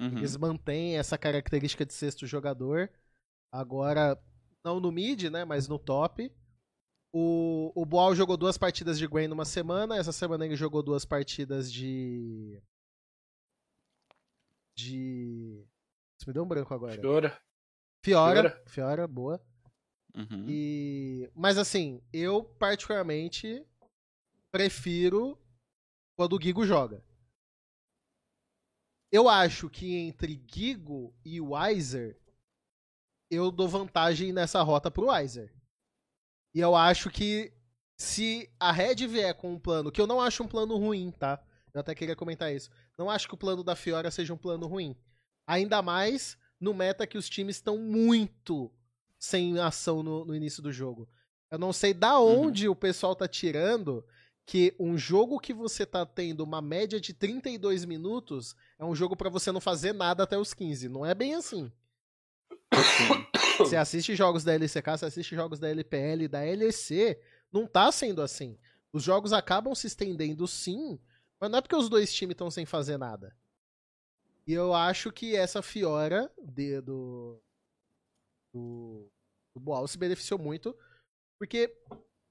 Uhum. 0.00 0.18
Eles 0.18 0.36
mantêm 0.36 0.96
essa 0.96 1.18
característica 1.18 1.84
de 1.84 1.92
sexto 1.92 2.26
jogador. 2.26 2.90
Agora, 3.52 4.20
não 4.64 4.78
no 4.78 4.92
mid, 4.92 5.24
né? 5.24 5.44
Mas 5.44 5.66
no 5.66 5.78
top. 5.78 6.32
O, 7.12 7.72
o 7.74 7.84
Boal 7.84 8.14
jogou 8.14 8.36
duas 8.36 8.56
partidas 8.56 8.98
de 8.98 9.06
Gwen 9.06 9.28
numa 9.28 9.44
semana. 9.44 9.96
Essa 9.96 10.12
semana 10.12 10.44
ele 10.46 10.54
jogou 10.54 10.82
duas 10.82 11.04
partidas 11.04 11.72
de. 11.72 12.62
De. 14.76 15.66
Isso 16.18 16.28
me 16.28 16.32
deu 16.32 16.44
um 16.44 16.48
branco 16.48 16.72
agora. 16.72 16.92
Fiora. 16.92 17.40
Fiora. 18.04 18.42
Fiora. 18.42 18.62
Fiora, 18.68 19.08
boa. 19.08 19.42
Uhum. 20.18 20.46
E... 20.48 21.30
Mas 21.34 21.56
assim, 21.56 22.02
eu 22.12 22.42
particularmente 22.42 23.64
prefiro 24.50 25.38
quando 26.16 26.36
o 26.36 26.42
Gigo 26.42 26.66
joga. 26.66 27.04
Eu 29.12 29.28
acho 29.28 29.70
que 29.70 29.94
entre 29.94 30.42
Gigo 30.46 31.14
e 31.24 31.40
Weiser, 31.40 32.20
eu 33.30 33.50
dou 33.50 33.68
vantagem 33.68 34.32
nessa 34.32 34.60
rota 34.62 34.90
pro 34.90 35.06
Weiser. 35.06 35.54
E 36.54 36.60
eu 36.60 36.74
acho 36.74 37.08
que 37.08 37.52
se 37.96 38.50
a 38.58 38.72
Red 38.72 39.06
vier 39.06 39.34
com 39.34 39.52
um 39.52 39.58
plano, 39.58 39.92
que 39.92 40.00
eu 40.00 40.06
não 40.06 40.20
acho 40.20 40.42
um 40.42 40.48
plano 40.48 40.76
ruim, 40.76 41.10
tá? 41.12 41.42
Eu 41.72 41.80
até 41.80 41.94
queria 41.94 42.16
comentar 42.16 42.52
isso. 42.52 42.70
Não 42.96 43.08
acho 43.08 43.28
que 43.28 43.34
o 43.34 43.38
plano 43.38 43.62
da 43.62 43.76
Fiora 43.76 44.10
seja 44.10 44.34
um 44.34 44.38
plano 44.38 44.66
ruim. 44.66 44.96
Ainda 45.46 45.80
mais 45.80 46.36
no 46.60 46.74
meta 46.74 47.06
que 47.06 47.16
os 47.16 47.28
times 47.28 47.56
estão 47.56 47.78
muito 47.78 48.70
sem 49.18 49.58
ação 49.58 50.02
no, 50.02 50.24
no 50.24 50.34
início 50.34 50.62
do 50.62 50.72
jogo. 50.72 51.08
Eu 51.50 51.58
não 51.58 51.72
sei 51.72 51.94
da 51.94 52.18
onde 52.20 52.68
o 52.68 52.76
pessoal 52.76 53.16
tá 53.16 53.26
tirando 53.26 54.04
que 54.46 54.74
um 54.78 54.96
jogo 54.96 55.38
que 55.38 55.52
você 55.52 55.84
tá 55.84 56.06
tendo 56.06 56.42
uma 56.42 56.62
média 56.62 57.00
de 57.00 57.12
32 57.12 57.84
minutos 57.84 58.54
é 58.78 58.84
um 58.84 58.94
jogo 58.94 59.14
pra 59.16 59.28
você 59.28 59.52
não 59.52 59.60
fazer 59.60 59.92
nada 59.92 60.22
até 60.22 60.38
os 60.38 60.54
15. 60.54 60.88
Não 60.88 61.04
é 61.04 61.14
bem 61.14 61.34
assim. 61.34 61.70
Você 63.58 63.76
assiste 63.76 64.14
jogos 64.14 64.44
da 64.44 64.54
LCK, 64.54 64.90
você 64.90 65.06
assiste 65.06 65.34
jogos 65.34 65.58
da 65.58 65.68
LPL, 65.68 66.28
da 66.28 66.40
LEC, 66.40 67.18
não 67.52 67.66
tá 67.66 67.90
sendo 67.92 68.22
assim. 68.22 68.58
Os 68.92 69.02
jogos 69.02 69.32
acabam 69.32 69.74
se 69.74 69.86
estendendo 69.86 70.46
sim, 70.46 70.98
mas 71.40 71.50
não 71.50 71.58
é 71.58 71.62
porque 71.62 71.76
os 71.76 71.88
dois 71.88 72.12
times 72.12 72.32
estão 72.32 72.50
sem 72.50 72.64
fazer 72.64 72.96
nada. 72.96 73.36
E 74.46 74.52
eu 74.52 74.72
acho 74.72 75.12
que 75.12 75.36
essa 75.36 75.60
Fiora 75.60 76.30
de- 76.42 76.80
do, 76.80 77.38
do, 78.58 79.10
do 79.54 79.60
Boal 79.60 79.86
se 79.86 79.98
beneficiou 79.98 80.38
muito, 80.38 80.76
porque 81.38 81.72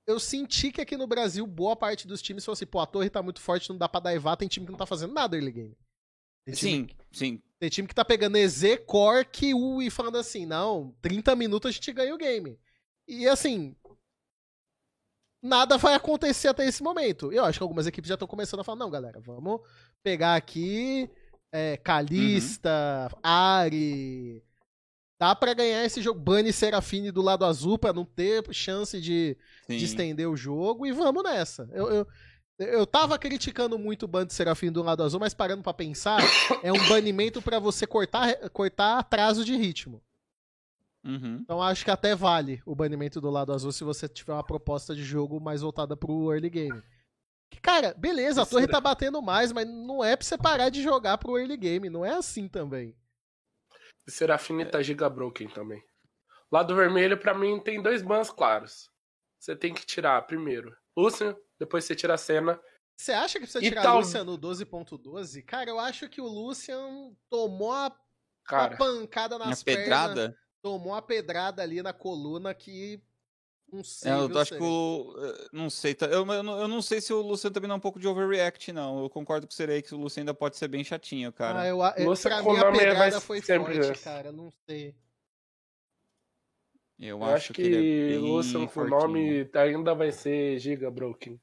eu 0.06 0.20
senti 0.20 0.72
que 0.72 0.82
aqui 0.82 0.96
no 0.98 1.08
Brasil 1.08 1.46
boa 1.46 1.76
parte 1.76 2.08
dos 2.08 2.22
times 2.22 2.44
falou 2.46 2.54
assim, 2.54 2.66
pô, 2.66 2.80
a 2.80 2.86
torre 2.86 3.10
tá 3.10 3.22
muito 3.22 3.42
forte, 3.42 3.70
não 3.70 3.78
dá 3.78 3.88
pra 3.90 4.00
daivar, 4.00 4.38
tem 4.38 4.48
time 4.48 4.66
que 4.66 4.72
não 4.72 4.80
tá 4.80 4.86
fazendo 4.86 5.14
nada 5.14 5.36
early 5.36 5.52
game. 5.52 5.78
Tem 6.46 6.56
time, 6.56 6.88
Sim, 6.90 6.96
sim. 7.12 7.44
tem 7.60 7.70
time 7.70 7.88
que 7.88 7.96
tá 7.96 8.06
pegando 8.06 8.38
EZ, 8.38 8.64
Cork, 8.86 9.54
U 9.54 9.82
e 9.82 9.90
falando 9.90 10.18
assim, 10.18 10.46
não, 10.46 10.96
30 11.02 11.36
minutos 11.36 11.70
a 11.70 11.72
gente 11.72 11.92
ganha 11.92 12.16
o 12.16 12.18
game. 12.18 12.58
E 13.06 13.28
assim, 13.28 13.76
nada 15.44 15.78
vai 15.78 15.94
acontecer 15.94 16.48
até 16.48 16.66
esse 16.66 16.82
momento. 16.82 17.32
Eu 17.34 17.44
acho 17.44 17.60
que 17.60 17.64
algumas 17.64 17.86
equipes 17.86 18.08
já 18.08 18.14
estão 18.16 18.28
começando 18.28 18.62
a 18.62 18.64
falar, 18.64 18.78
não, 18.78 18.90
galera, 18.90 19.20
vamos 19.20 19.60
pegar 20.02 20.36
aqui 20.36 21.10
é, 21.52 21.76
Kalista, 21.78 23.10
Ari. 23.22 24.44
Dá 25.20 25.36
pra 25.36 25.54
ganhar 25.54 25.84
esse 25.84 26.02
jogo. 26.02 26.20
Bunny 26.20 26.54
Serafine 26.54 27.12
do 27.12 27.22
lado 27.22 27.44
azul 27.44 27.78
pra 27.78 27.92
não 27.92 28.06
ter 28.06 28.44
chance 28.54 29.02
de, 29.02 29.36
sim. 29.66 29.78
de 29.78 29.86
estender 29.86 30.30
o 30.30 30.38
jogo 30.38 30.86
e 30.86 30.92
vamos 30.92 31.24
nessa. 31.24 31.68
Eu, 31.72 31.90
eu, 31.90 32.08
eu 32.60 32.86
tava 32.86 33.18
criticando 33.18 33.80
muito 33.80 34.04
o 34.04 34.08
Band 34.08 34.30
Serafim 34.30 34.72
do 34.72 34.84
lado 34.84 35.04
azul, 35.04 35.20
mas 35.20 35.34
parando 35.34 35.64
pra 35.64 35.74
pensar, 35.74 36.22
é 36.62 36.72
um 36.72 36.88
banimento 36.88 37.42
pra 37.42 37.60
você 37.60 37.88
cortar, 37.88 38.50
cortar 38.50 39.00
atraso 39.00 39.44
de 39.44 39.56
ritmo. 39.56 40.04
Uhum. 41.04 41.40
Então 41.42 41.62
acho 41.62 41.86
que 41.86 41.92
até 41.92 42.16
vale 42.16 42.62
o 42.66 42.76
banimento 42.76 43.22
do 43.22 43.30
lado 43.30 43.54
azul 43.54 43.72
se 43.72 43.84
você 43.84 44.08
tiver 44.08 44.34
uma 44.34 44.44
proposta 44.44 44.96
de 44.96 45.04
jogo 45.04 45.40
mais 45.40 45.62
voltada 45.62 45.96
pro 45.96 46.32
early 46.32 46.50
game. 46.50 46.84
Que, 47.50 47.62
cara, 47.62 47.96
beleza, 47.98 48.42
a 48.42 48.46
torre 48.46 48.68
tá 48.68 48.82
batendo 48.82 49.22
mais, 49.22 49.54
mas 49.54 49.66
não 49.66 50.04
é 50.04 50.16
pra 50.16 50.26
você 50.26 50.38
parar 50.38 50.70
de 50.70 50.84
jogar 50.84 51.18
pro 51.18 51.38
early 51.38 51.56
game, 51.56 51.90
não 51.90 52.04
é 52.04 52.14
assim 52.14 52.48
também. 52.48 52.94
E 54.08 54.12
Serafine 54.12 54.66
tá 54.66 54.82
giga 54.82 55.10
broken 55.10 55.50
também. 55.50 55.84
Lado 56.52 56.76
vermelho, 56.76 57.18
pra 57.18 57.34
mim, 57.34 57.60
tem 57.60 57.82
dois 57.82 58.02
bans 58.02 58.30
claros. 58.32 58.90
Você 59.40 59.56
tem 59.56 59.74
que 59.74 59.86
tirar 59.86 60.22
primeiro 60.26 60.76
Lucian, 60.98 61.36
depois 61.60 61.84
você 61.86 61.96
tira 61.96 62.14
a 62.14 62.18
cena. 62.18 62.60
Você 63.00 63.12
acha 63.12 63.34
que 63.34 63.46
precisa 63.46 63.64
E 63.64 63.70
tirar 63.70 63.84
tal- 63.84 63.98
a 63.98 64.00
Lucian 64.00 64.24
no 64.24 64.38
12.12? 64.38 65.44
Cara, 65.44 65.70
eu 65.70 65.80
acho 65.80 66.10
que 66.10 66.20
o 66.22 66.26
Lucian 66.28 67.14
tomou 67.30 67.72
a, 67.72 67.88
a 67.88 67.96
Cara, 68.46 68.78
pancada 68.78 69.38
nas 69.38 69.62
pernas. 69.64 69.84
pedrada? 69.84 70.38
tomou 70.64 70.94
uma 70.94 71.02
pedrada 71.02 71.62
ali 71.62 71.82
na 71.84 71.94
coluna 71.94 72.54
que 72.54 73.02
não 73.72 73.84
sei. 73.84 74.12
É, 74.12 74.16
eu 74.16 74.28
viu, 74.28 74.40
acho 74.40 74.56
que 74.56 74.64
o. 74.64 75.16
eh, 75.18 75.48
Não 75.52 75.70
sei. 75.70 75.94
tá- 75.94 76.06
Eu, 76.08 76.26
eu, 76.26 76.44
não- 76.44 76.60
eu 76.62 76.68
não 76.68 76.82
sei 76.82 77.02
se 77.02 77.12
o 77.14 77.22
Luciano 77.22 77.54
também 77.54 77.68
não 77.68 77.76
é 77.76 77.78
um 77.78 77.82
pouco 77.82 78.00
de 78.00 78.08
overreact, 78.08 78.72
não. 78.72 79.02
Eu 79.04 79.10
concordo 79.10 79.46
com 79.48 79.52
o 79.52 79.56
Serei 79.56 79.82
que 79.82 79.94
o 79.94 79.98
Luciano 79.98 80.24
ainda 80.30 80.34
pode 80.34 80.58
ser 80.58 80.68
bem 80.68 80.84
chatinho, 80.84 81.32
cara. 81.34 81.62
Ah, 81.62 81.68
eu, 81.68 81.80
eu, 81.98 82.10
Lúcia 82.10 82.30
pra 82.30 82.42
com 82.44 82.54
mim 82.54 82.60
a 82.60 82.72
pedrada 82.72 82.96
vai 83.12 83.22
foi 83.22 83.42
sempre 83.42 83.76
forte, 83.76 83.92
essa. 83.92 84.04
cara. 84.04 84.32
Não 84.32 84.52
sei. 84.66 84.96
eu, 87.00 87.10
eu 87.20 87.24
acho 87.26 87.34
acho 87.36 87.54
que, 87.54 87.62
ele 87.62 87.76
é 88.16 88.20
bem 88.20 88.30
Lucian 88.30 88.62
com 88.62 88.68
fortinho. 88.70 89.00
nome 89.00 89.50
ainda 89.54 89.94
vai 89.94 90.12
ser 90.12 90.58
giga 90.60 90.90
broken. 90.90 91.40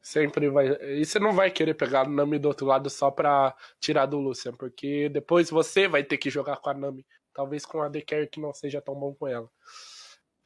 Sempre 0.00 0.48
vai. 0.48 0.68
E 1.00 1.04
você 1.04 1.18
não 1.18 1.32
vai 1.32 1.50
querer 1.50 1.74
pegar 1.74 2.02
a 2.02 2.08
Nami 2.08 2.38
do 2.38 2.46
outro 2.46 2.64
lado 2.64 2.88
só 2.88 3.10
pra 3.10 3.56
tirar 3.80 4.06
do 4.06 4.18
Lucian, 4.20 4.52
porque 4.54 5.08
depois 5.08 5.50
você 5.50 5.88
vai 5.88 6.04
ter 6.04 6.16
que 6.16 6.30
jogar 6.30 6.58
com 6.58 6.70
a 6.70 6.74
Nami. 6.74 7.04
Talvez 7.34 7.66
com 7.66 7.82
a 7.82 7.90
The 7.90 8.00
Carry 8.02 8.28
que 8.28 8.40
não 8.40 8.54
seja 8.54 8.80
tão 8.80 8.94
bom 8.94 9.12
com 9.12 9.26
ela. 9.26 9.50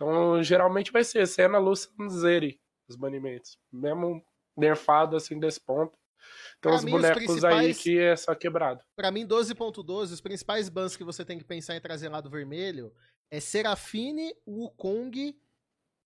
Então, 0.00 0.42
geralmente 0.42 0.90
vai 0.90 1.04
ser 1.04 1.26
Senna, 1.26 1.58
Lucian, 1.58 2.08
Zeri, 2.08 2.58
os 2.88 2.96
banimentos. 2.96 3.58
Mesmo 3.70 4.24
nerfado 4.56 5.14
assim 5.14 5.38
desse 5.38 5.60
ponto. 5.60 5.92
Tem 5.92 6.70
Pra 6.70 6.74
uns 6.74 6.84
mim, 6.84 6.94
os 6.94 7.00
bonecos 7.02 7.20
aí 7.20 7.26
principais- 7.26 7.78
que 7.82 7.98
é 7.98 8.16
só 8.16 8.34
quebrado. 8.34 8.82
Pra 8.96 9.10
mim, 9.10 9.26
12.12, 9.26 10.12
os 10.14 10.20
principais 10.22 10.70
bans 10.70 10.96
que 10.96 11.04
você 11.04 11.22
tem 11.22 11.36
que 11.38 11.44
pensar 11.44 11.76
em 11.76 11.80
trazer 11.82 12.08
lado 12.08 12.30
vermelho 12.30 12.92
é 13.30 13.40
Serafine, 13.40 14.34
Wukong 14.46 15.36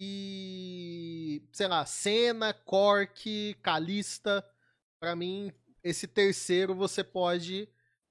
e. 0.00 1.42
sei 1.52 1.66
lá, 1.68 1.86
Senna, 1.86 2.52
Cork, 2.52 3.54
Kalista. 3.62 4.44
Pra 5.00 5.14
mim, 5.14 5.52
esse 5.84 6.06
terceiro 6.08 6.74
você 6.74 7.04
pode 7.04 7.68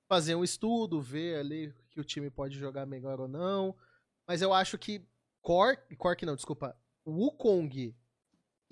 fazer 0.07 0.35
um 0.35 0.43
estudo, 0.45 1.01
ver 1.01 1.39
ali 1.39 1.73
que 1.91 1.99
o 1.99 2.03
time 2.05 2.29
pode 2.29 2.57
jogar 2.57 2.85
melhor 2.85 3.19
ou 3.19 3.27
não. 3.27 3.75
Mas 4.27 4.41
eu 4.41 4.53
acho 4.53 4.77
que 4.77 5.01
Cork. 5.43 5.95
Cork 5.97 6.25
não, 6.25 6.35
desculpa. 6.35 6.75
Wukong 7.05 7.93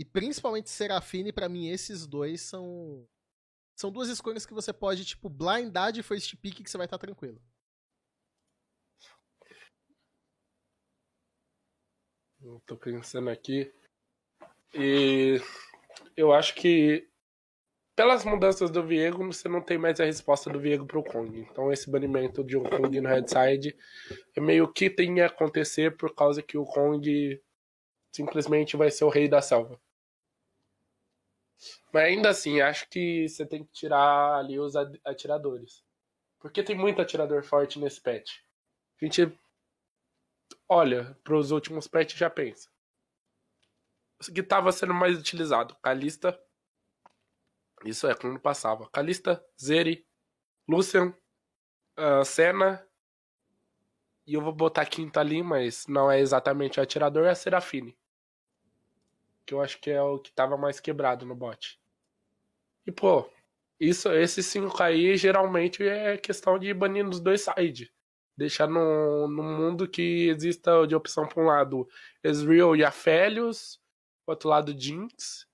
e 0.01 0.05
principalmente 0.05 0.67
Serafine, 0.67 1.31
pra 1.31 1.47
mim, 1.47 1.67
esses 1.67 2.07
dois 2.07 2.41
são. 2.41 3.07
São 3.75 3.91
duas 3.91 4.09
escolhas 4.09 4.47
que 4.47 4.53
você 4.53 4.73
pode, 4.73 5.05
tipo, 5.05 5.29
blindar 5.29 5.91
de 5.91 6.01
first 6.01 6.35
pick 6.37 6.63
que 6.63 6.69
você 6.69 6.77
vai 6.77 6.87
estar 6.87 6.97
tranquilo. 6.97 7.39
Eu 12.41 12.59
tô 12.65 12.75
pensando 12.75 13.29
aqui. 13.29 13.71
E 14.73 15.39
eu 16.17 16.33
acho 16.33 16.55
que 16.55 17.10
pelas 18.01 18.25
mudanças 18.25 18.71
do 18.71 18.83
Viego, 18.83 19.23
você 19.31 19.47
não 19.47 19.61
tem 19.61 19.77
mais 19.77 19.99
a 19.99 20.05
resposta 20.05 20.49
do 20.49 20.59
Viego 20.59 20.87
pro 20.87 21.03
Kong. 21.03 21.39
Então 21.39 21.71
esse 21.71 21.87
banimento 21.87 22.43
de 22.43 22.57
um 22.57 22.63
Kong 22.63 22.99
no 22.99 23.07
headside 23.07 23.77
é 24.35 24.41
meio 24.41 24.67
que 24.73 24.89
tem 24.89 25.13
que 25.13 25.21
acontecer 25.21 25.95
por 25.95 26.15
causa 26.15 26.41
que 26.41 26.57
o 26.57 26.65
Kong 26.65 27.39
simplesmente 28.11 28.75
vai 28.75 28.89
ser 28.89 29.03
o 29.03 29.09
rei 29.09 29.27
da 29.27 29.39
selva. 29.39 29.79
Mas 31.93 32.05
ainda 32.05 32.29
assim, 32.29 32.59
acho 32.59 32.89
que 32.89 33.29
você 33.29 33.45
tem 33.45 33.63
que 33.63 33.71
tirar 33.71 34.39
ali 34.39 34.59
os 34.59 34.75
ad- 34.75 34.99
atiradores. 35.05 35.83
Porque 36.39 36.63
tem 36.63 36.75
muito 36.75 37.03
atirador 37.03 37.43
forte 37.43 37.77
nesse 37.77 38.01
patch. 38.01 38.39
A 38.99 39.05
gente 39.05 39.31
olha 40.67 41.15
pros 41.23 41.51
últimos 41.51 41.87
patches 41.87 42.17
já 42.17 42.31
pensa. 42.31 42.67
O 44.27 44.33
que 44.33 44.39
estava 44.41 44.71
sendo 44.71 44.95
mais 44.95 45.19
utilizado? 45.19 45.75
Kalista. 45.83 46.35
Isso 47.85 48.07
é, 48.07 48.15
quando 48.15 48.39
passava. 48.39 48.89
Kalista, 48.89 49.43
Zeri, 49.59 50.05
Lucian, 50.67 51.13
ah, 51.97 52.23
Senna. 52.23 52.85
E 54.25 54.33
eu 54.33 54.41
vou 54.41 54.53
botar 54.53 54.85
quinta 54.85 55.19
ali, 55.19 55.43
mas 55.43 55.87
não 55.87 56.11
é 56.11 56.19
exatamente 56.19 56.79
o 56.79 56.83
atirador, 56.83 57.25
é 57.25 57.29
a 57.31 57.35
Serafine. 57.35 57.97
Que 59.45 59.53
eu 59.53 59.61
acho 59.61 59.79
que 59.79 59.89
é 59.89 60.01
o 60.01 60.19
que 60.19 60.31
tava 60.31 60.57
mais 60.57 60.79
quebrado 60.79 61.25
no 61.25 61.35
bot. 61.35 61.79
E, 62.85 62.91
pô, 62.91 63.29
isso, 63.79 64.11
esses 64.11 64.45
cinco 64.45 64.81
aí 64.81 65.17
geralmente 65.17 65.83
é 65.83 66.17
questão 66.17 66.57
de 66.59 66.73
banir 66.73 67.03
nos 67.03 67.19
dois 67.19 67.41
sides. 67.41 67.89
Deixar 68.37 68.67
no, 68.67 69.27
no 69.27 69.43
mundo 69.43 69.87
que 69.87 70.29
exista 70.29 70.87
de 70.87 70.95
opção 70.95 71.27
para 71.27 71.43
um 71.43 71.47
lado 71.47 71.87
Ezreal 72.23 72.75
e 72.75 72.83
Aphelios, 72.83 73.79
outro 74.25 74.49
lado 74.49 74.79
Jinx, 74.79 75.47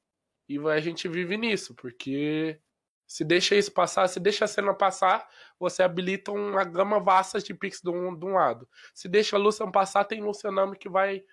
e 0.50 0.58
a 0.70 0.80
gente 0.80 1.08
vive 1.08 1.38
nisso, 1.38 1.76
porque 1.76 2.60
Se 3.08 3.24
deixa 3.24 3.56
isso 3.56 3.72
passar, 3.72 4.08
se 4.10 4.20
deixa 4.20 4.46
a 4.46 4.48
cena 4.48 4.74
passar, 4.74 5.28
você 5.58 5.82
habilita 5.82 6.32
uma 6.32 6.64
gama 6.66 7.00
vasta 7.00 7.40
de 7.40 7.54
picks 7.54 7.82
de 7.82 7.90
um, 7.90 8.14
de 8.18 8.26
um 8.26 8.34
lado. 8.34 8.68
Se 8.94 9.08
deixa 9.08 9.38
a 9.38 9.40
Lucian 9.40 9.72
passar, 9.72 10.04
tem 10.04 10.22
Lucianami 10.22 10.78
que 10.78 10.90
vai 10.90 11.24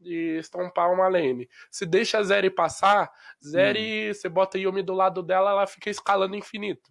estompar 0.00 0.92
uma 0.92 1.08
lane. 1.08 1.48
Se 1.70 1.86
deixa 1.86 2.18
a 2.18 2.22
Zeri 2.22 2.50
passar, 2.50 3.10
Zeri, 3.42 4.10
hum. 4.10 4.14
você 4.14 4.28
bota 4.28 4.58
Yumi 4.58 4.82
do 4.82 4.92
lado 4.92 5.22
dela, 5.22 5.52
ela 5.52 5.66
fica 5.66 5.88
escalando 5.90 6.36
infinito. 6.36 6.90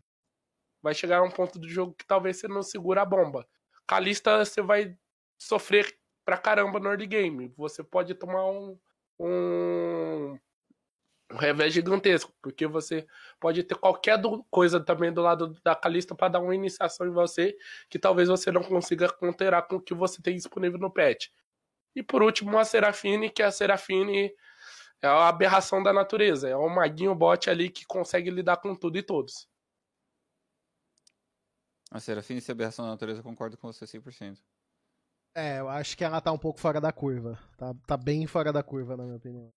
Vai 0.81 0.95
chegar 0.95 1.19
a 1.19 1.23
um 1.23 1.29
ponto 1.31 1.59
do 1.59 1.69
jogo 1.69 1.93
que 1.93 2.05
talvez 2.07 2.37
você 2.37 2.47
não 2.47 2.63
segura 2.63 3.03
a 3.03 3.05
bomba. 3.05 3.47
Kalista, 3.87 4.43
você 4.43 4.61
vai 4.61 4.97
sofrer 5.37 5.95
pra 6.25 6.37
caramba 6.37 6.79
no 6.79 6.89
early 6.89 7.05
game. 7.05 7.53
Você 7.57 7.83
pode 7.83 8.15
tomar 8.15 8.45
um, 8.49 8.79
um 9.19 10.39
um 11.31 11.37
revés 11.37 11.73
gigantesco, 11.73 12.33
porque 12.41 12.67
você 12.67 13.07
pode 13.39 13.63
ter 13.63 13.75
qualquer 13.75 14.17
do, 14.17 14.43
coisa 14.45 14.79
também 14.79 15.11
do 15.11 15.21
lado 15.21 15.55
da 15.63 15.75
Calista 15.75 16.13
para 16.13 16.29
dar 16.29 16.39
uma 16.39 16.53
iniciação 16.53 17.07
em 17.07 17.11
você 17.11 17.57
que 17.89 17.97
talvez 17.97 18.27
você 18.27 18.51
não 18.51 18.63
consiga 18.63 19.11
conterar 19.11 19.63
com 19.67 19.77
o 19.77 19.81
que 19.81 19.93
você 19.93 20.21
tem 20.21 20.35
disponível 20.35 20.79
no 20.79 20.91
patch. 20.91 21.27
E 21.95 22.03
por 22.03 22.21
último, 22.21 22.57
a 22.57 22.65
Serafine, 22.65 23.29
que 23.29 23.43
a 23.43 23.51
Serafine 23.51 24.33
é 25.01 25.07
a 25.07 25.27
aberração 25.27 25.81
da 25.81 25.91
natureza, 25.91 26.47
é 26.47 26.55
o 26.55 26.69
maguinho 26.69 27.15
bot 27.15 27.49
ali 27.49 27.69
que 27.69 27.85
consegue 27.85 28.29
lidar 28.29 28.57
com 28.57 28.75
tudo 28.75 28.97
e 28.97 29.03
todos. 29.03 29.47
A 31.89 31.99
Serafine 31.99 32.39
e 32.39 32.43
a 32.47 32.51
aberração 32.51 32.85
da 32.85 32.91
natureza, 32.91 33.19
eu 33.19 33.23
concordo 33.23 33.57
com 33.57 33.71
você 33.71 33.85
100%. 33.85 34.37
É, 35.33 35.59
eu 35.59 35.69
acho 35.69 35.97
que 35.97 36.03
ela 36.03 36.19
tá 36.19 36.31
um 36.31 36.37
pouco 36.37 36.59
fora 36.59 36.79
da 36.79 36.91
curva. 36.91 37.39
Tá, 37.57 37.73
tá 37.87 37.97
bem 37.97 38.27
fora 38.27 38.51
da 38.51 38.61
curva, 38.61 38.97
na 38.97 39.03
minha 39.03 39.15
opinião. 39.15 39.51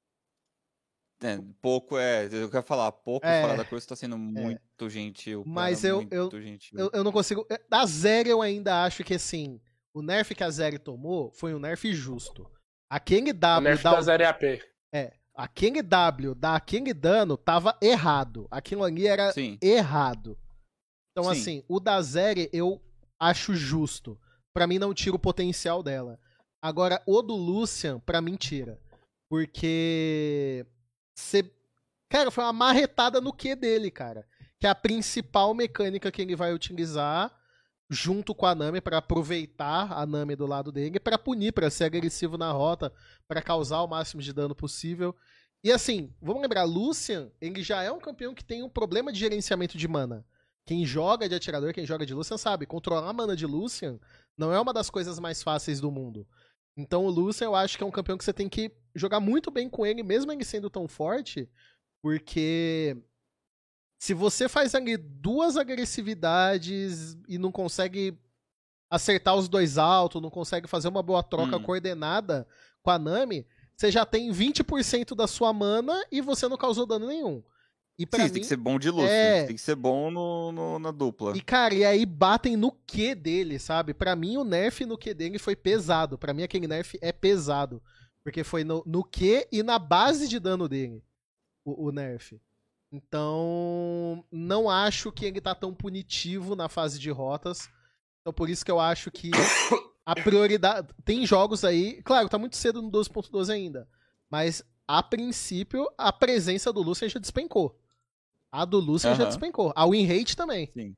É, 1.24 1.40
pouco 1.62 1.96
é. 1.96 2.28
Eu 2.30 2.50
quero 2.50 2.62
falar, 2.62 2.92
pouco 2.92 3.26
é, 3.26 3.40
fora 3.40 3.56
da 3.56 3.64
curva 3.64 3.78
está 3.78 3.96
sendo 3.96 4.14
é. 4.16 4.18
muito 4.18 4.86
é. 4.86 4.90
gentil. 4.90 5.42
Mas 5.46 5.82
eu, 5.82 6.06
eu, 6.10 6.30
eu, 6.74 6.90
eu, 6.92 7.02
não 7.02 7.10
consigo. 7.10 7.46
É, 7.50 7.58
a 7.70 7.86
Zeri 7.86 8.28
eu 8.28 8.42
ainda 8.42 8.84
acho 8.84 9.02
que 9.02 9.14
assim. 9.14 9.58
O 9.94 10.02
nerf 10.02 10.34
que 10.34 10.44
a 10.44 10.50
Zeri 10.50 10.78
tomou 10.78 11.30
foi 11.32 11.54
um 11.54 11.58
nerf 11.58 11.90
justo. 11.94 12.50
A 12.90 13.00
King 13.00 13.32
W. 13.32 13.60
O 13.60 13.70
nerf 13.70 13.82
da, 13.82 13.94
da 13.94 14.02
Zeri 14.02 14.24
AP. 14.24 14.42
É. 14.92 15.12
A 15.34 15.48
King 15.48 15.80
W 15.80 16.34
da 16.34 16.60
King 16.60 16.92
Dano 16.92 17.36
tava 17.38 17.78
errado. 17.80 18.46
Aquilo 18.50 18.84
ali 18.84 19.06
era 19.06 19.32
Sim. 19.32 19.56
errado. 19.62 20.36
Então, 21.10 21.32
Sim. 21.32 21.40
assim, 21.40 21.64
o 21.68 21.80
da 21.80 22.02
Zeri 22.02 22.50
eu 22.52 22.82
acho 23.18 23.54
justo. 23.54 24.18
Para 24.52 24.66
mim, 24.66 24.78
não 24.78 24.92
tira 24.92 25.16
o 25.16 25.18
potencial 25.18 25.82
dela. 25.82 26.18
Agora, 26.62 27.02
o 27.06 27.22
do 27.22 27.34
Lucian, 27.34 27.98
pra 28.00 28.20
mim, 28.20 28.36
tira. 28.36 28.78
Porque 29.30 30.66
Cara, 32.08 32.30
foi 32.30 32.44
uma 32.44 32.52
marretada 32.52 33.20
no 33.20 33.32
que 33.32 33.56
dele, 33.56 33.90
cara. 33.90 34.26
Que 34.58 34.66
é 34.66 34.70
a 34.70 34.74
principal 34.74 35.52
mecânica 35.52 36.12
que 36.12 36.22
ele 36.22 36.36
vai 36.36 36.54
utilizar 36.54 37.34
junto 37.90 38.34
com 38.34 38.46
a 38.46 38.54
Nami 38.54 38.80
para 38.80 38.98
aproveitar 38.98 39.92
a 39.92 40.06
Nami 40.06 40.34
do 40.36 40.46
lado 40.46 40.72
dele 40.72 40.98
para 40.98 41.18
punir, 41.18 41.52
para 41.52 41.70
ser 41.70 41.84
agressivo 41.84 42.38
na 42.38 42.50
rota, 42.50 42.92
para 43.28 43.42
causar 43.42 43.82
o 43.82 43.86
máximo 43.86 44.22
de 44.22 44.32
dano 44.32 44.54
possível. 44.54 45.14
E 45.62 45.72
assim, 45.72 46.14
vamos 46.20 46.42
lembrar, 46.42 46.64
Lucian, 46.64 47.30
ele 47.40 47.62
já 47.62 47.82
é 47.82 47.90
um 47.90 47.98
campeão 47.98 48.34
que 48.34 48.44
tem 48.44 48.62
um 48.62 48.68
problema 48.68 49.12
de 49.12 49.18
gerenciamento 49.18 49.78
de 49.78 49.88
mana. 49.88 50.24
Quem 50.66 50.84
joga 50.84 51.28
de 51.28 51.34
atirador, 51.34 51.74
quem 51.74 51.84
joga 51.84 52.06
de 52.06 52.14
Lucian 52.14 52.38
sabe, 52.38 52.66
controlar 52.66 53.08
a 53.08 53.12
mana 53.12 53.36
de 53.36 53.46
Lucian 53.46 53.98
não 54.36 54.52
é 54.52 54.60
uma 54.60 54.72
das 54.72 54.88
coisas 54.88 55.18
mais 55.18 55.42
fáceis 55.42 55.80
do 55.80 55.90
mundo. 55.90 56.26
Então 56.76 57.04
o 57.04 57.10
Lucian 57.10 57.46
eu 57.46 57.54
acho 57.54 57.76
que 57.76 57.84
é 57.84 57.86
um 57.86 57.90
campeão 57.90 58.18
que 58.18 58.24
você 58.24 58.32
tem 58.32 58.48
que 58.48 58.72
jogar 58.94 59.20
muito 59.20 59.50
bem 59.50 59.68
com 59.68 59.86
ele, 59.86 60.02
mesmo 60.02 60.32
ele 60.32 60.44
sendo 60.44 60.68
tão 60.68 60.88
forte, 60.88 61.48
porque 62.02 62.96
se 63.98 64.12
você 64.12 64.48
faz 64.48 64.74
ali 64.74 64.96
duas 64.96 65.56
agressividades 65.56 67.16
e 67.28 67.38
não 67.38 67.50
consegue 67.50 68.18
acertar 68.90 69.34
os 69.34 69.48
dois 69.48 69.78
altos, 69.78 70.20
não 70.20 70.30
consegue 70.30 70.68
fazer 70.68 70.88
uma 70.88 71.02
boa 71.02 71.22
troca 71.22 71.56
hum. 71.56 71.62
coordenada 71.62 72.46
com 72.82 72.90
a 72.90 72.98
Nami, 72.98 73.46
você 73.76 73.90
já 73.90 74.04
tem 74.04 74.30
20% 74.30 75.14
da 75.16 75.26
sua 75.26 75.52
mana 75.52 76.04
e 76.12 76.20
você 76.20 76.46
não 76.48 76.56
causou 76.56 76.86
dano 76.86 77.08
nenhum. 77.08 77.42
E 77.98 78.04
pra 78.04 78.20
Sim, 78.20 78.24
mim, 78.24 78.32
tem 78.32 78.42
que 78.42 78.48
ser 78.48 78.56
bom 78.56 78.78
de 78.78 78.90
luz, 78.90 79.08
é... 79.08 79.44
tem 79.46 79.54
que 79.54 79.62
ser 79.62 79.76
bom 79.76 80.10
no, 80.10 80.50
no, 80.50 80.78
na 80.80 80.90
dupla. 80.90 81.36
E, 81.36 81.40
cara, 81.40 81.72
e 81.74 81.84
aí 81.84 82.04
batem 82.04 82.56
no 82.56 82.72
Q 82.72 83.14
dele, 83.14 83.58
sabe? 83.58 83.94
Pra 83.94 84.16
mim, 84.16 84.36
o 84.36 84.44
nerf 84.44 84.84
no 84.84 84.98
Q 84.98 85.14
dele 85.14 85.38
foi 85.38 85.54
pesado. 85.54 86.18
Pra 86.18 86.34
mim, 86.34 86.42
aquele 86.42 86.66
nerf 86.66 86.98
é 87.00 87.12
pesado. 87.12 87.80
Porque 88.24 88.42
foi 88.42 88.64
no, 88.64 88.82
no 88.84 89.04
Q 89.04 89.46
e 89.52 89.62
na 89.62 89.78
base 89.78 90.26
de 90.26 90.40
dano 90.40 90.68
dele, 90.68 91.04
o, 91.64 91.88
o 91.88 91.92
nerf. 91.92 92.40
Então, 92.90 94.24
não 94.30 94.68
acho 94.68 95.12
que 95.12 95.24
ele 95.24 95.40
tá 95.40 95.54
tão 95.54 95.72
punitivo 95.72 96.56
na 96.56 96.68
fase 96.68 96.98
de 96.98 97.10
rotas. 97.10 97.68
Então, 98.20 98.32
por 98.32 98.50
isso 98.50 98.64
que 98.64 98.70
eu 98.70 98.80
acho 98.80 99.10
que 99.10 99.30
a 100.04 100.14
prioridade. 100.14 100.88
Tem 101.04 101.24
jogos 101.24 101.64
aí. 101.64 102.02
Claro, 102.02 102.28
tá 102.28 102.38
muito 102.38 102.56
cedo 102.56 102.82
no 102.82 102.90
12.12 102.90 103.50
ainda. 103.50 103.88
Mas, 104.28 104.64
a 104.86 105.00
princípio, 105.00 105.88
a 105.96 106.12
presença 106.12 106.72
do 106.72 106.82
Lucian 106.82 107.08
já 107.08 107.20
despencou. 107.20 107.78
A 108.54 108.64
do 108.64 108.78
Lucian 108.78 109.10
uhum. 109.10 109.16
já 109.16 109.24
despencou. 109.24 109.72
A 109.74 109.84
win 109.84 110.06
rate 110.06 110.36
também. 110.36 110.70
Sim. 110.72 110.94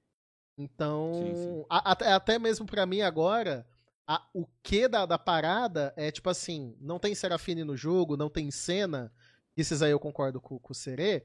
Então, 0.58 1.12
sim, 1.14 1.34
sim. 1.34 1.64
A, 1.70 1.92
até, 1.92 2.12
até 2.12 2.38
mesmo 2.38 2.66
para 2.66 2.84
mim 2.84 3.00
agora, 3.00 3.66
a, 4.06 4.22
o 4.34 4.46
que 4.62 4.86
da, 4.86 5.06
da 5.06 5.18
parada 5.18 5.90
é 5.96 6.10
tipo 6.10 6.28
assim: 6.28 6.76
não 6.78 6.98
tem 6.98 7.14
Serafine 7.14 7.64
no 7.64 7.74
jogo, 7.74 8.14
não 8.14 8.28
tem 8.28 8.50
cena. 8.50 9.10
Esses 9.56 9.80
aí 9.80 9.90
eu 9.90 9.98
concordo 9.98 10.38
com, 10.38 10.58
com 10.58 10.72
o 10.72 10.74
Serê. 10.74 11.24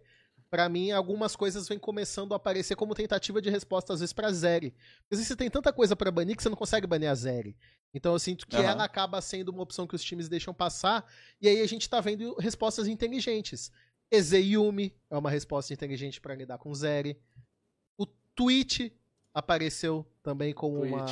Pra 0.49 0.69
mim, 0.69 0.91
algumas 0.91 1.35
coisas 1.35 1.67
vêm 1.67 1.77
começando 1.77 2.31
a 2.31 2.37
aparecer 2.37 2.75
como 2.75 2.95
tentativa 2.95 3.41
de 3.41 3.49
resposta, 3.49 3.93
às 3.93 3.99
vezes, 3.99 4.13
pra 4.13 4.31
Zeri. 4.31 4.73
Porque 5.09 5.23
você 5.23 5.35
tem 5.35 5.49
tanta 5.49 5.73
coisa 5.73 5.97
para 5.97 6.11
banir 6.11 6.35
que 6.35 6.43
você 6.43 6.49
não 6.49 6.57
consegue 6.57 6.87
banir 6.87 7.09
a 7.09 7.15
Zeri. 7.15 7.57
Então 7.93 8.13
eu 8.13 8.19
sinto 8.19 8.47
que 8.47 8.55
uhum. 8.55 8.63
ela 8.63 8.85
acaba 8.85 9.19
sendo 9.21 9.49
uma 9.49 9.63
opção 9.63 9.85
que 9.85 9.95
os 9.95 10.03
times 10.03 10.29
deixam 10.29 10.53
passar. 10.53 11.05
E 11.41 11.47
aí 11.47 11.61
a 11.61 11.67
gente 11.67 11.89
tá 11.89 11.99
vendo 11.99 12.35
respostas 12.35 12.87
inteligentes. 12.87 13.69
Ezeyumi 14.11 14.93
é 15.09 15.17
uma 15.17 15.29
resposta 15.29 15.73
inteligente 15.73 16.19
para 16.19 16.35
lidar 16.35 16.57
com 16.57 16.73
Zeri. 16.75 17.17
O 17.97 18.05
Twitch 18.35 18.91
apareceu 19.33 20.05
também 20.21 20.53
como 20.53 20.83
uma, 20.83 21.05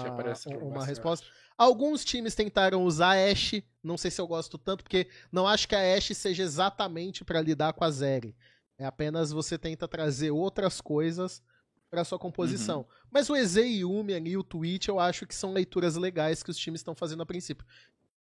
uma 0.61 0.85
resposta. 0.85 1.25
Alguns 1.57 2.03
times 2.03 2.35
tentaram 2.35 2.83
usar 2.83 3.15
a 3.15 3.31
Ashe, 3.31 3.65
não 3.83 3.97
sei 3.97 4.11
se 4.11 4.19
eu 4.19 4.27
gosto 4.27 4.57
tanto, 4.57 4.83
porque 4.83 5.07
não 5.31 5.47
acho 5.47 5.67
que 5.67 5.75
a 5.75 5.95
Ashe 5.95 6.13
seja 6.13 6.43
exatamente 6.43 7.23
para 7.23 7.41
lidar 7.41 7.73
com 7.73 7.83
a 7.83 7.91
Zeri. 7.91 8.35
É 8.77 8.85
apenas 8.85 9.31
você 9.31 9.57
tenta 9.57 9.87
trazer 9.87 10.31
outras 10.31 10.79
coisas 10.79 11.41
para 11.89 12.03
sua 12.03 12.19
composição. 12.19 12.79
Uhum. 12.79 12.85
Mas 13.11 13.29
o 13.29 13.35
Ezeyumi 13.35 14.13
ali, 14.13 14.37
o 14.37 14.43
Twitch, 14.43 14.87
eu 14.87 14.99
acho 14.99 15.25
que 15.25 15.35
são 15.35 15.51
leituras 15.51 15.95
legais 15.95 16.43
que 16.43 16.51
os 16.51 16.57
times 16.57 16.79
estão 16.79 16.95
fazendo 16.95 17.23
a 17.23 17.25
princípio. 17.25 17.65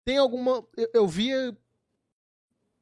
Tem 0.05 0.17
alguma. 0.17 0.63
Eu, 0.75 0.89
eu 0.93 1.07
vi 1.07 1.31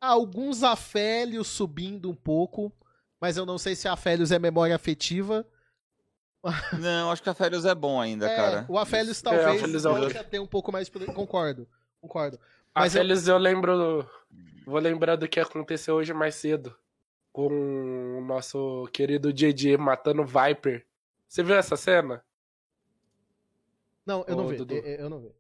alguns 0.02 0.64
afélios 0.64 1.48
subindo 1.48 2.10
um 2.10 2.16
pouco, 2.16 2.74
mas 3.20 3.38
eu 3.38 3.46
não 3.46 3.60
sei 3.60 3.76
se 3.76 3.88
afélios 3.88 4.32
é 4.32 4.40
memória 4.40 4.76
afetiva. 4.76 5.46
Não, 6.80 7.12
acho 7.12 7.22
que 7.22 7.30
Afélios 7.30 7.66
é 7.66 7.76
bom 7.76 8.02
ainda, 8.02 8.28
é, 8.28 8.36
cara. 8.36 8.66
O 8.68 8.78
Afélios 8.78 9.20
é, 9.20 9.24
talvez 9.24 9.46
é, 9.46 9.50
Afélios 9.52 9.86
é 10.16 10.24
ter 10.24 10.40
um 10.40 10.48
pouco 10.48 10.72
mais. 10.72 10.90
Concordo, 10.90 11.68
concordo. 12.02 12.40
Mas 12.74 12.96
Afélios 12.96 13.28
eu... 13.28 13.36
eu 13.36 13.40
lembro. 13.40 14.10
Vou 14.66 14.80
lembrar 14.80 15.18
do 15.18 15.28
que 15.28 15.40
aconteceu 15.40 15.96
hoje 15.96 16.14
mais 16.14 16.34
cedo. 16.36 16.76
Com 17.32 18.18
o 18.18 18.22
nosso 18.22 18.90
querido 18.92 19.32
JJ 19.32 19.78
matando 19.78 20.26
Viper. 20.26 20.86
Você 21.28 21.44
viu 21.44 21.56
essa 21.56 21.78
cena? 21.78 22.26
Não, 24.06 24.26
eu 24.28 24.36
não 24.36 24.48
vi. 24.48 24.58
Eu, 24.58 24.82
eu 24.84 25.10
não 25.10 25.20
vi. 25.20 25.32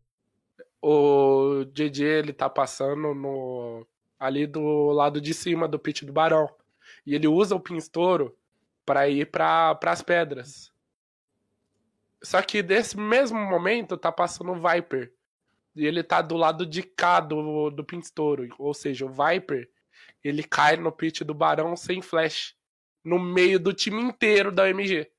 O 0.81 1.65
JJ 1.65 2.05
ele 2.05 2.31
tá 2.31 2.49
passando 2.49 3.13
no 3.13 3.85
ali 4.21 4.45
do 4.45 4.91
lado 4.91 5.19
de 5.19 5.33
cima 5.33 5.67
do 5.67 5.79
pit 5.79 6.05
do 6.05 6.13
Barão. 6.13 6.47
E 7.03 7.15
ele 7.15 7.27
usa 7.27 7.55
o 7.55 7.59
pinstouro 7.59 8.37
para 8.85 9.09
ir 9.09 9.25
para 9.31 9.79
as 9.83 10.03
pedras. 10.03 10.71
Só 12.21 12.39
que 12.43 12.61
nesse 12.61 12.95
mesmo 12.95 13.39
momento 13.39 13.97
tá 13.97 14.11
passando 14.11 14.51
o 14.51 14.61
Viper. 14.61 15.11
E 15.75 15.87
ele 15.87 16.03
tá 16.03 16.21
do 16.21 16.37
lado 16.37 16.67
de 16.67 16.83
cá 16.83 17.19
do, 17.19 17.71
do 17.71 17.83
pinstouro. 17.83 18.47
Ou 18.59 18.75
seja, 18.75 19.07
o 19.07 19.09
Viper 19.09 19.67
ele 20.23 20.43
cai 20.43 20.77
no 20.77 20.91
pit 20.91 21.23
do 21.23 21.33
Barão 21.33 21.75
sem 21.75 21.99
flash. 21.99 22.55
No 23.03 23.17
meio 23.17 23.59
do 23.59 23.73
time 23.73 23.99
inteiro 24.03 24.51
da 24.51 24.69
MG. 24.69 25.09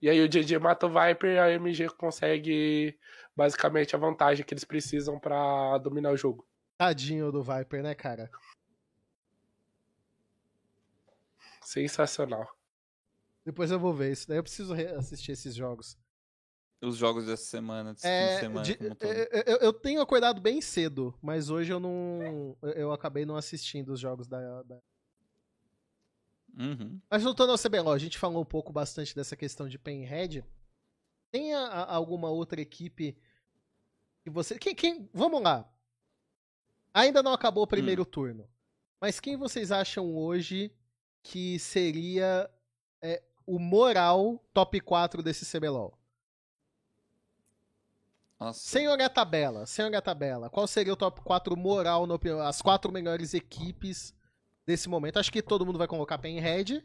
E 0.00 0.10
aí 0.10 0.20
o 0.20 0.28
JJ 0.28 0.58
mata 0.58 0.88
o 0.88 0.88
Viper 0.88 1.30
e 1.30 1.38
a 1.38 1.52
MG 1.52 1.90
consegue 1.90 2.98
basicamente 3.36 3.94
a 3.94 3.98
vantagem 4.00 4.44
que 4.44 4.52
eles 4.52 4.64
precisam 4.64 5.16
para 5.20 5.78
dominar 5.78 6.10
o 6.10 6.16
jogo. 6.16 6.44
Tadinho 6.82 7.30
do 7.30 7.44
Viper, 7.44 7.80
né, 7.80 7.94
cara? 7.94 8.28
Sensacional. 11.62 12.44
Depois 13.44 13.70
eu 13.70 13.78
vou 13.78 13.94
ver 13.94 14.10
isso. 14.10 14.26
Daí 14.26 14.36
eu 14.38 14.42
preciso 14.42 14.74
assistir 14.74 15.30
esses 15.30 15.54
jogos. 15.54 15.96
Os 16.80 16.96
jogos 16.96 17.26
dessa 17.26 17.44
semana, 17.44 17.94
desse 17.94 18.08
é, 18.08 18.40
semana 18.40 18.64
de, 18.64 18.76
eu, 19.46 19.58
eu, 19.58 19.72
tenho 19.72 20.00
acordado 20.00 20.40
bem 20.40 20.60
cedo, 20.60 21.16
mas 21.22 21.50
hoje 21.50 21.72
eu 21.72 21.78
não. 21.78 22.56
Eu 22.74 22.90
acabei 22.90 23.24
não 23.24 23.36
assistindo 23.36 23.92
os 23.92 24.00
jogos 24.00 24.26
da. 24.26 24.64
da... 24.64 24.80
Uhum. 26.58 27.00
Mas 27.08 27.22
voltando 27.22 27.52
ao 27.52 27.58
CBLOL, 27.58 27.92
a 27.92 27.98
gente 27.98 28.18
falou 28.18 28.42
um 28.42 28.44
pouco 28.44 28.72
bastante 28.72 29.14
dessa 29.14 29.36
questão 29.36 29.68
de 29.68 29.78
Pinhead. 29.78 30.44
Tem 31.30 31.54
a- 31.54 31.68
a- 31.68 31.94
alguma 31.94 32.28
outra 32.28 32.60
equipe 32.60 33.16
que 34.24 34.30
você. 34.30 34.58
Quem, 34.58 34.74
quem- 34.74 35.08
Vamos 35.14 35.40
lá. 35.40 35.71
Ainda 36.94 37.22
não 37.22 37.32
acabou 37.32 37.64
o 37.64 37.66
primeiro 37.66 38.04
turno. 38.04 38.48
Mas 39.00 39.18
quem 39.18 39.36
vocês 39.36 39.72
acham 39.72 40.14
hoje 40.14 40.70
que 41.22 41.58
seria 41.58 42.48
é, 43.00 43.22
o 43.46 43.58
moral 43.58 44.42
top 44.52 44.80
4 44.80 45.22
desse 45.22 45.44
CBLOL? 45.46 45.96
Nossa. 48.38 48.58
Sem 48.58 48.88
olhar 48.88 49.06
a 49.06 49.10
tabela, 49.10 49.66
sem 49.66 49.84
olhar 49.84 49.98
a 49.98 50.02
tabela, 50.02 50.50
qual 50.50 50.66
seria 50.66 50.92
o 50.92 50.96
top 50.96 51.20
4 51.20 51.56
moral, 51.56 52.06
na 52.06 52.14
opinião- 52.14 52.40
as 52.40 52.60
quatro 52.60 52.90
melhores 52.90 53.34
equipes 53.34 54.12
desse 54.66 54.88
momento? 54.88 55.18
Acho 55.18 55.30
que 55.32 55.40
todo 55.42 55.64
mundo 55.64 55.78
vai 55.78 55.86
colocar 55.86 56.18
Pinhead. 56.18 56.82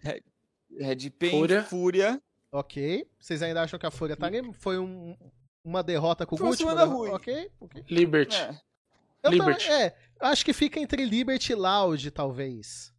Red 0.79 1.09
Pain, 1.11 1.31
Fúria. 1.31 1.63
Fúria. 1.63 2.21
Ok. 2.51 3.09
Vocês 3.19 3.41
ainda 3.41 3.61
acham 3.63 3.79
que 3.79 3.85
a 3.85 3.91
Fúria 3.91 4.15
tá 4.15 4.27
ali? 4.27 4.53
Foi 4.53 4.77
um- 4.77 5.17
uma 5.63 5.81
derrota 5.81 6.25
com 6.25 6.35
o 6.35 6.37
Foi 6.37 6.47
uma 6.47 6.51
Gucci? 6.53 6.63
ruim. 6.85 7.09
Ok, 7.11 7.51
ok. 7.59 7.83
Liberty. 7.89 8.35
É. 8.35 8.61
Eu 9.23 9.31
Liberty. 9.31 9.65
também- 9.67 9.81
é, 9.83 9.95
acho 10.19 10.45
que 10.45 10.53
fica 10.53 10.79
entre 10.79 11.03
Liberty 11.05 11.51
e 11.51 11.55
Loud, 11.55 12.11
talvez. 12.11 12.93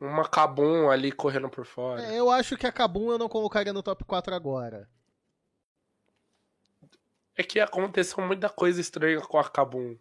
Uma 0.00 0.26
Kabum 0.28 0.88
ali 0.90 1.12
correndo 1.12 1.48
por 1.50 1.66
fora. 1.66 2.02
É, 2.02 2.18
eu 2.18 2.30
acho 2.30 2.56
que 2.56 2.66
a 2.66 2.72
Kabum 2.72 3.10
eu 3.12 3.18
não 3.18 3.28
colocaria 3.28 3.72
no 3.72 3.82
top 3.82 4.02
4 4.04 4.34
agora. 4.34 4.88
É 7.36 7.42
que 7.42 7.60
aconteceu 7.60 8.22
muita 8.26 8.48
coisa 8.48 8.80
estranha 8.80 9.20
com 9.20 9.38
a 9.38 9.48
Kabum. 9.48 9.96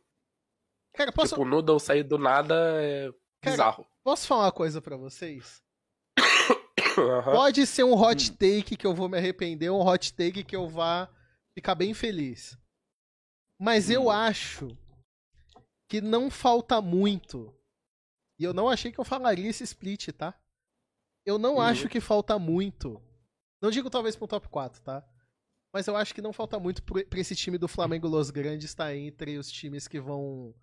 Cara, 0.93 1.11
posso, 1.11 1.29
Tipo, 1.35 1.41
o 1.43 1.45
Noodle 1.45 1.79
sair 1.79 2.03
do 2.03 2.17
nada 2.17 2.55
é 2.81 3.09
Cara, 3.41 3.51
bizarro. 3.55 3.87
posso 4.03 4.27
falar 4.27 4.45
uma 4.45 4.51
coisa 4.51 4.81
pra 4.81 4.97
vocês? 4.97 5.61
Aham. 6.97 7.31
Pode 7.31 7.65
ser 7.65 7.83
um 7.83 7.93
hot 7.93 8.31
take 8.31 8.75
que 8.75 8.85
eu 8.87 8.93
vou 8.93 9.07
me 9.07 9.17
arrepender, 9.17 9.69
um 9.69 9.85
hot 9.85 10.13
take 10.13 10.43
que 10.43 10.55
eu 10.55 10.67
vá 10.67 11.07
ficar 11.53 11.75
bem 11.75 11.93
feliz. 11.93 12.57
Mas 13.57 13.89
eu 13.89 14.05
Hum. 14.05 14.09
acho 14.11 14.77
que 15.89 15.99
não 15.99 16.29
falta 16.29 16.79
muito. 16.81 17.53
E 18.39 18.43
eu 18.43 18.53
não 18.53 18.69
achei 18.69 18.91
que 18.91 18.99
eu 18.99 19.03
falaria 19.03 19.49
esse 19.49 19.63
split, 19.63 20.09
tá? 20.13 20.33
Eu 21.25 21.37
não 21.37 21.55
Uhum. 21.55 21.61
acho 21.61 21.89
que 21.89 21.99
falta 21.99 22.39
muito. 22.39 23.01
Não 23.61 23.69
digo 23.71 23.89
talvez 23.89 24.15
pro 24.15 24.27
top 24.27 24.47
4, 24.47 24.81
tá? 24.81 25.05
Mas 25.73 25.85
eu 25.87 25.95
acho 25.95 26.15
que 26.15 26.21
não 26.21 26.31
falta 26.31 26.57
muito 26.59 26.81
pra 26.81 27.19
esse 27.19 27.35
time 27.35 27.57
do 27.57 27.67
Flamengo 27.67 28.07
Los 28.07 28.29
Grandes 28.31 28.65
estar 28.69 28.95
entre 28.95 29.37
os 29.37 29.51
times 29.51 29.87
que 29.87 29.99
vão 29.99 30.55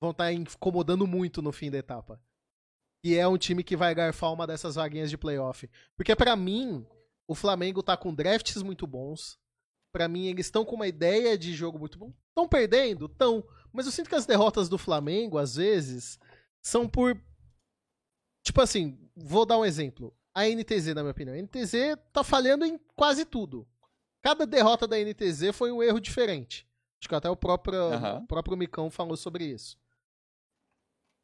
vão 0.00 0.10
estar 0.10 0.32
incomodando 0.32 1.06
muito 1.06 1.40
no 1.40 1.50
fim 1.50 1.70
da 1.70 1.78
etapa. 1.78 2.20
E 3.02 3.14
é 3.16 3.26
um 3.26 3.38
time 3.38 3.64
que 3.64 3.76
vai 3.76 3.94
garfar 3.94 4.32
uma 4.32 4.46
dessas 4.46 4.74
vaguinhas 4.74 5.08
de 5.10 5.16
playoff. 5.18 5.68
Porque 5.96 6.14
pra 6.14 6.36
mim, 6.36 6.86
o 7.26 7.34
Flamengo 7.34 7.82
tá 7.82 7.96
com 7.96 8.14
drafts 8.14 8.62
muito 8.62 8.86
bons. 8.86 9.38
Pra 9.92 10.08
mim, 10.08 10.26
eles 10.26 10.46
estão 10.46 10.64
com 10.64 10.74
uma 10.76 10.86
ideia 10.88 11.36
de 11.38 11.54
jogo 11.54 11.78
muito 11.78 11.98
bom. 11.98 12.12
Estão 12.28 12.46
perdendo? 12.48 13.06
Estão. 13.06 13.46
Mas 13.74 13.86
eu 13.86 13.92
sinto 13.92 14.08
que 14.08 14.14
as 14.14 14.24
derrotas 14.24 14.68
do 14.68 14.78
Flamengo, 14.78 15.36
às 15.36 15.56
vezes, 15.56 16.16
são 16.62 16.88
por. 16.88 17.20
Tipo 18.44 18.60
assim, 18.60 18.96
vou 19.16 19.44
dar 19.44 19.58
um 19.58 19.64
exemplo. 19.64 20.16
A 20.32 20.44
NTZ, 20.48 20.94
na 20.94 21.02
minha 21.02 21.10
opinião. 21.10 21.34
A 21.34 21.42
NTZ 21.42 21.96
tá 22.12 22.22
falhando 22.22 22.64
em 22.64 22.78
quase 22.94 23.24
tudo. 23.24 23.66
Cada 24.22 24.46
derrota 24.46 24.86
da 24.86 24.96
NTZ 24.96 25.50
foi 25.52 25.72
um 25.72 25.82
erro 25.82 26.00
diferente. 26.00 26.66
Acho 27.00 27.08
que 27.08 27.14
até 27.14 27.28
o 27.28 27.36
próprio, 27.36 27.92
Aham. 27.92 28.20
o 28.22 28.26
próprio 28.26 28.56
Micão 28.56 28.90
falou 28.90 29.16
sobre 29.16 29.44
isso. 29.44 29.76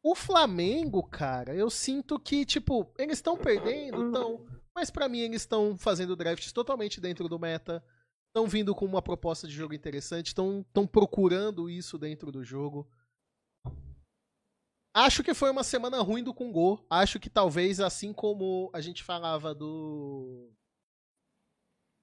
O 0.03 0.15
Flamengo, 0.15 1.03
cara, 1.03 1.55
eu 1.55 1.71
sinto 1.71 2.19
que, 2.19 2.45
tipo, 2.45 2.93
eles 2.99 3.19
estão 3.19 3.37
perdendo, 3.37 4.07
estão. 4.07 4.47
Mas 4.75 4.91
pra 4.91 5.09
mim 5.09 5.21
eles 5.21 5.43
estão 5.43 5.77
fazendo 5.77 6.17
drafts 6.17 6.53
totalmente 6.53 7.01
dentro 7.01 7.29
do 7.29 7.39
meta. 7.39 7.85
Estão 8.31 8.47
vindo 8.47 8.75
com 8.77 8.85
uma 8.85 9.03
proposta 9.03 9.49
de 9.49 9.53
jogo 9.53 9.75
interessante, 9.75 10.29
estão 10.29 10.65
procurando 10.87 11.69
isso 11.69 11.99
dentro 11.99 12.31
do 12.31 12.45
jogo. 12.45 12.89
Acho 14.95 15.25
que 15.25 15.35
foi 15.35 15.51
uma 15.51 15.65
semana 15.65 16.01
ruim 16.01 16.23
do 16.23 16.33
Kungo. 16.33 16.85
Acho 16.89 17.19
que 17.19 17.29
talvez, 17.29 17.81
assim 17.81 18.13
como 18.13 18.71
a 18.73 18.81
gente 18.81 19.03
falava 19.03 19.53
do. 19.53 20.53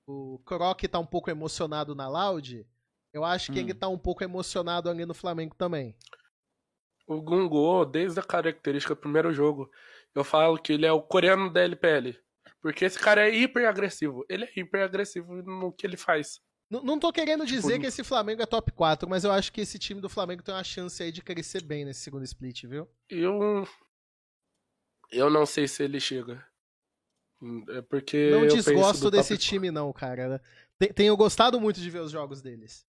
O 0.06 0.40
Croc 0.46 0.82
tá 0.84 1.00
um 1.00 1.06
pouco 1.06 1.30
emocionado 1.30 1.96
na 1.96 2.08
Loud, 2.10 2.66
eu 3.14 3.24
acho 3.24 3.52
que 3.52 3.60
Hum. 3.60 3.64
ele 3.64 3.74
tá 3.74 3.88
um 3.88 3.98
pouco 3.98 4.24
emocionado 4.24 4.90
ali 4.90 5.06
no 5.06 5.14
Flamengo 5.14 5.56
também. 5.56 5.96
O 7.06 7.22
Gungo, 7.22 7.86
desde 7.86 8.20
a 8.20 8.24
característica 8.24 8.94
do 8.96 9.00
primeiro 9.02 9.34
jogo, 9.34 9.72
eu 10.14 10.26
falo 10.26 10.58
que 10.62 10.74
ele 10.74 10.86
é 10.86 10.92
o 10.92 11.02
coreano 11.02 11.52
da 11.52 11.62
LPL. 11.62 12.18
Porque 12.62 12.86
esse 12.86 12.98
cara 13.00 13.28
é 13.28 13.34
hiper 13.36 13.68
agressivo. 13.68 14.26
Ele 14.30 14.46
é 14.46 14.52
hiper 14.60 14.84
agressivo 14.84 15.42
no 15.44 15.72
que 15.72 15.86
ele 15.86 15.98
faz. 15.98 16.40
N- 16.70 16.82
Não 16.84 17.00
tô 17.00 17.14
querendo 17.14 17.46
dizer 17.46 17.68
Tipo, 17.74 17.82
que 17.82 17.86
esse 17.88 18.04
Flamengo 18.04 18.42
é 18.42 18.46
top 18.46 18.72
4, 18.72 19.08
mas 19.08 19.24
eu 19.24 19.32
acho 19.32 19.54
que 19.54 19.62
esse 19.62 19.78
time 19.80 20.02
do 20.02 20.10
Flamengo 20.10 20.44
tem 20.44 20.54
uma 20.54 20.64
chance 20.64 21.02
aí 21.02 21.12
de 21.12 21.22
crescer 21.22 21.64
bem 21.64 21.86
nesse 21.86 22.02
segundo 22.02 22.24
split, 22.26 22.64
viu? 22.66 22.88
Eu. 23.10 23.68
Eu 25.12 25.30
não 25.30 25.46
sei 25.46 25.68
se 25.68 25.84
ele 25.84 26.00
chega. 26.00 26.46
É 27.70 27.82
porque. 27.84 28.32
Não 28.32 28.48
desgosto 28.48 29.10
desse 29.12 29.36
top- 29.36 29.44
time, 29.46 29.72
não, 29.72 29.94
cara. 29.94 30.42
Tenho 30.96 31.16
gostado 31.16 31.60
muito 31.62 31.80
de 31.80 31.90
ver 31.90 32.00
os 32.02 32.12
jogos 32.12 32.42
deles. 32.42 32.86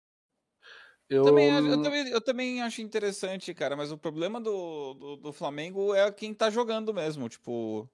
Eu, 1.09 1.25
Também, 1.25 1.51
acho- 1.51 1.67
eu, 1.69 1.83
também, 1.83 2.09
eu 2.09 2.21
também 2.21 2.63
acho 2.63 2.83
interessante, 2.83 3.55
cara, 3.55 3.75
mas 3.77 3.91
o 3.91 3.97
problema 3.97 4.39
do, 4.41 4.93
do, 4.95 5.17
do 5.17 5.33
Flamengo 5.33 5.95
é 5.95 6.11
quem 6.13 6.35
tá 6.35 6.51
jogando 6.51 6.93
mesmo. 6.93 7.29
Tipo, 7.31 7.89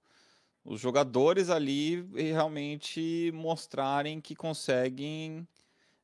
os 0.65 0.81
jogadores 0.81 1.49
ali 1.49 2.01
realmente 2.15 3.31
mostrarem 3.33 4.19
que 4.19 4.35
conseguem 4.35 5.47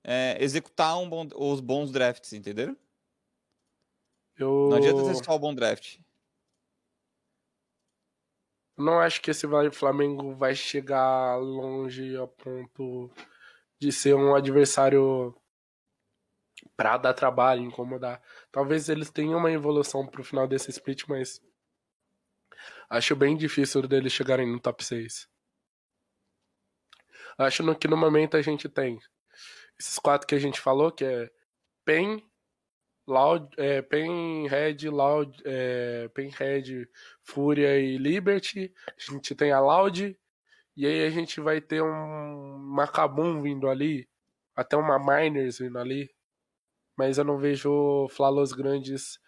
é, 0.03 0.37
executar 0.43 0.97
um 0.99 1.09
bom- 1.09 1.27
os 1.35 1.59
bons 1.61 1.91
drafts, 1.91 2.33
entenderam? 2.33 2.77
eu 4.37 4.69
Não 4.69 4.77
adianta 4.77 5.03
ser 5.03 5.15
só 5.25 5.35
o 5.35 5.39
bom 5.39 5.53
draft. 5.53 5.99
não 8.77 8.99
acho 8.99 9.21
que 9.21 9.31
esse 9.31 9.47
Flamengo 9.71 10.35
vai 10.35 10.55
chegar 10.55 11.37
longe 11.37 12.17
a 12.17 12.27
ponto 12.27 13.09
de 13.79 13.91
ser 13.91 14.15
um 14.15 14.35
adversário 14.35 15.35
pra 16.75 16.97
dar 16.97 17.13
trabalho, 17.13 17.61
incomodar. 17.61 18.21
Talvez 18.51 18.89
eles 18.89 19.09
tenham 19.09 19.37
uma 19.39 19.51
evolução 19.51 20.05
pro 20.07 20.23
final 20.23 20.47
desse 20.47 20.69
split, 20.69 21.03
mas 21.07 21.41
acho 22.91 23.15
bem 23.15 23.37
difícil 23.37 23.81
deles 23.87 24.11
chegarem 24.11 24.45
no 24.51 24.59
top 24.59 24.83
6. 24.83 25.27
Acho 27.37 27.63
no- 27.63 27.75
que 27.75 27.87
no 27.87 27.95
momento 27.97 28.35
a 28.37 28.41
gente 28.41 28.67
tem 28.69 28.99
esses 29.79 29.97
quatro 29.97 30.27
que 30.27 30.35
a 30.35 30.39
gente 30.39 30.59
falou, 30.59 30.91
que 30.91 31.05
é 31.05 31.31
PEN, 31.85 32.21
Loud, 33.07 33.47
é, 33.57 33.81
PEN, 33.81 34.47
Red, 34.47 34.89
Loud, 34.89 35.41
é, 35.45 36.07
PEN, 36.09 36.29
Red, 36.29 36.87
Fúria 37.23 37.79
e 37.79 37.97
Liberty. 37.97 38.73
A 38.87 39.11
gente 39.13 39.33
tem 39.35 39.51
a 39.51 39.59
Loud. 39.59 40.17
E 40.77 40.85
aí 40.85 41.05
a 41.05 41.09
gente 41.09 41.41
vai 41.41 41.59
ter 41.61 41.81
um 41.81 42.57
Macabum 42.57 43.41
vindo 43.41 43.69
ali. 43.69 44.07
Até 44.55 44.75
uma 44.77 44.99
Miners 44.99 45.59
vindo 45.59 45.79
ali. 45.79 46.13
Mas 46.97 47.17
eu 47.17 47.23
não 47.23 47.37
vejo 47.39 48.07
Flalos 48.09 48.51
grandes 48.53 49.19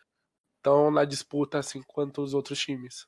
tão 0.62 0.92
na 0.92 1.06
disputa 1.06 1.60
assim 1.60 1.82
quanto 1.84 2.22
os 2.22 2.34
outros 2.34 2.60
times. 2.60 3.08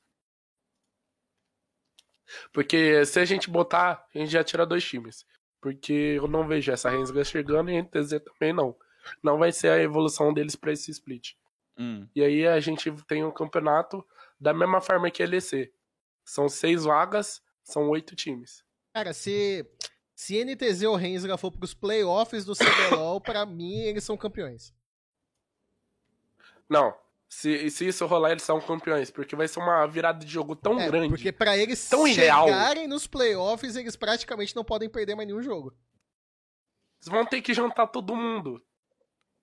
Porque 2.51 3.05
se 3.05 3.19
a 3.19 3.25
gente 3.25 3.49
botar, 3.49 4.05
a 4.13 4.17
gente 4.17 4.31
já 4.31 4.43
tira 4.43 4.65
dois 4.65 4.83
times. 4.83 5.25
Porque 5.61 5.93
eu 5.93 6.27
não 6.27 6.47
vejo 6.47 6.71
essa 6.71 6.89
Rensga 6.89 7.23
chegando 7.23 7.71
e 7.71 7.77
a 7.77 7.81
NTZ 7.81 8.21
também 8.23 8.53
não. 8.53 8.75
Não 9.21 9.37
vai 9.37 9.51
ser 9.51 9.69
a 9.69 9.81
evolução 9.81 10.33
deles 10.33 10.55
pra 10.55 10.71
esse 10.71 10.91
split. 10.91 11.33
Hum. 11.77 12.07
E 12.15 12.23
aí 12.23 12.47
a 12.47 12.59
gente 12.59 12.91
tem 13.07 13.23
um 13.23 13.31
campeonato 13.31 14.05
da 14.39 14.53
mesma 14.53 14.81
forma 14.81 15.09
que 15.11 15.23
a 15.23 15.27
LEC. 15.27 15.71
São 16.23 16.49
seis 16.49 16.85
vagas, 16.85 17.41
são 17.63 17.89
oito 17.89 18.15
times. 18.15 18.63
Cara, 18.93 19.13
se, 19.13 19.63
se 20.15 20.43
NTZ 20.43 20.83
ou 20.83 20.95
Rensga 20.95 21.37
for 21.37 21.51
pros 21.51 21.73
playoffs 21.73 22.45
do 22.45 22.55
CBLOL, 22.55 23.21
pra 23.21 23.45
mim 23.45 23.81
eles 23.81 24.03
são 24.03 24.17
campeões. 24.17 24.73
Não, 26.67 26.95
se, 27.35 27.69
se 27.69 27.87
isso 27.87 28.05
rolar, 28.05 28.31
eles 28.31 28.43
são 28.43 28.61
campeões, 28.61 29.11
porque 29.11 29.35
vai 29.35 29.47
ser 29.47 29.59
uma 29.59 29.85
virada 29.87 30.23
de 30.23 30.31
jogo 30.31 30.55
tão 30.55 30.79
É, 30.79 30.87
grande. 30.87 31.09
porque 31.09 31.31
pra 31.31 31.57
eles 31.57 31.89
Tão 31.89 32.07
irreal. 32.07 32.45
chegarem 32.47 32.87
nos 32.87 33.07
playoffs, 33.07 33.75
eles 33.75 33.95
praticamente 33.95 34.55
não 34.55 34.63
podem 34.63 34.89
perder 34.89 35.15
mais 35.15 35.27
nenhum 35.27 35.41
jogo. 35.41 35.73
Eles 37.01 37.11
vão 37.11 37.25
ter 37.25 37.41
que 37.41 37.53
jantar 37.53 37.87
todo 37.87 38.15
mundo. 38.15 38.61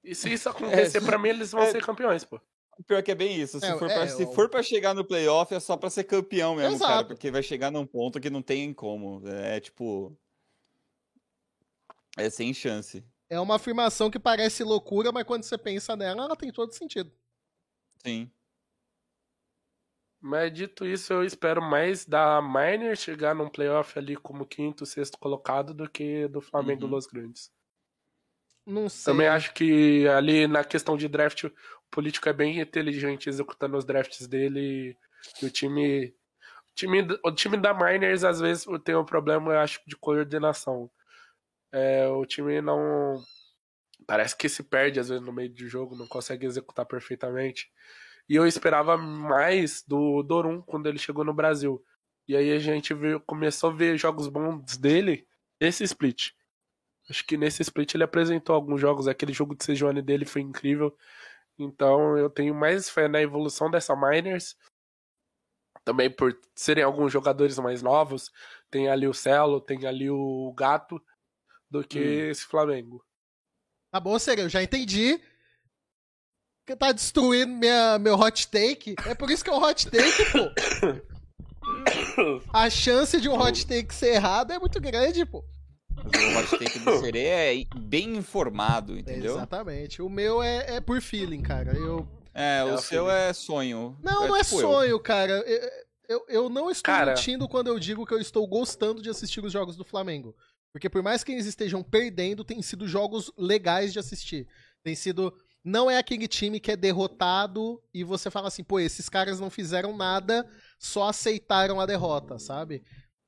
E 0.03 0.15
se 0.15 0.33
isso 0.33 0.49
acontecer, 0.89 0.99
É, 0.99 1.01
pra 1.01 1.19
mim, 1.19 1.29
eles 1.29 1.53
vão 1.53 1.63
é. 1.63 1.71
ser 1.71 1.85
campeões, 1.85 2.25
pô. 2.25 2.41
O 2.79 2.83
pior 2.83 3.03
que 3.03 3.11
é 3.11 3.15
bem 3.15 3.37
isso. 3.41 3.61
Se, 3.61 3.67
É, 3.67 3.79
for, 3.79 3.91
é, 3.91 3.95
pra, 3.95 4.09
se 4.09 4.27
for 4.35 4.49
pra 4.49 4.63
chegar 4.63 4.95
no 4.95 5.05
playoff, 5.05 5.55
é 5.55 5.61
só 5.61 5.77
pra 5.77 5.91
ser 5.91 6.05
campeão 6.05 6.57
mesmo, 6.57 6.79
cara. 6.79 6.93
Exato. 6.95 7.09
Porque 7.09 7.31
vai 7.31 7.43
chegar 7.43 7.71
num 7.71 7.87
ponto 7.87 8.19
que 8.19 8.31
não 8.31 8.41
tem 8.43 8.73
como. 8.73 9.23
É 9.29 9.61
tipo. 9.61 10.17
É 12.17 12.31
sem 12.31 12.53
chance. 12.55 13.05
É 13.29 13.39
uma 13.39 13.57
afirmação 13.57 14.11
que 14.11 14.19
parece 14.19 14.65
loucura, 14.65 15.13
mas 15.13 15.25
quando 15.25 15.43
você 15.45 15.57
pensa 15.59 15.95
nela, 15.95 16.25
ela 16.25 16.37
tem 16.37 16.51
todo 16.51 16.73
sentido. 16.73 17.13
Sim. 18.05 18.33
Mas 20.21 20.53
dito 20.53 20.87
isso, 20.87 21.13
eu 21.13 21.25
espero 21.25 21.61
mais 21.61 22.05
da 22.07 22.41
Miner 22.41 22.97
chegar 22.97 23.35
num 23.35 23.49
playoff 23.51 23.99
ali 23.99 24.17
como 24.17 24.47
quinto, 24.47 24.87
sexto 24.87 25.19
colocado 25.19 25.75
do 25.75 25.91
que 25.91 26.29
do 26.29 26.41
Flamengo 26.41 26.85
Uhum. 26.85 26.93
Los 26.93 27.07
Grandes. 27.07 27.51
Não 28.65 28.89
sei. 28.89 29.13
Também 29.13 29.27
acho 29.27 29.53
que 29.53 30.07
ali 30.07 30.47
na 30.47 30.63
questão 30.63 30.97
de 30.97 31.09
draft, 31.09 31.45
o 31.45 31.53
político 31.91 32.29
é 32.29 32.33
bem 32.33 32.61
inteligente 32.61 33.29
executando 33.29 33.77
os 33.77 33.85
drafts 33.85 34.29
dele 34.29 34.97
e 35.43 35.47
o 35.47 35.51
time. 35.51 36.15
O 36.71 36.75
time, 36.75 37.07
o 37.25 37.33
time 37.33 37.57
da 37.57 37.75
Miners 37.75 38.25
às 38.25 38.41
vezes 38.41 38.65
tem 38.85 38.95
um 38.95 39.05
problema, 39.05 39.53
eu 39.53 39.59
acho, 39.59 39.81
de 39.87 39.97
coordenação. 39.97 40.91
É, 41.73 42.07
o 42.07 42.25
time 42.25 42.61
não. 42.63 43.21
Parece 44.07 44.37
que 44.37 44.49
se 44.49 44.63
perde 44.63 45.01
às 45.01 45.09
vezes 45.09 45.25
no 45.25 45.33
meio 45.33 45.51
do 45.53 45.69
jogo, 45.69 45.97
não 45.97 46.07
consegue 46.07 46.47
executar 46.47 46.87
perfeitamente. 46.87 47.71
E 48.29 48.37
eu 48.37 48.47
esperava 48.47 48.97
mais 48.97 49.83
do 49.87 50.23
Dorum 50.23 50.61
quando 50.63 50.89
ele 50.89 50.99
chegou 50.99 51.25
no 51.25 51.35
Brasil. 51.35 51.85
E 52.27 52.37
aí 52.37 52.53
a 52.53 52.59
gente 52.59 52.95
começou 53.27 53.71
a 53.71 53.73
ver 53.75 53.99
jogos 53.99 54.29
bons 54.29 54.77
dele 54.77 55.27
nesse 55.61 55.85
split. 55.85 56.31
Acho 57.11 57.27
que 57.27 57.37
nesse 57.37 57.63
split 57.63 57.95
ele 57.95 58.05
apresentou 58.05 58.55
alguns 58.55 58.81
jogos. 58.81 59.09
Aquele 59.09 59.33
jogo 59.33 59.57
de 59.57 59.65
Sejuani 59.65 60.01
dele 60.01 60.25
foi 60.25 60.41
incrível. 60.41 60.97
Então 61.59 62.17
eu 62.17 62.31
tenho 62.31 62.55
mais 62.55 62.89
fé 62.89 63.09
na 63.09 63.21
evolução 63.21 63.71
dessa 63.71 63.95
Miners. 63.97 64.57
Também 65.85 66.09
por 66.09 66.39
serem 66.55 66.85
alguns 66.85 67.13
jogadores 67.13 67.59
mais 67.59 67.83
novos. 67.83 68.31
Tem 68.71 68.89
ali 68.89 69.09
o 69.09 69.13
Celo, 69.13 69.61
tem 69.61 69.85
ali 69.85 70.09
o 70.09 70.53
Gato. 70.57 71.03
Do 71.69 71.83
que 71.83 71.99
Hum. 71.99 72.31
esse 72.31 72.45
Flamengo. 72.45 73.05
Tá 73.93 74.01
bom, 74.01 74.19
Sereu, 74.19 74.49
já 74.49 74.63
entendi. 74.63 75.21
Que 76.67 76.75
tá 76.75 76.93
destruindo 76.93 77.53
minha, 77.53 77.99
meu 77.99 78.15
hot 78.15 78.49
take. 78.49 78.95
É 79.07 79.15
por 79.15 79.31
isso 79.31 79.45
que 79.45 79.51
é 79.51 79.53
um 79.53 79.63
hot 79.63 79.87
take, 79.91 80.25
pô. 80.33 81.03
A 82.55 82.71
chance 82.71 83.21
de 83.21 83.29
um 83.29 83.39
hot 83.39 83.67
take 83.67 83.95
ser 83.95 84.15
errado 84.15 84.51
é 84.53 84.59
muito 84.59 84.81
grande, 84.81 85.27
pô. 85.27 85.45
O 85.95 86.39
hot 86.39 86.59
take 86.59 86.79
do 86.79 87.01
Serê 87.01 87.27
é 87.27 87.65
bem 87.77 88.17
informado, 88.17 88.99
entendeu? 88.99 89.37
Exatamente. 89.37 90.01
O 90.01 90.09
meu 90.09 90.43
é, 90.43 90.77
é 90.77 90.81
por 90.81 91.03
feeling, 91.03 91.43
cara. 91.43 91.77
Eu... 91.77 92.09
É, 92.33 92.65
o 92.65 92.69
É 92.69 92.75
o 92.75 92.79
seu 92.79 93.05
Felipe. 93.05 93.21
é 93.21 93.33
sonho. 93.35 93.99
Não, 94.03 94.29
não 94.29 94.37
é 94.37 94.43
tipo 94.43 94.57
eu. 94.57 94.61
sonho, 94.61 95.01
cara. 95.01 95.33
Eu, 95.33 95.71
eu, 96.09 96.25
eu 96.29 96.49
não 96.49 96.71
estou 96.71 96.95
Cara. 96.95 97.13
mentindo 97.15 97.49
quando 97.49 97.69
eu 97.69 97.79
digo 97.79 98.07
que 98.07 98.15
eu 98.15 98.19
estou 98.19 98.47
gostando 98.47 99.03
de 99.03 99.11
assistir 99.11 99.45
os 99.45 99.53
jogos 99.53 99.77
do 99.77 99.85
Flamengo. 99.85 100.35
Porque 100.73 100.89
por 100.89 101.03
mais 101.03 101.23
que 101.23 101.33
eles 101.33 101.47
estejam 101.47 101.83
perdendo, 101.83 102.45
tem 102.45 102.61
sido 102.63 102.89
jogos 102.89 103.31
legais 103.37 103.93
de 103.93 103.99
assistir. 103.99 104.49
Tem 104.83 104.95
sido. 104.95 105.33
Não 105.65 105.91
é 105.91 105.97
aquele 105.99 106.27
time 106.27 106.59
que 106.59 106.73
é 106.73 106.77
derrotado 106.77 107.81
e 107.95 108.03
você 108.03 108.31
fala 108.31 108.49
assim, 108.49 108.65
pô, 108.65 108.81
esses 108.81 109.09
caras 109.09 109.39
não 109.39 109.49
fizeram 109.51 109.97
nada, 109.97 110.49
só 110.79 111.09
aceitaram 111.09 111.81
a 111.81 111.87
derrota, 111.87 112.39
sabe? 112.39 112.83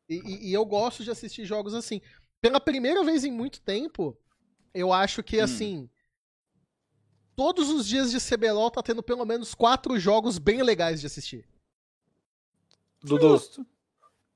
E, 0.08 0.16
e- 0.16 0.48
e 0.48 0.52
eu 0.52 0.64
gosto 0.64 1.04
de 1.04 1.10
assistir 1.10 1.44
jogos 1.44 1.74
assim. 1.74 2.00
Pela 2.40 2.58
primeira 2.60 3.04
vez 3.04 3.24
em 3.24 3.30
muito 3.30 3.60
tempo, 3.60 4.18
eu 4.72 4.92
acho 4.92 5.22
que, 5.22 5.40
Hum. 5.40 5.44
assim. 5.44 5.90
Todos 7.36 7.68
os 7.68 7.86
dias 7.86 8.10
de 8.10 8.20
CBLOL 8.20 8.70
tá 8.70 8.82
tendo 8.82 9.02
pelo 9.02 9.24
menos 9.24 9.54
quatro 9.54 9.98
jogos 9.98 10.38
bem 10.38 10.62
legais 10.62 11.00
de 11.00 11.06
assistir. 11.06 11.48
Dudu, 13.02 13.30
Justo. 13.30 13.66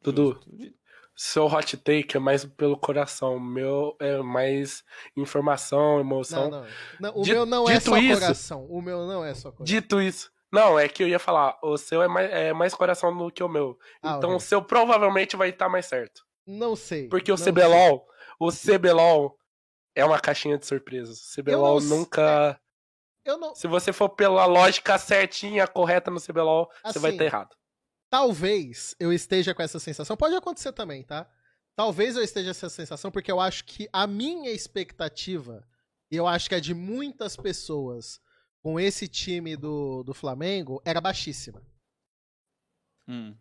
Dudu, 0.02 0.40
Justo. 0.44 0.77
Seu 1.20 1.46
hot 1.46 1.76
take 1.78 2.16
é 2.16 2.20
mais 2.20 2.44
pelo 2.44 2.76
coração. 2.78 3.36
O 3.36 3.40
meu 3.40 3.96
é 4.00 4.18
mais 4.18 4.84
informação, 5.16 5.98
emoção. 6.00 6.48
Não, 6.48 6.60
não. 6.60 6.68
Não, 7.00 7.18
o 7.18 7.22
Di- 7.22 7.32
meu 7.32 7.44
não 7.44 7.68
é 7.68 7.80
só 7.80 7.96
isso- 7.98 8.20
coração. 8.20 8.64
O 8.66 8.80
meu 8.80 9.06
não 9.06 9.24
é 9.24 9.34
só 9.34 9.50
coração. 9.50 9.64
Dito 9.64 10.00
isso. 10.00 10.30
Não, 10.50 10.78
é 10.78 10.88
que 10.88 11.02
eu 11.02 11.08
ia 11.08 11.18
falar, 11.18 11.58
o 11.62 11.76
seu 11.76 12.02
é 12.02 12.08
mais, 12.08 12.30
é 12.32 12.52
mais 12.54 12.72
coração 12.74 13.14
do 13.14 13.30
que 13.30 13.42
o 13.42 13.48
meu. 13.48 13.76
Ah, 14.02 14.14
então 14.16 14.30
ok. 14.30 14.36
o 14.36 14.40
seu 14.40 14.62
provavelmente 14.62 15.36
vai 15.36 15.50
estar 15.50 15.68
mais 15.68 15.86
certo. 15.86 16.22
Não 16.46 16.74
sei. 16.74 17.08
Porque 17.08 17.30
o 17.30 17.34
não 17.36 17.36
sei. 17.36 17.52
CBLOL, 17.52 18.06
o 18.40 18.50
CBLOL 18.50 19.36
é 19.94 20.04
uma 20.04 20.18
caixinha 20.18 20.56
de 20.56 20.64
surpresas. 20.66 21.18
O 21.20 21.34
CBLOL 21.42 21.80
não 21.82 21.98
nunca. 21.98 22.58
Eu 23.24 23.36
não. 23.36 23.54
Se 23.54 23.66
você 23.66 23.92
for 23.92 24.08
pela 24.08 24.46
lógica 24.46 24.96
certinha, 24.96 25.66
correta 25.66 26.10
no 26.10 26.18
CBLOL, 26.20 26.70
você 26.82 26.98
vai 26.98 27.10
Assim, 27.10 27.16
estar 27.16 27.24
errado. 27.26 27.56
Talvez 28.10 28.94
eu 28.98 29.12
esteja 29.12 29.54
com 29.54 29.62
essa 29.62 29.78
sensação. 29.78 30.16
Pode 30.16 30.34
acontecer 30.34 30.72
também, 30.72 31.02
tá? 31.02 31.30
Talvez 31.76 32.16
eu 32.16 32.22
esteja 32.22 32.46
com 32.46 32.50
essa 32.50 32.68
sensação 32.70 33.10
porque 33.10 33.30
eu 33.30 33.38
acho 33.40 33.64
que 33.64 33.88
a 33.92 34.06
minha 34.06 34.50
expectativa, 34.50 35.66
e 36.10 36.16
eu 36.16 36.26
acho 36.26 36.48
que 36.48 36.54
a 36.54 36.60
de 36.60 36.74
muitas 36.74 37.36
pessoas 37.36 38.20
com 38.62 38.80
esse 38.80 39.06
time 39.06 39.56
do, 39.56 40.02
do 40.02 40.12
Flamengo, 40.12 40.82
era 40.84 41.00
baixíssima. 41.00 41.62
Hum. 43.08 43.36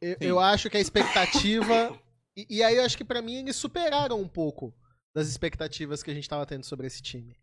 Eu, 0.00 0.16
eu- 0.20 0.40
acho 0.40 0.68
que 0.68 0.76
a 0.76 0.80
expectativa. 0.80 1.98
E, 2.36 2.46
e 2.58 2.62
aí 2.62 2.76
eu 2.76 2.84
acho 2.84 2.96
que 2.96 3.04
pra 3.04 3.22
mim 3.22 3.36
eles 3.36 3.56
superaram 3.56 4.20
um 4.20 4.28
pouco 4.28 4.74
das 5.14 5.28
expectativas 5.28 6.02
que 6.02 6.10
a 6.10 6.14
gente 6.14 6.28
tava 6.28 6.44
tendo 6.46 6.64
sobre 6.64 6.86
esse 6.86 7.00
time. 7.02 7.36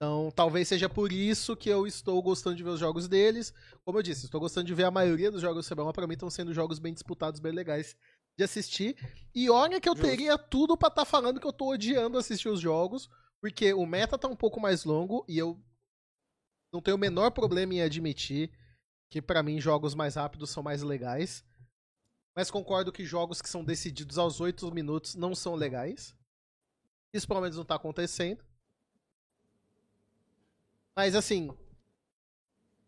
Então, 0.00 0.30
talvez 0.30 0.68
seja 0.68 0.88
por 0.88 1.10
isso 1.10 1.56
que 1.56 1.68
eu 1.68 1.84
estou 1.84 2.22
gostando 2.22 2.54
de 2.54 2.62
ver 2.62 2.70
os 2.70 2.78
jogos 2.78 3.08
deles. 3.08 3.52
Como 3.84 3.98
eu 3.98 4.02
disse, 4.02 4.26
estou 4.26 4.40
gostando 4.40 4.68
de 4.68 4.74
ver 4.74 4.84
a 4.84 4.92
maioria 4.92 5.28
dos 5.28 5.42
jogos 5.42 5.66
do 5.66 5.74
CBLOL. 5.74 5.92
Pra 5.92 6.06
mim, 6.06 6.14
estão 6.14 6.30
sendo 6.30 6.54
jogos 6.54 6.78
bem 6.78 6.94
disputados, 6.94 7.40
bem 7.40 7.50
legais 7.50 7.96
de 8.38 8.44
assistir. 8.44 8.96
E 9.34 9.50
olha 9.50 9.80
que 9.80 9.88
eu 9.88 9.96
Justo. 9.96 10.08
teria 10.08 10.38
tudo 10.38 10.76
pra 10.76 10.86
estar 10.86 11.04
falando 11.04 11.40
que 11.40 11.46
eu 11.46 11.52
tô 11.52 11.72
odiando 11.72 12.16
assistir 12.16 12.48
os 12.48 12.60
jogos, 12.60 13.10
porque 13.40 13.74
o 13.74 13.84
meta 13.84 14.16
tá 14.16 14.28
um 14.28 14.36
pouco 14.36 14.60
mais 14.60 14.84
longo 14.84 15.24
e 15.28 15.36
eu 15.36 15.60
não 16.72 16.80
tenho 16.80 16.96
o 16.96 17.00
menor 17.00 17.32
problema 17.32 17.74
em 17.74 17.82
admitir 17.82 18.52
que 19.10 19.20
pra 19.20 19.42
mim 19.42 19.60
jogos 19.60 19.96
mais 19.96 20.14
rápidos 20.14 20.50
são 20.50 20.62
mais 20.62 20.80
legais. 20.80 21.44
Mas 22.36 22.52
concordo 22.52 22.92
que 22.92 23.04
jogos 23.04 23.42
que 23.42 23.48
são 23.48 23.64
decididos 23.64 24.16
aos 24.16 24.40
8 24.40 24.72
minutos 24.72 25.16
não 25.16 25.34
são 25.34 25.56
legais. 25.56 26.14
Isso 27.12 27.26
pelo 27.26 27.40
menos 27.40 27.56
não 27.56 27.64
tá 27.64 27.74
acontecendo. 27.74 28.44
Mas 30.98 31.14
assim, 31.14 31.48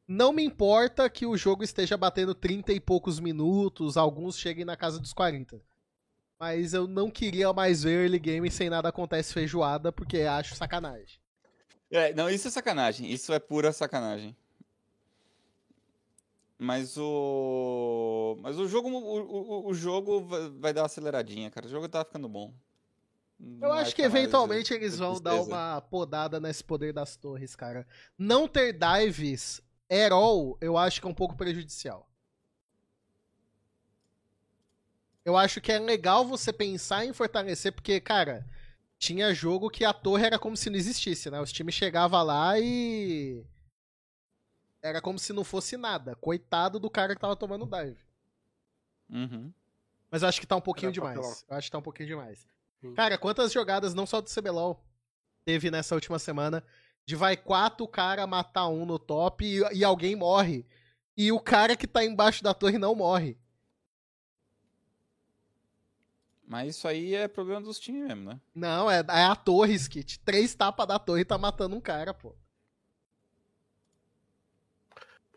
não 0.09 0.32
me 0.32 0.43
importa 0.43 1.09
que 1.09 1.24
o 1.24 1.37
jogo 1.37 1.62
esteja 1.62 1.97
batendo 1.97 2.35
30 2.35 2.73
e 2.73 2.81
poucos 2.81 3.20
minutos, 3.20 3.97
alguns 3.97 4.37
cheguem 4.37 4.65
na 4.65 4.77
casa 4.77 4.99
dos 4.99 5.12
40. 5.12 5.62
Mas 6.37 6.74
eu 6.74 6.89
não 6.89 7.09
queria 7.09 7.53
mais 7.53 7.85
ver 7.85 8.03
early 8.03 8.19
game 8.19 8.51
sem 8.51 8.69
nada 8.69 8.89
acontece 8.89 9.32
feijoada, 9.32 9.93
porque 9.93 10.23
acho 10.23 10.57
sacanagem. 10.57 11.20
É, 11.89 12.12
não, 12.12 12.28
isso 12.28 12.49
é 12.49 12.51
sacanagem. 12.51 13.09
Isso 13.09 13.32
é 13.32 13.39
pura 13.39 13.73
sacanagem. 13.73 14.37
Mas 16.59 16.99
o. 16.99 18.37
Mas 18.41 18.59
o 18.59 18.66
jogo. 18.66 18.89
O, 18.89 19.20
o, 19.20 19.69
o 19.69 19.73
jogo 19.73 20.27
vai- 20.59 20.73
dar 20.73 20.81
uma 20.81 20.87
aceleradinha, 20.87 21.49
cara. 21.49 21.69
O 21.69 21.70
jogo 21.70 21.89
tá 21.89 22.05
ficando 22.05 22.28
bom. 22.28 22.53
Eu 23.60 23.72
acho 23.72 23.94
que 23.94 24.02
mais 24.02 24.14
eventualmente 24.14 24.74
eles 24.74 24.98
vão 24.98 25.20
dar 25.20 25.40
uma 25.40 25.80
podada 25.80 26.38
nesse 26.38 26.62
poder 26.62 26.92
das 26.92 27.16
torres, 27.16 27.56
cara. 27.56 27.86
Não 28.18 28.46
ter 28.46 28.72
dives 28.78 29.62
at 29.90 30.12
all, 30.12 30.58
eu 30.60 30.76
acho 30.76 31.00
que 31.00 31.06
é 31.06 31.10
um 31.10 31.14
pouco 31.14 31.36
prejudicial. 31.36 32.08
Eu 35.24 35.36
acho 35.36 35.60
que 35.60 35.70
é 35.72 35.78
legal 35.78 36.24
você 36.24 36.52
pensar 36.52 37.04
em 37.04 37.12
fortalecer, 37.12 37.72
porque, 37.72 38.00
cara, 38.00 38.46
tinha 38.98 39.34
jogo 39.34 39.70
que 39.70 39.84
a 39.84 39.92
torre 39.92 40.26
era 40.26 40.38
como 40.38 40.56
se 40.56 40.68
não 40.70 40.76
existisse, 40.76 41.30
né? 41.30 41.40
Os 41.40 41.52
times 41.52 41.74
chegavam 41.74 42.22
lá 42.22 42.58
e. 42.58 43.44
Era 44.82 45.00
como 45.00 45.18
se 45.18 45.32
não 45.32 45.44
fosse 45.44 45.76
nada. 45.76 46.14
Coitado 46.16 46.78
do 46.78 46.90
cara 46.90 47.14
que 47.14 47.20
tava 47.20 47.36
tomando 47.36 47.66
dive. 47.66 48.00
Uhum. 49.10 49.52
Mas 50.10 50.22
eu 50.22 50.28
acho 50.28 50.40
que 50.40 50.46
tá 50.46 50.56
um 50.56 50.60
pouquinho 50.60 50.90
demais. 50.90 51.44
Eu 51.48 51.56
acho 51.56 51.66
que 51.68 51.72
tá 51.72 51.78
um 51.78 51.82
pouquinho 51.82 52.08
demais. 52.08 52.46
Sim. 52.81 52.94
Cara, 52.94 53.19
quantas 53.19 53.52
jogadas, 53.52 53.94
não 53.94 54.07
só 54.07 54.20
do 54.20 54.31
CBLOL, 54.31 54.82
teve 55.44 55.70
nessa 55.70 55.94
última 55.94 56.19
semana, 56.19 56.65
de 57.05 57.15
vai 57.16 57.36
quatro 57.36 57.86
cara 57.86 58.27
matar 58.27 58.69
um 58.69 58.86
no 58.86 58.98
top 58.98 59.44
e, 59.44 59.61
e 59.77 59.85
alguém 59.85 60.16
morre. 60.16 60.66
E 61.16 61.31
o 61.32 61.40
cara 61.40 61.77
que 61.77 61.86
tá 61.86 62.05
embaixo 62.05 62.43
da 62.43 62.55
torre 62.55 62.78
não 62.78 62.94
morre. 62.94 63.39
Mas 66.47 66.77
isso 66.77 66.89
aí 66.89 67.15
é 67.15 67.28
problema 67.28 67.61
dos 67.61 67.78
times 67.78 68.09
mesmo, 68.09 68.31
né? 68.31 68.40
Não, 68.55 68.90
é, 68.90 68.98
é 69.09 69.24
a 69.24 69.36
torre, 69.36 69.74
Skit. 69.74 70.19
Três 70.20 70.55
tapas 70.55 70.86
da 70.86 70.98
torre 70.98 71.24
tá 71.24 71.39
matando 71.39 71.77
um 71.77 71.81
cara, 71.81 72.12
pô. 72.12 72.35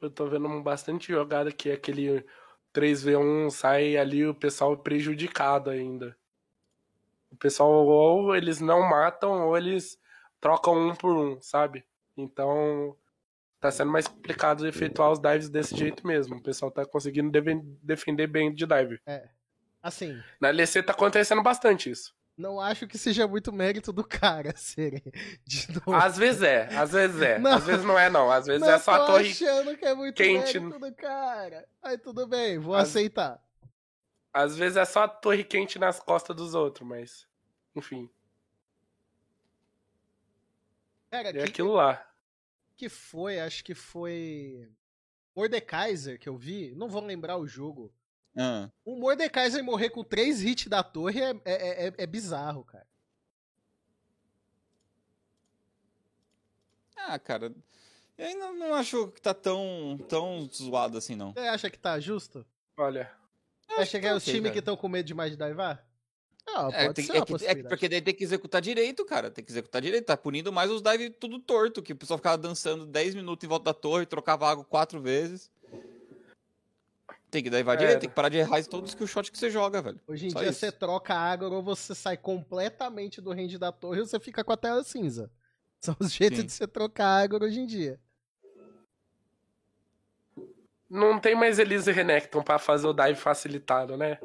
Eu 0.02 0.10
tô 0.10 0.28
vendo 0.28 0.62
bastante 0.62 1.12
jogada 1.12 1.52
que 1.52 1.70
é 1.70 1.74
aquele 1.74 2.26
3v1 2.74 3.52
sai 3.52 3.96
ali 3.96 4.26
o 4.26 4.34
pessoal 4.34 4.76
prejudicado 4.76 5.70
ainda. 5.70 6.18
O 7.34 7.38
pessoal 7.38 7.72
ou 7.88 8.36
eles 8.36 8.60
não 8.62 8.82
matam 8.88 9.48
ou 9.48 9.58
eles 9.58 9.98
trocam 10.40 10.76
um 10.90 10.96
por 10.96 11.16
um, 11.18 11.42
sabe? 11.42 11.84
Então 12.16 12.96
tá 13.60 13.72
sendo 13.72 13.92
mais 13.92 14.08
complicado 14.08 14.68
efetuar 14.68 15.12
os 15.12 15.20
dives 15.20 15.50
desse 15.50 15.76
jeito 15.76 16.06
mesmo. 16.06 16.36
O 16.36 16.44
pessoal 16.44 16.70
tá 16.70 16.86
conseguindo 16.86 17.32
defender 17.82 18.28
bem 18.28 18.54
de 18.54 18.66
dive. 18.66 19.00
Assim, 19.82 20.22
Na 20.40 20.50
LEC 20.50 20.84
tá 20.86 20.94
acontecendo 20.94 21.42
bastante 21.42 21.90
isso. 21.90 22.14
Não 22.38 22.60
acho 22.60 22.88
que 22.88 22.98
seja 22.98 23.28
muito 23.28 23.54
mérito 23.54 23.94
do 23.94 24.04
cara, 24.04 24.54
Sere. 24.58 25.04
De 25.46 25.68
novo. 25.74 25.94
Às 25.94 26.18
vezes 26.18 26.42
é, 26.42 26.66
às 26.76 26.92
vezes 26.92 27.22
é. 27.22 27.38
Não. 27.38 27.52
Às 27.54 27.64
vezes 27.66 27.86
não 27.86 27.98
é, 28.00 28.10
não. 28.10 28.32
Às 28.32 28.46
vezes 28.48 28.62
não 28.62 28.72
é 28.72 28.80
só 28.80 28.92
a 28.94 29.06
torre. 29.06 29.30
achando 29.30 29.78
que 29.78 29.86
é 29.86 29.94
muito 29.94 30.16
quente. 30.16 30.60
mérito 30.60 30.80
do 30.80 30.94
cara. 30.96 31.68
Aí 31.82 31.98
tudo 31.98 32.26
bem, 32.28 32.58
vou 32.58 32.74
Às- 32.76 32.90
aceitar. 32.90 33.40
Às 34.34 34.56
vezes 34.58 34.78
é 34.78 34.86
só 34.86 35.04
a 35.04 35.08
torre 35.08 35.44
quente 35.44 35.78
nas 35.78 36.00
costas 36.00 36.36
dos 36.36 36.56
outros, 36.56 36.88
mas. 36.88 37.28
Enfim, 37.76 38.10
Cara, 41.12 41.30
é 41.30 41.34
que, 41.34 41.40
aquilo 41.40 41.74
lá. 41.74 42.04
que 42.76 42.90
foi? 42.90 43.40
Acho 43.40 43.64
que 43.64 43.76
foi. 43.76 44.68
Mordekaiser 45.36 46.20
que 46.20 46.28
eu 46.30 46.36
vi. 46.38 46.74
Não 46.76 46.88
vou 46.90 47.04
lembrar 47.04 47.38
o 47.38 47.46
jogo. 47.48 47.94
Ah. 48.36 48.70
O 48.84 48.96
Mordekaiser 48.96 49.64
morrer 49.64 49.92
com 49.92 50.04
três 50.04 50.42
hits 50.44 50.68
da 50.68 50.84
torre 50.84 51.22
é, 51.22 51.30
é, 51.46 51.88
é- 51.88 51.94
é 52.00 52.08
bizarro, 52.08 52.64
cara. 52.64 52.88
Ah, 56.96 57.20
cara. 57.20 57.54
Eu 58.18 58.26
ainda 58.28 58.52
não 58.54 58.74
acho 58.76 59.08
que 59.10 59.22
tá 59.22 59.34
tão, 59.34 59.98
tão 60.08 60.48
zoado 60.52 60.98
assim, 60.98 61.16
não. 61.16 61.34
Você 61.34 61.40
acha 61.40 61.70
que 61.70 61.78
tá 61.78 62.00
justo? 62.00 62.46
Olha. 62.78 63.12
Vai 63.76 63.86
chegar 63.86 64.12
tá 64.12 64.16
os 64.18 64.24
times 64.26 64.52
que 64.52 64.60
estão 64.60 64.76
com 64.78 64.88
medo 64.88 65.06
demais 65.06 65.32
de 65.32 65.38
daivar? 65.38 65.86
Ah, 66.46 66.70
É, 66.74 66.84
pode 66.88 66.96
tem- 66.96 67.06
ser 67.06 67.18
é 67.18 67.26
que- 67.26 67.46
é 67.46 67.64
porque 67.64 67.88
daí 67.88 68.02
tem 68.02 68.14
que 68.14 68.24
executar 68.24 68.62
direito, 68.62 69.06
cara. 69.06 69.32
Tem 69.32 69.44
que 69.44 69.52
executar 69.52 69.82
direito. 69.82 70.06
Tá 70.06 70.18
punindo 70.18 70.52
mais 70.52 70.70
os 70.70 70.82
dive 70.82 71.10
tudo 71.10 71.40
torto, 71.40 71.82
que 71.82 71.94
o 71.94 71.96
pessoal 71.96 72.18
ficava 72.18 72.38
dançando 72.38 72.86
10 72.86 73.16
minutos 73.16 73.46
em 73.46 73.48
volta 73.48 73.66
da 73.66 73.74
torre, 73.74 74.06
trocava 74.06 74.50
água 74.50 74.64
quatro 74.66 75.02
vezes. 75.02 75.50
Tem 77.32 77.42
que 77.42 77.50
daivar 77.50 77.74
É. 77.74 77.78
direito, 77.78 78.00
tem 78.02 78.10
que 78.10 78.16
parar 78.16 78.30
de 78.30 78.38
errar 78.38 78.60
em 78.60 78.64
todos 78.64 78.96
os 79.00 79.10
shots 79.10 79.30
que 79.32 79.38
você 79.38 79.50
joga, 79.50 79.82
velho. 79.82 80.00
Hoje 80.08 80.28
em 80.28 80.30
Só 80.30 80.40
dia 80.40 80.50
isso. 80.50 80.60
você 80.60 80.72
troca 80.72 81.16
água 81.16 81.50
ou 81.50 81.64
você 81.64 81.96
sai 81.96 82.16
completamente 82.18 83.20
do 83.22 83.32
range 83.34 83.58
da 83.58 83.72
torre 83.72 84.02
ou 84.02 84.06
você 84.06 84.20
fica 84.20 84.44
com 84.44 84.52
a 84.52 84.58
tela 84.58 84.84
cinza. 84.84 85.32
São 85.82 85.96
os 86.00 86.12
jeitos 86.14 86.40
Sim. 86.40 86.46
de 86.46 86.52
você 86.52 86.68
trocar 86.68 87.24
água 87.24 87.44
hoje 87.44 87.60
em 87.60 87.66
dia. 87.66 88.00
Não 90.94 91.20
tem 91.20 91.34
mais 91.36 91.58
Elise 91.60 91.90
e 91.90 91.94
Renekton 91.94 92.44
pra 92.44 92.60
fazer 92.60 92.88
o 92.88 92.94
dive 92.94 93.16
facilitado, 93.16 93.98
né? 93.98 94.20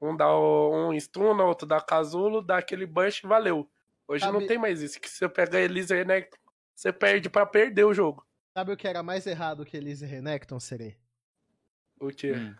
Um 0.00 0.16
dá 0.16 0.30
o- 0.32 0.90
um 0.90 1.00
stun, 1.00 1.36
outro 1.42 1.66
dá 1.66 1.80
casulo, 1.80 2.40
dá 2.40 2.58
aquele 2.58 2.86
burst 2.86 3.24
e 3.24 3.26
valeu. 3.26 3.68
Hoje 4.06 4.24
Sabe- 4.24 4.38
não 4.38 4.46
tem 4.46 4.56
mais 4.58 4.80
isso. 4.82 5.00
Que 5.00 5.08
se 5.08 5.16
você 5.18 5.28
pega 5.28 5.58
Elise 5.58 5.92
e 5.92 5.96
Renekton, 5.96 6.36
você 6.74 6.92
perde 6.92 7.28
pra 7.28 7.44
perder 7.44 7.84
o 7.84 7.92
jogo. 7.94 8.24
Sabe 8.56 8.72
o 8.72 8.76
que 8.76 8.86
era 8.86 9.02
mais 9.02 9.26
errado 9.26 9.64
que 9.64 9.76
Elise 9.76 10.06
Renekton, 10.06 10.60
Serê? 10.60 10.94
O 11.98 12.08
quê? 12.08 12.32
Hum. 12.32 12.54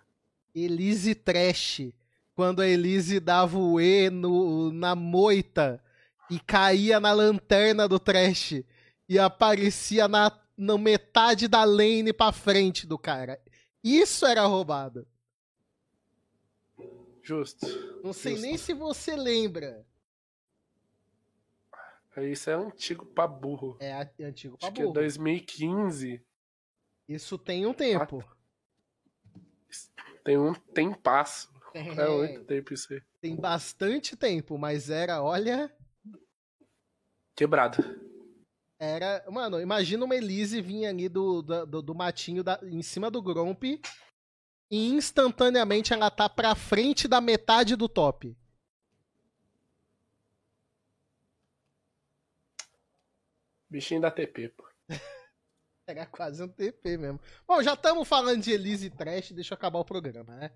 Elise 0.55 1.15
Trash. 1.15 1.93
Quando 2.35 2.61
a 2.63 2.67
Elise 2.67 3.21
dava 3.21 3.57
o 3.57 3.81
E 3.81 4.11
no, 4.11 4.73
na 4.73 4.95
moita 4.97 5.81
e 6.31 6.41
caía 6.41 6.99
na 6.99 7.13
lanterna 7.13 7.87
do 7.87 7.99
Trash 8.01 8.63
e 9.09 9.19
aparecia 9.19 10.09
na, 10.09 10.31
na 10.57 10.79
metade 10.79 11.47
da 11.49 11.65
lane 11.65 12.13
pra 12.13 12.33
frente 12.33 12.87
do 12.87 12.99
cara. 12.99 13.41
Isso 13.85 14.25
era 14.27 14.45
roubado. 14.47 15.07
Justo. 17.23 17.67
Não 18.03 18.13
sei 18.13 18.33
Justo. 18.33 18.47
nem 18.47 18.57
se 18.57 18.73
você 18.73 19.17
lembra. 19.17 19.85
Isso 22.19 22.49
é 22.49 22.55
antigo 22.55 23.05
pra 23.05 23.27
burro. 23.27 23.77
É 23.79 23.93
a- 23.93 24.11
antigo 24.21 24.57
pra 24.57 24.69
Acho 24.69 24.75
que 24.75 24.81
é 24.81 24.85
burro. 24.85 24.95
2015. 24.95 26.23
Isso 27.09 27.37
tem 27.37 27.67
um 27.67 27.75
tempo. 27.75 28.25
Tem 30.25 30.39
um 30.39 30.55
tem 30.55 30.93
passo. 30.95 31.53
É 31.75 31.83
muito 32.09 32.45
tempo 32.45 32.73
isso 32.73 32.91
aí. 32.93 33.03
tem 33.21 33.37
bastante 33.37 34.17
tempo, 34.17 34.57
mas 34.57 34.89
era, 34.89 35.23
olha, 35.23 35.71
Quebrado. 37.35 37.83
Era. 38.79 39.25
Mano, 39.31 39.61
imagina 39.61 40.05
uma 40.05 40.15
Elise 40.17 40.61
vir 40.61 40.87
ali 40.87 41.09
do, 41.09 41.43
do, 41.43 41.67
do- 41.67 41.83
do 41.83 41.95
matinho 41.95 42.43
da- 42.43 42.61
em 42.63 42.83
cima 42.83 43.11
do 43.11 43.23
Gromp 43.23 43.63
e 44.71 44.89
instantaneamente 44.89 45.93
ela 45.93 46.11
tá 46.11 46.29
pra 46.29 46.55
frente 46.55 47.07
da 47.09 47.21
metade 47.21 47.77
do 47.77 47.89
top. 47.89 48.37
Bichinho 53.69 54.01
da 54.01 54.11
TP, 54.11 54.49
pô. 54.51 54.65
Era 55.89 56.07
quase 56.07 56.43
um 56.43 56.49
TP 56.49 56.97
mesmo. 56.97 57.21
Bom, 57.47 57.63
já 57.63 57.75
estamos 57.75 58.07
falando 58.09 58.43
de 58.43 58.53
Elise 58.53 58.87
e 58.87 58.91
Trash, 58.91 59.33
deixa 59.33 59.55
eu 59.55 59.57
acabar 59.57 59.79
o 59.79 59.85
programa, 59.85 60.35
né? 60.37 60.51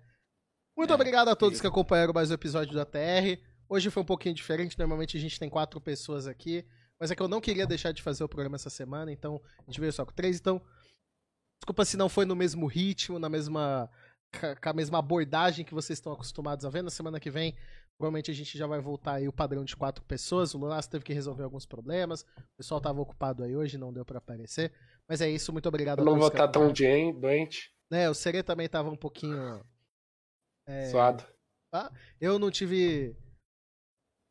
Muito 0.75 0.91
É, 0.91 0.93
obrigado 0.93 1.29
a 1.29 1.35
todos 1.35 1.59
que 1.61 1.67
acompanharam 1.67 2.13
mais 2.13 2.31
um 2.31 2.33
episódio 2.33 2.73
da 2.73 2.85
TR. 2.85 3.37
Hoje 3.67 3.89
foi 3.89 4.03
um 4.03 4.05
pouquinho 4.05 4.35
diferente, 4.35 4.77
normalmente 4.77 5.15
a 5.17 5.19
gente 5.19 5.39
tem 5.39 5.49
quatro 5.49 5.79
pessoas 5.79 6.27
aqui, 6.27 6.65
mas 7.01 7.11
é 7.11 7.15
que 7.15 7.21
eu 7.21 7.27
não 7.27 7.41
queria 7.41 7.65
deixar 7.67 7.91
de 7.91 8.01
fazer 8.01 8.23
o 8.23 8.29
programa 8.29 8.55
essa 8.55 8.69
semana, 8.69 9.11
então 9.11 9.41
a 9.59 9.63
gente 9.71 9.79
veio 9.81 9.91
só 9.91 10.05
com 10.05 10.13
três, 10.13 10.37
então 10.39 10.61
desculpa 11.59 11.83
se 11.83 11.97
não 11.97 12.07
foi 12.07 12.23
no 12.25 12.35
mesmo 12.35 12.65
ritmo, 12.67 13.19
na 13.19 13.27
mesma 13.27 13.89
com 14.63 14.69
a 14.69 14.73
mesma 14.73 14.99
abordagem 14.99 15.65
que 15.65 15.73
vocês 15.73 15.97
estão 15.99 16.13
acostumados 16.13 16.63
a 16.65 16.69
ver. 16.69 16.81
Na 16.81 16.89
semana 16.89 17.19
que 17.19 17.29
vem, 17.29 17.53
provavelmente 17.97 18.31
a 18.31 18.33
gente 18.33 18.57
já 18.57 18.65
vai 18.65 18.79
voltar 18.79 19.15
aí 19.15 19.27
o 19.27 19.33
padrão 19.33 19.65
de 19.65 19.75
quatro 19.75 20.03
pessoas. 20.05 20.53
O 20.55 20.57
Lunas 20.57 20.87
teve 20.87 21.03
que 21.03 21.11
resolver 21.13 21.43
alguns 21.43 21.65
problemas, 21.65 22.21
o 22.37 22.55
pessoal 22.57 22.77
estava 22.77 23.01
ocupado 23.01 23.43
aí 23.43 23.55
hoje, 23.57 23.77
não 23.77 23.91
deu 23.91 24.05
pra 24.05 24.19
aparecer. 24.19 24.71
Mas 25.09 25.19
é 25.19 25.29
isso, 25.29 25.51
muito 25.51 25.67
obrigado 25.67 25.99
Eu 25.99 26.05
não 26.05 26.17
vou 26.17 26.27
estar 26.29 26.47
tão 26.47 26.63
acompanharam. 26.67 27.11
dien- 27.11 27.19
doente, 27.19 27.73
É, 27.91 28.09
o 28.09 28.13
Sere 28.13 28.41
também 28.41 28.69
tava 28.69 28.89
um 28.89 28.95
pouquinho. 28.95 29.61
É, 30.65 30.85
suado. 30.89 31.25
eu 32.21 32.39
não 32.39 32.49
tive. 32.49 33.13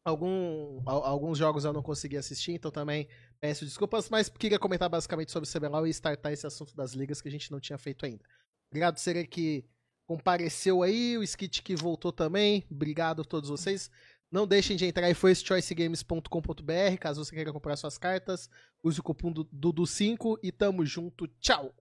Algum, 0.05 0.81
al- 0.86 1.05
alguns 1.05 1.36
jogos 1.39 1.64
eu 1.64 1.72
não 1.72 1.82
consegui 1.82 2.16
assistir, 2.16 2.52
então 2.52 2.70
também 2.70 3.06
peço 3.39 3.64
desculpas, 3.64 4.09
mas 4.09 4.28
queria 4.28 4.59
comentar 4.59 4.89
basicamente 4.89 5.31
sobre 5.31 5.48
o 5.48 5.52
CBLOL 5.52 5.86
e 5.86 5.90
startar 5.90 6.32
esse 6.32 6.47
assunto 6.47 6.74
das 6.74 6.93
ligas 6.93 7.20
que 7.20 7.28
a 7.28 7.31
gente 7.31 7.51
não 7.52 7.60
tinha 7.60 7.77
feito 7.78 8.06
ainda. 8.06 8.22
Obrigado, 8.70 8.98
Sere, 8.98 9.27
que 9.27 9.64
compareceu 10.06 10.82
aí, 10.82 11.18
o 11.18 11.22
Skit 11.22 11.62
que 11.62 11.77
voltou 11.77 12.12
também. 12.12 12.64
Obrigado 12.70 13.22
a 13.22 13.24
todos 13.24 13.51
vocês. 13.51 13.90
Não 14.32 14.47
deixem 14.47 14.77
de 14.77 14.86
entrar 14.86 15.10
em 15.10 15.14
firstchoicegames.com.br 15.14 16.97
caso 17.01 17.24
você 17.24 17.35
queira 17.35 17.52
comprar 17.52 17.77
suas 17.77 17.98
cartas. 17.98 18.48
Use 18.82 19.01
o 19.01 19.02
cupom 19.02 19.32
do- 19.32 19.44
Dudu5 19.47 20.39
e 20.43 20.51
tamo 20.52 20.85
junto. 20.86 21.27
Tchau! 21.40 21.74